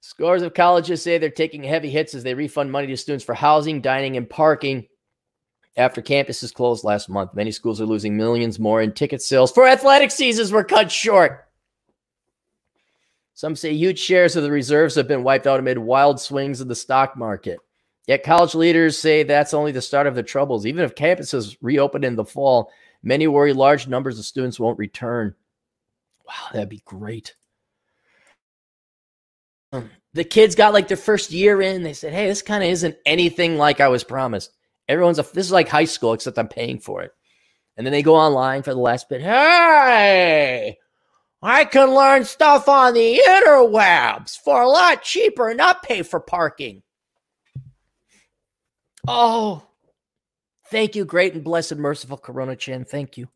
Scores 0.00 0.42
of 0.42 0.54
colleges 0.54 1.02
say 1.02 1.18
they're 1.18 1.30
taking 1.30 1.64
heavy 1.64 1.90
hits 1.90 2.14
as 2.14 2.22
they 2.22 2.34
refund 2.34 2.70
money 2.70 2.86
to 2.86 2.96
students 2.96 3.24
for 3.24 3.34
housing, 3.34 3.80
dining, 3.80 4.16
and 4.16 4.30
parking 4.30 4.86
after 5.76 6.00
campuses 6.00 6.54
closed 6.54 6.84
last 6.84 7.08
month. 7.08 7.34
Many 7.34 7.50
schools 7.50 7.80
are 7.80 7.86
losing 7.86 8.16
millions 8.16 8.58
more 8.58 8.80
in 8.80 8.92
ticket 8.92 9.20
sales 9.20 9.50
for 9.50 9.66
athletic 9.66 10.10
seasons 10.10 10.52
were 10.52 10.64
cut 10.64 10.92
short. 10.92 11.45
Some 13.36 13.54
say 13.54 13.74
huge 13.74 13.98
shares 13.98 14.34
of 14.34 14.42
the 14.42 14.50
reserves 14.50 14.94
have 14.94 15.06
been 15.06 15.22
wiped 15.22 15.46
out 15.46 15.60
amid 15.60 15.76
wild 15.76 16.18
swings 16.18 16.62
in 16.62 16.68
the 16.68 16.74
stock 16.74 17.18
market. 17.18 17.58
Yet 18.06 18.22
college 18.22 18.54
leaders 18.54 18.98
say 18.98 19.24
that's 19.24 19.52
only 19.52 19.72
the 19.72 19.82
start 19.82 20.06
of 20.06 20.14
the 20.14 20.22
troubles. 20.22 20.64
Even 20.64 20.82
if 20.82 20.94
campuses 20.94 21.54
reopen 21.60 22.02
in 22.02 22.16
the 22.16 22.24
fall, 22.24 22.72
many 23.02 23.26
worry 23.26 23.52
large 23.52 23.88
numbers 23.88 24.18
of 24.18 24.24
students 24.24 24.58
won't 24.58 24.78
return. 24.78 25.34
Wow, 26.26 26.48
that'd 26.50 26.70
be 26.70 26.80
great. 26.86 27.34
The 30.14 30.24
kids 30.24 30.54
got 30.54 30.72
like 30.72 30.88
their 30.88 30.96
first 30.96 31.30
year 31.30 31.60
in. 31.60 31.82
They 31.82 31.92
said, 31.92 32.14
"Hey, 32.14 32.28
this 32.28 32.40
kind 32.40 32.64
of 32.64 32.70
isn't 32.70 32.96
anything 33.04 33.58
like 33.58 33.80
I 33.82 33.88
was 33.88 34.02
promised." 34.02 34.50
Everyone's 34.88 35.18
a, 35.18 35.22
this 35.22 35.44
is 35.44 35.52
like 35.52 35.68
high 35.68 35.84
school, 35.84 36.14
except 36.14 36.38
I'm 36.38 36.48
paying 36.48 36.78
for 36.78 37.02
it. 37.02 37.12
And 37.76 37.86
then 37.86 37.92
they 37.92 38.02
go 38.02 38.16
online 38.16 38.62
for 38.62 38.72
the 38.72 38.80
last 38.80 39.10
bit. 39.10 39.20
Hey, 39.20 40.78
I 41.48 41.64
can 41.64 41.94
learn 41.94 42.24
stuff 42.24 42.68
on 42.68 42.94
the 42.94 43.22
interwebs 43.24 44.36
for 44.36 44.62
a 44.62 44.68
lot 44.68 45.04
cheaper 45.04 45.48
and 45.48 45.56
not 45.56 45.84
pay 45.84 46.02
for 46.02 46.18
parking. 46.18 46.82
Oh, 49.06 49.62
thank 50.72 50.96
you, 50.96 51.04
great 51.04 51.34
and 51.34 51.44
blessed, 51.44 51.76
merciful 51.76 52.18
Corona 52.18 52.56
Chan. 52.56 52.86
Thank 52.86 53.16
you. 53.16 53.28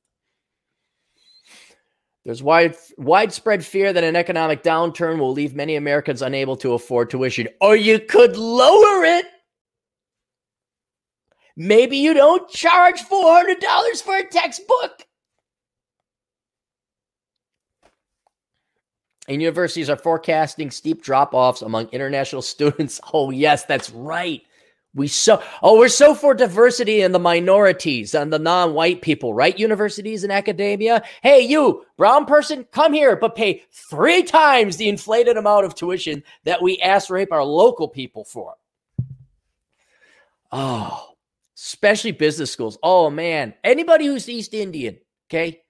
There's 2.25 2.43
wide, 2.43 2.75
widespread 2.99 3.65
fear 3.65 3.93
that 3.93 4.03
an 4.03 4.17
economic 4.17 4.65
downturn 4.65 5.21
will 5.21 5.33
leave 5.33 5.55
many 5.55 5.77
Americans 5.77 6.21
unable 6.21 6.57
to 6.57 6.73
afford 6.73 7.11
tuition, 7.11 7.47
or 7.61 7.77
you 7.77 8.01
could 8.01 8.37
lower 8.37 9.05
it. 9.05 9.27
Maybe 11.57 11.99
you 11.99 12.13
don't 12.13 12.51
charge 12.51 13.03
$400 13.03 14.03
for 14.03 14.17
a 14.17 14.25
textbook. 14.25 15.07
And 19.31 19.41
universities 19.41 19.89
are 19.89 19.97
forecasting 19.97 20.73
steep 20.73 21.05
drop 21.05 21.35
offs 21.35 21.63
among 21.63 21.87
international 21.91 22.43
students. 22.55 23.01
Oh, 23.15 23.31
yes, 23.31 23.65
that's 23.65 23.91
right. 23.91 24.43
We 24.93 25.07
so 25.07 25.41
oh 25.63 25.79
we're 25.79 25.87
so 25.87 26.17
for 26.17 26.35
diversity 26.35 27.03
and 27.03 27.15
the 27.15 27.21
minorities 27.21 28.13
and 28.13 28.33
the 28.33 28.41
non-white 28.41 29.03
people, 29.03 29.33
right? 29.33 29.57
Universities 29.57 30.25
and 30.25 30.33
academia. 30.33 31.05
Hey, 31.23 31.43
you 31.43 31.87
brown 31.97 32.27
person, 32.27 32.67
come 32.73 32.93
here, 32.93 33.15
but 33.15 33.37
pay 33.37 33.63
three 33.71 34.25
times 34.25 34.79
the 34.79 34.89
inflated 34.89 35.37
amount 35.37 35.65
of 35.65 35.77
tuition 35.77 36.25
that 36.43 36.61
we 36.61 36.79
ass 36.79 37.09
rape 37.09 37.31
our 37.31 37.45
local 37.45 37.87
people 37.87 38.25
for. 38.25 38.55
Oh, 40.51 41.11
especially 41.57 42.11
business 42.11 42.51
schools. 42.51 42.77
Oh 42.83 43.11
man, 43.11 43.55
anybody 43.63 44.07
who's 44.07 44.29
East 44.29 44.55
Indian, 44.55 44.99
okay, 45.29 45.61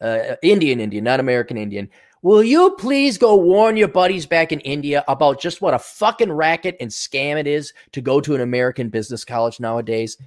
uh, 0.00 0.36
Indian 0.42 0.80
Indian, 0.80 1.04
not 1.04 1.20
American 1.20 1.58
Indian 1.58 1.90
Will 2.22 2.42
you 2.42 2.72
please 2.78 3.16
go 3.16 3.34
warn 3.36 3.78
your 3.78 3.88
buddies 3.88 4.26
back 4.26 4.52
in 4.52 4.60
India 4.60 5.02
about 5.08 5.40
just 5.40 5.62
what 5.62 5.72
a 5.72 5.78
fucking 5.78 6.30
racket 6.30 6.76
and 6.78 6.90
scam 6.90 7.38
it 7.38 7.46
is 7.46 7.72
to 7.92 8.02
go 8.02 8.20
to 8.20 8.34
an 8.34 8.42
American 8.42 8.90
business 8.90 9.24
college 9.24 9.58
nowadays? 9.58 10.18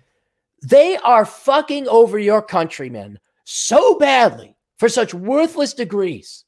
They 0.63 0.97
are 0.97 1.25
fucking 1.25 1.87
over 1.87 2.17
your 2.17 2.41
countrymen 2.41 3.19
so 3.43 3.99
badly 3.99 4.55
for 4.77 4.89
such 4.89 5.13
worthless 5.13 5.73
degrees. 5.73 6.45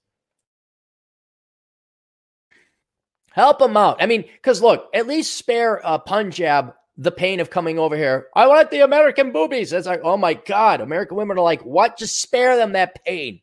Help 3.31 3.59
them 3.59 3.77
out. 3.77 4.01
I 4.01 4.07
mean, 4.07 4.23
because 4.23 4.61
look, 4.61 4.89
at 4.93 5.07
least 5.07 5.37
spare 5.37 5.85
uh, 5.85 5.97
Punjab 5.99 6.73
the 6.97 7.11
pain 7.11 7.41
of 7.41 7.49
coming 7.49 7.77
over 7.77 7.97
here. 7.97 8.27
I 8.33 8.47
want 8.47 8.71
the 8.71 8.79
American 8.79 9.33
boobies. 9.33 9.73
It's 9.73 9.85
like, 9.85 9.99
oh 10.03 10.17
my 10.17 10.33
God, 10.33 10.79
American 10.79 11.17
women 11.17 11.37
are 11.37 11.43
like, 11.43 11.61
what? 11.65 11.97
Just 11.97 12.21
spare 12.21 12.55
them 12.55 12.71
that 12.71 13.03
pain. 13.03 13.41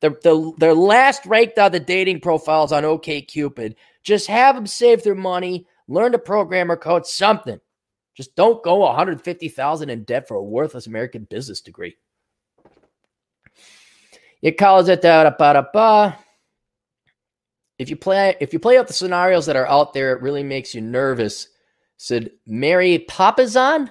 The, 0.00 0.10
the, 0.22 0.52
their 0.58 0.74
last 0.74 1.26
ranked 1.26 1.58
out 1.58 1.72
the 1.72 1.80
dating 1.80 2.20
profiles 2.20 2.72
on 2.72 2.84
OKCupid. 2.84 3.74
Just 4.04 4.28
have 4.28 4.54
them 4.54 4.66
save 4.66 5.02
their 5.02 5.14
money, 5.14 5.66
learn 5.88 6.12
to 6.12 6.18
program 6.18 6.70
or 6.70 6.76
code, 6.76 7.06
something. 7.06 7.58
Just 8.16 8.34
don't 8.36 8.62
go 8.62 8.78
150,000 8.78 9.90
in 9.90 10.04
debt 10.04 10.26
for 10.28 10.36
a 10.36 10.42
worthless 10.42 10.86
American 10.86 11.24
business 11.24 11.60
degree. 11.60 11.96
It 14.42 14.56
calls 14.58 14.88
it 14.88 15.02
da 15.02 15.24
da 15.24 15.30
da 15.30 15.62
da. 15.72 16.12
If 17.78 17.90
you 17.90 17.96
play 17.96 18.36
if 18.40 18.52
you 18.52 18.58
play 18.58 18.78
out 18.78 18.86
the 18.86 18.92
scenarios 18.92 19.46
that 19.46 19.56
are 19.56 19.66
out 19.66 19.92
there, 19.92 20.12
it 20.12 20.22
really 20.22 20.42
makes 20.42 20.74
you 20.74 20.80
nervous. 20.80 21.48
Said 21.96 22.30
Mary 22.46 23.04
Papazian. 23.08 23.90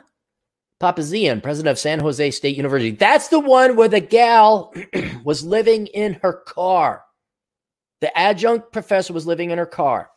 Papazian, 0.80 1.42
president 1.42 1.72
of 1.72 1.80
San 1.80 2.00
Jose 2.00 2.32
State 2.32 2.56
University. 2.56 2.92
That's 2.92 3.30
the 3.30 3.40
one 3.40 3.76
where 3.76 3.88
the 3.88 4.00
gal 4.00 4.74
was 5.24 5.44
living 5.44 5.88
in 5.88 6.14
her 6.22 6.34
car. 6.34 7.04
The 8.02 8.16
adjunct 8.18 8.72
professor 8.72 9.14
was 9.14 9.26
living 9.26 9.50
in 9.50 9.58
her 9.58 9.66
car, 9.66 10.12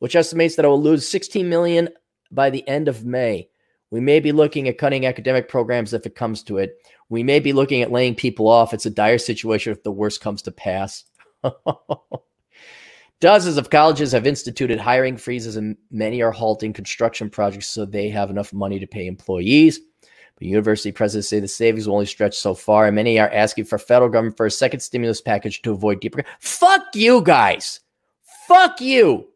which 0.00 0.16
estimates 0.16 0.56
that 0.56 0.64
it 0.66 0.68
will 0.68 0.82
lose 0.82 1.08
16 1.08 1.48
million 1.48 1.88
by 2.30 2.50
the 2.50 2.66
end 2.68 2.88
of 2.88 3.06
May. 3.06 3.48
We 3.90 4.00
may 4.00 4.20
be 4.20 4.32
looking 4.32 4.68
at 4.68 4.78
cutting 4.78 5.06
academic 5.06 5.48
programs 5.48 5.94
if 5.94 6.04
it 6.04 6.14
comes 6.14 6.42
to 6.44 6.58
it. 6.58 6.76
We 7.08 7.22
may 7.22 7.40
be 7.40 7.52
looking 7.52 7.82
at 7.82 7.92
laying 7.92 8.16
people 8.16 8.48
off. 8.48 8.74
It's 8.74 8.86
a 8.86 8.90
dire 8.90 9.18
situation 9.18 9.72
if 9.72 9.82
the 9.82 9.92
worst 9.92 10.20
comes 10.20 10.42
to 10.42 10.52
pass. 10.52 11.04
Dozens 13.20 13.56
of 13.56 13.70
colleges 13.70 14.12
have 14.12 14.26
instituted 14.26 14.78
hiring 14.78 15.16
freezes, 15.16 15.56
and 15.56 15.76
many 15.90 16.22
are 16.22 16.32
halting 16.32 16.74
construction 16.74 17.30
projects 17.30 17.68
so 17.68 17.84
they 17.84 18.10
have 18.10 18.30
enough 18.30 18.52
money 18.52 18.78
to 18.78 18.86
pay 18.86 19.06
employees. 19.06 19.80
But 20.36 20.48
university 20.48 20.92
presidents 20.92 21.28
say 21.28 21.40
the 21.40 21.48
savings 21.48 21.88
will 21.88 21.94
only 21.94 22.06
stretch 22.06 22.36
so 22.36 22.54
far, 22.54 22.86
and 22.86 22.94
many 22.94 23.18
are 23.18 23.30
asking 23.30 23.64
for 23.64 23.78
federal 23.78 24.10
government 24.10 24.36
for 24.36 24.44
a 24.44 24.50
second 24.50 24.80
stimulus 24.80 25.22
package 25.22 25.62
to 25.62 25.72
avoid 25.72 26.00
deeper. 26.00 26.24
Fuck 26.40 26.82
you 26.94 27.22
guys. 27.22 27.80
Fuck 28.46 28.82
you. 28.82 29.28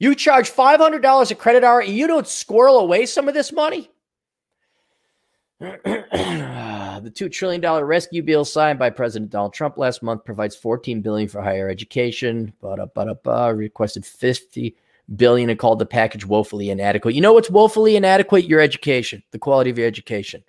You 0.00 0.14
charge 0.16 0.50
$500 0.50 1.30
a 1.30 1.34
credit 1.34 1.62
hour 1.62 1.80
and 1.80 1.92
you 1.92 2.06
don't 2.06 2.26
squirrel 2.26 2.80
away 2.80 3.06
some 3.06 3.28
of 3.28 3.34
this 3.34 3.52
money? 3.52 3.90
the 7.00 7.10
$2 7.10 7.30
trillion 7.30 7.60
rescue 7.84 8.22
bill 8.22 8.44
signed 8.44 8.78
by 8.78 8.90
President 8.90 9.30
Donald 9.30 9.52
Trump 9.52 9.78
last 9.78 10.02
month 10.02 10.24
provides 10.24 10.56
14 10.56 11.00
billion 11.00 11.28
for 11.28 11.42
higher 11.42 11.68
education. 11.68 12.52
Ba-da-ba-da-ba, 12.60 13.54
requested 13.54 14.06
50 14.06 14.76
billion 15.16 15.50
and 15.50 15.58
called 15.58 15.78
the 15.78 15.86
package 15.86 16.24
woefully 16.24 16.70
inadequate. 16.70 17.14
You 17.14 17.20
know 17.20 17.32
what's 17.32 17.50
woefully 17.50 17.96
inadequate? 17.96 18.44
Your 18.44 18.60
education, 18.60 19.22
the 19.32 19.38
quality 19.38 19.70
of 19.70 19.78
your 19.78 19.86
education. 19.86 20.44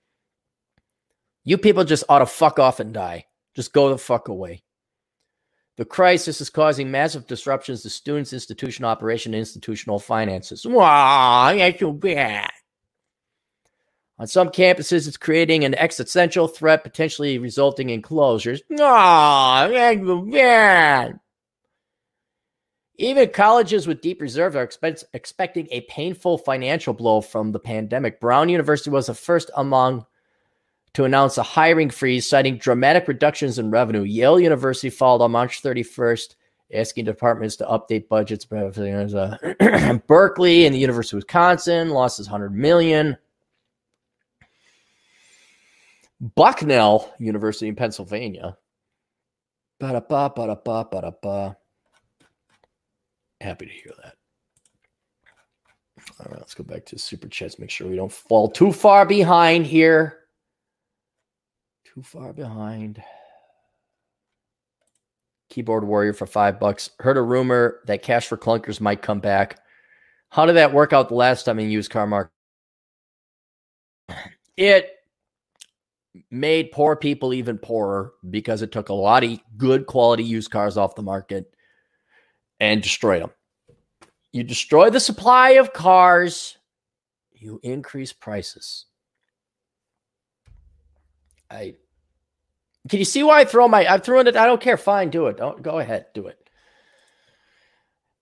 You 1.43 1.57
people 1.57 1.83
just 1.83 2.03
ought 2.07 2.19
to 2.19 2.25
fuck 2.25 2.59
off 2.59 2.79
and 2.79 2.93
die. 2.93 3.25
Just 3.55 3.73
go 3.73 3.89
the 3.89 3.97
fuck 3.97 4.27
away. 4.27 4.63
The 5.77 5.85
crisis 5.85 6.41
is 6.41 6.49
causing 6.49 6.91
massive 6.91 7.25
disruptions 7.25 7.81
to 7.81 7.89
students' 7.89 8.33
institutional 8.33 8.91
operation 8.91 9.33
and 9.33 9.39
institutional 9.39 9.99
finances. 9.99 10.65
Wow, 10.65 11.53
that's 11.55 11.79
so 11.79 11.91
bad. 11.91 12.51
On 14.21 14.27
some 14.27 14.49
campuses, 14.49 15.07
it's 15.07 15.17
creating 15.17 15.63
an 15.63 15.73
existential 15.73 16.47
threat, 16.47 16.83
potentially 16.83 17.39
resulting 17.39 17.89
in 17.89 18.03
closures. 18.03 18.59
That's 19.67 19.99
bad. 20.31 21.19
Even 22.99 23.29
colleges 23.31 23.87
with 23.87 24.01
deep 24.01 24.21
reserves 24.21 24.55
are 24.55 24.61
expect- 24.61 25.05
expecting 25.15 25.67
a 25.71 25.81
painful 25.81 26.37
financial 26.37 26.93
blow 26.93 27.21
from 27.21 27.51
the 27.51 27.57
pandemic. 27.57 28.19
Brown 28.19 28.47
University 28.47 28.91
was 28.91 29.07
the 29.07 29.15
first 29.15 29.49
among 29.57 30.05
to 30.93 31.03
announce 31.03 31.39
a 31.39 31.43
hiring 31.43 31.89
freeze, 31.89 32.29
citing 32.29 32.59
dramatic 32.59 33.07
reductions 33.07 33.57
in 33.57 33.71
revenue. 33.71 34.03
Yale 34.03 34.39
University 34.39 34.91
followed 34.91 35.23
on 35.23 35.31
March 35.31 35.63
31st, 35.63 36.35
asking 36.71 37.05
departments 37.05 37.55
to 37.55 37.65
update 37.65 38.07
budgets. 38.07 38.45
Berkeley 40.05 40.67
and 40.67 40.75
the 40.75 40.79
University 40.79 41.17
of 41.17 41.23
Wisconsin 41.23 41.89
losses 41.89 42.27
100 42.27 42.53
million. 42.53 43.17
Bucknell 46.21 47.13
University 47.17 47.67
in 47.67 47.75
Pennsylvania. 47.75 48.55
Ba-da-ba, 49.79 50.31
ba-da-ba, 50.35 50.87
ba-da-ba. 50.91 51.57
Happy 53.41 53.65
to 53.65 53.71
hear 53.71 53.91
that. 54.03 54.15
All 56.19 56.27
right, 56.29 56.39
let's 56.39 56.53
go 56.53 56.63
back 56.63 56.85
to 56.85 56.99
super 56.99 57.27
chats. 57.27 57.57
Make 57.57 57.71
sure 57.71 57.87
we 57.87 57.95
don't 57.95 58.11
fall 58.11 58.47
too 58.47 58.71
far 58.71 59.05
behind 59.05 59.65
here. 59.65 60.19
Too 61.83 62.03
far 62.03 62.33
behind. 62.33 63.01
Keyboard 65.49 65.83
Warrior 65.83 66.13
for 66.13 66.27
five 66.27 66.59
bucks. 66.59 66.91
Heard 66.99 67.17
a 67.17 67.21
rumor 67.21 67.79
that 67.87 68.03
Cash 68.03 68.27
for 68.27 68.37
Clunkers 68.37 68.79
might 68.79 69.01
come 69.01 69.19
back. 69.19 69.59
How 70.29 70.45
did 70.45 70.55
that 70.55 70.73
work 70.73 70.93
out 70.93 71.09
the 71.09 71.15
last 71.15 71.43
time 71.43 71.59
in 71.59 71.69
used 71.69 71.91
car 71.91 72.05
market? 72.05 72.31
It 74.55 74.91
made 76.29 76.71
poor 76.71 76.95
people 76.95 77.33
even 77.33 77.57
poorer 77.57 78.13
because 78.29 78.61
it 78.61 78.71
took 78.71 78.89
a 78.89 78.93
lot 78.93 79.23
of 79.23 79.39
good 79.57 79.85
quality 79.85 80.23
used 80.23 80.51
cars 80.51 80.77
off 80.77 80.95
the 80.95 81.01
market 81.01 81.53
and 82.59 82.81
destroyed 82.81 83.21
them. 83.21 83.31
You 84.31 84.43
destroy 84.43 84.89
the 84.89 84.99
supply 84.99 85.51
of 85.51 85.73
cars, 85.73 86.57
you 87.33 87.59
increase 87.63 88.13
prices. 88.13 88.85
I 91.49 91.75
can 92.89 92.99
you 92.99 93.05
see 93.05 93.23
why 93.23 93.41
I 93.41 93.45
throw 93.45 93.67
my 93.67 93.85
I'm 93.85 94.01
throwing 94.01 94.27
it? 94.27 94.37
I 94.37 94.45
don't 94.45 94.61
care. 94.61 94.77
Fine, 94.77 95.09
do 95.09 95.27
it. 95.27 95.37
Don't 95.37 95.61
go 95.61 95.79
ahead, 95.79 96.07
do 96.13 96.27
it. 96.27 96.37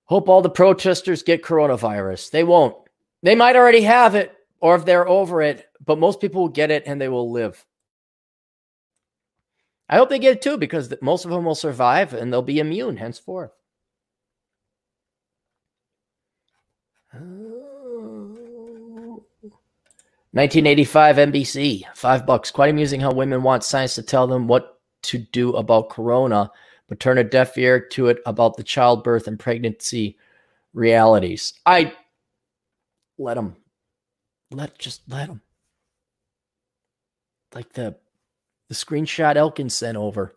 Hope 0.05 0.27
all 0.27 0.41
the 0.41 0.49
protesters 0.49 1.21
get 1.21 1.43
coronavirus. 1.43 2.31
They 2.31 2.43
won't. 2.43 2.75
They 3.21 3.35
might 3.35 3.55
already 3.55 3.81
have 3.81 4.15
it, 4.15 4.33
or 4.59 4.75
if 4.75 4.85
they're 4.85 5.07
over 5.07 5.41
it, 5.41 5.67
but 5.85 5.99
most 5.99 6.19
people 6.19 6.41
will 6.41 6.49
get 6.49 6.71
it 6.71 6.83
and 6.87 6.99
they 6.99 7.09
will 7.09 7.31
live. 7.31 7.63
I 9.89 9.97
hope 9.97 10.09
they 10.09 10.19
get 10.19 10.37
it 10.37 10.41
too 10.41 10.57
because 10.57 10.93
most 11.01 11.25
of 11.25 11.31
them 11.31 11.45
will 11.45 11.55
survive 11.55 12.13
and 12.13 12.31
they'll 12.31 12.43
be 12.43 12.59
immune 12.59 12.97
henceforth. 12.97 13.51
1985 20.31 21.15
NBC, 21.15 21.83
five 21.95 22.27
bucks. 22.27 22.51
Quite 22.51 22.69
amusing 22.69 23.01
how 23.01 23.11
women 23.11 23.41
want 23.41 23.63
science 23.63 23.95
to 23.95 24.03
tell 24.03 24.27
them 24.27 24.47
what 24.47 24.79
to 25.01 25.17
do 25.17 25.53
about 25.53 25.89
corona, 25.89 26.51
but 26.87 26.99
turn 26.99 27.17
a 27.17 27.23
deaf 27.23 27.57
ear 27.57 27.79
to 27.79 28.09
it 28.09 28.19
about 28.27 28.55
the 28.55 28.63
childbirth 28.63 29.27
and 29.27 29.39
pregnancy 29.39 30.17
realities. 30.73 31.55
I 31.65 31.93
let 33.17 33.33
them, 33.35 33.55
let 34.51 34.77
just 34.77 35.01
let 35.09 35.29
them. 35.29 35.41
Like 37.55 37.73
the 37.73 37.95
the 38.69 38.75
screenshot 38.75 39.35
Elkin 39.35 39.69
sent 39.69 39.97
over 39.97 40.35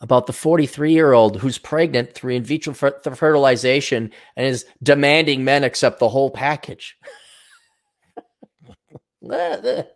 about 0.00 0.26
the 0.26 0.32
43 0.32 0.92
year 0.92 1.12
old 1.12 1.40
who's 1.40 1.58
pregnant 1.58 2.14
through 2.14 2.34
in 2.34 2.42
vitro 2.42 2.74
fertilization 2.74 4.10
and 4.36 4.46
is 4.46 4.66
demanding 4.82 5.44
men 5.44 5.64
accept 5.64 5.98
the 5.98 6.08
whole 6.08 6.30
package. 6.30 6.98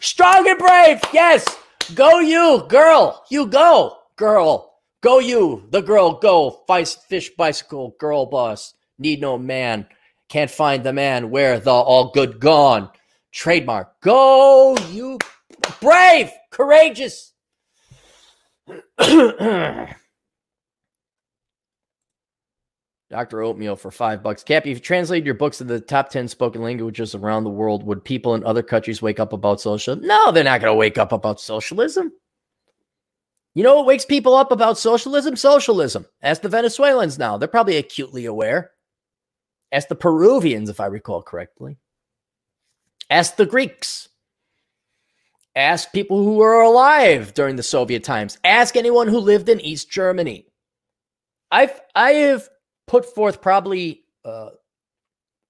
Strong 0.00 0.48
and 0.48 0.58
brave. 0.58 1.00
Yes. 1.12 1.46
Go 1.94 2.18
you, 2.20 2.64
girl. 2.68 3.24
You 3.30 3.46
go, 3.46 3.96
girl. 4.16 4.74
Go 5.00 5.20
you, 5.20 5.66
the 5.70 5.80
girl. 5.80 6.18
Go. 6.18 6.64
Fish 7.08 7.30
bicycle, 7.30 7.94
girl 7.98 8.26
boss. 8.26 8.74
Need 8.98 9.20
no 9.20 9.38
man. 9.38 9.86
Can't 10.28 10.50
find 10.50 10.82
the 10.82 10.92
man. 10.92 11.30
Where 11.30 11.60
the 11.60 11.70
all 11.70 12.10
good 12.10 12.40
gone. 12.40 12.90
Trademark. 13.32 14.00
Go 14.00 14.76
you, 14.90 15.18
brave, 15.80 16.30
courageous. 16.50 17.32
Dr. 23.10 23.40
Oatmeal 23.42 23.76
for 23.76 23.90
five 23.90 24.22
bucks. 24.22 24.42
Cap, 24.42 24.66
if 24.66 24.76
you 24.76 24.80
translated 24.80 25.24
your 25.24 25.34
books 25.34 25.58
to 25.58 25.64
the 25.64 25.80
top 25.80 26.10
10 26.10 26.28
spoken 26.28 26.62
languages 26.62 27.14
around 27.14 27.44
the 27.44 27.50
world, 27.50 27.82
would 27.84 28.04
people 28.04 28.34
in 28.34 28.44
other 28.44 28.62
countries 28.62 29.00
wake 29.00 29.18
up 29.18 29.32
about 29.32 29.60
socialism? 29.60 30.06
No, 30.06 30.30
they're 30.30 30.44
not 30.44 30.60
going 30.60 30.70
to 30.70 30.76
wake 30.76 30.98
up 30.98 31.12
about 31.12 31.40
socialism. 31.40 32.12
You 33.54 33.62
know 33.62 33.76
what 33.76 33.86
wakes 33.86 34.04
people 34.04 34.34
up 34.34 34.52
about 34.52 34.78
socialism? 34.78 35.36
Socialism. 35.36 36.04
Ask 36.22 36.42
the 36.42 36.50
Venezuelans 36.50 37.18
now. 37.18 37.38
They're 37.38 37.48
probably 37.48 37.78
acutely 37.78 38.26
aware. 38.26 38.72
Ask 39.72 39.88
the 39.88 39.94
Peruvians, 39.94 40.68
if 40.68 40.78
I 40.80 40.86
recall 40.86 41.22
correctly. 41.22 41.78
Ask 43.10 43.36
the 43.36 43.46
Greeks. 43.46 44.10
Ask 45.58 45.92
people 45.92 46.22
who 46.22 46.34
were 46.36 46.60
alive 46.60 47.34
during 47.34 47.56
the 47.56 47.64
Soviet 47.64 48.04
times. 48.04 48.38
Ask 48.44 48.76
anyone 48.76 49.08
who 49.08 49.18
lived 49.18 49.48
in 49.48 49.60
East 49.60 49.90
Germany. 49.90 50.46
I've 51.50 51.80
I 51.96 52.12
have 52.12 52.48
put 52.86 53.04
forth 53.04 53.42
probably 53.42 54.04
uh, 54.24 54.50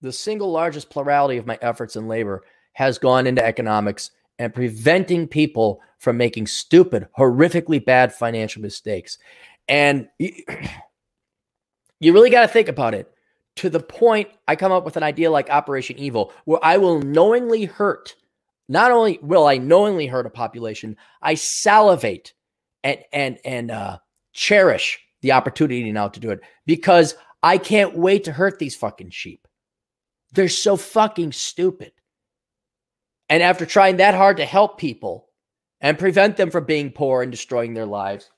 the 0.01 0.11
single 0.11 0.51
largest 0.51 0.89
plurality 0.89 1.37
of 1.37 1.47
my 1.47 1.59
efforts 1.61 1.95
in 1.95 2.09
labor 2.09 2.43
has 2.73 2.97
gone 2.97 3.27
into 3.27 3.45
economics 3.45 4.11
and 4.39 4.55
preventing 4.55 5.29
people 5.29 5.83
from 5.99 6.17
making 6.17 6.47
stupid, 6.47 7.07
horrifically 7.19 7.85
bad 7.85 8.11
financial 8.15 8.63
mistakes. 8.63 9.19
And 9.69 10.09
you 10.19 12.15
really 12.15 12.31
got 12.31 12.43
to 12.43 12.49
think 12.49 12.69
about 12.69 12.95
it 12.95 13.13
to 13.57 13.69
the 13.69 13.81
point 13.81 14.31
I 14.47 14.57
come 14.57 14.73
up 14.73 14.87
with 14.87 14.97
an 14.97 15.03
idea 15.03 15.31
like 15.31 15.51
Operation 15.51 15.99
Evil, 15.99 16.33
where 16.47 16.61
I 16.65 16.79
will 16.79 17.03
knowingly 17.03 17.67
hurt 17.67 18.15
not 18.69 18.91
only 18.91 19.19
will 19.23 19.47
I 19.47 19.59
knowingly 19.59 20.07
hurt 20.07 20.27
a 20.27 20.31
population, 20.31 20.97
I 21.23 21.35
salivate 21.35 22.35
and 22.85 23.01
and 23.13 23.39
and 23.45 23.71
uh, 23.71 23.99
cherish 24.33 25.01
the 25.23 25.33
opportunity 25.33 25.91
now 25.91 26.09
to 26.09 26.21
do 26.21 26.31
it 26.31 26.41
because 26.67 27.17
I 27.43 27.59
can't 27.59 27.97
wait 27.97 28.25
to 28.25 28.33
hurt 28.33 28.59
these 28.59 28.77
fucking 28.77 29.11
sheep. 29.11 29.47
They're 30.33 30.49
so 30.49 30.77
fucking 30.77 31.33
stupid. 31.33 31.93
And 33.29 33.43
after 33.43 33.67
trying 33.67 33.97
that 33.97 34.15
hard 34.15 34.39
to 34.39 34.45
help 34.45 34.79
people 34.79 35.29
and 35.81 35.99
prevent 35.99 36.37
them 36.37 36.51
from 36.51 36.65
being 36.65 36.91
poor 36.91 37.23
and 37.23 37.31
destroying 37.31 37.75
their 37.75 37.87
lives, 37.87 38.31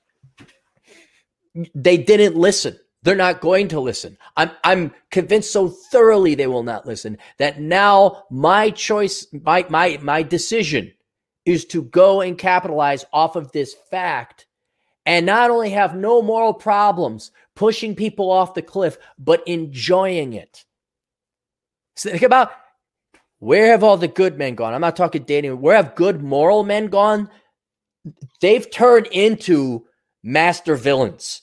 they 1.75 1.97
didn't 1.97 2.35
listen. 2.35 2.77
They're 3.03 3.15
not 3.15 3.41
going 3.41 3.67
to 3.69 3.79
listen. 3.79 4.17
I'm, 4.37 4.51
I'm 4.63 4.93
convinced 5.09 5.51
so 5.51 5.69
thoroughly 5.69 6.35
they 6.35 6.47
will 6.47 6.63
not 6.63 6.85
listen 6.85 7.17
that 7.39 7.59
now 7.59 8.25
my 8.29 8.69
choice, 8.69 9.25
my, 9.43 9.65
my, 9.69 9.97
my 10.01 10.21
decision 10.21 10.93
is 11.45 11.65
to 11.65 11.83
go 11.83 12.21
and 12.21 12.37
capitalize 12.37 13.03
off 13.11 13.35
of 13.35 13.51
this 13.51 13.75
fact 13.89 14.45
and 15.07 15.25
not 15.25 15.49
only 15.49 15.71
have 15.71 15.95
no 15.95 16.21
moral 16.21 16.53
problems 16.53 17.31
pushing 17.55 17.95
people 17.95 18.29
off 18.29 18.53
the 18.53 18.61
cliff, 18.61 18.97
but 19.17 19.41
enjoying 19.47 20.33
it. 20.33 20.63
So 21.95 22.11
think 22.11 22.21
about 22.21 22.51
where 23.39 23.71
have 23.71 23.83
all 23.83 23.97
the 23.97 24.07
good 24.07 24.37
men 24.37 24.53
gone? 24.53 24.75
I'm 24.75 24.81
not 24.81 24.95
talking 24.95 25.23
dating. 25.23 25.59
Where 25.59 25.75
have 25.75 25.95
good 25.95 26.21
moral 26.21 26.63
men 26.63 26.87
gone? 26.87 27.29
They've 28.41 28.69
turned 28.69 29.07
into 29.07 29.87
master 30.23 30.75
villains 30.75 31.41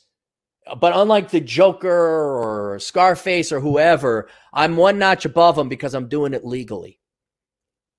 but 0.77 0.97
unlike 0.97 1.31
the 1.31 1.41
Joker 1.41 1.89
or 1.89 2.79
Scarface 2.79 3.53
or 3.53 3.61
whoever, 3.61 4.29
I'm 4.53 4.77
one 4.77 4.99
notch 4.99 5.25
above 5.25 5.57
them 5.57 5.69
because 5.69 5.95
I'm 5.95 6.09
doing 6.09 6.35
it 6.35 6.45
legally. 6.45 6.99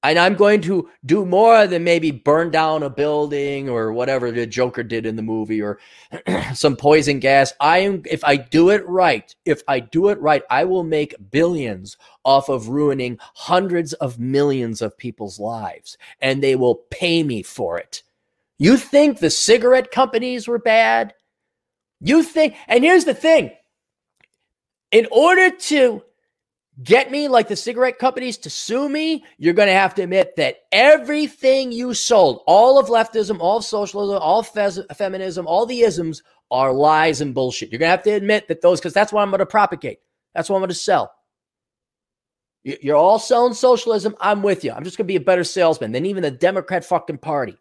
And 0.02 0.18
I'm 0.18 0.36
going 0.36 0.62
to 0.62 0.90
do 1.06 1.26
more 1.26 1.68
than 1.68 1.84
maybe 1.84 2.12
burn 2.12 2.52
down 2.52 2.84
a 2.84 2.90
building 2.90 3.68
or 3.68 3.92
whatever 3.92 4.32
the 4.32 4.48
Joker 4.48 4.82
did 4.82 5.06
in 5.06 5.18
the 5.18 5.22
movie 5.22 5.62
or 5.62 5.78
some 6.54 6.78
poison 6.78 7.20
gas. 7.20 7.52
I 7.60 7.80
am, 7.80 8.04
if 8.10 8.24
I 8.24 8.38
do 8.38 8.70
it 8.70 8.88
right, 8.88 9.36
if 9.44 9.62
I 9.68 9.82
do 9.82 10.08
it 10.08 10.20
right, 10.22 10.44
I 10.50 10.64
will 10.64 10.86
make 10.86 11.16
billions 11.32 11.98
off 12.24 12.48
of 12.48 12.70
ruining 12.70 13.18
hundreds 13.20 13.92
of 13.94 14.20
millions 14.20 14.82
of 14.82 14.98
people's 14.98 15.38
lives 15.38 15.98
and 16.22 16.42
they 16.42 16.56
will 16.56 16.76
pay 16.92 17.22
me 17.22 17.44
for 17.44 17.78
it. 17.78 18.02
You 18.58 18.78
think 18.78 19.20
the 19.20 19.30
cigarette 19.30 19.92
companies 19.92 20.48
were 20.48 20.60
bad? 20.60 21.14
You 22.02 22.24
think, 22.24 22.56
and 22.68 22.84
here's 22.84 23.06
the 23.06 23.14
thing 23.14 23.52
in 24.92 25.08
order 25.12 25.52
to 25.52 26.04
get 26.82 27.12
me, 27.12 27.28
like 27.28 27.48
the 27.48 27.56
cigarette 27.56 28.00
companies, 28.00 28.38
to 28.38 28.50
sue 28.50 28.88
me, 28.88 29.24
you're 29.38 29.54
going 29.54 29.68
to 29.68 29.74
have 29.74 29.96
to 29.96 30.04
admit 30.04 30.36
that 30.38 30.60
everything 30.72 31.72
you 31.72 31.94
sold, 31.94 32.42
all 32.48 32.80
of 32.80 32.88
leftism, 32.88 33.40
all 33.40 33.58
of 33.58 33.66
socialism, 33.66 34.18
all 34.22 34.44
fe- 34.44 34.84
feminism, 34.96 35.46
all 35.46 35.66
the 35.66 35.82
isms 35.82 36.24
are 36.52 36.74
lies 36.74 37.22
and 37.22 37.34
bullshit. 37.34 37.72
You're 37.72 37.80
going 37.80 37.88
to 37.88 37.92
have 37.92 38.04
to 38.04 38.12
admit 38.12 38.48
that 38.48 38.62
those, 38.62 38.80
because 38.80 38.94
that's 38.94 39.12
what 39.12 39.22
I'm 39.22 39.30
going 39.30 39.40
to 39.40 39.46
propagate. 39.46 40.00
That's 40.34 40.50
what 40.50 40.56
I'm 40.56 40.62
going 40.62 40.70
to 40.70 40.76
sell. 40.76 41.12
You're 42.64 42.98
all 42.98 43.20
selling 43.20 43.54
socialism. 43.54 44.16
I'm 44.20 44.42
with 44.42 44.64
you. 44.64 44.72
I'm 44.72 44.84
just 44.84 44.98
going 44.98 45.06
to 45.06 45.12
be 45.12 45.16
a 45.16 45.22
better 45.22 45.44
salesman 45.44 45.92
than 45.92 46.06
even 46.06 46.24
the 46.24 46.32
Democrat 46.32 46.86
fucking 46.86 47.18
party 47.20 47.58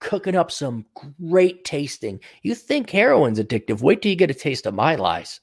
cooking 0.00 0.36
up 0.36 0.50
some 0.50 0.86
great 1.20 1.64
tasting. 1.64 2.20
You 2.42 2.54
think 2.54 2.90
heroin's 2.90 3.38
addictive? 3.38 3.80
Wait 3.80 4.02
till 4.02 4.10
you 4.10 4.16
get 4.16 4.30
a 4.30 4.34
taste 4.34 4.66
of 4.66 4.74
my 4.74 4.96
lies. 4.96 5.40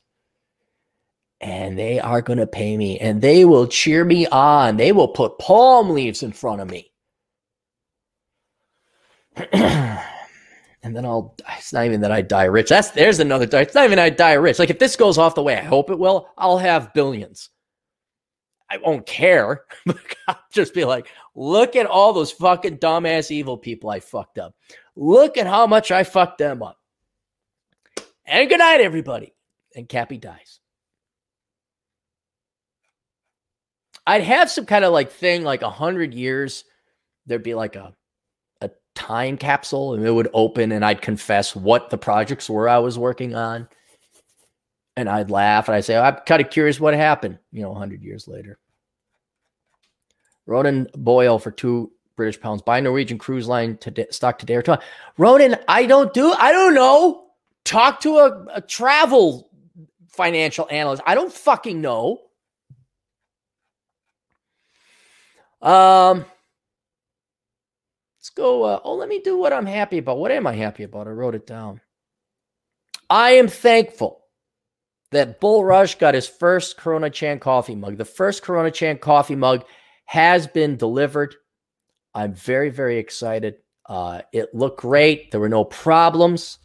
And 1.42 1.78
they 1.78 2.00
are 2.00 2.22
going 2.22 2.40
to 2.40 2.48
pay 2.48 2.78
me 2.78 3.00
and 3.00 3.22
they 3.22 3.44
will 3.44 3.68
cheer 3.68 4.06
me 4.06 4.28
on. 4.28 4.78
They 4.78 4.92
will 4.92 5.10
put 5.10 5.40
palm 5.40 5.90
leaves 5.90 6.24
in 6.24 6.32
front 6.32 6.62
of 6.62 6.70
me. 6.70 6.92
and 9.52 10.96
then 10.96 11.06
I'll, 11.06 11.36
it's 11.58 11.74
not 11.74 11.86
even 11.86 12.02
that 12.02 12.12
I 12.12 12.22
die 12.22 12.46
rich. 12.46 12.70
That's, 12.70 12.92
there's 12.92 13.20
another, 13.20 13.48
it's 13.60 13.76
not 13.76 13.86
even 13.86 14.00
I 14.00 14.10
die 14.10 14.34
rich. 14.34 14.60
Like 14.60 14.70
if 14.70 14.80
this 14.80 14.96
goes 14.96 15.18
off 15.18 15.36
the 15.36 15.44
way 15.44 15.58
I 15.58 15.64
hope 15.64 15.90
it 15.90 16.00
will, 16.00 16.30
I'll 16.38 16.60
have 16.60 16.94
billions. 16.94 17.50
I 18.74 18.78
won't 18.78 19.06
care. 19.06 19.66
I'll 20.28 20.40
just 20.52 20.74
be 20.74 20.84
like, 20.84 21.08
look 21.36 21.76
at 21.76 21.86
all 21.86 22.12
those 22.12 22.32
fucking 22.32 22.80
dumbass 22.80 23.30
evil 23.30 23.56
people 23.56 23.91
I 23.91 24.00
fucked 24.00 24.40
up. 24.40 24.56
Look 24.95 25.38
at 25.38 25.45
how 25.45 25.68
much 25.68 25.91
I 25.91 26.04
fucked 26.04 26.40
them 26.40 26.64
up. 26.64 26.80
And 28.26 28.50
good 28.50 28.58
night, 28.58 28.82
everybody. 28.82 29.36
And 29.76 29.88
Cappy 29.88 30.18
dies. 30.18 30.60
I'd 34.08 34.24
have 34.24 34.50
some 34.50 34.66
kind 34.66 34.84
of 34.84 34.91
like 34.91 35.12
thing, 35.12 35.44
like 35.44 35.62
a 35.62 35.70
hundred 35.70 36.16
years. 36.16 36.64
There'd 37.28 37.44
be 37.44 37.54
like 37.54 37.76
a 37.76 37.94
a 38.62 38.72
time 38.95 39.38
capsule, 39.38 39.94
and 39.94 40.04
it 40.06 40.12
would 40.12 40.30
open, 40.34 40.72
and 40.72 40.84
I'd 40.84 41.02
confess 41.02 41.56
what 41.56 41.91
the 41.91 41.98
projects 41.98 42.50
were 42.50 42.68
I 42.68 42.80
was 42.80 42.98
working 42.98 43.36
on, 43.36 43.70
and 44.98 45.08
I'd 45.08 45.32
laugh, 45.32 45.68
and 45.68 45.76
I'd 45.76 45.86
say, 45.86 45.95
"I'm 45.95 46.18
kind 46.26 46.41
of 46.41 46.50
curious 46.50 46.82
what 46.82 46.94
happened," 46.94 47.40
you 47.52 47.62
know, 47.62 47.72
a 47.72 47.80
hundred 47.80 48.04
years 48.04 48.28
later. 48.28 48.60
Ronan 50.45 50.88
Boyle 50.95 51.40
for 51.40 51.52
two 51.52 51.91
British 52.15 52.40
pounds. 52.40 52.61
Buy 52.61 52.80
Norwegian 52.80 53.18
cruise 53.18 53.48
line 53.48 53.78
to 53.78 54.07
stock 54.11 54.40
today 54.40 54.56
or 54.56 54.61
tomorrow. 54.61 54.84
Ronan, 55.18 55.57
I 55.68 55.86
don't 55.86 56.14
do. 56.14 56.34
I 56.34 56.52
don't 56.52 56.74
know. 56.74 57.26
Talk 57.64 58.02
to 58.02 58.18
a, 58.18 58.45
a 58.56 58.61
travel 58.61 59.49
financial 60.10 60.68
analyst. 60.70 61.02
I 61.06 61.15
don't 61.15 61.32
fucking 61.32 61.82
know. 61.82 62.20
Um, 65.61 66.26
let's 68.20 68.30
go. 68.36 68.64
Uh, 68.64 68.80
oh, 68.84 68.95
let 68.95 69.07
me 69.07 69.22
do 69.22 69.38
what 69.38 69.53
I'm 69.53 69.65
happy 69.65 69.98
about. 69.98 70.18
What 70.18 70.32
am 70.32 70.45
I 70.45 70.53
happy 70.53 70.84
about? 70.84 71.07
I 71.07 71.11
wrote 71.11 71.36
it 71.36 71.48
down. 71.48 71.80
I 73.10 73.32
am 73.32 73.48
thankful 73.48 74.20
that 75.11 75.40
Bull 75.40 75.64
Rush 75.64 75.95
got 75.95 76.15
his 76.15 76.28
first 76.28 76.78
Corona 76.78 77.10
Chan 77.10 77.40
coffee 77.40 77.76
mug. 77.76 77.98
The 77.98 78.06
first 78.06 78.44
Corona 78.44 78.72
Chan 78.72 78.98
coffee 78.98 79.36
mug 79.36 79.64
has 80.06 80.48
been 80.48 80.78
delivered. 80.78 81.36
I'm 82.14 82.34
very, 82.34 82.70
very 82.70 82.98
excited. 82.98 83.56
Uh, 83.86 84.22
it 84.32 84.54
looked 84.54 84.82
great. 84.82 85.32
There 85.32 85.40
were 85.40 85.50
no 85.50 85.64
problems. 85.64 86.60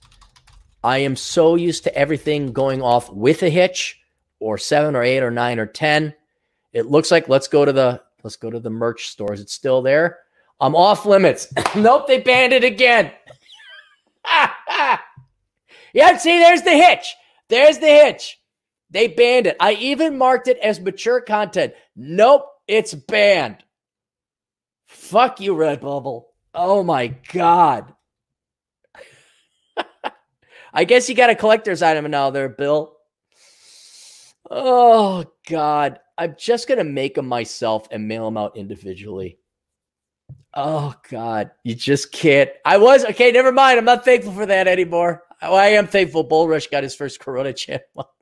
I 0.82 0.98
am 0.98 1.16
so 1.16 1.54
used 1.56 1.84
to 1.84 1.94
everything 1.96 2.52
going 2.52 2.82
off 2.82 3.12
with 3.12 3.42
a 3.42 3.50
hitch 3.50 4.00
or 4.38 4.58
seven 4.58 4.94
or 4.94 5.02
eight 5.02 5.22
or 5.22 5.30
nine 5.30 5.58
or 5.58 5.66
10. 5.66 6.14
It 6.72 6.86
looks 6.86 7.10
like 7.10 7.28
let's 7.28 7.48
go 7.48 7.64
to 7.64 7.72
the 7.72 8.02
let's 8.22 8.36
go 8.36 8.50
to 8.50 8.60
the 8.60 8.70
merch 8.70 9.08
stores. 9.08 9.40
It's 9.40 9.52
still 9.52 9.82
there. 9.82 10.18
I'm 10.60 10.76
off 10.76 11.06
limits. 11.06 11.48
nope, 11.76 12.06
they 12.06 12.20
banned 12.20 12.52
it 12.52 12.64
again. 12.64 13.12
yeah, 15.92 16.16
see, 16.18 16.38
there's 16.38 16.62
the 16.62 16.72
hitch. 16.72 17.14
There's 17.48 17.78
the 17.78 17.86
hitch. 17.86 18.40
They 18.90 19.08
banned 19.08 19.46
it. 19.46 19.56
I 19.60 19.72
even 19.74 20.18
marked 20.18 20.48
it 20.48 20.58
as 20.58 20.80
mature 20.80 21.20
content. 21.20 21.74
Nope, 21.96 22.46
it's 22.68 22.94
banned. 22.94 23.64
Fuck 24.86 25.40
you, 25.40 25.54
Redbubble. 25.54 26.24
Oh 26.54 26.82
my 26.82 27.08
God. 27.32 27.94
I 30.72 30.84
guess 30.84 31.08
you 31.08 31.14
got 31.14 31.30
a 31.30 31.34
collector's 31.34 31.82
item 31.82 32.10
now 32.10 32.30
there, 32.30 32.48
Bill. 32.48 32.96
Oh 34.50 35.24
God. 35.48 35.98
I'm 36.18 36.34
just 36.36 36.68
gonna 36.68 36.84
make 36.84 37.14
them 37.14 37.28
myself 37.28 37.86
and 37.90 38.08
mail 38.08 38.24
them 38.24 38.36
out 38.36 38.56
individually. 38.56 39.38
Oh 40.54 40.94
God, 41.08 41.52
you 41.62 41.76
just 41.76 42.10
can't. 42.10 42.50
I 42.64 42.78
was 42.78 43.04
okay. 43.04 43.30
Never 43.30 43.52
mind. 43.52 43.78
I'm 43.78 43.84
not 43.84 44.04
thankful 44.04 44.32
for 44.32 44.46
that 44.46 44.66
anymore. 44.66 45.22
I 45.40 45.68
am 45.68 45.86
thankful. 45.86 46.24
Bull 46.24 46.48
Rush 46.48 46.66
got 46.66 46.82
his 46.82 46.96
first 46.96 47.20
Corona 47.20 47.52
channel. 47.52 47.84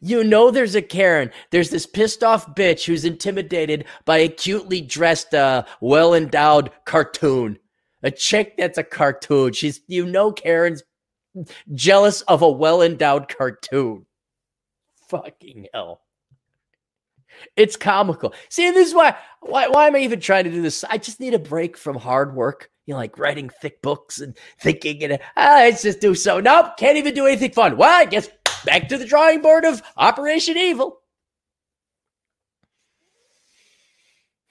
You 0.00 0.24
know, 0.24 0.50
there's 0.50 0.74
a 0.74 0.82
Karen. 0.82 1.30
There's 1.50 1.70
this 1.70 1.86
pissed 1.86 2.22
off 2.24 2.54
bitch 2.54 2.86
who's 2.86 3.04
intimidated 3.04 3.84
by 4.06 4.18
a 4.18 4.28
cutely 4.28 4.80
dressed, 4.80 5.34
uh, 5.34 5.64
well 5.80 6.14
endowed 6.14 6.70
cartoon. 6.86 7.58
A 8.02 8.10
chick 8.10 8.54
that's 8.56 8.78
a 8.78 8.82
cartoon. 8.82 9.52
She's, 9.52 9.80
you 9.86 10.06
know, 10.06 10.32
Karen's 10.32 10.82
jealous 11.74 12.22
of 12.22 12.40
a 12.40 12.50
well 12.50 12.80
endowed 12.80 13.28
cartoon. 13.28 14.06
Fucking 15.08 15.66
hell. 15.74 16.00
It's 17.56 17.76
comical. 17.76 18.34
See, 18.48 18.70
this 18.70 18.88
is 18.88 18.94
why, 18.94 19.16
why 19.40 19.68
why 19.68 19.86
am 19.86 19.96
I 19.96 20.00
even 20.00 20.20
trying 20.20 20.44
to 20.44 20.50
do 20.50 20.62
this? 20.62 20.84
I 20.84 20.98
just 20.98 21.20
need 21.20 21.34
a 21.34 21.38
break 21.38 21.76
from 21.76 21.96
hard 21.96 22.34
work. 22.34 22.70
You 22.86 22.94
know, 22.94 22.98
like 22.98 23.18
writing 23.18 23.50
thick 23.60 23.82
books 23.82 24.20
and 24.20 24.36
thinking 24.60 25.04
and 25.04 25.18
ah, 25.36 25.58
let's 25.58 25.82
just 25.82 26.00
do 26.00 26.14
so. 26.14 26.40
Nope, 26.40 26.76
can't 26.76 26.96
even 26.96 27.14
do 27.14 27.26
anything 27.26 27.52
fun. 27.52 27.76
Well, 27.76 28.00
I 28.00 28.04
guess 28.04 28.28
back 28.64 28.88
to 28.88 28.98
the 28.98 29.06
drawing 29.06 29.42
board 29.42 29.64
of 29.64 29.82
Operation 29.96 30.56
Evil. 30.56 31.00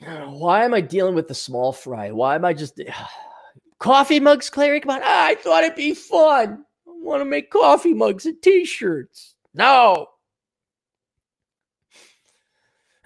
Why 0.02 0.64
am 0.64 0.74
I 0.74 0.82
dealing 0.82 1.16
with 1.16 1.28
the 1.28 1.36
small 1.36 1.74
fry? 1.74 2.12
Why 2.12 2.36
am 2.36 2.46
I 2.46 2.54
just 2.54 2.80
coffee 3.80 4.20
mugs, 4.20 4.50
Clarey? 4.50 4.82
Come 4.82 4.92
on. 4.92 5.02
Ah, 5.04 5.28
I 5.28 5.36
thought 5.36 5.64
it'd 5.64 5.76
be 5.76 5.94
fun. 5.94 6.64
I 6.88 6.92
want 6.92 7.22
to 7.22 7.26
make 7.26 7.52
coffee 7.52 7.94
mugs 7.94 8.26
and 8.26 8.42
t-shirts. 8.42 9.36
No. 9.54 10.08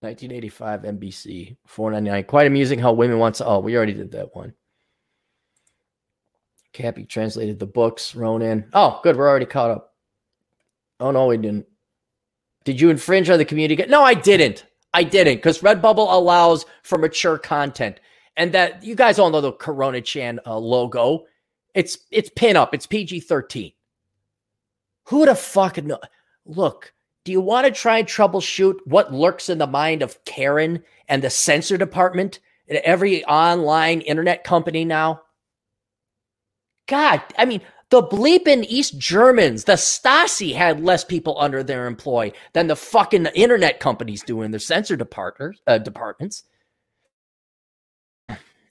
1985 0.00 0.82
NBC 0.82 1.56
499. 1.66 2.24
Quite 2.24 2.46
amusing 2.46 2.78
how 2.78 2.92
women 2.92 3.18
want 3.18 3.36
to. 3.36 3.46
Oh, 3.46 3.60
we 3.60 3.76
already 3.76 3.94
did 3.94 4.12
that 4.12 4.34
one. 4.34 4.52
Cappy 6.76 7.04
translated 7.04 7.58
the 7.58 7.66
books. 7.66 8.14
Ronan. 8.14 8.68
Oh, 8.74 9.00
good. 9.02 9.16
We're 9.16 9.28
already 9.28 9.46
caught 9.46 9.70
up. 9.70 9.94
Oh 11.00 11.10
no, 11.10 11.26
we 11.26 11.38
didn't. 11.38 11.66
Did 12.64 12.80
you 12.80 12.90
infringe 12.90 13.30
on 13.30 13.38
the 13.38 13.46
community? 13.46 13.82
No, 13.88 14.02
I 14.02 14.12
didn't. 14.12 14.66
I 14.92 15.02
didn't 15.02 15.36
because 15.36 15.62
Redbubble 15.62 16.12
allows 16.12 16.66
for 16.82 16.98
mature 16.98 17.38
content, 17.38 18.00
and 18.36 18.52
that 18.52 18.84
you 18.84 18.94
guys 18.94 19.18
all 19.18 19.30
know 19.30 19.40
the 19.40 19.52
Corona 19.52 20.02
Chan 20.02 20.38
uh, 20.46 20.58
logo. 20.58 21.24
It's 21.74 21.98
it's 22.10 22.30
pin 22.30 22.56
up. 22.56 22.74
It's 22.74 22.86
PG 22.86 23.20
thirteen. 23.20 23.72
Who 25.04 25.24
the 25.24 25.34
fuck 25.34 25.82
know? 25.82 25.98
Look, 26.44 26.92
do 27.24 27.32
you 27.32 27.40
want 27.40 27.66
to 27.66 27.72
try 27.72 27.98
and 27.98 28.08
troubleshoot 28.08 28.76
what 28.84 29.14
lurks 29.14 29.48
in 29.48 29.56
the 29.56 29.66
mind 29.66 30.02
of 30.02 30.22
Karen 30.26 30.82
and 31.08 31.22
the 31.22 31.30
censor 31.30 31.78
department 31.78 32.40
at 32.68 32.76
every 32.84 33.24
online 33.24 34.02
internet 34.02 34.44
company 34.44 34.84
now? 34.84 35.22
God, 36.86 37.22
I 37.36 37.44
mean, 37.44 37.60
the 37.90 38.02
bleeping 38.02 38.64
East 38.68 38.98
Germans, 38.98 39.64
the 39.64 39.74
Stasi 39.74 40.54
had 40.54 40.82
less 40.82 41.04
people 41.04 41.36
under 41.38 41.62
their 41.62 41.86
employ 41.86 42.32
than 42.52 42.66
the 42.66 42.76
fucking 42.76 43.26
internet 43.26 43.78
companies 43.78 44.22
do 44.22 44.42
in 44.42 44.50
their 44.50 44.60
censor 44.60 44.96
departments. 44.96 45.60
Uh, 45.66 45.78
departments. 45.78 46.44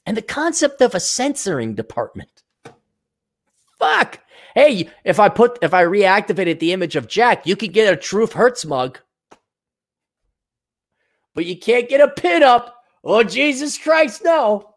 And 0.05 0.15
the 0.15 0.21
concept 0.21 0.81
of 0.81 0.93
a 0.93 0.99
censoring 0.99 1.75
department. 1.75 2.43
Fuck. 3.79 4.19
Hey, 4.53 4.89
if 5.03 5.19
I 5.19 5.29
put 5.29 5.59
if 5.61 5.73
I 5.73 5.83
reactivated 5.83 6.59
the 6.59 6.73
image 6.73 6.95
of 6.95 7.07
Jack, 7.07 7.45
you 7.47 7.55
could 7.55 7.73
get 7.73 7.91
a 7.91 7.97
Truth 7.97 8.33
Hurts 8.33 8.65
mug. 8.65 8.99
But 11.33 11.45
you 11.45 11.57
can't 11.57 11.89
get 11.89 12.01
a 12.01 12.07
pin 12.07 12.43
up. 12.43 12.83
Oh 13.03 13.23
Jesus 13.23 13.77
Christ, 13.77 14.23
no. 14.23 14.74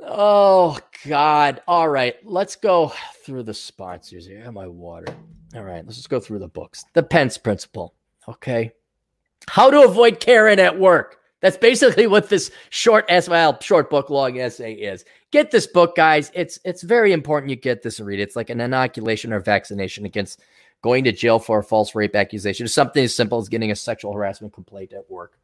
Oh 0.00 0.78
God. 1.06 1.62
All 1.66 1.88
right. 1.88 2.16
Let's 2.24 2.56
go 2.56 2.92
through 3.24 3.44
the 3.44 3.54
sponsors 3.54 4.26
here. 4.26 4.42
Have 4.42 4.54
my 4.54 4.68
water. 4.68 5.14
All 5.54 5.62
right. 5.62 5.84
Let's 5.84 5.96
just 5.96 6.10
go 6.10 6.20
through 6.20 6.38
the 6.40 6.48
books. 6.48 6.84
The 6.94 7.02
Pence 7.02 7.38
Principle. 7.38 7.94
Okay. 8.28 8.72
How 9.48 9.70
to 9.70 9.82
avoid 9.82 10.20
Karen 10.20 10.58
at 10.58 10.78
work. 10.78 11.18
That's 11.40 11.56
basically 11.56 12.06
what 12.06 12.28
this 12.28 12.50
short 12.70 13.04
as 13.08 13.28
well, 13.28 13.58
short 13.60 13.90
book 13.90 14.10
long 14.10 14.40
essay 14.40 14.72
is. 14.72 15.04
Get 15.30 15.50
this 15.50 15.68
book, 15.68 15.94
guys. 15.94 16.32
It's 16.34 16.58
it's 16.64 16.82
very 16.82 17.12
important 17.12 17.50
you 17.50 17.56
get 17.56 17.82
this 17.82 18.00
and 18.00 18.08
read 18.08 18.18
it. 18.18 18.24
It's 18.24 18.36
like 18.36 18.50
an 18.50 18.60
inoculation 18.60 19.32
or 19.32 19.38
vaccination 19.38 20.04
against 20.04 20.40
going 20.82 21.04
to 21.04 21.12
jail 21.12 21.38
for 21.38 21.60
a 21.60 21.64
false 21.64 21.94
rape 21.94 22.16
accusation. 22.16 22.64
It's 22.64 22.74
something 22.74 23.04
as 23.04 23.14
simple 23.14 23.38
as 23.38 23.48
getting 23.48 23.70
a 23.70 23.76
sexual 23.76 24.12
harassment 24.12 24.52
complaint 24.52 24.92
at 24.92 25.08
work. 25.08 25.38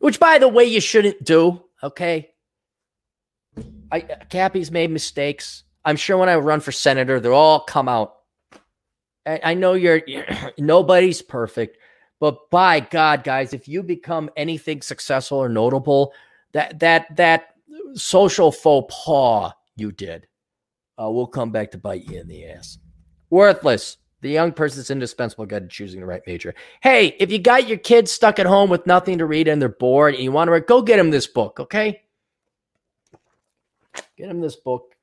Which 0.00 0.18
by 0.18 0.38
the 0.38 0.48
way, 0.48 0.64
you 0.64 0.80
shouldn't 0.80 1.22
do. 1.22 1.62
Okay. 1.82 2.31
I 3.90 4.00
Cappy's 4.00 4.70
made 4.70 4.90
mistakes. 4.90 5.64
I'm 5.84 5.96
sure 5.96 6.16
when 6.16 6.28
I 6.28 6.36
run 6.36 6.60
for 6.60 6.72
senator, 6.72 7.20
they'll 7.20 7.34
all 7.34 7.60
come 7.60 7.88
out. 7.88 8.16
I, 9.26 9.40
I 9.44 9.54
know 9.54 9.74
you're, 9.74 10.02
nobody's 10.58 11.22
perfect, 11.22 11.78
but 12.20 12.50
by 12.50 12.80
God, 12.80 13.24
guys, 13.24 13.52
if 13.52 13.68
you 13.68 13.82
become 13.82 14.30
anything 14.36 14.80
successful 14.80 15.38
or 15.38 15.48
notable, 15.48 16.12
that 16.52 16.78
that 16.80 17.16
that 17.16 17.54
social 17.94 18.52
faux 18.52 18.94
pas 18.94 19.52
you 19.76 19.92
did 19.92 20.26
uh, 21.00 21.10
will 21.10 21.26
come 21.26 21.50
back 21.50 21.70
to 21.72 21.78
bite 21.78 22.04
you 22.08 22.20
in 22.20 22.28
the 22.28 22.46
ass. 22.46 22.78
Worthless. 23.30 23.98
The 24.20 24.30
young 24.30 24.52
person's 24.52 24.90
indispensable 24.90 25.46
guide 25.46 25.62
to 25.62 25.68
choosing 25.68 25.98
the 25.98 26.06
right 26.06 26.22
major. 26.28 26.54
Hey, 26.80 27.16
if 27.18 27.32
you 27.32 27.40
got 27.40 27.66
your 27.66 27.78
kids 27.78 28.12
stuck 28.12 28.38
at 28.38 28.46
home 28.46 28.70
with 28.70 28.86
nothing 28.86 29.18
to 29.18 29.26
read 29.26 29.48
and 29.48 29.60
they're 29.60 29.68
bored 29.68 30.14
and 30.14 30.22
you 30.22 30.30
want 30.30 30.48
to 30.48 30.60
go 30.60 30.80
get 30.80 30.98
them 30.98 31.10
this 31.10 31.26
book, 31.26 31.58
okay? 31.58 32.02
Get 34.22 34.30
him 34.30 34.40
this 34.40 34.54
book. 34.54 34.94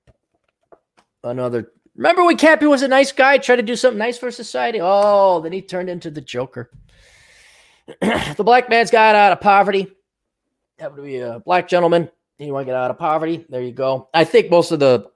Another. 1.26 1.74
Remember 1.98 2.24
when 2.24 2.38
Cappy 2.38 2.68
was 2.68 2.84
a 2.84 2.88
nice 2.88 3.12
guy, 3.12 3.38
tried 3.38 3.58
to 3.58 3.64
do 3.64 3.76
something 3.76 3.98
nice 3.98 4.18
for 4.18 4.32
society? 4.32 4.80
Oh, 4.82 5.42
then 5.42 5.52
he 5.52 5.62
turned 5.62 5.90
into 5.90 6.10
the 6.10 6.22
Joker. 6.22 6.72
the 8.00 8.44
black 8.46 8.70
man's 8.70 8.92
got 8.92 9.16
out 9.16 9.34
of 9.34 9.42
poverty. 9.42 9.88
Happened 10.80 11.00
to 11.00 11.04
be 11.04 11.18
a 11.18 11.42
black 11.42 11.68
gentleman. 11.68 12.10
You 12.38 12.54
want 12.54 12.66
to 12.66 12.72
get 12.72 12.78
out 12.78 12.92
of 12.92 12.98
poverty? 12.98 13.46
There 13.50 13.62
you 13.62 13.74
go. 13.74 14.08
I 14.14 14.24
think 14.24 14.50
most 14.50 14.72
of 14.72 14.80
the 14.80 15.12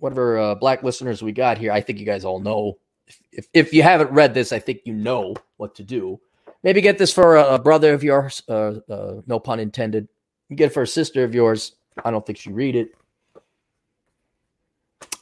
whatever 0.00 0.38
uh, 0.38 0.54
black 0.56 0.82
listeners 0.82 1.22
we 1.22 1.30
got 1.30 1.56
here, 1.56 1.70
I 1.70 1.80
think 1.80 2.00
you 2.00 2.04
guys 2.04 2.24
all 2.24 2.40
know. 2.40 2.78
If, 3.06 3.20
if, 3.30 3.48
if, 3.54 3.72
you 3.72 3.84
haven't 3.84 4.10
read 4.10 4.34
this, 4.34 4.52
I 4.52 4.58
think 4.58 4.80
you 4.86 4.92
know 4.92 5.36
what 5.56 5.76
to 5.76 5.84
do. 5.84 6.20
Maybe 6.64 6.80
get 6.80 6.98
this 6.98 7.12
for 7.12 7.36
a, 7.36 7.54
a 7.54 7.58
brother 7.60 7.94
of 7.94 8.02
yours. 8.02 8.42
Uh, 8.48 8.80
uh, 8.90 9.20
no 9.28 9.38
pun 9.38 9.60
intended. 9.60 10.08
You 10.48 10.56
get 10.56 10.72
it 10.72 10.74
for 10.74 10.82
a 10.82 10.88
sister 10.88 11.22
of 11.22 11.32
yours. 11.32 11.76
I 12.04 12.10
don't 12.10 12.26
think 12.26 12.38
she 12.38 12.50
read 12.50 12.74
it. 12.74 12.95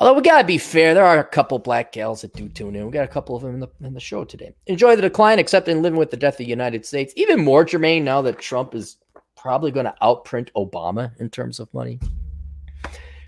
Although 0.04 0.16
we 0.16 0.22
gotta 0.22 0.46
be 0.46 0.58
fair, 0.58 0.92
there 0.92 1.06
are 1.06 1.18
a 1.18 1.24
couple 1.24 1.58
black 1.58 1.92
gals 1.92 2.20
that 2.20 2.34
do 2.34 2.46
tune 2.50 2.76
in. 2.76 2.84
We 2.84 2.92
got 2.92 3.06
a 3.06 3.08
couple 3.08 3.36
of 3.36 3.42
them 3.42 3.54
in 3.54 3.60
the 3.60 3.68
in 3.82 3.94
the 3.94 4.00
show 4.00 4.22
today. 4.22 4.54
Enjoy 4.66 4.96
the 4.96 5.00
decline, 5.00 5.38
accepting 5.38 5.80
living 5.80 5.98
with 5.98 6.10
the 6.10 6.18
death 6.18 6.34
of 6.34 6.38
the 6.38 6.44
United 6.44 6.84
States. 6.84 7.14
Even 7.16 7.42
more 7.42 7.64
germane 7.64 8.04
now 8.04 8.20
that 8.20 8.38
Trump 8.38 8.74
is 8.74 8.98
probably 9.34 9.70
going 9.70 9.86
to 9.86 9.94
outprint 10.02 10.50
Obama 10.58 11.18
in 11.20 11.30
terms 11.30 11.58
of 11.58 11.72
money. 11.72 12.00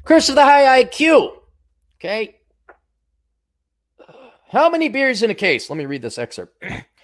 Chris 0.04 0.28
of 0.28 0.34
the 0.34 0.44
high 0.44 0.84
IQ. 0.84 1.38
Okay. 1.98 2.40
How 4.50 4.68
many 4.68 4.90
beers 4.90 5.22
in 5.22 5.30
a 5.30 5.34
case? 5.34 5.70
Let 5.70 5.78
me 5.78 5.86
read 5.86 6.02
this 6.02 6.18
excerpt. 6.18 6.62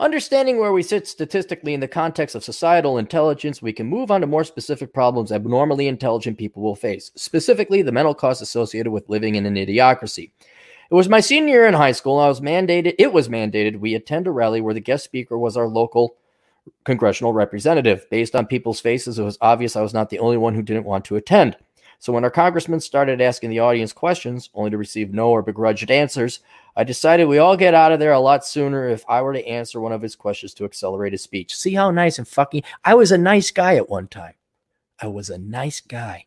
Understanding 0.00 0.56
where 0.56 0.72
we 0.72 0.82
sit 0.82 1.06
statistically 1.06 1.74
in 1.74 1.80
the 1.80 1.86
context 1.86 2.34
of 2.34 2.42
societal 2.42 2.96
intelligence, 2.96 3.60
we 3.60 3.74
can 3.74 3.86
move 3.86 4.10
on 4.10 4.22
to 4.22 4.26
more 4.26 4.44
specific 4.44 4.94
problems 4.94 5.30
abnormally 5.30 5.88
intelligent 5.88 6.38
people 6.38 6.62
will 6.62 6.74
face, 6.74 7.10
specifically 7.16 7.82
the 7.82 7.92
mental 7.92 8.14
costs 8.14 8.40
associated 8.40 8.90
with 8.92 9.10
living 9.10 9.34
in 9.34 9.44
an 9.44 9.56
idiocracy. 9.56 10.30
It 10.90 10.94
was 10.94 11.10
my 11.10 11.20
senior 11.20 11.52
year 11.52 11.66
in 11.66 11.74
high 11.74 11.92
school. 11.92 12.18
I 12.18 12.28
was 12.28 12.40
mandated, 12.40 12.94
it 12.98 13.12
was 13.12 13.28
mandated 13.28 13.78
we 13.78 13.94
attend 13.94 14.26
a 14.26 14.30
rally 14.30 14.62
where 14.62 14.72
the 14.72 14.80
guest 14.80 15.04
speaker 15.04 15.36
was 15.36 15.54
our 15.54 15.68
local 15.68 16.16
congressional 16.84 17.34
representative. 17.34 18.08
Based 18.08 18.34
on 18.34 18.46
people's 18.46 18.80
faces, 18.80 19.18
it 19.18 19.22
was 19.22 19.36
obvious 19.42 19.76
I 19.76 19.82
was 19.82 19.92
not 19.92 20.08
the 20.08 20.18
only 20.18 20.38
one 20.38 20.54
who 20.54 20.62
didn't 20.62 20.86
want 20.86 21.04
to 21.04 21.16
attend. 21.16 21.58
So 22.00 22.14
when 22.14 22.24
our 22.24 22.30
congressman 22.30 22.80
started 22.80 23.20
asking 23.20 23.50
the 23.50 23.60
audience 23.60 23.92
questions, 23.92 24.48
only 24.54 24.70
to 24.70 24.78
receive 24.78 25.12
no 25.12 25.28
or 25.28 25.42
begrudged 25.42 25.90
answers, 25.90 26.40
I 26.74 26.82
decided 26.82 27.28
we 27.28 27.38
all 27.38 27.58
get 27.58 27.74
out 27.74 27.92
of 27.92 28.00
there 28.00 28.12
a 28.12 28.18
lot 28.18 28.44
sooner 28.44 28.88
if 28.88 29.04
I 29.06 29.20
were 29.20 29.34
to 29.34 29.46
answer 29.46 29.80
one 29.80 29.92
of 29.92 30.00
his 30.00 30.16
questions 30.16 30.54
to 30.54 30.64
accelerate 30.64 31.12
his 31.12 31.22
speech. 31.22 31.54
See 31.54 31.74
how 31.74 31.90
nice 31.90 32.18
and 32.18 32.26
fucking 32.26 32.62
I 32.84 32.94
was 32.94 33.12
a 33.12 33.18
nice 33.18 33.50
guy 33.50 33.76
at 33.76 33.90
one 33.90 34.08
time. 34.08 34.32
I 34.98 35.08
was 35.08 35.28
a 35.28 35.38
nice 35.38 35.80
guy. 35.80 36.26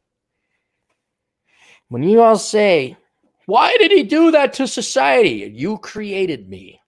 When 1.90 2.04
you 2.04 2.22
all 2.22 2.38
say, 2.38 2.96
why 3.48 3.76
did 3.78 3.92
he 3.92 4.04
do 4.04 4.30
that 4.30 4.54
to 4.54 4.68
society? 4.68 5.52
You 5.54 5.80
created 5.80 6.50
me. 6.50 6.82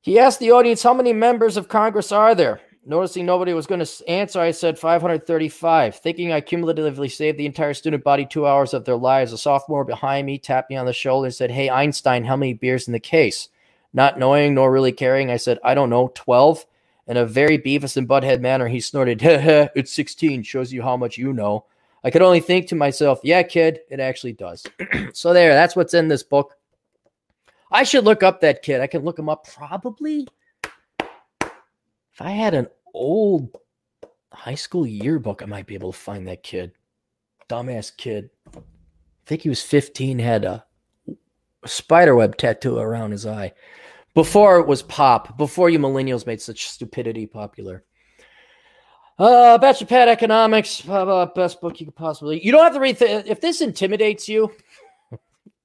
He 0.00 0.18
asked 0.18 0.40
the 0.40 0.52
audience, 0.52 0.82
How 0.82 0.94
many 0.94 1.12
members 1.12 1.58
of 1.58 1.68
Congress 1.68 2.12
are 2.12 2.34
there? 2.34 2.60
Noticing 2.88 3.26
nobody 3.26 3.52
was 3.52 3.66
going 3.66 3.84
to 3.84 4.08
answer, 4.08 4.40
I 4.40 4.50
said 4.50 4.78
535. 4.78 5.96
Thinking 5.96 6.32
I 6.32 6.40
cumulatively 6.40 7.10
saved 7.10 7.36
the 7.36 7.44
entire 7.44 7.74
student 7.74 8.02
body 8.02 8.24
two 8.24 8.46
hours 8.46 8.72
of 8.72 8.86
their 8.86 8.96
lives, 8.96 9.30
a 9.34 9.36
sophomore 9.36 9.84
behind 9.84 10.26
me 10.26 10.38
tapped 10.38 10.70
me 10.70 10.76
on 10.76 10.86
the 10.86 10.94
shoulder 10.94 11.26
and 11.26 11.34
said, 11.34 11.50
Hey, 11.50 11.68
Einstein, 11.68 12.24
how 12.24 12.34
many 12.34 12.54
beers 12.54 12.88
in 12.88 12.94
the 12.94 12.98
case? 12.98 13.50
Not 13.92 14.18
knowing 14.18 14.54
nor 14.54 14.72
really 14.72 14.92
caring, 14.92 15.30
I 15.30 15.36
said, 15.36 15.58
I 15.62 15.74
don't 15.74 15.90
know, 15.90 16.10
12. 16.14 16.64
In 17.08 17.18
a 17.18 17.26
very 17.26 17.58
Beavis 17.58 17.98
and 17.98 18.08
Butthead 18.08 18.40
manner, 18.40 18.68
he 18.68 18.80
snorted, 18.80 19.20
it's 19.22 19.92
16, 19.92 20.42
shows 20.42 20.72
you 20.72 20.80
how 20.80 20.96
much 20.96 21.18
you 21.18 21.34
know. 21.34 21.66
I 22.02 22.10
could 22.10 22.22
only 22.22 22.40
think 22.40 22.68
to 22.68 22.74
myself, 22.74 23.20
Yeah, 23.22 23.42
kid, 23.42 23.80
it 23.90 24.00
actually 24.00 24.32
does. 24.32 24.64
so, 25.12 25.34
there, 25.34 25.52
that's 25.52 25.76
what's 25.76 25.92
in 25.92 26.08
this 26.08 26.22
book. 26.22 26.54
I 27.70 27.82
should 27.82 28.04
look 28.04 28.22
up 28.22 28.40
that 28.40 28.62
kid. 28.62 28.80
I 28.80 28.86
can 28.86 29.04
look 29.04 29.18
him 29.18 29.28
up 29.28 29.46
probably. 29.46 30.26
If 32.18 32.22
I 32.22 32.30
had 32.30 32.54
an 32.54 32.66
old 32.94 33.56
high 34.32 34.54
school 34.54 34.86
yearbook, 34.86 35.42
I 35.42 35.46
might 35.46 35.66
be 35.66 35.74
able 35.74 35.92
to 35.92 35.98
find 35.98 36.26
that 36.28 36.42
kid. 36.42 36.72
Dumbass 37.48 37.96
kid. 37.96 38.30
I 38.54 38.60
think 39.26 39.42
he 39.42 39.48
was 39.48 39.62
15, 39.62 40.18
had 40.18 40.44
a, 40.44 40.64
a 41.62 41.68
spiderweb 41.68 42.36
tattoo 42.36 42.78
around 42.78 43.12
his 43.12 43.26
eye. 43.26 43.52
Before 44.14 44.58
it 44.58 44.66
was 44.66 44.82
pop, 44.82 45.36
before 45.36 45.70
you 45.70 45.78
millennials 45.78 46.26
made 46.26 46.40
such 46.40 46.68
stupidity 46.68 47.26
popular. 47.26 47.84
Uh, 49.18 49.58
Bachelor 49.58 49.86
Pad 49.88 50.08
Economics, 50.08 50.88
uh, 50.88 51.26
best 51.34 51.60
book 51.60 51.80
you 51.80 51.86
could 51.86 51.96
possibly. 51.96 52.44
You 52.44 52.52
don't 52.52 52.62
have 52.62 52.74
to 52.74 52.80
read. 52.80 52.98
Th- 52.98 53.26
if 53.26 53.40
this 53.40 53.60
intimidates 53.60 54.28
you, 54.28 54.52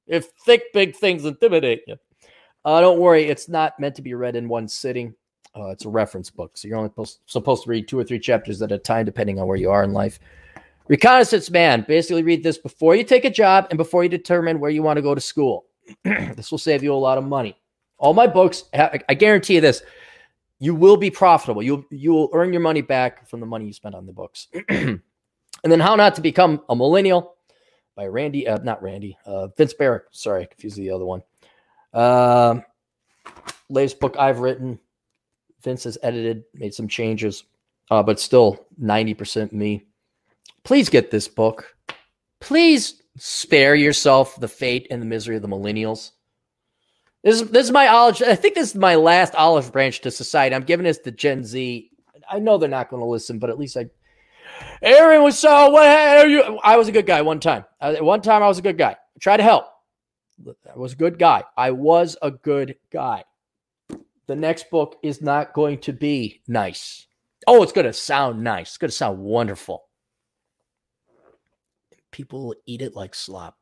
if 0.08 0.28
thick, 0.46 0.74
big 0.74 0.96
things 0.96 1.24
intimidate 1.24 1.84
you, 1.88 1.98
uh, 2.66 2.82
don't 2.82 3.00
worry. 3.00 3.26
It's 3.26 3.48
not 3.48 3.80
meant 3.80 3.96
to 3.96 4.02
be 4.02 4.16
read 4.16 4.36
in 4.36 4.48
one 4.48 4.68
sitting. 4.68 5.14
Uh, 5.56 5.68
it's 5.68 5.86
a 5.86 5.90
reference 5.90 6.30
book, 6.30 6.58
so 6.58 6.68
you're 6.68 6.78
only 6.78 6.90
supposed, 6.90 7.20
supposed 7.28 7.64
to 7.64 7.70
read 7.70 7.88
two 7.88 8.00
or 8.00 8.04
three 8.04 8.20
chapters 8.20 8.62
at 8.62 8.72
a 8.72 8.78
time, 8.78 9.06
depending 9.06 9.40
on 9.40 9.48
where 9.48 9.58
you 9.58 9.70
are 9.70 9.84
in 9.84 9.94
life. 9.94 10.20
Reconnaissance 10.88 11.50
Man. 11.50 11.86
Basically, 11.88 12.24
read 12.24 12.44
this 12.44 12.58
before 12.58 12.96
you 12.96 13.04
take 13.04 13.26
a 13.26 13.30
job 13.30 13.68
and 13.70 13.78
before 13.78 14.04
you 14.04 14.10
determine 14.10 14.60
where 14.60 14.72
you 14.72 14.84
want 14.84 14.98
to 14.98 15.02
go 15.02 15.16
to 15.16 15.22
school. 15.22 15.66
this 16.04 16.52
will 16.52 16.58
save 16.58 16.84
you 16.84 16.94
a 16.94 16.96
lot 16.96 17.18
of 17.18 17.24
money. 17.24 17.58
All 17.98 18.14
my 18.14 18.28
books, 18.28 18.66
I 18.74 19.14
guarantee 19.14 19.56
you 19.56 19.62
this: 19.62 19.82
you 20.60 20.76
will 20.76 20.98
be 20.98 21.10
profitable. 21.10 21.62
You'll 21.62 21.86
you 21.90 22.14
will 22.14 22.30
earn 22.34 22.52
your 22.52 22.62
money 22.62 22.82
back 22.82 23.28
from 23.28 23.40
the 23.40 23.46
money 23.46 23.66
you 23.66 23.74
spent 23.74 23.96
on 23.96 24.06
the 24.06 24.14
books. 24.14 24.48
and 24.70 25.02
then, 25.64 25.80
How 25.80 25.96
Not 25.96 26.16
to 26.16 26.22
Become 26.22 26.62
a 26.70 26.76
Millennial 26.76 27.36
by 27.96 28.08
Randy, 28.08 28.48
uh, 28.48 28.58
not 28.60 28.82
Randy, 28.82 29.18
uh, 29.26 29.48
Vince 29.48 29.74
Barrett. 29.74 30.04
Sorry, 30.12 30.44
I 30.44 30.46
confused 30.46 30.78
the 30.78 30.90
other 30.90 31.06
one. 31.06 31.22
Uh, 31.94 32.60
latest 33.70 34.00
book 34.00 34.16
I've 34.18 34.40
written. 34.40 34.80
Vince 35.64 35.86
has 35.86 35.98
edited, 36.04 36.44
made 36.54 36.74
some 36.74 36.88
changes, 36.88 37.46
uh, 37.90 38.04
but 38.04 38.20
still 38.20 38.66
90% 38.82 39.52
me. 39.52 39.86
Please 40.64 40.90
get 40.90 41.12
this 41.12 41.28
book. 41.28 41.76
Please 42.40 43.02
spare 43.18 43.76
yourself 43.76 44.40
the 44.40 44.48
fate 44.48 44.88
and 44.92 45.02
the 45.02 45.06
misery 45.06 45.36
of 45.36 45.42
the 45.42 45.48
millennials. 45.48 46.12
This 47.24 47.42
is, 47.42 47.50
this 47.50 47.66
is 47.68 47.72
my 47.72 47.88
olive. 47.88 48.22
I 48.22 48.36
think 48.36 48.56
this 48.56 48.70
is 48.70 48.76
my 48.76 48.96
last 48.96 49.34
olive 49.36 49.72
branch 49.72 50.02
to 50.02 50.12
society. 50.12 50.54
I'm 50.54 50.64
giving 50.64 50.84
this 50.84 50.98
to 51.00 51.12
Gen 51.12 51.44
Z. 51.44 51.90
I 52.30 52.40
know 52.40 52.58
they're 52.58 52.68
not 52.68 52.90
going 52.90 53.02
to 53.02 53.08
listen, 53.08 53.40
but 53.40 53.50
at 53.50 53.58
least 53.58 53.78
I. 53.78 53.86
Aaron 54.82 55.24
was 55.24 55.40
so. 55.40 55.70
What 55.70 55.88
are 55.88 56.28
you? 56.28 56.60
I 56.64 56.76
was 56.76 56.90
a 56.90 56.92
good 56.92 57.06
guy 57.06 57.22
one 57.22 57.40
time. 57.40 57.64
one 57.80 58.22
time 58.22 58.44
I 58.44 58.48
was 58.48 58.60
a 58.60 58.62
good 58.62 58.78
guy. 58.78 58.98
Tried 59.22 59.38
to 59.38 59.44
help. 59.44 59.66
I 60.46 60.78
was 60.78 60.94
a 60.94 60.98
good 60.98 61.18
guy. 61.18 61.44
I 61.56 61.72
was 61.72 62.18
a 62.22 62.32
good 62.32 62.76
guy 62.92 63.24
the 64.34 64.40
next 64.40 64.72
book 64.72 64.98
is 65.04 65.22
not 65.22 65.54
going 65.54 65.78
to 65.78 65.94
be 65.94 66.42
nice. 66.48 67.06
Oh, 67.46 67.62
it's 67.62 67.72
going 67.72 67.86
to 67.86 67.94
sound 67.94 68.44
nice. 68.44 68.70
It's 68.70 68.78
going 68.80 68.90
to 68.90 68.96
sound 68.96 69.20
wonderful. 69.20 69.84
People 72.10 72.56
eat 72.66 72.82
it 72.82 72.96
like 72.96 73.14
slop. 73.14 73.60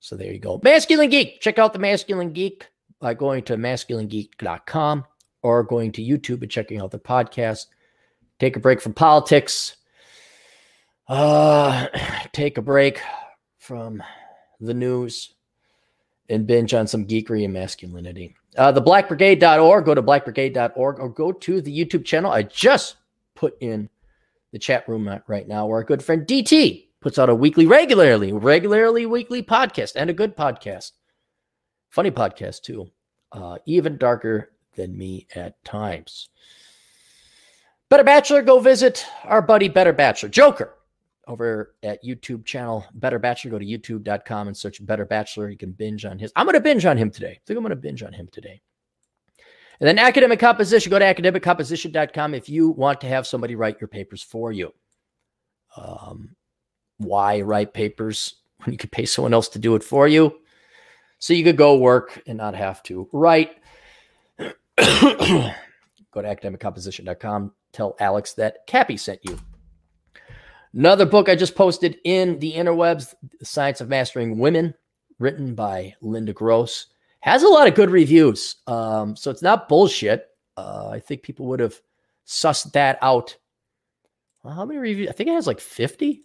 So 0.00 0.16
there 0.16 0.32
you 0.32 0.40
go. 0.40 0.60
Masculine 0.64 1.08
Geek. 1.08 1.40
Check 1.40 1.60
out 1.60 1.72
the 1.72 1.78
Masculine 1.78 2.32
Geek 2.32 2.66
by 2.98 3.14
going 3.14 3.44
to 3.44 3.56
masculinegeek.com 3.56 5.04
or 5.42 5.62
going 5.62 5.92
to 5.92 6.02
YouTube 6.02 6.42
and 6.42 6.50
checking 6.50 6.80
out 6.80 6.90
the 6.90 6.98
podcast. 6.98 7.66
Take 8.40 8.56
a 8.56 8.60
break 8.60 8.80
from 8.80 8.94
politics. 8.94 9.76
Uh, 11.06 11.86
take 12.32 12.58
a 12.58 12.62
break 12.62 13.00
from 13.58 14.02
the 14.58 14.74
news 14.74 15.32
and 16.28 16.48
binge 16.48 16.74
on 16.74 16.88
some 16.88 17.06
geekery 17.06 17.44
and 17.44 17.54
masculinity. 17.54 18.34
Uh, 18.60 18.70
the 18.70 18.82
blackbrigade.org, 18.82 19.86
go 19.86 19.94
to 19.94 20.02
blackbrigade.org 20.02 21.00
or 21.00 21.08
go 21.08 21.32
to 21.32 21.62
the 21.62 21.74
YouTube 21.74 22.04
channel. 22.04 22.30
I 22.30 22.42
just 22.42 22.96
put 23.34 23.56
in 23.62 23.88
the 24.52 24.58
chat 24.58 24.86
room 24.86 25.08
right 25.28 25.48
now 25.48 25.64
where 25.64 25.78
our 25.78 25.84
good 25.84 26.02
friend 26.04 26.26
DT 26.26 26.88
puts 27.00 27.18
out 27.18 27.30
a 27.30 27.34
weekly, 27.34 27.64
regularly, 27.64 28.34
regularly 28.34 29.06
weekly 29.06 29.42
podcast 29.42 29.92
and 29.96 30.10
a 30.10 30.12
good 30.12 30.36
podcast. 30.36 30.92
Funny 31.88 32.10
podcast, 32.10 32.60
too. 32.60 32.90
Uh, 33.32 33.56
even 33.64 33.96
darker 33.96 34.52
than 34.76 34.94
me 34.94 35.26
at 35.34 35.64
times. 35.64 36.28
Better 37.88 38.04
Bachelor, 38.04 38.42
go 38.42 38.60
visit 38.60 39.06
our 39.24 39.40
buddy 39.40 39.70
Better 39.70 39.94
Bachelor, 39.94 40.28
Joker, 40.28 40.74
over 41.30 41.74
at 41.82 42.04
YouTube 42.04 42.44
channel 42.44 42.84
Better 42.94 43.18
Bachelor. 43.18 43.52
Go 43.52 43.58
to 43.58 43.64
youtube.com 43.64 44.48
and 44.48 44.56
search 44.56 44.84
Better 44.84 45.04
Bachelor. 45.04 45.48
You 45.48 45.56
can 45.56 45.72
binge 45.72 46.04
on 46.04 46.18
his. 46.18 46.32
I'm 46.36 46.46
going 46.46 46.54
to 46.54 46.60
binge 46.60 46.84
on 46.84 46.96
him 46.96 47.10
today. 47.10 47.32
I 47.32 47.40
think 47.46 47.56
I'm 47.56 47.62
going 47.62 47.70
to 47.70 47.76
binge 47.76 48.02
on 48.02 48.12
him 48.12 48.28
today. 48.30 48.60
And 49.80 49.88
then 49.88 49.98
academic 49.98 50.38
composition, 50.38 50.90
go 50.90 50.98
to 50.98 51.04
academiccomposition.com 51.04 52.34
if 52.34 52.48
you 52.48 52.70
want 52.70 53.00
to 53.00 53.06
have 53.06 53.26
somebody 53.26 53.54
write 53.54 53.80
your 53.80 53.88
papers 53.88 54.22
for 54.22 54.52
you. 54.52 54.74
Um, 55.76 56.36
why 56.98 57.40
write 57.40 57.72
papers 57.72 58.34
when 58.62 58.72
you 58.72 58.78
could 58.78 58.92
pay 58.92 59.06
someone 59.06 59.32
else 59.32 59.48
to 59.50 59.58
do 59.58 59.74
it 59.76 59.82
for 59.82 60.06
you? 60.06 60.38
So 61.18 61.32
you 61.32 61.44
could 61.44 61.56
go 61.56 61.78
work 61.78 62.22
and 62.26 62.36
not 62.36 62.54
have 62.54 62.82
to 62.84 63.08
write. 63.12 63.56
go 64.38 64.52
to 64.76 65.54
academiccomposition.com. 66.14 67.52
Tell 67.72 67.96
Alex 68.00 68.34
that 68.34 68.66
Cappy 68.66 68.96
sent 68.96 69.20
you. 69.22 69.38
Another 70.72 71.04
book 71.06 71.28
I 71.28 71.34
just 71.34 71.56
posted 71.56 71.98
in 72.04 72.38
the 72.38 72.52
interwebs, 72.52 73.14
The 73.38 73.44
Science 73.44 73.80
of 73.80 73.88
Mastering 73.88 74.38
Women, 74.38 74.74
written 75.18 75.54
by 75.54 75.94
Linda 76.00 76.32
Gross, 76.32 76.86
has 77.20 77.42
a 77.42 77.48
lot 77.48 77.66
of 77.66 77.74
good 77.74 77.90
reviews. 77.90 78.56
Um, 78.66 79.16
so 79.16 79.30
it's 79.30 79.42
not 79.42 79.68
bullshit. 79.68 80.28
Uh, 80.56 80.88
I 80.92 81.00
think 81.00 81.22
people 81.22 81.46
would 81.46 81.60
have 81.60 81.80
sussed 82.26 82.72
that 82.72 82.98
out. 83.02 83.36
Well, 84.42 84.54
how 84.54 84.64
many 84.64 84.78
reviews? 84.78 85.08
I 85.08 85.12
think 85.12 85.28
it 85.28 85.34
has 85.34 85.46
like 85.46 85.60
50. 85.60 86.22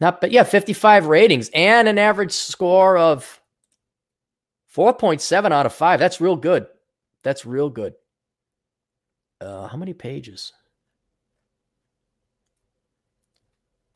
Not, 0.00 0.20
but 0.20 0.32
yeah, 0.32 0.42
55 0.42 1.06
ratings 1.06 1.50
and 1.54 1.86
an 1.86 1.98
average 1.98 2.32
score 2.32 2.96
of 2.96 3.40
4.7 4.74 5.52
out 5.52 5.66
of 5.66 5.74
5. 5.74 6.00
That's 6.00 6.20
real 6.20 6.36
good. 6.36 6.66
That's 7.22 7.46
real 7.46 7.70
good. 7.70 7.94
Uh, 9.40 9.68
how 9.68 9.76
many 9.76 9.92
pages? 9.92 10.52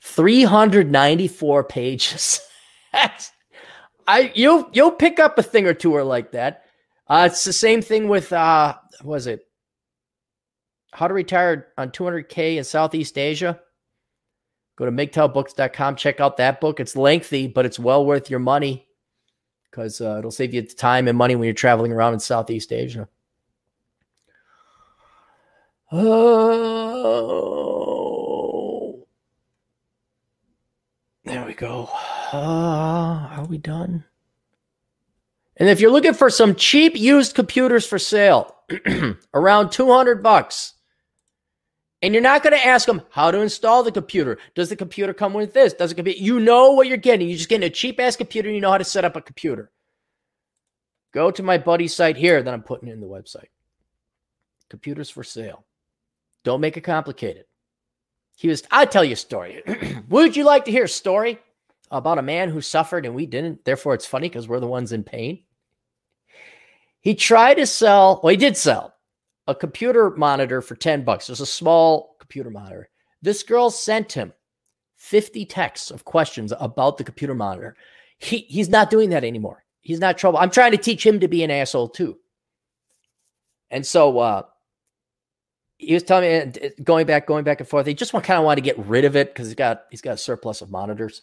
394 0.05 1.65
pages. 1.65 2.41
I 4.07 4.33
you'll 4.35 4.69
you'll 4.73 4.93
pick 4.93 5.19
up 5.19 5.39
a 5.39 5.43
thing 5.43 5.67
or 5.67 5.75
two 5.75 5.95
or 5.95 6.05
like 6.05 6.33
that. 6.33 6.65
Uh, 7.09 7.29
it's 7.31 7.45
the 7.45 7.53
same 7.53 7.83
thing 7.83 8.09
with 8.09 8.33
uh 8.33 8.75
was 9.03 9.27
it 9.27 9.47
how 10.93 11.09
to 11.09 11.15
retire 11.15 11.69
on 11.79 11.91
200k 11.91 12.57
in 12.57 12.65
Southeast 12.65 13.19
Asia. 13.19 13.59
Go 14.77 14.85
to 14.85 14.93
MGTOWbooks.com, 14.93 15.97
check 15.97 16.21
out 16.21 16.37
that 16.37 16.61
book. 16.61 16.81
It's 16.81 16.97
lengthy, 16.97 17.47
but 17.47 17.67
it's 17.67 17.79
well 17.79 18.05
worth 18.07 18.31
your 18.31 18.41
money. 18.41 18.87
because 19.71 20.01
uh, 20.01 20.19
it'll 20.19 20.31
save 20.31 20.55
you 20.55 20.63
time 20.63 21.09
and 21.09 21.19
money 21.19 21.35
when 21.35 21.47
you're 21.47 21.55
traveling 21.55 21.93
around 21.93 22.13
in 22.15 22.21
Southeast 22.21 22.73
Asia. 22.73 23.09
Oh, 25.91 27.74
there 31.25 31.45
we 31.45 31.55
go. 31.55 31.89
Uh, 32.33 33.29
are 33.33 33.47
we 33.49 33.59
done? 33.59 34.05
And 35.57 35.69
if 35.69 35.81
you're 35.81 35.91
looking 35.91 36.15
for 36.15 36.31
some 36.31 36.55
cheap 36.55 36.97
used 36.97 37.35
computers 37.35 37.87
for 37.87 37.99
sale, 37.99 38.55
around 39.35 39.71
200 39.71 40.23
bucks, 40.23 40.75
and 42.03 42.13
you're 42.13 42.23
not 42.23 42.43
going 42.43 42.53
to 42.53 42.67
ask 42.67 42.87
them 42.87 43.03
how 43.11 43.31
to 43.31 43.41
install 43.41 43.83
the 43.83 43.93
computer. 43.93 44.39
Does 44.55 44.69
the 44.69 44.77
computer 44.77 45.15
come 45.15 45.33
with 45.33 45.55
this? 45.55 45.73
Does 45.73 45.93
it 45.93 45.95
come? 45.95 46.07
You 46.07 46.39
know 46.39 46.73
what 46.73 46.87
you're 46.87 46.99
getting. 46.99 47.29
You're 47.29 47.39
just 47.39 47.49
getting 47.49 47.67
a 47.67 47.71
cheap 47.71 47.99
ass 47.99 48.17
computer. 48.17 48.51
You 48.51 48.61
know 48.61 48.73
how 48.73 48.79
to 48.79 48.85
set 48.85 49.07
up 49.07 49.17
a 49.17 49.23
computer. 49.23 49.71
Go 51.15 51.31
to 51.31 51.43
my 51.43 51.57
buddy's 51.57 51.95
site 51.95 52.17
here 52.17 52.43
that 52.43 52.53
I'm 52.53 52.63
putting 52.63 52.89
in 52.89 53.01
the 53.01 53.07
website. 53.07 53.49
Computers 54.69 55.09
for 55.09 55.25
sale. 55.25 55.65
Don't 56.43 56.61
make 56.61 56.77
it 56.77 56.83
complicated. 56.83 57.47
He 58.37 58.49
was. 58.49 58.63
I 58.71 58.85
tell 58.85 59.05
you 59.05 59.13
a 59.13 59.17
story. 59.17 59.63
Would 60.09 60.37
you 60.37 60.45
like 60.45 60.65
to 60.65 60.71
hear 60.71 60.85
a 60.85 60.89
story 60.89 61.39
about 61.91 62.19
a 62.19 62.23
man 62.23 62.49
who 62.49 62.61
suffered 62.61 63.07
and 63.07 63.15
we 63.15 63.27
didn't? 63.27 63.65
Therefore, 63.65 63.95
it's 63.95 64.07
funny 64.07 64.29
because 64.29 64.49
we're 64.49 64.61
the 64.61 64.67
ones 64.67 64.93
in 64.93 65.05
pain. 65.05 65.45
He 67.01 67.15
tried 67.15 67.55
to 67.55 67.67
sell. 67.67 68.21
Well, 68.23 68.31
he 68.31 68.37
did 68.37 68.57
sell 68.57 68.95
a 69.47 69.55
computer 69.55 70.11
monitor 70.11 70.63
for 70.63 70.75
10 70.75 71.05
bucks. 71.05 71.29
It 71.29 71.33
was 71.33 71.41
a 71.41 71.47
small 71.47 72.17
computer 72.19 72.51
monitor. 72.51 72.89
This 73.23 73.43
girl 73.43 73.71
sent 73.71 74.13
him 74.13 74.33
50 74.97 75.45
texts 75.47 75.91
of 75.91 76.05
questions 76.05 76.53
about 76.59 76.97
the 76.97 77.05
computer 77.05 77.35
monitor. 77.35 77.77
He, 78.19 78.39
he's 78.49 78.69
not 78.69 78.91
doing 78.91 79.11
that 79.11 79.25
anymore. 79.25 79.65
He's 79.81 80.01
not 80.01 80.17
trouble. 80.17 80.39
I'm 80.39 80.51
trying 80.51 80.73
to 80.73 80.79
teach 80.79 81.05
him 81.05 81.21
to 81.21 81.29
be 81.29 81.43
an 81.43 81.51
asshole 81.51 81.91
too. 81.91 82.19
And 83.71 83.85
so 83.85 84.19
uh, 84.19 84.43
he 85.87 85.95
was 85.95 86.03
telling 86.03 86.29
me, 86.29 86.61
uh, 86.63 86.69
going 86.83 87.07
back, 87.07 87.27
going 87.27 87.45
back 87.45 87.61
and 87.61 87.69
forth. 87.69 87.87
He 87.87 87.95
just 87.95 88.13
want, 88.13 88.25
kind 88.25 88.39
of 88.39 88.45
want 88.45 88.59
to 88.59 88.63
get 88.63 88.79
rid 88.79 89.05
of 89.05 89.17
it 89.17 89.33
because 89.33 89.49
he's 89.49 89.55
got 89.55 89.85
he's 89.91 90.01
got 90.01 90.15
a 90.15 90.19
surplus 90.19 90.61
of 90.61 90.71
monitors. 90.71 91.23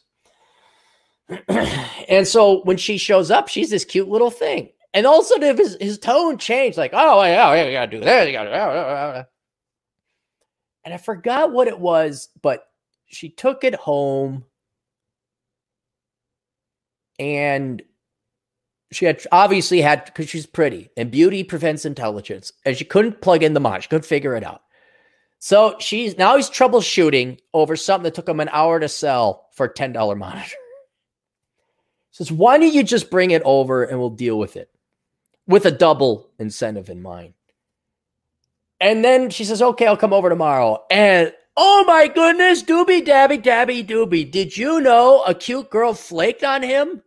and 1.48 2.28
so 2.28 2.62
when 2.64 2.78
she 2.78 2.98
shows 2.98 3.32
up, 3.32 3.48
she's 3.48 3.70
this 3.70 3.86
cute 3.86 4.10
little 4.10 4.32
thing. 4.32 4.70
And 4.94 5.06
all 5.06 5.22
of 5.22 5.58
his, 5.58 5.78
his 5.80 5.98
tone 5.98 6.38
changed, 6.38 6.78
like, 6.78 6.92
oh, 6.94 7.24
yeah, 7.24 7.50
oh, 7.50 7.54
you 7.54 7.72
gotta 7.72 7.92
do 7.92 8.02
that, 8.02 8.28
you 8.28 8.34
gotta. 8.34 9.28
And 10.84 10.94
I 10.94 10.98
forgot 10.98 11.52
what 11.52 11.68
it 11.68 11.80
was, 11.80 12.28
but 12.42 12.66
she 13.08 13.30
took 13.30 13.64
it 13.64 13.76
home, 13.76 14.44
and 17.20 17.82
she 18.92 19.06
had 19.06 19.24
obviously 19.32 19.82
had 19.82 20.06
because 20.06 20.30
she's 20.30 20.46
pretty, 20.46 20.90
and 20.98 21.12
beauty 21.12 21.44
prevents 21.44 21.86
intelligence, 21.86 22.52
and 22.66 22.78
she 22.78 22.86
couldn't 22.86 23.22
plug 23.22 23.44
in 23.44 23.54
the 23.54 23.60
mod, 23.60 23.84
she 23.84 23.90
couldn't 23.90 24.06
figure 24.06 24.36
it 24.36 24.44
out. 24.44 24.62
So 25.40 25.76
she's 25.80 26.18
now 26.18 26.36
he's 26.36 26.50
troubleshooting 26.50 27.40
over 27.54 27.76
something 27.76 28.04
that 28.04 28.14
took 28.14 28.30
him 28.30 28.40
an 28.40 28.50
hour 28.52 28.80
to 28.80 28.88
sell 28.88 29.48
for 29.54 29.66
a 29.66 29.74
ten 29.74 29.92
dollar 29.92 30.16
monitor. 30.16 30.56
Says, 32.12 32.32
why 32.32 32.58
don't 32.58 32.74
you 32.74 32.84
just 32.84 33.10
bring 33.10 33.32
it 33.32 33.42
over 33.46 33.86
and 33.86 33.98
we'll 33.98 34.10
deal 34.10 34.38
with 34.38 34.58
it? 34.58 34.70
with 35.48 35.66
a 35.66 35.72
double 35.72 36.30
incentive 36.40 36.90
in 36.90 37.02
mind. 37.02 37.34
And 38.80 39.04
then 39.04 39.30
she 39.30 39.44
says, 39.44 39.62
okay, 39.62 39.86
I'll 39.86 39.98
come 39.98 40.14
over 40.14 40.30
tomorrow. 40.30 40.84
And 40.90 41.34
oh 41.56 41.84
my 41.86 42.08
goodness, 42.08 42.64
doobie 42.64 43.06
dabby 43.06 43.38
dabby 43.38 43.84
doobie. 43.84 44.32
Did 44.32 44.58
you 44.58 44.82
know 44.82 45.24
a 45.24 45.36
cute 45.36 45.70
girl 45.70 45.94
flaked 45.94 46.44
on 46.44 46.64
him? 46.64 47.04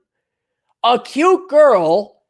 A 0.84 0.98
cute 0.98 1.48
girl 1.48 2.22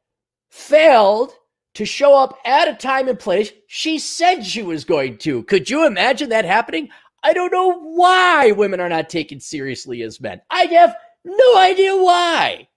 failed 0.49 1.33
to 1.75 1.85
show 1.85 2.15
up 2.15 2.39
at 2.45 2.69
a 2.69 2.75
time 2.75 3.09
and 3.09 3.19
place 3.19 3.53
she 3.67 3.99
said 3.99 4.47
she 4.47 4.63
was 4.63 4.85
going 4.85 5.19
to. 5.19 5.43
Could 5.43 5.69
you 5.69 5.87
imagine 5.87 6.29
that 6.29 6.45
happening? 6.45 6.89
I 7.25 7.33
don't 7.33 7.51
know 7.51 7.81
why 7.81 8.53
women 8.53 8.79
are 8.79 8.89
not 8.89 9.11
taken 9.11 9.41
seriously 9.41 10.03
as 10.03 10.21
men. 10.21 10.41
I 10.51 10.67
have 10.67 10.95
no 11.25 11.57
idea 11.57 11.97
why. 11.97 12.69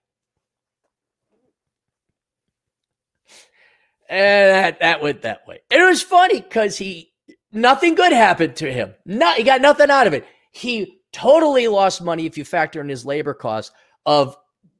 And 4.09 4.55
that, 4.55 4.79
that 4.79 5.01
went 5.03 5.21
that 5.21 5.47
way. 5.47 5.59
It 5.69 5.83
was 5.83 6.01
funny 6.01 6.41
because 6.41 6.77
he, 6.77 7.11
nothing 7.51 7.93
good 7.93 8.13
happened 8.13 8.55
to 8.55 8.73
him. 8.73 8.95
Not, 9.05 9.37
he 9.37 9.43
got 9.43 9.61
nothing 9.61 9.91
out 9.91 10.07
of 10.07 10.13
it. 10.13 10.25
He 10.51 11.01
totally 11.11 11.67
lost 11.67 12.01
money 12.01 12.25
if 12.25 12.37
you 12.37 12.45
factor 12.45 12.81
in 12.81 12.89
his 12.89 13.05
labor 13.05 13.35
costs 13.35 13.75
of 14.05 14.35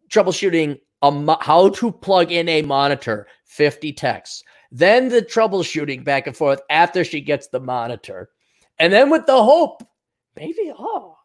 troubleshooting 0.10 0.80
a, 1.08 1.38
how 1.42 1.70
to 1.70 1.92
plug 1.92 2.32
in 2.32 2.50
a 2.50 2.62
monitor, 2.62 3.28
50 3.46 3.94
texts. 3.94 4.44
Then 4.72 5.10
the 5.10 5.22
troubleshooting 5.22 6.04
back 6.04 6.28
and 6.28 6.36
forth 6.36 6.62
after 6.70 7.04
she 7.04 7.22
gets 7.22 7.48
the 7.48 7.60
monitor. 7.60 8.30
And 8.80 8.92
then 8.92 9.10
with 9.10 9.26
the 9.26 9.42
hope, 9.42 9.84
maybe, 10.36 10.72
oh, 10.78 11.18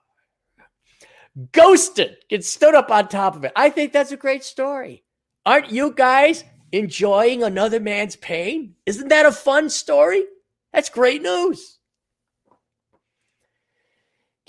ghosted, 1.53 2.17
gets 2.29 2.49
stood 2.49 2.75
up 2.75 2.91
on 2.91 3.09
top 3.09 3.37
of 3.37 3.45
it. 3.45 3.53
I 3.57 3.71
think 3.71 3.93
that's 3.93 4.13
a 4.13 4.17
great 4.17 4.45
story. 4.45 5.05
Aren't 5.45 5.73
you 5.73 5.93
guys 5.93 6.45
enjoying 6.71 7.43
another 7.43 7.81
man's 7.81 8.17
pain? 8.17 8.75
Isn't 8.87 9.09
that 9.09 9.27
a 9.27 9.33
fun 9.33 9.69
story? 9.69 10.25
That's 10.73 10.89
great 10.89 11.23
news. 11.23 11.79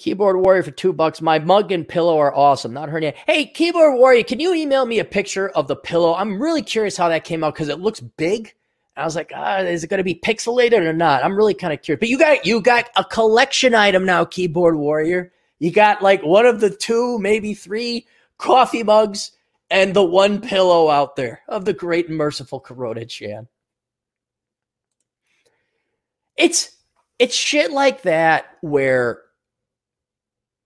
Keyboard 0.03 0.35
Warrior 0.35 0.63
for 0.63 0.71
two 0.71 0.91
bucks. 0.91 1.21
My 1.21 1.39
mug 1.39 1.71
and 1.71 1.87
pillow 1.87 2.19
are 2.19 2.35
awesome. 2.35 2.73
Not 2.73 2.91
name. 2.91 3.13
Hey, 3.25 3.45
Keyboard 3.45 3.97
Warrior, 3.97 4.25
can 4.25 4.37
you 4.37 4.53
email 4.53 4.85
me 4.85 4.99
a 4.99 5.05
picture 5.05 5.47
of 5.51 5.69
the 5.69 5.77
pillow? 5.77 6.13
I'm 6.13 6.41
really 6.41 6.61
curious 6.61 6.97
how 6.97 7.07
that 7.07 7.23
came 7.23 7.41
out 7.41 7.53
because 7.53 7.69
it 7.69 7.79
looks 7.79 8.01
big. 8.01 8.53
I 8.97 9.05
was 9.05 9.15
like, 9.15 9.31
ah, 9.33 9.59
is 9.59 9.81
it 9.81 9.87
going 9.87 9.99
to 9.99 10.03
be 10.03 10.15
pixelated 10.15 10.81
or 10.81 10.91
not? 10.91 11.23
I'm 11.23 11.37
really 11.37 11.53
kind 11.53 11.71
of 11.71 11.81
curious. 11.81 12.01
But 12.01 12.09
you 12.09 12.19
got 12.19 12.45
you 12.45 12.59
got 12.59 12.89
a 12.97 13.05
collection 13.05 13.73
item 13.73 14.03
now, 14.03 14.25
Keyboard 14.25 14.75
Warrior. 14.75 15.31
You 15.59 15.71
got 15.71 16.01
like 16.01 16.21
one 16.21 16.45
of 16.45 16.59
the 16.59 16.69
two, 16.69 17.17
maybe 17.19 17.53
three 17.53 18.05
coffee 18.37 18.83
mugs 18.83 19.31
and 19.71 19.93
the 19.93 20.03
one 20.03 20.41
pillow 20.41 20.89
out 20.89 21.15
there 21.15 21.43
of 21.47 21.63
the 21.63 21.71
great 21.71 22.09
and 22.09 22.17
merciful 22.17 22.59
Corona 22.59 23.05
Chan. 23.05 23.47
It's 26.35 26.75
it's 27.19 27.33
shit 27.33 27.71
like 27.71 28.01
that 28.01 28.57
where 28.59 29.21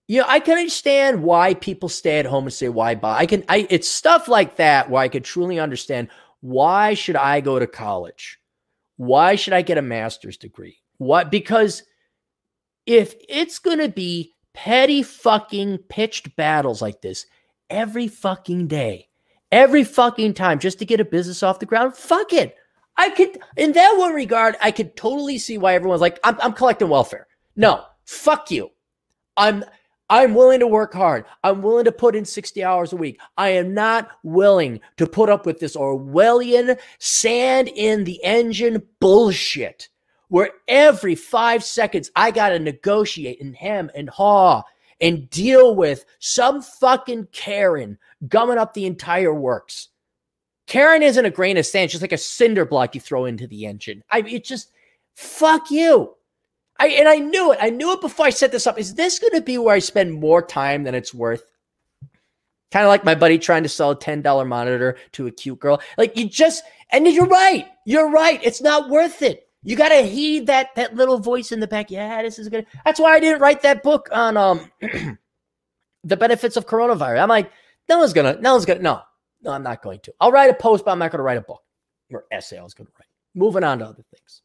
you 0.08 0.20
know, 0.20 0.26
I 0.26 0.40
can 0.40 0.58
understand 0.58 1.22
why 1.22 1.54
people 1.54 1.88
stay 1.88 2.18
at 2.18 2.26
home 2.26 2.44
and 2.44 2.52
say 2.52 2.68
why 2.68 2.94
buy. 2.94 3.18
I 3.18 3.26
can 3.26 3.44
I 3.48 3.66
it's 3.70 3.88
stuff 3.88 4.26
like 4.26 4.56
that 4.56 4.90
where 4.90 5.02
I 5.02 5.08
could 5.08 5.24
truly 5.24 5.60
understand 5.60 6.08
why 6.40 6.94
should 6.94 7.16
I 7.16 7.40
go 7.40 7.58
to 7.58 7.66
college? 7.66 8.40
Why 8.96 9.36
should 9.36 9.52
I 9.52 9.62
get 9.62 9.78
a 9.78 9.82
master's 9.82 10.36
degree? 10.36 10.78
What 10.96 11.30
because 11.30 11.82
if 12.86 13.14
it's 13.28 13.58
going 13.58 13.78
to 13.78 13.88
be 13.88 14.34
petty 14.54 15.02
fucking 15.02 15.78
pitched 15.88 16.34
battles 16.34 16.80
like 16.80 17.02
this, 17.02 17.26
every 17.70 18.08
fucking 18.08 18.66
day, 18.66 19.08
every 19.52 19.84
fucking 19.84 20.34
time 20.34 20.58
just 20.58 20.78
to 20.78 20.86
get 20.86 21.00
a 21.00 21.04
business 21.04 21.42
off 21.42 21.60
the 21.60 21.66
ground. 21.66 21.94
Fuck 21.94 22.32
it. 22.32 22.56
I 22.96 23.10
could, 23.10 23.38
in 23.56 23.72
that 23.72 23.94
one 23.96 24.14
regard, 24.14 24.56
I 24.60 24.72
could 24.72 24.96
totally 24.96 25.38
see 25.38 25.58
why 25.58 25.74
everyone's 25.74 26.00
like, 26.00 26.18
I'm, 26.24 26.36
I'm 26.40 26.52
collecting 26.52 26.88
welfare. 26.88 27.28
No, 27.54 27.84
fuck 28.04 28.50
you. 28.50 28.70
I'm, 29.36 29.64
I'm 30.10 30.34
willing 30.34 30.60
to 30.60 30.66
work 30.66 30.94
hard. 30.94 31.26
I'm 31.44 31.60
willing 31.62 31.84
to 31.84 31.92
put 31.92 32.16
in 32.16 32.24
60 32.24 32.64
hours 32.64 32.92
a 32.92 32.96
week. 32.96 33.20
I 33.36 33.50
am 33.50 33.74
not 33.74 34.10
willing 34.22 34.80
to 34.96 35.06
put 35.06 35.28
up 35.28 35.44
with 35.44 35.60
this 35.60 35.76
Orwellian 35.76 36.78
sand 36.98 37.68
in 37.68 38.04
the 38.04 38.22
engine 38.24 38.82
bullshit 39.00 39.88
where 40.28 40.50
every 40.66 41.14
five 41.14 41.64
seconds 41.64 42.10
I 42.16 42.30
got 42.30 42.50
to 42.50 42.58
negotiate 42.58 43.40
and 43.40 43.56
hem 43.56 43.90
and 43.94 44.08
haw 44.08 44.62
and 45.00 45.28
deal 45.30 45.74
with 45.74 46.04
some 46.18 46.62
fucking 46.62 47.28
Karen 47.32 47.98
gumming 48.28 48.58
up 48.58 48.74
the 48.74 48.86
entire 48.86 49.34
works. 49.34 49.88
Karen 50.66 51.02
isn't 51.02 51.24
a 51.24 51.30
grain 51.30 51.56
of 51.56 51.66
sand, 51.66 51.90
She's 51.90 52.02
like 52.02 52.12
a 52.12 52.18
cinder 52.18 52.64
block 52.66 52.94
you 52.94 53.00
throw 53.00 53.24
into 53.24 53.46
the 53.46 53.64
engine. 53.64 54.02
I 54.10 54.22
mean, 54.22 54.36
it's 54.36 54.48
just 54.48 54.70
fuck 55.14 55.70
you. 55.70 56.14
I 56.78 56.88
and 56.88 57.08
I 57.08 57.16
knew 57.16 57.52
it. 57.52 57.58
I 57.60 57.70
knew 57.70 57.92
it 57.92 58.00
before 58.00 58.26
I 58.26 58.30
set 58.30 58.52
this 58.52 58.66
up. 58.66 58.78
Is 58.78 58.94
this 58.94 59.18
going 59.18 59.32
to 59.32 59.40
be 59.40 59.58
where 59.58 59.74
I 59.74 59.80
spend 59.80 60.12
more 60.12 60.42
time 60.42 60.84
than 60.84 60.94
it's 60.94 61.12
worth? 61.12 61.44
Kind 62.70 62.84
of 62.84 62.88
like 62.88 63.04
my 63.04 63.14
buddy 63.14 63.38
trying 63.38 63.62
to 63.62 63.68
sell 63.68 63.92
a 63.92 63.96
$10 63.96 64.46
monitor 64.46 64.96
to 65.12 65.26
a 65.26 65.30
cute 65.30 65.58
girl. 65.58 65.80
Like 65.96 66.16
you 66.16 66.28
just 66.28 66.62
and 66.90 67.06
you're 67.06 67.26
right. 67.26 67.66
You're 67.84 68.10
right. 68.10 68.40
It's 68.44 68.60
not 68.60 68.90
worth 68.90 69.22
it. 69.22 69.48
You 69.62 69.74
got 69.74 69.88
to 69.88 70.02
heed 70.02 70.46
that 70.46 70.74
that 70.76 70.94
little 70.94 71.18
voice 71.18 71.50
in 71.50 71.60
the 71.60 71.66
back. 71.66 71.90
Yeah, 71.90 72.22
this 72.22 72.38
is 72.38 72.48
good. 72.48 72.66
That's 72.84 73.00
why 73.00 73.14
I 73.14 73.20
didn't 73.20 73.40
write 73.40 73.62
that 73.62 73.82
book 73.82 74.08
on 74.12 74.36
um 74.36 74.70
the 76.04 76.16
benefits 76.16 76.56
of 76.56 76.66
coronavirus. 76.66 77.22
I'm 77.22 77.28
like, 77.28 77.50
no 77.88 77.98
one's 77.98 78.12
gonna, 78.12 78.38
no 78.40 78.52
one's 78.52 78.66
gonna, 78.66 78.80
no, 78.80 79.02
no, 79.42 79.50
I'm 79.50 79.62
not 79.62 79.82
going 79.82 80.00
to. 80.00 80.14
I'll 80.20 80.30
write 80.32 80.50
a 80.50 80.54
post, 80.54 80.84
but 80.84 80.92
I'm 80.92 80.98
not 80.98 81.10
gonna 81.10 81.22
write 81.22 81.38
a 81.38 81.42
book 81.42 81.62
or 82.12 82.24
essay. 82.30 82.58
I 82.58 82.62
was 82.62 82.74
gonna 82.74 82.90
write. 82.98 83.08
Moving 83.34 83.64
on 83.64 83.80
to 83.80 83.86
other 83.86 84.04
things. 84.14 84.42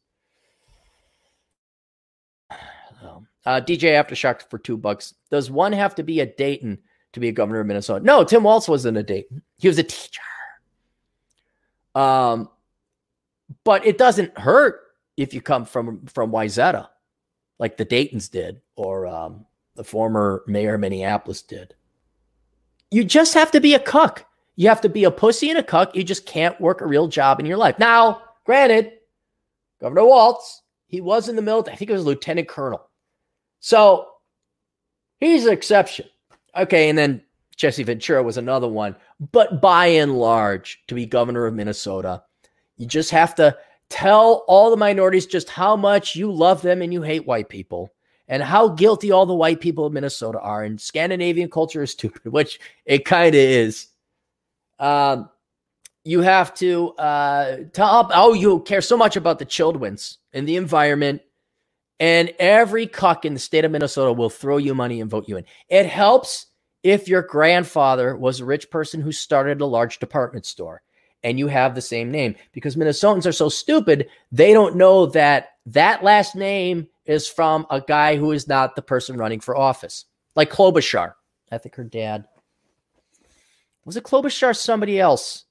Uh, 3.46 3.60
DJ 3.60 3.92
Aftershock 3.92 4.48
for 4.48 4.58
two 4.58 4.76
bucks. 4.76 5.14
Does 5.30 5.50
one 5.50 5.72
have 5.72 5.94
to 5.96 6.02
be 6.02 6.20
a 6.20 6.26
Dayton 6.26 6.78
to 7.12 7.20
be 7.20 7.28
a 7.28 7.32
governor 7.32 7.60
of 7.60 7.66
Minnesota? 7.66 8.04
No, 8.04 8.24
Tim 8.24 8.42
Walz 8.42 8.68
wasn't 8.68 8.96
a 8.96 9.02
Dayton. 9.02 9.42
He 9.58 9.68
was 9.68 9.78
a 9.78 9.82
teacher. 9.82 10.20
Um, 11.94 12.48
but 13.64 13.86
it 13.86 13.98
doesn't 13.98 14.36
hurt 14.38 14.80
if 15.16 15.32
you 15.34 15.40
come 15.40 15.64
from 15.64 16.06
from 16.06 16.32
Wayzata, 16.32 16.88
like 17.58 17.76
the 17.76 17.84
Daytons 17.84 18.28
did, 18.28 18.60
or 18.76 19.06
um, 19.06 19.46
the 19.76 19.84
former 19.84 20.42
mayor 20.46 20.74
of 20.74 20.80
Minneapolis 20.80 21.42
did. 21.42 21.74
You 22.90 23.04
just 23.04 23.34
have 23.34 23.50
to 23.52 23.60
be 23.60 23.74
a 23.74 23.78
cuck. 23.78 24.26
You 24.56 24.68
have 24.68 24.80
to 24.82 24.88
be 24.88 25.04
a 25.04 25.10
pussy 25.10 25.50
and 25.50 25.58
a 25.58 25.62
cuck. 25.62 25.94
You 25.94 26.04
just 26.04 26.26
can't 26.26 26.60
work 26.60 26.80
a 26.80 26.86
real 26.86 27.08
job 27.08 27.40
in 27.40 27.46
your 27.46 27.56
life. 27.56 27.78
Now, 27.78 28.22
granted, 28.44 28.92
Governor 29.80 30.04
Walz, 30.04 30.62
he 30.86 31.00
was 31.00 31.28
in 31.28 31.36
the 31.36 31.42
military. 31.42 31.74
I 31.74 31.76
think 31.76 31.90
it 31.90 31.94
was 31.94 32.02
a 32.02 32.06
lieutenant 32.06 32.48
colonel. 32.48 32.88
So 33.64 34.08
he's 35.20 35.46
an 35.46 35.54
exception. 35.54 36.04
Okay, 36.54 36.90
and 36.90 36.98
then 36.98 37.22
Jesse 37.56 37.82
Ventura 37.82 38.22
was 38.22 38.36
another 38.36 38.68
one. 38.68 38.94
But 39.32 39.62
by 39.62 39.86
and 39.86 40.18
large, 40.18 40.82
to 40.88 40.94
be 40.94 41.06
governor 41.06 41.46
of 41.46 41.54
Minnesota, 41.54 42.22
you 42.76 42.86
just 42.86 43.10
have 43.12 43.34
to 43.36 43.56
tell 43.88 44.44
all 44.48 44.68
the 44.68 44.76
minorities 44.76 45.24
just 45.24 45.48
how 45.48 45.76
much 45.76 46.14
you 46.14 46.30
love 46.30 46.60
them 46.60 46.82
and 46.82 46.92
you 46.92 47.00
hate 47.00 47.26
white 47.26 47.48
people 47.48 47.90
and 48.28 48.42
how 48.42 48.68
guilty 48.68 49.10
all 49.10 49.24
the 49.24 49.34
white 49.34 49.62
people 49.62 49.86
of 49.86 49.94
Minnesota 49.94 50.38
are. 50.40 50.62
And 50.62 50.78
Scandinavian 50.78 51.48
culture 51.48 51.82
is 51.82 51.92
stupid, 51.92 52.20
which 52.32 52.60
it 52.84 53.06
kind 53.06 53.34
of 53.34 53.40
is. 53.40 53.86
Um, 54.78 55.30
you 56.04 56.20
have 56.20 56.52
to 56.56 56.90
uh, 56.96 57.56
tell 57.72 58.10
oh, 58.12 58.34
you 58.34 58.60
care 58.60 58.82
so 58.82 58.98
much 58.98 59.16
about 59.16 59.38
the 59.38 59.46
children's 59.46 60.18
and 60.34 60.46
the 60.46 60.56
environment. 60.56 61.22
And 62.00 62.32
every 62.38 62.86
cuck 62.86 63.24
in 63.24 63.34
the 63.34 63.40
state 63.40 63.64
of 63.64 63.70
Minnesota 63.70 64.12
will 64.12 64.30
throw 64.30 64.56
you 64.56 64.74
money 64.74 65.00
and 65.00 65.10
vote 65.10 65.28
you 65.28 65.36
in. 65.36 65.44
It 65.68 65.86
helps 65.86 66.46
if 66.82 67.08
your 67.08 67.22
grandfather 67.22 68.16
was 68.16 68.40
a 68.40 68.44
rich 68.44 68.70
person 68.70 69.00
who 69.00 69.12
started 69.12 69.60
a 69.60 69.66
large 69.66 69.98
department 69.98 70.44
store 70.44 70.82
and 71.22 71.38
you 71.38 71.46
have 71.46 71.74
the 71.74 71.80
same 71.80 72.10
name 72.10 72.34
because 72.52 72.76
Minnesotans 72.76 73.26
are 73.26 73.32
so 73.32 73.48
stupid, 73.48 74.08
they 74.32 74.52
don't 74.52 74.76
know 74.76 75.06
that 75.06 75.50
that 75.66 76.02
last 76.02 76.36
name 76.36 76.88
is 77.06 77.28
from 77.28 77.66
a 77.70 77.80
guy 77.80 78.16
who 78.16 78.32
is 78.32 78.48
not 78.48 78.76
the 78.76 78.82
person 78.82 79.16
running 79.16 79.40
for 79.40 79.56
office, 79.56 80.04
like 80.36 80.50
Klobuchar. 80.50 81.14
I 81.50 81.58
think 81.58 81.74
her 81.76 81.84
dad 81.84 82.26
was 83.84 83.96
it 83.96 84.04
Klobuchar 84.04 84.56
somebody 84.56 84.98
else? 84.98 85.44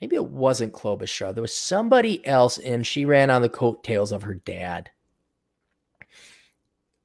Maybe 0.00 0.16
it 0.16 0.26
wasn't 0.26 0.72
Klobuchar. 0.72 1.34
There 1.34 1.42
was 1.42 1.54
somebody 1.54 2.24
else, 2.26 2.58
and 2.58 2.86
she 2.86 3.04
ran 3.04 3.30
on 3.30 3.42
the 3.42 3.48
coattails 3.48 4.12
of 4.12 4.22
her 4.22 4.34
dad. 4.34 4.90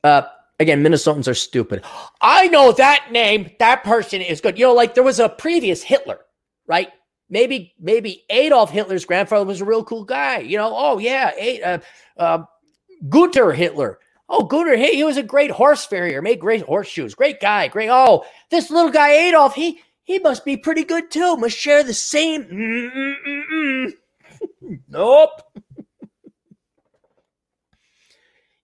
Uh, 0.03 0.23
again, 0.59 0.83
Minnesotans 0.83 1.27
are 1.27 1.33
stupid. 1.33 1.83
I 2.21 2.47
know 2.47 2.71
that 2.73 3.07
name. 3.11 3.51
That 3.59 3.83
person 3.83 4.21
is 4.21 4.41
good. 4.41 4.59
You 4.59 4.65
know, 4.65 4.73
like 4.73 4.93
there 4.93 5.03
was 5.03 5.19
a 5.19 5.29
previous 5.29 5.81
Hitler, 5.81 6.19
right? 6.67 6.89
Maybe, 7.29 7.73
maybe 7.79 8.25
Adolf 8.29 8.69
Hitler's 8.69 9.05
grandfather 9.05 9.45
was 9.45 9.61
a 9.61 9.65
real 9.65 9.83
cool 9.83 10.03
guy. 10.03 10.39
You 10.39 10.57
know, 10.57 10.71
oh 10.75 10.99
yeah, 10.99 11.79
uh, 12.17 12.21
uh, 12.21 13.51
Hitler. 13.53 13.99
Oh, 14.29 14.45
Gunnar, 14.45 14.75
hey, 14.75 14.95
he 14.95 15.03
was 15.03 15.17
a 15.17 15.23
great 15.23 15.51
horse 15.51 15.85
farrier, 15.85 16.21
made 16.21 16.39
great 16.39 16.61
horseshoes, 16.61 17.13
great 17.13 17.39
guy, 17.39 17.67
great. 17.67 17.89
Oh, 17.89 18.25
this 18.49 18.71
little 18.71 18.91
guy 18.91 19.11
Adolf, 19.11 19.53
he 19.53 19.81
he 20.03 20.19
must 20.19 20.45
be 20.45 20.57
pretty 20.57 20.83
good 20.83 21.09
too. 21.11 21.37
Must 21.37 21.57
share 21.57 21.83
the 21.83 21.93
same. 21.93 22.43
Mm-mm-mm. 22.45 23.93
nope. 24.89 25.41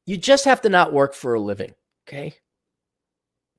you 0.06 0.18
just 0.18 0.45
have 0.45 0.61
to 0.61 0.70
not 0.70 0.94
work 0.94 1.14
for 1.14 1.34
a 1.34 1.40
living. 1.40 1.74
Okay. 2.07 2.34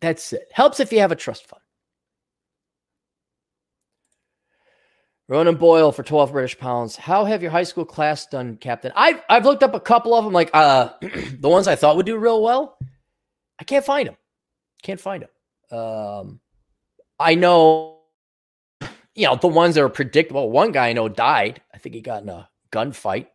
That's 0.00 0.32
it. 0.32 0.48
Helps 0.52 0.80
if 0.80 0.92
you 0.92 1.00
have 1.00 1.12
a 1.12 1.16
trust 1.16 1.46
fund. 1.46 1.62
Ronan 5.28 5.54
Boyle 5.54 5.92
for 5.92 6.02
12 6.02 6.32
British 6.32 6.58
pounds. 6.58 6.96
How 6.96 7.24
have 7.24 7.40
your 7.40 7.52
high 7.52 7.62
school 7.62 7.84
class 7.84 8.26
done, 8.26 8.56
Captain? 8.56 8.90
I've, 8.96 9.22
I've 9.28 9.44
looked 9.44 9.62
up 9.62 9.74
a 9.74 9.80
couple 9.80 10.12
of 10.12 10.24
them, 10.24 10.32
like 10.32 10.50
uh, 10.52 10.90
the 11.38 11.48
ones 11.48 11.68
I 11.68 11.76
thought 11.76 11.96
would 11.96 12.06
do 12.06 12.18
real 12.18 12.42
well. 12.42 12.76
I 13.60 13.64
can't 13.64 13.84
find 13.84 14.08
them. 14.08 14.16
Can't 14.82 15.00
find 15.00 15.22
them. 15.22 15.78
Um, 15.78 16.40
I 17.20 17.34
know, 17.34 17.98
you 19.14 19.26
know, 19.26 19.36
the 19.36 19.46
ones 19.46 19.74
that 19.74 19.84
are 19.84 19.90
predictable. 19.90 20.50
One 20.50 20.72
guy 20.72 20.88
I 20.88 20.92
know 20.94 21.08
died. 21.08 21.60
I 21.74 21.78
think 21.78 21.94
he 21.94 22.00
got 22.00 22.22
in 22.22 22.30
a 22.30 22.48
gunfight 22.72 23.26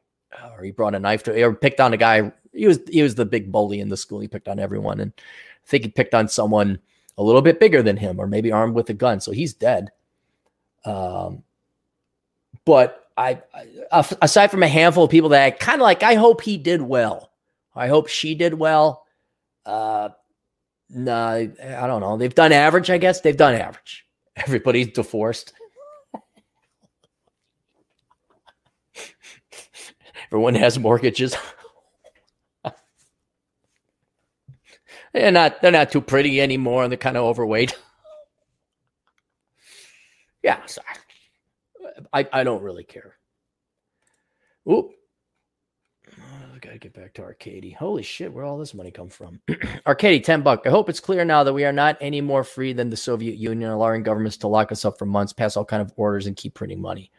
or 0.57 0.63
he 0.63 0.71
brought 0.71 0.95
a 0.95 0.99
knife 0.99 1.23
to 1.23 1.43
or 1.43 1.53
picked 1.53 1.79
on 1.79 1.93
a 1.93 1.97
guy. 1.97 2.31
He 2.51 2.67
was 2.67 2.79
he 2.89 3.03
was 3.03 3.15
the 3.15 3.25
big 3.25 3.51
bully 3.51 3.79
in 3.79 3.89
the 3.89 3.97
school. 3.97 4.19
He 4.19 4.27
picked 4.27 4.47
on 4.47 4.59
everyone. 4.59 4.99
And 4.99 5.13
I 5.17 5.67
think 5.67 5.83
he 5.83 5.89
picked 5.91 6.15
on 6.15 6.27
someone 6.27 6.79
a 7.17 7.23
little 7.23 7.43
bit 7.43 7.59
bigger 7.59 7.83
than 7.83 7.95
him 7.95 8.19
or 8.19 8.27
maybe 8.27 8.51
armed 8.51 8.73
with 8.73 8.89
a 8.89 8.93
gun. 8.93 9.19
So 9.21 9.31
he's 9.31 9.53
dead. 9.53 9.91
Um, 10.83 11.43
but 12.65 13.07
I, 13.17 13.41
I 13.91 14.05
aside 14.21 14.51
from 14.51 14.63
a 14.63 14.67
handful 14.67 15.05
of 15.05 15.11
people 15.11 15.29
that 15.29 15.59
kind 15.59 15.79
of 15.79 15.83
like, 15.83 16.01
I 16.03 16.15
hope 16.15 16.41
he 16.41 16.57
did 16.57 16.81
well. 16.81 17.31
I 17.75 17.87
hope 17.87 18.07
she 18.07 18.35
did 18.35 18.55
well. 18.55 19.05
Uh, 19.65 20.09
no, 20.95 21.13
I 21.15 21.87
don't 21.87 21.99
know. 22.01 22.17
They've 22.17 22.33
done 22.33 22.51
average, 22.53 22.89
I 22.89 22.97
guess. 22.97 23.21
They've 23.21 23.35
done 23.35 23.53
average. 23.53 24.05
Everybody's 24.37 24.87
divorced. 24.93 25.53
Everyone 30.31 30.55
has 30.55 30.79
mortgages. 30.79 31.35
they're 35.13 35.31
not 35.31 35.61
they're 35.61 35.71
not 35.71 35.91
too 35.91 36.01
pretty 36.01 36.41
anymore. 36.41 36.83
and 36.83 36.91
They're 36.91 36.97
kind 36.97 37.17
of 37.17 37.23
overweight. 37.25 37.77
yeah, 40.43 40.65
sorry. 40.65 40.87
I, 42.11 42.27
I 42.33 42.43
don't 42.43 42.63
really 42.63 42.83
care. 42.83 43.15
Oop. 44.69 44.91
I 46.55 46.59
gotta 46.59 46.77
get 46.77 46.93
back 46.93 47.13
to 47.15 47.21
Arcady. 47.21 47.71
Holy 47.71 48.01
shit, 48.01 48.31
where 48.31 48.45
all 48.45 48.57
this 48.57 48.73
money 48.73 48.89
come 48.89 49.09
from? 49.09 49.41
Arcady, 49.85 50.21
10 50.21 50.41
buck. 50.41 50.61
I 50.65 50.69
hope 50.69 50.89
it's 50.89 51.01
clear 51.01 51.25
now 51.25 51.43
that 51.43 51.51
we 51.51 51.65
are 51.65 51.73
not 51.73 51.97
any 51.99 52.21
more 52.21 52.45
free 52.45 52.71
than 52.71 52.89
the 52.89 52.95
Soviet 52.95 53.35
Union, 53.35 53.69
allowing 53.69 54.03
governments 54.03 54.37
to 54.37 54.47
lock 54.47 54.71
us 54.71 54.85
up 54.85 54.97
for 54.97 55.05
months, 55.05 55.33
pass 55.33 55.57
all 55.57 55.65
kind 55.65 55.81
of 55.81 55.91
orders, 55.97 56.27
and 56.27 56.37
keep 56.37 56.53
printing 56.53 56.79
money. 56.79 57.11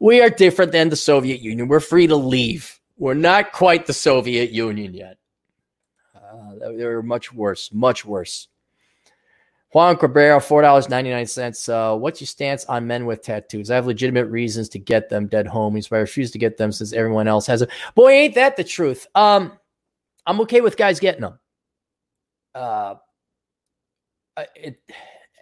We 0.00 0.20
are 0.20 0.28
different 0.28 0.72
than 0.72 0.90
the 0.90 0.96
Soviet 0.96 1.40
Union. 1.40 1.68
We're 1.68 1.80
free 1.80 2.06
to 2.08 2.16
leave. 2.16 2.78
We're 2.98 3.14
not 3.14 3.52
quite 3.52 3.86
the 3.86 3.94
Soviet 3.94 4.50
Union 4.50 4.92
yet. 4.92 5.16
Uh, 6.14 6.70
they're 6.76 7.02
much 7.02 7.32
worse, 7.32 7.72
much 7.72 8.04
worse. 8.04 8.48
Juan 9.72 9.96
Cabrera, 9.96 10.40
four 10.40 10.62
dollars 10.62 10.88
ninety 10.88 11.10
nine 11.10 11.26
cents. 11.26 11.68
Uh, 11.68 11.94
what's 11.94 12.20
your 12.20 12.26
stance 12.26 12.64
on 12.66 12.86
men 12.86 13.04
with 13.04 13.22
tattoos? 13.22 13.70
I 13.70 13.74
have 13.74 13.86
legitimate 13.86 14.26
reasons 14.26 14.68
to 14.70 14.78
get 14.78 15.10
them, 15.10 15.26
dead 15.26 15.46
homies, 15.46 15.90
but 15.90 15.96
I 15.96 16.00
refuse 16.00 16.30
to 16.30 16.38
get 16.38 16.56
them 16.56 16.72
since 16.72 16.92
everyone 16.92 17.28
else 17.28 17.46
has 17.46 17.60
it. 17.60 17.70
Boy, 17.94 18.10
ain't 18.12 18.34
that 18.36 18.56
the 18.56 18.64
truth? 18.64 19.06
Um, 19.14 19.52
I'm 20.26 20.40
okay 20.42 20.62
with 20.62 20.78
guys 20.78 21.00
getting 21.00 21.20
them. 21.20 21.38
Uh, 22.54 22.94
it 24.56 24.80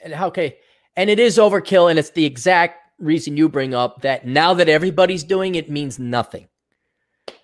and 0.02 0.12
okay, 0.14 0.58
and 0.96 1.08
it 1.08 1.20
is 1.20 1.38
overkill, 1.38 1.88
and 1.88 1.98
it's 1.98 2.10
the 2.10 2.24
exact 2.24 2.80
reason 2.98 3.36
you 3.36 3.48
bring 3.48 3.74
up 3.74 4.02
that 4.02 4.26
now 4.26 4.54
that 4.54 4.68
everybody's 4.68 5.22
doing 5.22 5.54
it 5.54 5.70
means 5.70 6.00
nothing. 6.00 6.48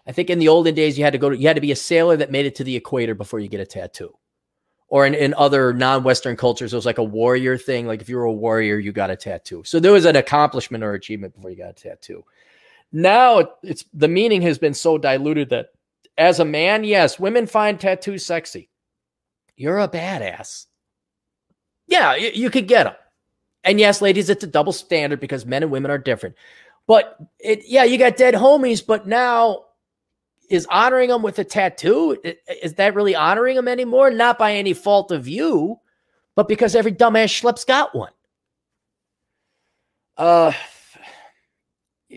I 0.04 0.10
think 0.10 0.30
in 0.30 0.40
the 0.40 0.48
olden 0.48 0.74
days 0.74 0.98
you 0.98 1.04
had 1.04 1.12
to 1.12 1.18
go 1.18 1.30
to 1.30 1.36
you 1.36 1.46
had 1.46 1.56
to 1.56 1.60
be 1.60 1.70
a 1.70 1.76
sailor 1.76 2.16
that 2.16 2.32
made 2.32 2.46
it 2.46 2.56
to 2.56 2.64
the 2.64 2.74
equator 2.74 3.14
before 3.14 3.38
you 3.38 3.46
get 3.46 3.60
a 3.60 3.66
tattoo 3.66 4.16
or 4.92 5.06
in, 5.06 5.14
in 5.14 5.32
other 5.38 5.72
non-Western 5.72 6.36
cultures, 6.36 6.74
it 6.74 6.76
was 6.76 6.84
like 6.84 6.98
a 6.98 7.02
warrior 7.02 7.56
thing. 7.56 7.86
Like 7.86 8.02
if 8.02 8.10
you 8.10 8.16
were 8.18 8.24
a 8.24 8.32
warrior, 8.32 8.76
you 8.76 8.92
got 8.92 9.08
a 9.08 9.16
tattoo. 9.16 9.62
So 9.64 9.80
there 9.80 9.90
was 9.90 10.04
an 10.04 10.16
accomplishment 10.16 10.84
or 10.84 10.92
achievement 10.92 11.34
before 11.34 11.48
you 11.48 11.56
got 11.56 11.70
a 11.70 11.72
tattoo. 11.72 12.22
Now 12.92 13.52
it's 13.62 13.86
the 13.94 14.06
meaning 14.06 14.42
has 14.42 14.58
been 14.58 14.74
so 14.74 14.98
diluted 14.98 15.48
that 15.48 15.68
as 16.18 16.40
a 16.40 16.44
man, 16.44 16.84
yes, 16.84 17.18
women 17.18 17.46
find 17.46 17.80
tattoos 17.80 18.26
sexy. 18.26 18.68
You're 19.56 19.78
a 19.78 19.88
badass. 19.88 20.66
Yeah, 21.86 22.14
you, 22.14 22.30
you 22.34 22.50
could 22.50 22.68
get 22.68 22.84
them. 22.84 22.94
And 23.64 23.80
yes, 23.80 24.02
ladies, 24.02 24.28
it's 24.28 24.44
a 24.44 24.46
double 24.46 24.74
standard 24.74 25.20
because 25.20 25.46
men 25.46 25.62
and 25.62 25.72
women 25.72 25.90
are 25.90 25.96
different. 25.96 26.36
But 26.86 27.16
it, 27.38 27.62
yeah, 27.66 27.84
you 27.84 27.96
got 27.96 28.18
dead 28.18 28.34
homies, 28.34 28.86
but 28.86 29.06
now 29.06 29.64
is 30.52 30.66
honoring 30.70 31.10
him 31.10 31.22
with 31.22 31.38
a 31.38 31.44
tattoo? 31.44 32.16
Is 32.62 32.74
that 32.74 32.94
really 32.94 33.14
honoring 33.14 33.56
him 33.56 33.68
anymore? 33.68 34.10
Not 34.10 34.38
by 34.38 34.54
any 34.54 34.72
fault 34.72 35.10
of 35.10 35.26
you 35.26 35.80
but 36.34 36.48
because 36.48 36.74
every 36.74 36.92
dumbass 36.92 37.40
schlepp's 37.40 37.64
got 37.64 37.94
one. 37.94 38.12
Uh 40.16 40.52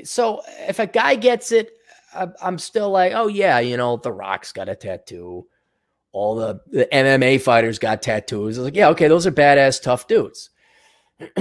so 0.03 0.41
if 0.67 0.79
a 0.79 0.87
guy 0.87 1.15
gets 1.15 1.53
it 1.53 1.71
i'm 2.41 2.57
still 2.57 2.89
like 2.89 3.13
oh 3.15 3.27
yeah 3.27 3.59
you 3.59 3.77
know 3.77 3.95
the 3.95 4.11
rock's 4.11 4.51
got 4.51 4.69
a 4.69 4.75
tattoo. 4.75 5.47
All 6.11 6.35
the, 6.35 6.61
the 6.67 6.87
mma 6.91 7.41
fighters 7.41 7.79
got 7.79 8.01
tattoos. 8.01 8.57
Like 8.57 8.75
yeah 8.75 8.89
okay 8.89 9.07
those 9.07 9.25
are 9.25 9.31
badass 9.31 9.81
tough 9.81 10.07
dudes. 10.07 10.49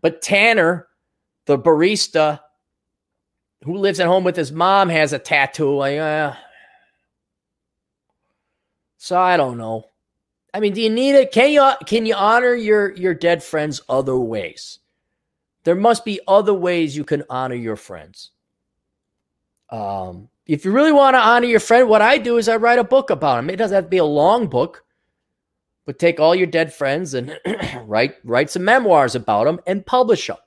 But 0.00 0.22
tanner 0.22 0.86
the 1.46 1.58
barista 1.58 2.40
who 3.64 3.76
lives 3.76 4.00
at 4.00 4.06
home 4.06 4.24
with 4.24 4.36
his 4.36 4.52
mom 4.52 4.88
has 4.88 5.12
a 5.12 5.18
tattoo. 5.18 5.76
Like, 5.76 5.98
uh, 5.98 6.34
so 8.96 9.18
I 9.18 9.36
don't 9.36 9.58
know. 9.58 9.84
I 10.54 10.60
mean, 10.60 10.72
do 10.72 10.80
you 10.80 10.90
need 10.90 11.14
it? 11.14 11.32
Can 11.32 11.50
you 11.50 11.70
can 11.86 12.06
you 12.06 12.14
honor 12.14 12.54
your 12.54 12.94
your 12.94 13.14
dead 13.14 13.42
friends 13.42 13.80
other 13.88 14.16
ways? 14.16 14.78
There 15.64 15.74
must 15.74 16.04
be 16.04 16.20
other 16.26 16.54
ways 16.54 16.96
you 16.96 17.04
can 17.04 17.24
honor 17.28 17.54
your 17.54 17.76
friends. 17.76 18.30
Um, 19.70 20.30
if 20.46 20.64
you 20.64 20.72
really 20.72 20.92
want 20.92 21.14
to 21.14 21.20
honor 21.20 21.46
your 21.46 21.60
friend, 21.60 21.88
what 21.88 22.00
I 22.00 22.16
do 22.16 22.38
is 22.38 22.48
I 22.48 22.56
write 22.56 22.78
a 22.78 22.84
book 22.84 23.10
about 23.10 23.36
them. 23.36 23.50
It 23.50 23.56
doesn't 23.56 23.74
have 23.74 23.84
to 23.84 23.90
be 23.90 23.98
a 23.98 24.04
long 24.04 24.46
book, 24.46 24.84
but 25.84 25.98
take 25.98 26.18
all 26.18 26.34
your 26.34 26.46
dead 26.46 26.72
friends 26.72 27.12
and 27.12 27.38
write 27.84 28.14
write 28.24 28.50
some 28.50 28.64
memoirs 28.64 29.14
about 29.14 29.44
them 29.44 29.60
and 29.66 29.84
publish 29.84 30.26
them. 30.28 30.38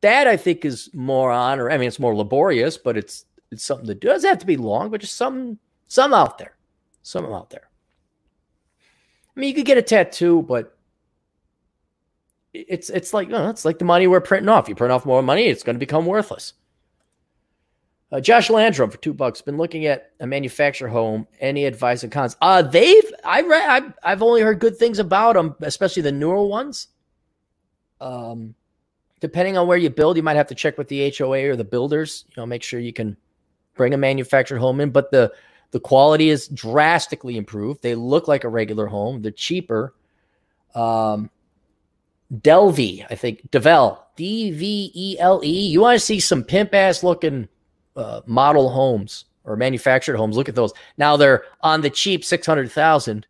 That 0.00 0.26
I 0.28 0.36
think 0.36 0.64
is 0.64 0.90
more 0.94 1.30
on, 1.30 1.58
or 1.58 1.70
I 1.70 1.78
mean, 1.78 1.88
it's 1.88 1.98
more 1.98 2.14
laborious, 2.14 2.78
but 2.78 2.96
it's 2.96 3.24
it's 3.50 3.64
something 3.64 3.86
do. 3.86 3.94
Doesn't 3.94 4.28
have 4.28 4.38
to 4.38 4.46
be 4.46 4.56
long, 4.56 4.90
but 4.90 5.00
just 5.00 5.16
some 5.16 5.58
some 5.86 6.14
out 6.14 6.38
there, 6.38 6.56
some 7.02 7.24
out 7.26 7.50
there. 7.50 7.68
I 9.36 9.40
mean, 9.40 9.48
you 9.48 9.54
could 9.54 9.66
get 9.66 9.78
a 9.78 9.82
tattoo, 9.82 10.42
but 10.42 10.76
it's 12.52 12.90
it's 12.90 13.12
like 13.12 13.28
no, 13.28 13.48
it's 13.48 13.64
like 13.64 13.78
the 13.78 13.84
money 13.84 14.06
we're 14.06 14.20
printing 14.20 14.48
off. 14.48 14.68
You 14.68 14.74
print 14.74 14.92
off 14.92 15.06
more 15.06 15.22
money, 15.22 15.46
it's 15.46 15.62
going 15.62 15.76
to 15.76 15.80
become 15.80 16.06
worthless. 16.06 16.54
Uh, 18.10 18.20
Josh 18.20 18.48
Landrum 18.48 18.90
for 18.90 18.96
two 18.98 19.12
bucks. 19.12 19.42
Been 19.42 19.58
looking 19.58 19.84
at 19.84 20.12
a 20.20 20.26
manufacturer 20.26 20.88
home. 20.88 21.26
Any 21.40 21.66
advice 21.66 22.02
and 22.02 22.12
cons? 22.12 22.36
Uh, 22.40 22.62
they've 22.62 23.12
I 23.24 23.42
read 23.42 23.68
I've, 23.68 23.92
I've 24.02 24.22
only 24.22 24.40
heard 24.40 24.60
good 24.60 24.76
things 24.76 24.98
about 24.98 25.34
them, 25.34 25.54
especially 25.60 26.02
the 26.02 26.12
newer 26.12 26.44
ones. 26.44 26.88
Um, 28.00 28.54
depending 29.20 29.56
on 29.56 29.66
where 29.66 29.76
you 29.76 29.90
build, 29.90 30.16
you 30.16 30.22
might 30.22 30.36
have 30.36 30.48
to 30.48 30.54
check 30.54 30.78
with 30.78 30.88
the 30.88 31.12
HOA 31.16 31.48
or 31.48 31.56
the 31.56 31.64
builders. 31.64 32.24
You 32.28 32.34
know, 32.36 32.46
make 32.46 32.62
sure 32.62 32.80
you 32.80 32.92
can 32.92 33.16
bring 33.74 33.94
a 33.94 33.98
manufactured 33.98 34.58
home 34.58 34.80
in. 34.80 34.90
But 34.90 35.10
the 35.10 35.32
the 35.70 35.80
quality 35.80 36.30
is 36.30 36.48
drastically 36.48 37.36
improved. 37.36 37.82
They 37.82 37.94
look 37.94 38.28
like 38.28 38.44
a 38.44 38.48
regular 38.48 38.86
home. 38.86 39.22
They're 39.22 39.30
cheaper. 39.30 39.94
Um, 40.74 41.30
Delvey, 42.32 43.06
I 43.10 43.14
think 43.14 43.50
Devel, 43.50 43.98
D 44.16 44.50
V 44.50 44.90
E 44.94 45.16
L 45.18 45.40
E. 45.44 45.68
You 45.68 45.80
want 45.80 45.98
to 45.98 46.04
see 46.04 46.20
some 46.20 46.44
pimp 46.44 46.74
ass 46.74 47.02
looking 47.02 47.48
uh, 47.96 48.20
model 48.26 48.70
homes 48.70 49.24
or 49.44 49.56
manufactured 49.56 50.16
homes? 50.16 50.36
Look 50.36 50.48
at 50.48 50.54
those. 50.54 50.72
Now 50.98 51.16
they're 51.16 51.44
on 51.62 51.80
the 51.80 51.90
cheap, 51.90 52.24
six 52.24 52.46
hundred 52.46 52.70
thousand. 52.70 53.26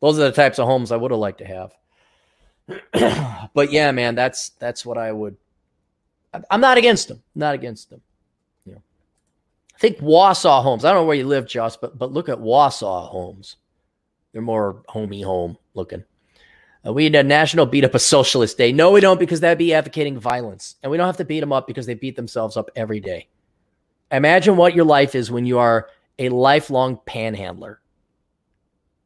Those 0.00 0.18
are 0.18 0.22
the 0.22 0.32
types 0.32 0.58
of 0.58 0.66
homes 0.66 0.90
I 0.90 0.96
would 0.96 1.10
have 1.10 1.20
liked 1.20 1.38
to 1.38 1.44
have. 1.44 1.72
but 3.54 3.72
yeah, 3.72 3.90
man, 3.92 4.14
that's 4.14 4.50
that's 4.50 4.84
what 4.84 4.98
I 4.98 5.12
would. 5.12 5.36
I'm 6.50 6.60
not 6.60 6.78
against 6.78 7.08
them. 7.08 7.22
Not 7.34 7.54
against 7.54 7.90
them. 7.90 8.00
You 8.64 8.74
know, 8.74 8.82
I 9.74 9.78
think 9.78 9.98
Wausau 9.98 10.62
homes. 10.62 10.84
I 10.84 10.92
don't 10.92 11.02
know 11.02 11.06
where 11.06 11.16
you 11.16 11.26
live, 11.26 11.46
Josh, 11.46 11.76
but 11.76 11.98
but 11.98 12.12
look 12.12 12.28
at 12.28 12.38
Wausau 12.38 13.08
homes. 13.08 13.56
They're 14.32 14.42
more 14.42 14.82
homey 14.88 15.22
home 15.22 15.58
looking. 15.74 16.04
Uh, 16.86 16.92
we 16.92 17.04
need 17.04 17.14
a 17.14 17.22
national 17.22 17.66
beat 17.66 17.84
up 17.84 17.94
a 17.94 17.98
socialist 17.98 18.58
day. 18.58 18.72
No, 18.72 18.90
we 18.90 19.00
don't, 19.00 19.20
because 19.20 19.40
that'd 19.40 19.58
be 19.58 19.72
advocating 19.74 20.18
violence. 20.18 20.76
And 20.82 20.90
we 20.90 20.96
don't 20.96 21.06
have 21.06 21.18
to 21.18 21.24
beat 21.24 21.40
them 21.40 21.52
up 21.52 21.66
because 21.66 21.86
they 21.86 21.94
beat 21.94 22.16
themselves 22.16 22.56
up 22.56 22.70
every 22.74 23.00
day. 23.00 23.28
Imagine 24.10 24.56
what 24.56 24.74
your 24.74 24.84
life 24.84 25.14
is 25.14 25.30
when 25.30 25.46
you 25.46 25.58
are 25.58 25.88
a 26.18 26.28
lifelong 26.28 26.98
panhandler. 27.06 27.80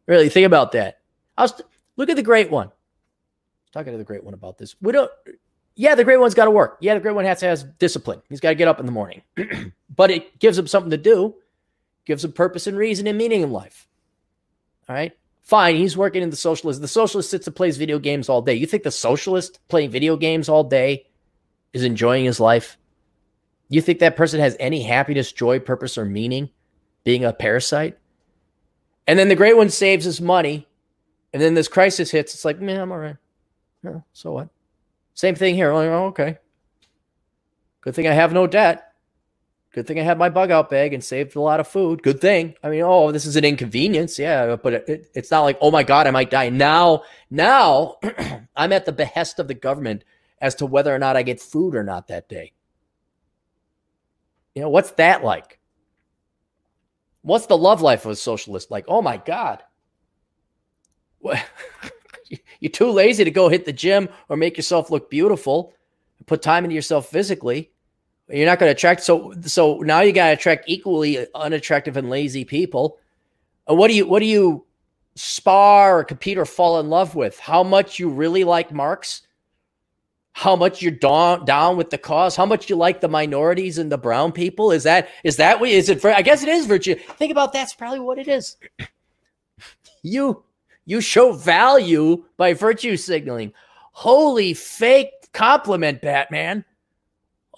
Really, 0.06 0.28
think 0.28 0.47
about 0.47 0.72
that. 0.72 1.01
I 1.36 1.43
was, 1.43 1.60
look 1.97 2.09
at 2.09 2.16
the 2.16 2.22
great 2.22 2.51
one. 2.51 2.70
Talking 3.76 3.92
to 3.92 3.98
the 3.98 4.04
great 4.04 4.24
one 4.24 4.32
about 4.32 4.56
this. 4.56 4.74
We 4.80 4.90
don't, 4.90 5.10
yeah, 5.74 5.94
the 5.94 6.02
great 6.02 6.16
one's 6.16 6.32
got 6.32 6.46
to 6.46 6.50
work. 6.50 6.78
Yeah, 6.80 6.94
the 6.94 7.00
great 7.00 7.14
one 7.14 7.26
has 7.26 7.40
to 7.40 7.46
have 7.46 7.76
discipline. 7.76 8.22
He's 8.30 8.40
got 8.40 8.48
to 8.48 8.54
get 8.54 8.68
up 8.68 8.80
in 8.80 8.86
the 8.86 8.92
morning, 8.92 9.20
but 9.94 10.10
it 10.10 10.38
gives 10.38 10.58
him 10.58 10.66
something 10.66 10.92
to 10.92 10.96
do, 10.96 11.34
gives 12.06 12.24
him 12.24 12.32
purpose 12.32 12.66
and 12.66 12.78
reason 12.78 13.06
and 13.06 13.18
meaning 13.18 13.42
in 13.42 13.50
life. 13.50 13.86
All 14.88 14.96
right. 14.96 15.12
Fine, 15.42 15.76
he's 15.76 15.94
working 15.94 16.22
in 16.22 16.30
the 16.30 16.36
socialist. 16.36 16.80
The 16.80 16.88
socialist 16.88 17.28
sits 17.28 17.46
and 17.46 17.54
plays 17.54 17.76
video 17.76 17.98
games 17.98 18.30
all 18.30 18.40
day. 18.40 18.54
You 18.54 18.64
think 18.64 18.82
the 18.82 18.90
socialist 18.90 19.60
playing 19.68 19.90
video 19.90 20.16
games 20.16 20.48
all 20.48 20.64
day 20.64 21.04
is 21.74 21.84
enjoying 21.84 22.24
his 22.24 22.40
life? 22.40 22.78
You 23.68 23.82
think 23.82 23.98
that 23.98 24.16
person 24.16 24.40
has 24.40 24.56
any 24.58 24.84
happiness, 24.84 25.32
joy, 25.32 25.58
purpose, 25.58 25.98
or 25.98 26.06
meaning 26.06 26.48
being 27.04 27.26
a 27.26 27.32
parasite? 27.34 27.98
And 29.06 29.18
then 29.18 29.28
the 29.28 29.36
great 29.36 29.58
one 29.58 29.68
saves 29.68 30.06
his 30.06 30.22
money, 30.22 30.66
and 31.34 31.42
then 31.42 31.52
this 31.52 31.68
crisis 31.68 32.10
hits. 32.10 32.32
It's 32.32 32.46
like, 32.46 32.58
man, 32.58 32.80
I'm 32.80 32.90
all 32.90 32.98
right. 32.98 33.16
Yeah, 33.84 34.00
so 34.12 34.32
what? 34.32 34.48
Same 35.14 35.34
thing 35.34 35.54
here. 35.54 35.72
Like, 35.72 35.88
oh, 35.88 36.06
okay. 36.06 36.38
Good 37.80 37.94
thing 37.94 38.08
I 38.08 38.12
have 38.12 38.32
no 38.32 38.46
debt. 38.46 38.92
Good 39.72 39.86
thing 39.86 40.00
I 40.00 40.02
had 40.02 40.18
my 40.18 40.30
bug 40.30 40.50
out 40.50 40.70
bag 40.70 40.94
and 40.94 41.04
saved 41.04 41.36
a 41.36 41.40
lot 41.40 41.60
of 41.60 41.68
food. 41.68 42.02
Good 42.02 42.20
thing. 42.20 42.54
I 42.62 42.70
mean, 42.70 42.82
oh, 42.82 43.12
this 43.12 43.26
is 43.26 43.36
an 43.36 43.44
inconvenience. 43.44 44.18
Yeah, 44.18 44.56
but 44.56 44.72
it, 44.72 44.88
it, 44.88 45.10
it's 45.14 45.30
not 45.30 45.42
like, 45.42 45.58
oh 45.60 45.70
my 45.70 45.82
God, 45.82 46.06
I 46.06 46.10
might 46.10 46.30
die. 46.30 46.48
Now, 46.48 47.02
now 47.30 47.96
I'm 48.56 48.72
at 48.72 48.86
the 48.86 48.92
behest 48.92 49.38
of 49.38 49.48
the 49.48 49.54
government 49.54 50.02
as 50.40 50.54
to 50.56 50.66
whether 50.66 50.94
or 50.94 50.98
not 50.98 51.16
I 51.16 51.22
get 51.22 51.40
food 51.40 51.74
or 51.74 51.84
not 51.84 52.08
that 52.08 52.28
day. 52.28 52.52
You 54.54 54.62
know, 54.62 54.70
what's 54.70 54.92
that 54.92 55.22
like? 55.22 55.58
What's 57.20 57.46
the 57.46 57.58
love 57.58 57.82
life 57.82 58.06
of 58.06 58.12
a 58.12 58.16
socialist 58.16 58.70
like? 58.70 58.86
Oh 58.88 59.02
my 59.02 59.18
God. 59.18 59.62
You're 62.60 62.70
too 62.70 62.90
lazy 62.90 63.24
to 63.24 63.30
go 63.30 63.48
hit 63.48 63.64
the 63.64 63.72
gym 63.72 64.08
or 64.28 64.36
make 64.36 64.56
yourself 64.56 64.90
look 64.90 65.10
beautiful, 65.10 65.74
put 66.26 66.42
time 66.42 66.64
into 66.64 66.74
yourself 66.74 67.08
physically. 67.08 67.70
You're 68.28 68.46
not 68.46 68.58
going 68.58 68.68
to 68.68 68.76
attract 68.76 69.02
so 69.02 69.32
so 69.42 69.78
now 69.78 70.00
you 70.00 70.12
got 70.12 70.28
to 70.28 70.32
attract 70.32 70.64
equally 70.68 71.26
unattractive 71.34 71.96
and 71.96 72.10
lazy 72.10 72.44
people. 72.44 72.98
And 73.68 73.78
what 73.78 73.88
do 73.88 73.94
you 73.94 74.06
what 74.06 74.20
do 74.20 74.26
you 74.26 74.66
spar 75.14 75.98
or 75.98 76.04
compete 76.04 76.38
or 76.38 76.44
fall 76.44 76.80
in 76.80 76.88
love 76.88 77.14
with? 77.14 77.38
How 77.38 77.62
much 77.62 77.98
you 77.98 78.08
really 78.08 78.44
like 78.44 78.72
Marx? 78.72 79.22
How 80.32 80.54
much 80.54 80.82
you're 80.82 80.92
down 80.92 81.44
down 81.44 81.76
with 81.76 81.90
the 81.90 81.98
cause? 81.98 82.36
How 82.36 82.44
much 82.44 82.68
you 82.68 82.76
like 82.76 83.00
the 83.00 83.08
minorities 83.08 83.78
and 83.78 83.90
the 83.90 83.96
brown 83.96 84.32
people? 84.32 84.70
Is 84.70 84.82
that 84.82 85.08
is 85.24 85.36
that 85.36 85.60
what 85.60 85.70
is 85.70 85.88
it 85.88 86.00
for? 86.00 86.12
I 86.12 86.22
guess 86.22 86.42
it 86.42 86.48
is 86.48 86.66
virtue. 86.66 86.94
Think 86.94 87.32
about 87.32 87.52
that's 87.52 87.74
probably 87.74 88.00
what 88.00 88.18
it 88.18 88.28
is. 88.28 88.56
you 90.02 90.44
you 90.86 91.00
show 91.00 91.32
value 91.32 92.24
by 92.36 92.54
virtue 92.54 92.96
signaling. 92.96 93.52
Holy 93.92 94.54
fake 94.54 95.10
compliment, 95.32 96.00
Batman. 96.00 96.64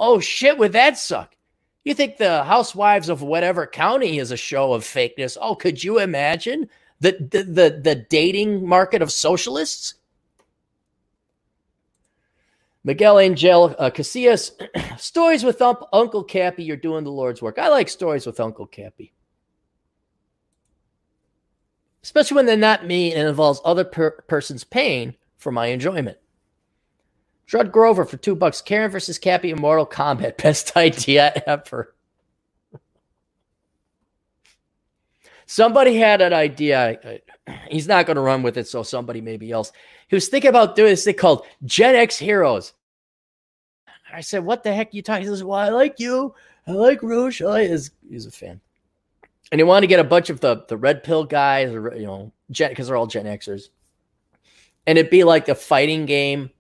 Oh 0.01 0.19
shit, 0.19 0.59
would 0.59 0.73
that 0.73 0.99
suck? 0.99 1.37
You 1.85 1.95
think 1.95 2.17
the 2.17 2.45
housewives 2.45 3.09
of 3.09 3.23
whatever 3.23 3.67
county 3.67 4.19
is 4.19 4.31
a 4.31 4.37
show 4.37 4.73
of 4.73 4.83
fakeness? 4.83 5.37
Oh, 5.41 5.55
could 5.55 5.83
you 5.83 6.01
imagine 6.01 6.69
the 7.01 7.13
the 7.13 7.43
the, 7.45 7.81
the 7.83 7.95
dating 7.95 8.67
market 8.67 9.03
of 9.03 9.13
socialists? 9.13 9.95
Miguel 12.85 13.19
Angel 13.19 13.75
uh, 13.79 13.91
Casillas, 13.91 14.53
stories 14.99 15.45
with 15.45 15.61
um, 15.61 15.77
Uncle 15.93 16.25
Cappy. 16.25 16.65
You're 16.65 16.77
doing 16.77 17.05
the 17.05 17.11
Lord's 17.11 17.43
work. 17.43 17.59
I 17.59 17.69
like 17.69 17.89
stories 17.89 18.25
with 18.25 18.41
Uncle 18.41 18.67
Cappy, 18.67 19.13
especially 22.03 22.37
when 22.37 22.47
they're 22.47 22.57
not 22.57 22.87
me 22.87 23.15
and 23.15 23.29
involves 23.29 23.61
other 23.65 23.85
per- 23.85 24.23
person's 24.29 24.65
pain 24.65 25.15
for 25.37 25.53
my 25.53 25.67
enjoyment. 25.67 26.19
Judd 27.47 27.73
Grover 27.73 28.05
for 28.05 28.19
two 28.19 28.37
bucks. 28.37 28.61
Karen 28.61 28.91
versus 28.91 29.19
Cappy 29.19 29.51
in 29.51 29.61
Mortal 29.61 29.87
Kombat. 29.87 30.37
Best 30.43 30.77
idea 30.77 31.43
ever. 31.47 31.95
Somebody 35.47 35.97
had 35.97 36.21
an 36.21 36.35
idea. 36.35 37.21
He's 37.71 37.89
not 37.89 38.05
going 38.05 38.17
to 38.17 38.21
run 38.21 38.43
with 38.43 38.59
it, 38.59 38.69
so 38.69 38.83
somebody 38.83 39.23
maybe 39.23 39.51
else. 39.51 39.73
He 40.09 40.17
was 40.17 40.29
thinking 40.29 40.51
about 40.51 40.77
doing 40.77 40.91
this 40.91 41.05
thing 41.05 41.15
called 41.15 41.47
Gen 41.65 41.95
X 41.95 42.19
Heroes. 42.19 42.75
I 44.13 44.21
said, 44.21 44.45
"What 44.45 44.63
the 44.63 44.75
heck 44.75 44.89
are 44.89 44.97
you 44.97 45.03
talking?" 45.03 45.23
He 45.23 45.29
says, 45.29 45.43
"Well, 45.43 45.59
I 45.59 45.71
like 45.71 45.99
you. 45.99 46.35
I 46.67 46.73
like 46.73 47.03
Roosh. 47.03 47.41
I 47.41 47.67
he's, 47.67 47.91
he's 48.09 48.27
a 48.27 48.31
fan." 48.31 48.61
And 49.51 49.59
he 49.59 49.63
wanted 49.63 49.83
to 49.83 49.87
get 49.87 50.01
a 50.01 50.05
bunch 50.05 50.31
of 50.31 50.41
the 50.41 50.65
the 50.69 50.77
red 50.77 51.03
pill 51.03 51.25
guys, 51.25 51.73
or 51.73 51.95
you 51.97 52.07
know, 52.07 52.33
because 52.49 52.89
they're 52.89 52.97
all 52.97 53.07
Gen 53.07 53.25
Xers, 53.25 53.69
and 54.87 54.99
it'd 54.99 55.11
be 55.11 55.25
like 55.25 55.49
a 55.49 55.55
fighting 55.55 56.07
game 56.07 56.51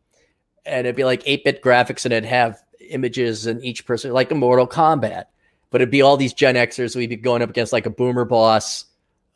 and 0.68 0.86
it'd 0.86 0.96
be 0.96 1.04
like 1.04 1.22
8 1.24 1.44
bit 1.44 1.62
graphics 1.62 2.04
and 2.04 2.12
it'd 2.12 2.28
have 2.28 2.60
images 2.90 3.46
and 3.46 3.64
each 3.64 3.86
person, 3.86 4.12
like 4.12 4.30
a 4.30 4.34
Mortal 4.34 4.66
Kombat. 4.66 5.24
But 5.70 5.80
it'd 5.80 5.90
be 5.90 6.02
all 6.02 6.16
these 6.16 6.32
Gen 6.32 6.54
Xers. 6.54 6.96
We'd 6.96 7.10
be 7.10 7.16
going 7.16 7.42
up 7.42 7.50
against 7.50 7.72
like 7.72 7.86
a 7.86 7.90
boomer 7.90 8.24
boss. 8.24 8.86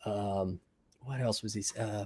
Um, 0.05 0.59
what 1.01 1.21
else 1.21 1.43
was 1.43 1.53
these? 1.53 1.75
Uh, 1.75 2.05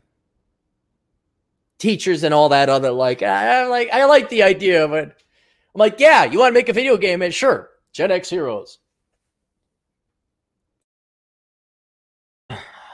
teachers 1.78 2.24
and 2.24 2.34
all 2.34 2.50
that 2.50 2.70
other 2.70 2.90
like 2.92 3.22
I, 3.22 3.62
I 3.62 3.66
like 3.68 3.90
I 3.94 4.06
like 4.06 4.30
the 4.30 4.44
idea 4.44 4.84
of 4.84 4.94
it. 4.94 5.10
I'm 5.10 5.80
like, 5.80 6.00
yeah, 6.00 6.26
you 6.26 6.40
want 6.40 6.52
to 6.52 6.60
make 6.60 6.70
a 6.70 6.74
video 6.74 6.98
game? 6.98 7.22
And 7.22 7.34
sure, 7.34 7.70
Gen 7.94 8.12
X 8.12 8.30
Heroes. 8.30 8.80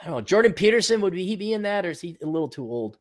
Don't 0.03 0.13
know. 0.13 0.21
Jordan 0.21 0.53
Peterson 0.53 1.01
would 1.01 1.13
he 1.13 1.35
be 1.35 1.53
in 1.53 1.61
that, 1.61 1.85
or 1.85 1.91
is 1.91 2.01
he 2.01 2.17
a 2.21 2.25
little 2.25 2.49
too 2.49 2.63
old? 2.63 2.97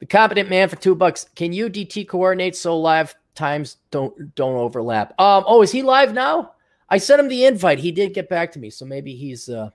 The 0.00 0.06
competent 0.06 0.50
man 0.50 0.68
for 0.68 0.76
two 0.76 0.94
bucks. 0.94 1.26
Can 1.34 1.52
you 1.52 1.70
DT 1.70 2.08
coordinate 2.08 2.56
so 2.56 2.78
live 2.78 3.14
times 3.34 3.78
don't 3.90 4.34
don't 4.34 4.56
overlap? 4.56 5.18
Um. 5.20 5.44
Oh, 5.46 5.62
is 5.62 5.72
he 5.72 5.82
live 5.82 6.12
now? 6.12 6.52
I 6.88 6.98
sent 6.98 7.20
him 7.20 7.28
the 7.28 7.44
invite. 7.44 7.78
He 7.78 7.92
did 7.92 8.14
get 8.14 8.28
back 8.28 8.52
to 8.52 8.58
me, 8.58 8.70
so 8.70 8.84
maybe 8.84 9.14
he's 9.14 9.48
uh 9.48 9.70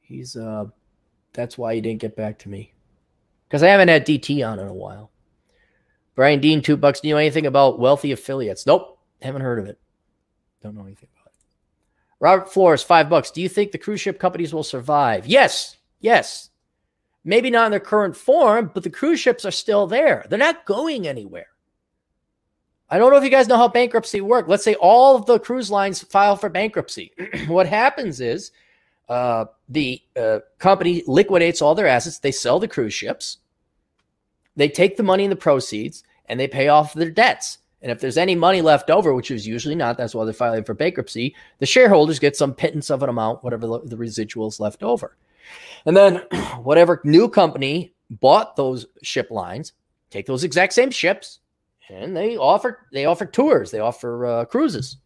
he's 0.00 0.36
uh 0.36 0.66
that's 1.32 1.56
why 1.56 1.74
he 1.74 1.80
didn't 1.80 2.00
get 2.00 2.16
back 2.16 2.38
to 2.40 2.48
me 2.48 2.72
because 3.48 3.62
I 3.62 3.68
haven't 3.68 3.88
had 3.88 4.06
DT 4.06 4.46
on 4.46 4.58
in 4.58 4.68
a 4.68 4.74
while. 4.74 5.10
Brian 6.14 6.40
Dean, 6.40 6.60
two 6.60 6.76
bucks. 6.76 7.00
Do 7.00 7.08
you 7.08 7.14
know 7.14 7.18
anything 7.18 7.46
about 7.46 7.78
wealthy 7.78 8.10
affiliates? 8.12 8.66
Nope. 8.66 8.98
Haven't 9.22 9.42
heard 9.42 9.58
of 9.60 9.66
it. 9.66 9.78
Don't 10.62 10.74
know 10.74 10.84
anything. 10.84 11.08
Robert 12.20 12.52
Flores, 12.52 12.82
five 12.82 13.08
bucks. 13.08 13.30
Do 13.30 13.40
you 13.40 13.48
think 13.48 13.72
the 13.72 13.78
cruise 13.78 14.00
ship 14.00 14.18
companies 14.18 14.52
will 14.52 14.64
survive? 14.64 15.26
Yes. 15.26 15.76
Yes. 16.00 16.50
Maybe 17.24 17.50
not 17.50 17.66
in 17.66 17.70
their 17.70 17.80
current 17.80 18.16
form, 18.16 18.70
but 18.72 18.82
the 18.82 18.90
cruise 18.90 19.20
ships 19.20 19.44
are 19.44 19.50
still 19.50 19.86
there. 19.86 20.26
They're 20.28 20.38
not 20.38 20.64
going 20.64 21.06
anywhere. 21.06 21.48
I 22.90 22.98
don't 22.98 23.10
know 23.10 23.18
if 23.18 23.24
you 23.24 23.30
guys 23.30 23.48
know 23.48 23.56
how 23.56 23.68
bankruptcy 23.68 24.20
works. 24.20 24.48
Let's 24.48 24.64
say 24.64 24.74
all 24.76 25.16
of 25.16 25.26
the 25.26 25.38
cruise 25.38 25.70
lines 25.70 26.02
file 26.02 26.36
for 26.36 26.48
bankruptcy. 26.48 27.12
what 27.46 27.66
happens 27.66 28.20
is 28.20 28.50
uh, 29.08 29.46
the 29.68 30.00
uh, 30.16 30.40
company 30.58 31.02
liquidates 31.06 31.60
all 31.60 31.74
their 31.74 31.86
assets. 31.86 32.18
They 32.18 32.32
sell 32.32 32.58
the 32.58 32.68
cruise 32.68 32.94
ships. 32.94 33.38
They 34.56 34.68
take 34.68 34.96
the 34.96 35.02
money 35.02 35.24
and 35.24 35.32
the 35.32 35.36
proceeds 35.36 36.02
and 36.26 36.40
they 36.40 36.48
pay 36.48 36.68
off 36.68 36.94
their 36.94 37.10
debts. 37.10 37.58
And 37.80 37.92
if 37.92 38.00
there's 38.00 38.18
any 38.18 38.34
money 38.34 38.60
left 38.60 38.90
over, 38.90 39.14
which 39.14 39.30
is 39.30 39.46
usually 39.46 39.74
not, 39.74 39.96
that's 39.96 40.14
why 40.14 40.24
they're 40.24 40.34
filing 40.34 40.64
for 40.64 40.74
bankruptcy, 40.74 41.34
the 41.58 41.66
shareholders 41.66 42.18
get 42.18 42.36
some 42.36 42.54
pittance 42.54 42.90
of 42.90 43.02
an 43.02 43.08
amount, 43.08 43.44
whatever 43.44 43.66
the 43.84 43.96
residuals 43.96 44.58
left 44.58 44.82
over. 44.82 45.16
And 45.86 45.96
then 45.96 46.16
whatever 46.62 47.00
new 47.04 47.28
company 47.28 47.94
bought 48.10 48.56
those 48.56 48.86
ship 49.02 49.30
lines, 49.30 49.72
take 50.10 50.26
those 50.26 50.44
exact 50.44 50.72
same 50.72 50.90
ships, 50.90 51.38
and 51.88 52.16
they 52.16 52.36
offer 52.36 52.86
they 52.92 53.06
offer 53.06 53.26
tours, 53.26 53.70
they 53.70 53.80
offer 53.80 54.26
uh, 54.26 54.44
cruises. 54.44 54.96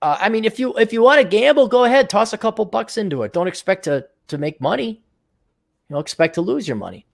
Uh, 0.00 0.16
I 0.20 0.28
mean, 0.28 0.44
if 0.44 0.58
you 0.58 0.76
if 0.78 0.92
you 0.92 1.02
want 1.02 1.20
to 1.20 1.28
gamble, 1.28 1.68
go 1.68 1.84
ahead, 1.84 2.08
toss 2.08 2.32
a 2.32 2.38
couple 2.38 2.64
bucks 2.64 2.96
into 2.96 3.22
it. 3.22 3.32
Don't 3.32 3.48
expect 3.48 3.84
to 3.84 4.06
to 4.28 4.38
make 4.38 4.60
money. 4.60 5.02
You 5.88 5.94
don't 5.94 6.00
expect 6.00 6.34
to 6.34 6.40
lose 6.40 6.66
your 6.66 6.76
money. 6.76 7.06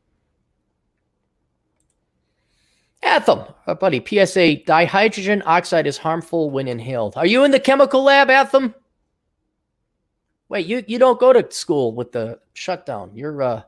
Atham, 3.04 3.44
uh, 3.66 3.74
buddy, 3.74 3.98
PSA 3.98 4.62
dihydrogen 4.66 5.42
oxide 5.44 5.86
is 5.86 5.98
harmful 5.98 6.50
when 6.50 6.68
inhaled. 6.68 7.16
Are 7.16 7.26
you 7.26 7.44
in 7.44 7.50
the 7.50 7.60
chemical 7.60 8.02
lab, 8.02 8.30
Atham? 8.30 8.74
Wait, 10.48 10.66
you, 10.66 10.84
you 10.86 10.98
don't 10.98 11.20
go 11.20 11.32
to 11.32 11.50
school 11.50 11.94
with 11.94 12.12
the 12.12 12.38
shutdown. 12.54 13.10
You're 13.14 13.42
uh 13.42 13.62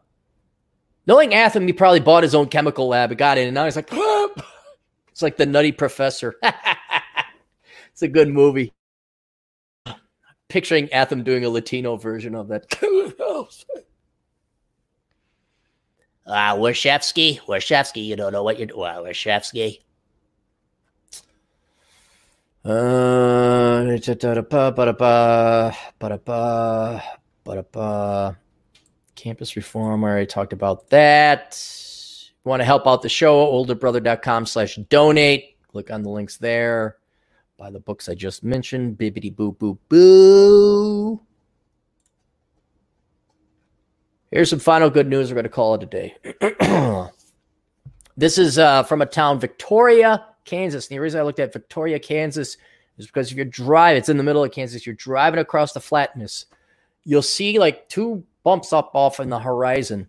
knowing 1.07 1.33
Atham, 1.33 1.67
he 1.67 1.73
probably 1.73 2.01
bought 2.01 2.23
his 2.23 2.35
own 2.35 2.49
chemical 2.49 2.89
lab 2.89 3.11
and 3.11 3.19
got 3.19 3.39
in, 3.39 3.49
and 3.49 3.55
now 3.55 3.65
he's 3.65 3.77
like, 3.77 3.89
it's 5.11 5.23
like 5.23 5.37
the 5.37 5.47
nutty 5.47 5.73
professor. 5.73 6.37
it's 6.43 8.03
a 8.03 8.09
good 8.09 8.29
movie. 8.29 8.73
Picturing 10.49 10.89
Atham 10.93 11.25
doing 11.25 11.45
a 11.45 11.49
Latino 11.49 11.97
version 11.97 12.35
of 12.35 12.49
that. 12.49 12.67
Ah, 16.29 16.53
uh, 16.53 16.57
Warshevsky, 16.57 17.41
Warshevsky, 17.41 18.05
you 18.05 18.17
don't 18.17 18.33
know 18.33 18.43
what 18.43 18.59
you're 18.59 18.67
doing. 18.67 18.81
Well, 18.81 19.05
Warshevsky. 19.05 19.81
Uh, 22.65 23.85
campus 29.15 29.55
reform. 29.55 30.05
I 30.05 30.09
already 30.09 30.27
talked 30.27 30.53
about 30.53 30.91
that. 30.91 31.63
want 32.43 32.61
to 32.61 32.65
help 32.65 32.89
out 32.89 33.03
the 33.03 33.09
show, 33.09 33.47
olderbrother.com 33.47 34.47
slash 34.47 34.77
donate. 34.89 35.57
Click 35.69 35.93
on 35.93 36.03
the 36.03 36.11
links 36.11 36.39
there. 36.39 36.97
Buy 37.57 37.71
the 37.71 37.81
books 37.81 38.09
I 38.09 38.15
just 38.15 38.43
mentioned. 38.43 38.99
Bibbity 38.99 39.35
boo 39.35 39.53
boo 39.53 39.79
boo. 39.89 41.21
Here's 44.37 44.51
some 44.51 44.59
final 44.59 44.91
good 44.91 45.09
news. 45.09 45.31
We're 45.31 45.37
going 45.37 45.45
to 45.45 45.49
call 45.49 45.77
it 45.77 45.83
a 45.83 45.87
day. 45.87 46.15
this 48.19 48.37
is 48.37 48.59
uh, 48.59 48.83
from 48.83 49.01
a 49.01 49.07
town, 49.07 49.41
Victoria, 49.41 50.27
Kansas. 50.45 50.89
And 50.89 50.95
the 50.95 51.01
reason 51.01 51.19
I 51.19 51.23
looked 51.23 51.41
at 51.41 51.55
Victoria, 51.55 51.99
Kansas 51.99 52.59
is 52.99 53.07
because 53.07 53.31
if 53.31 53.37
you're 53.39 53.47
driving, 53.47 53.97
it's 53.97 54.11
in 54.11 54.19
the 54.19 54.23
middle 54.23 54.45
of 54.45 54.53
Kansas, 54.53 54.85
you're 54.85 54.95
driving 54.95 55.41
across 55.41 55.73
the 55.73 55.81
flatness, 55.81 56.45
you'll 57.05 57.23
see 57.23 57.59
like 57.59 57.89
two 57.89 58.23
bumps 58.43 58.75
up 58.75 58.91
off 58.93 59.21
in 59.21 59.31
the 59.31 59.39
horizon. 59.39 60.07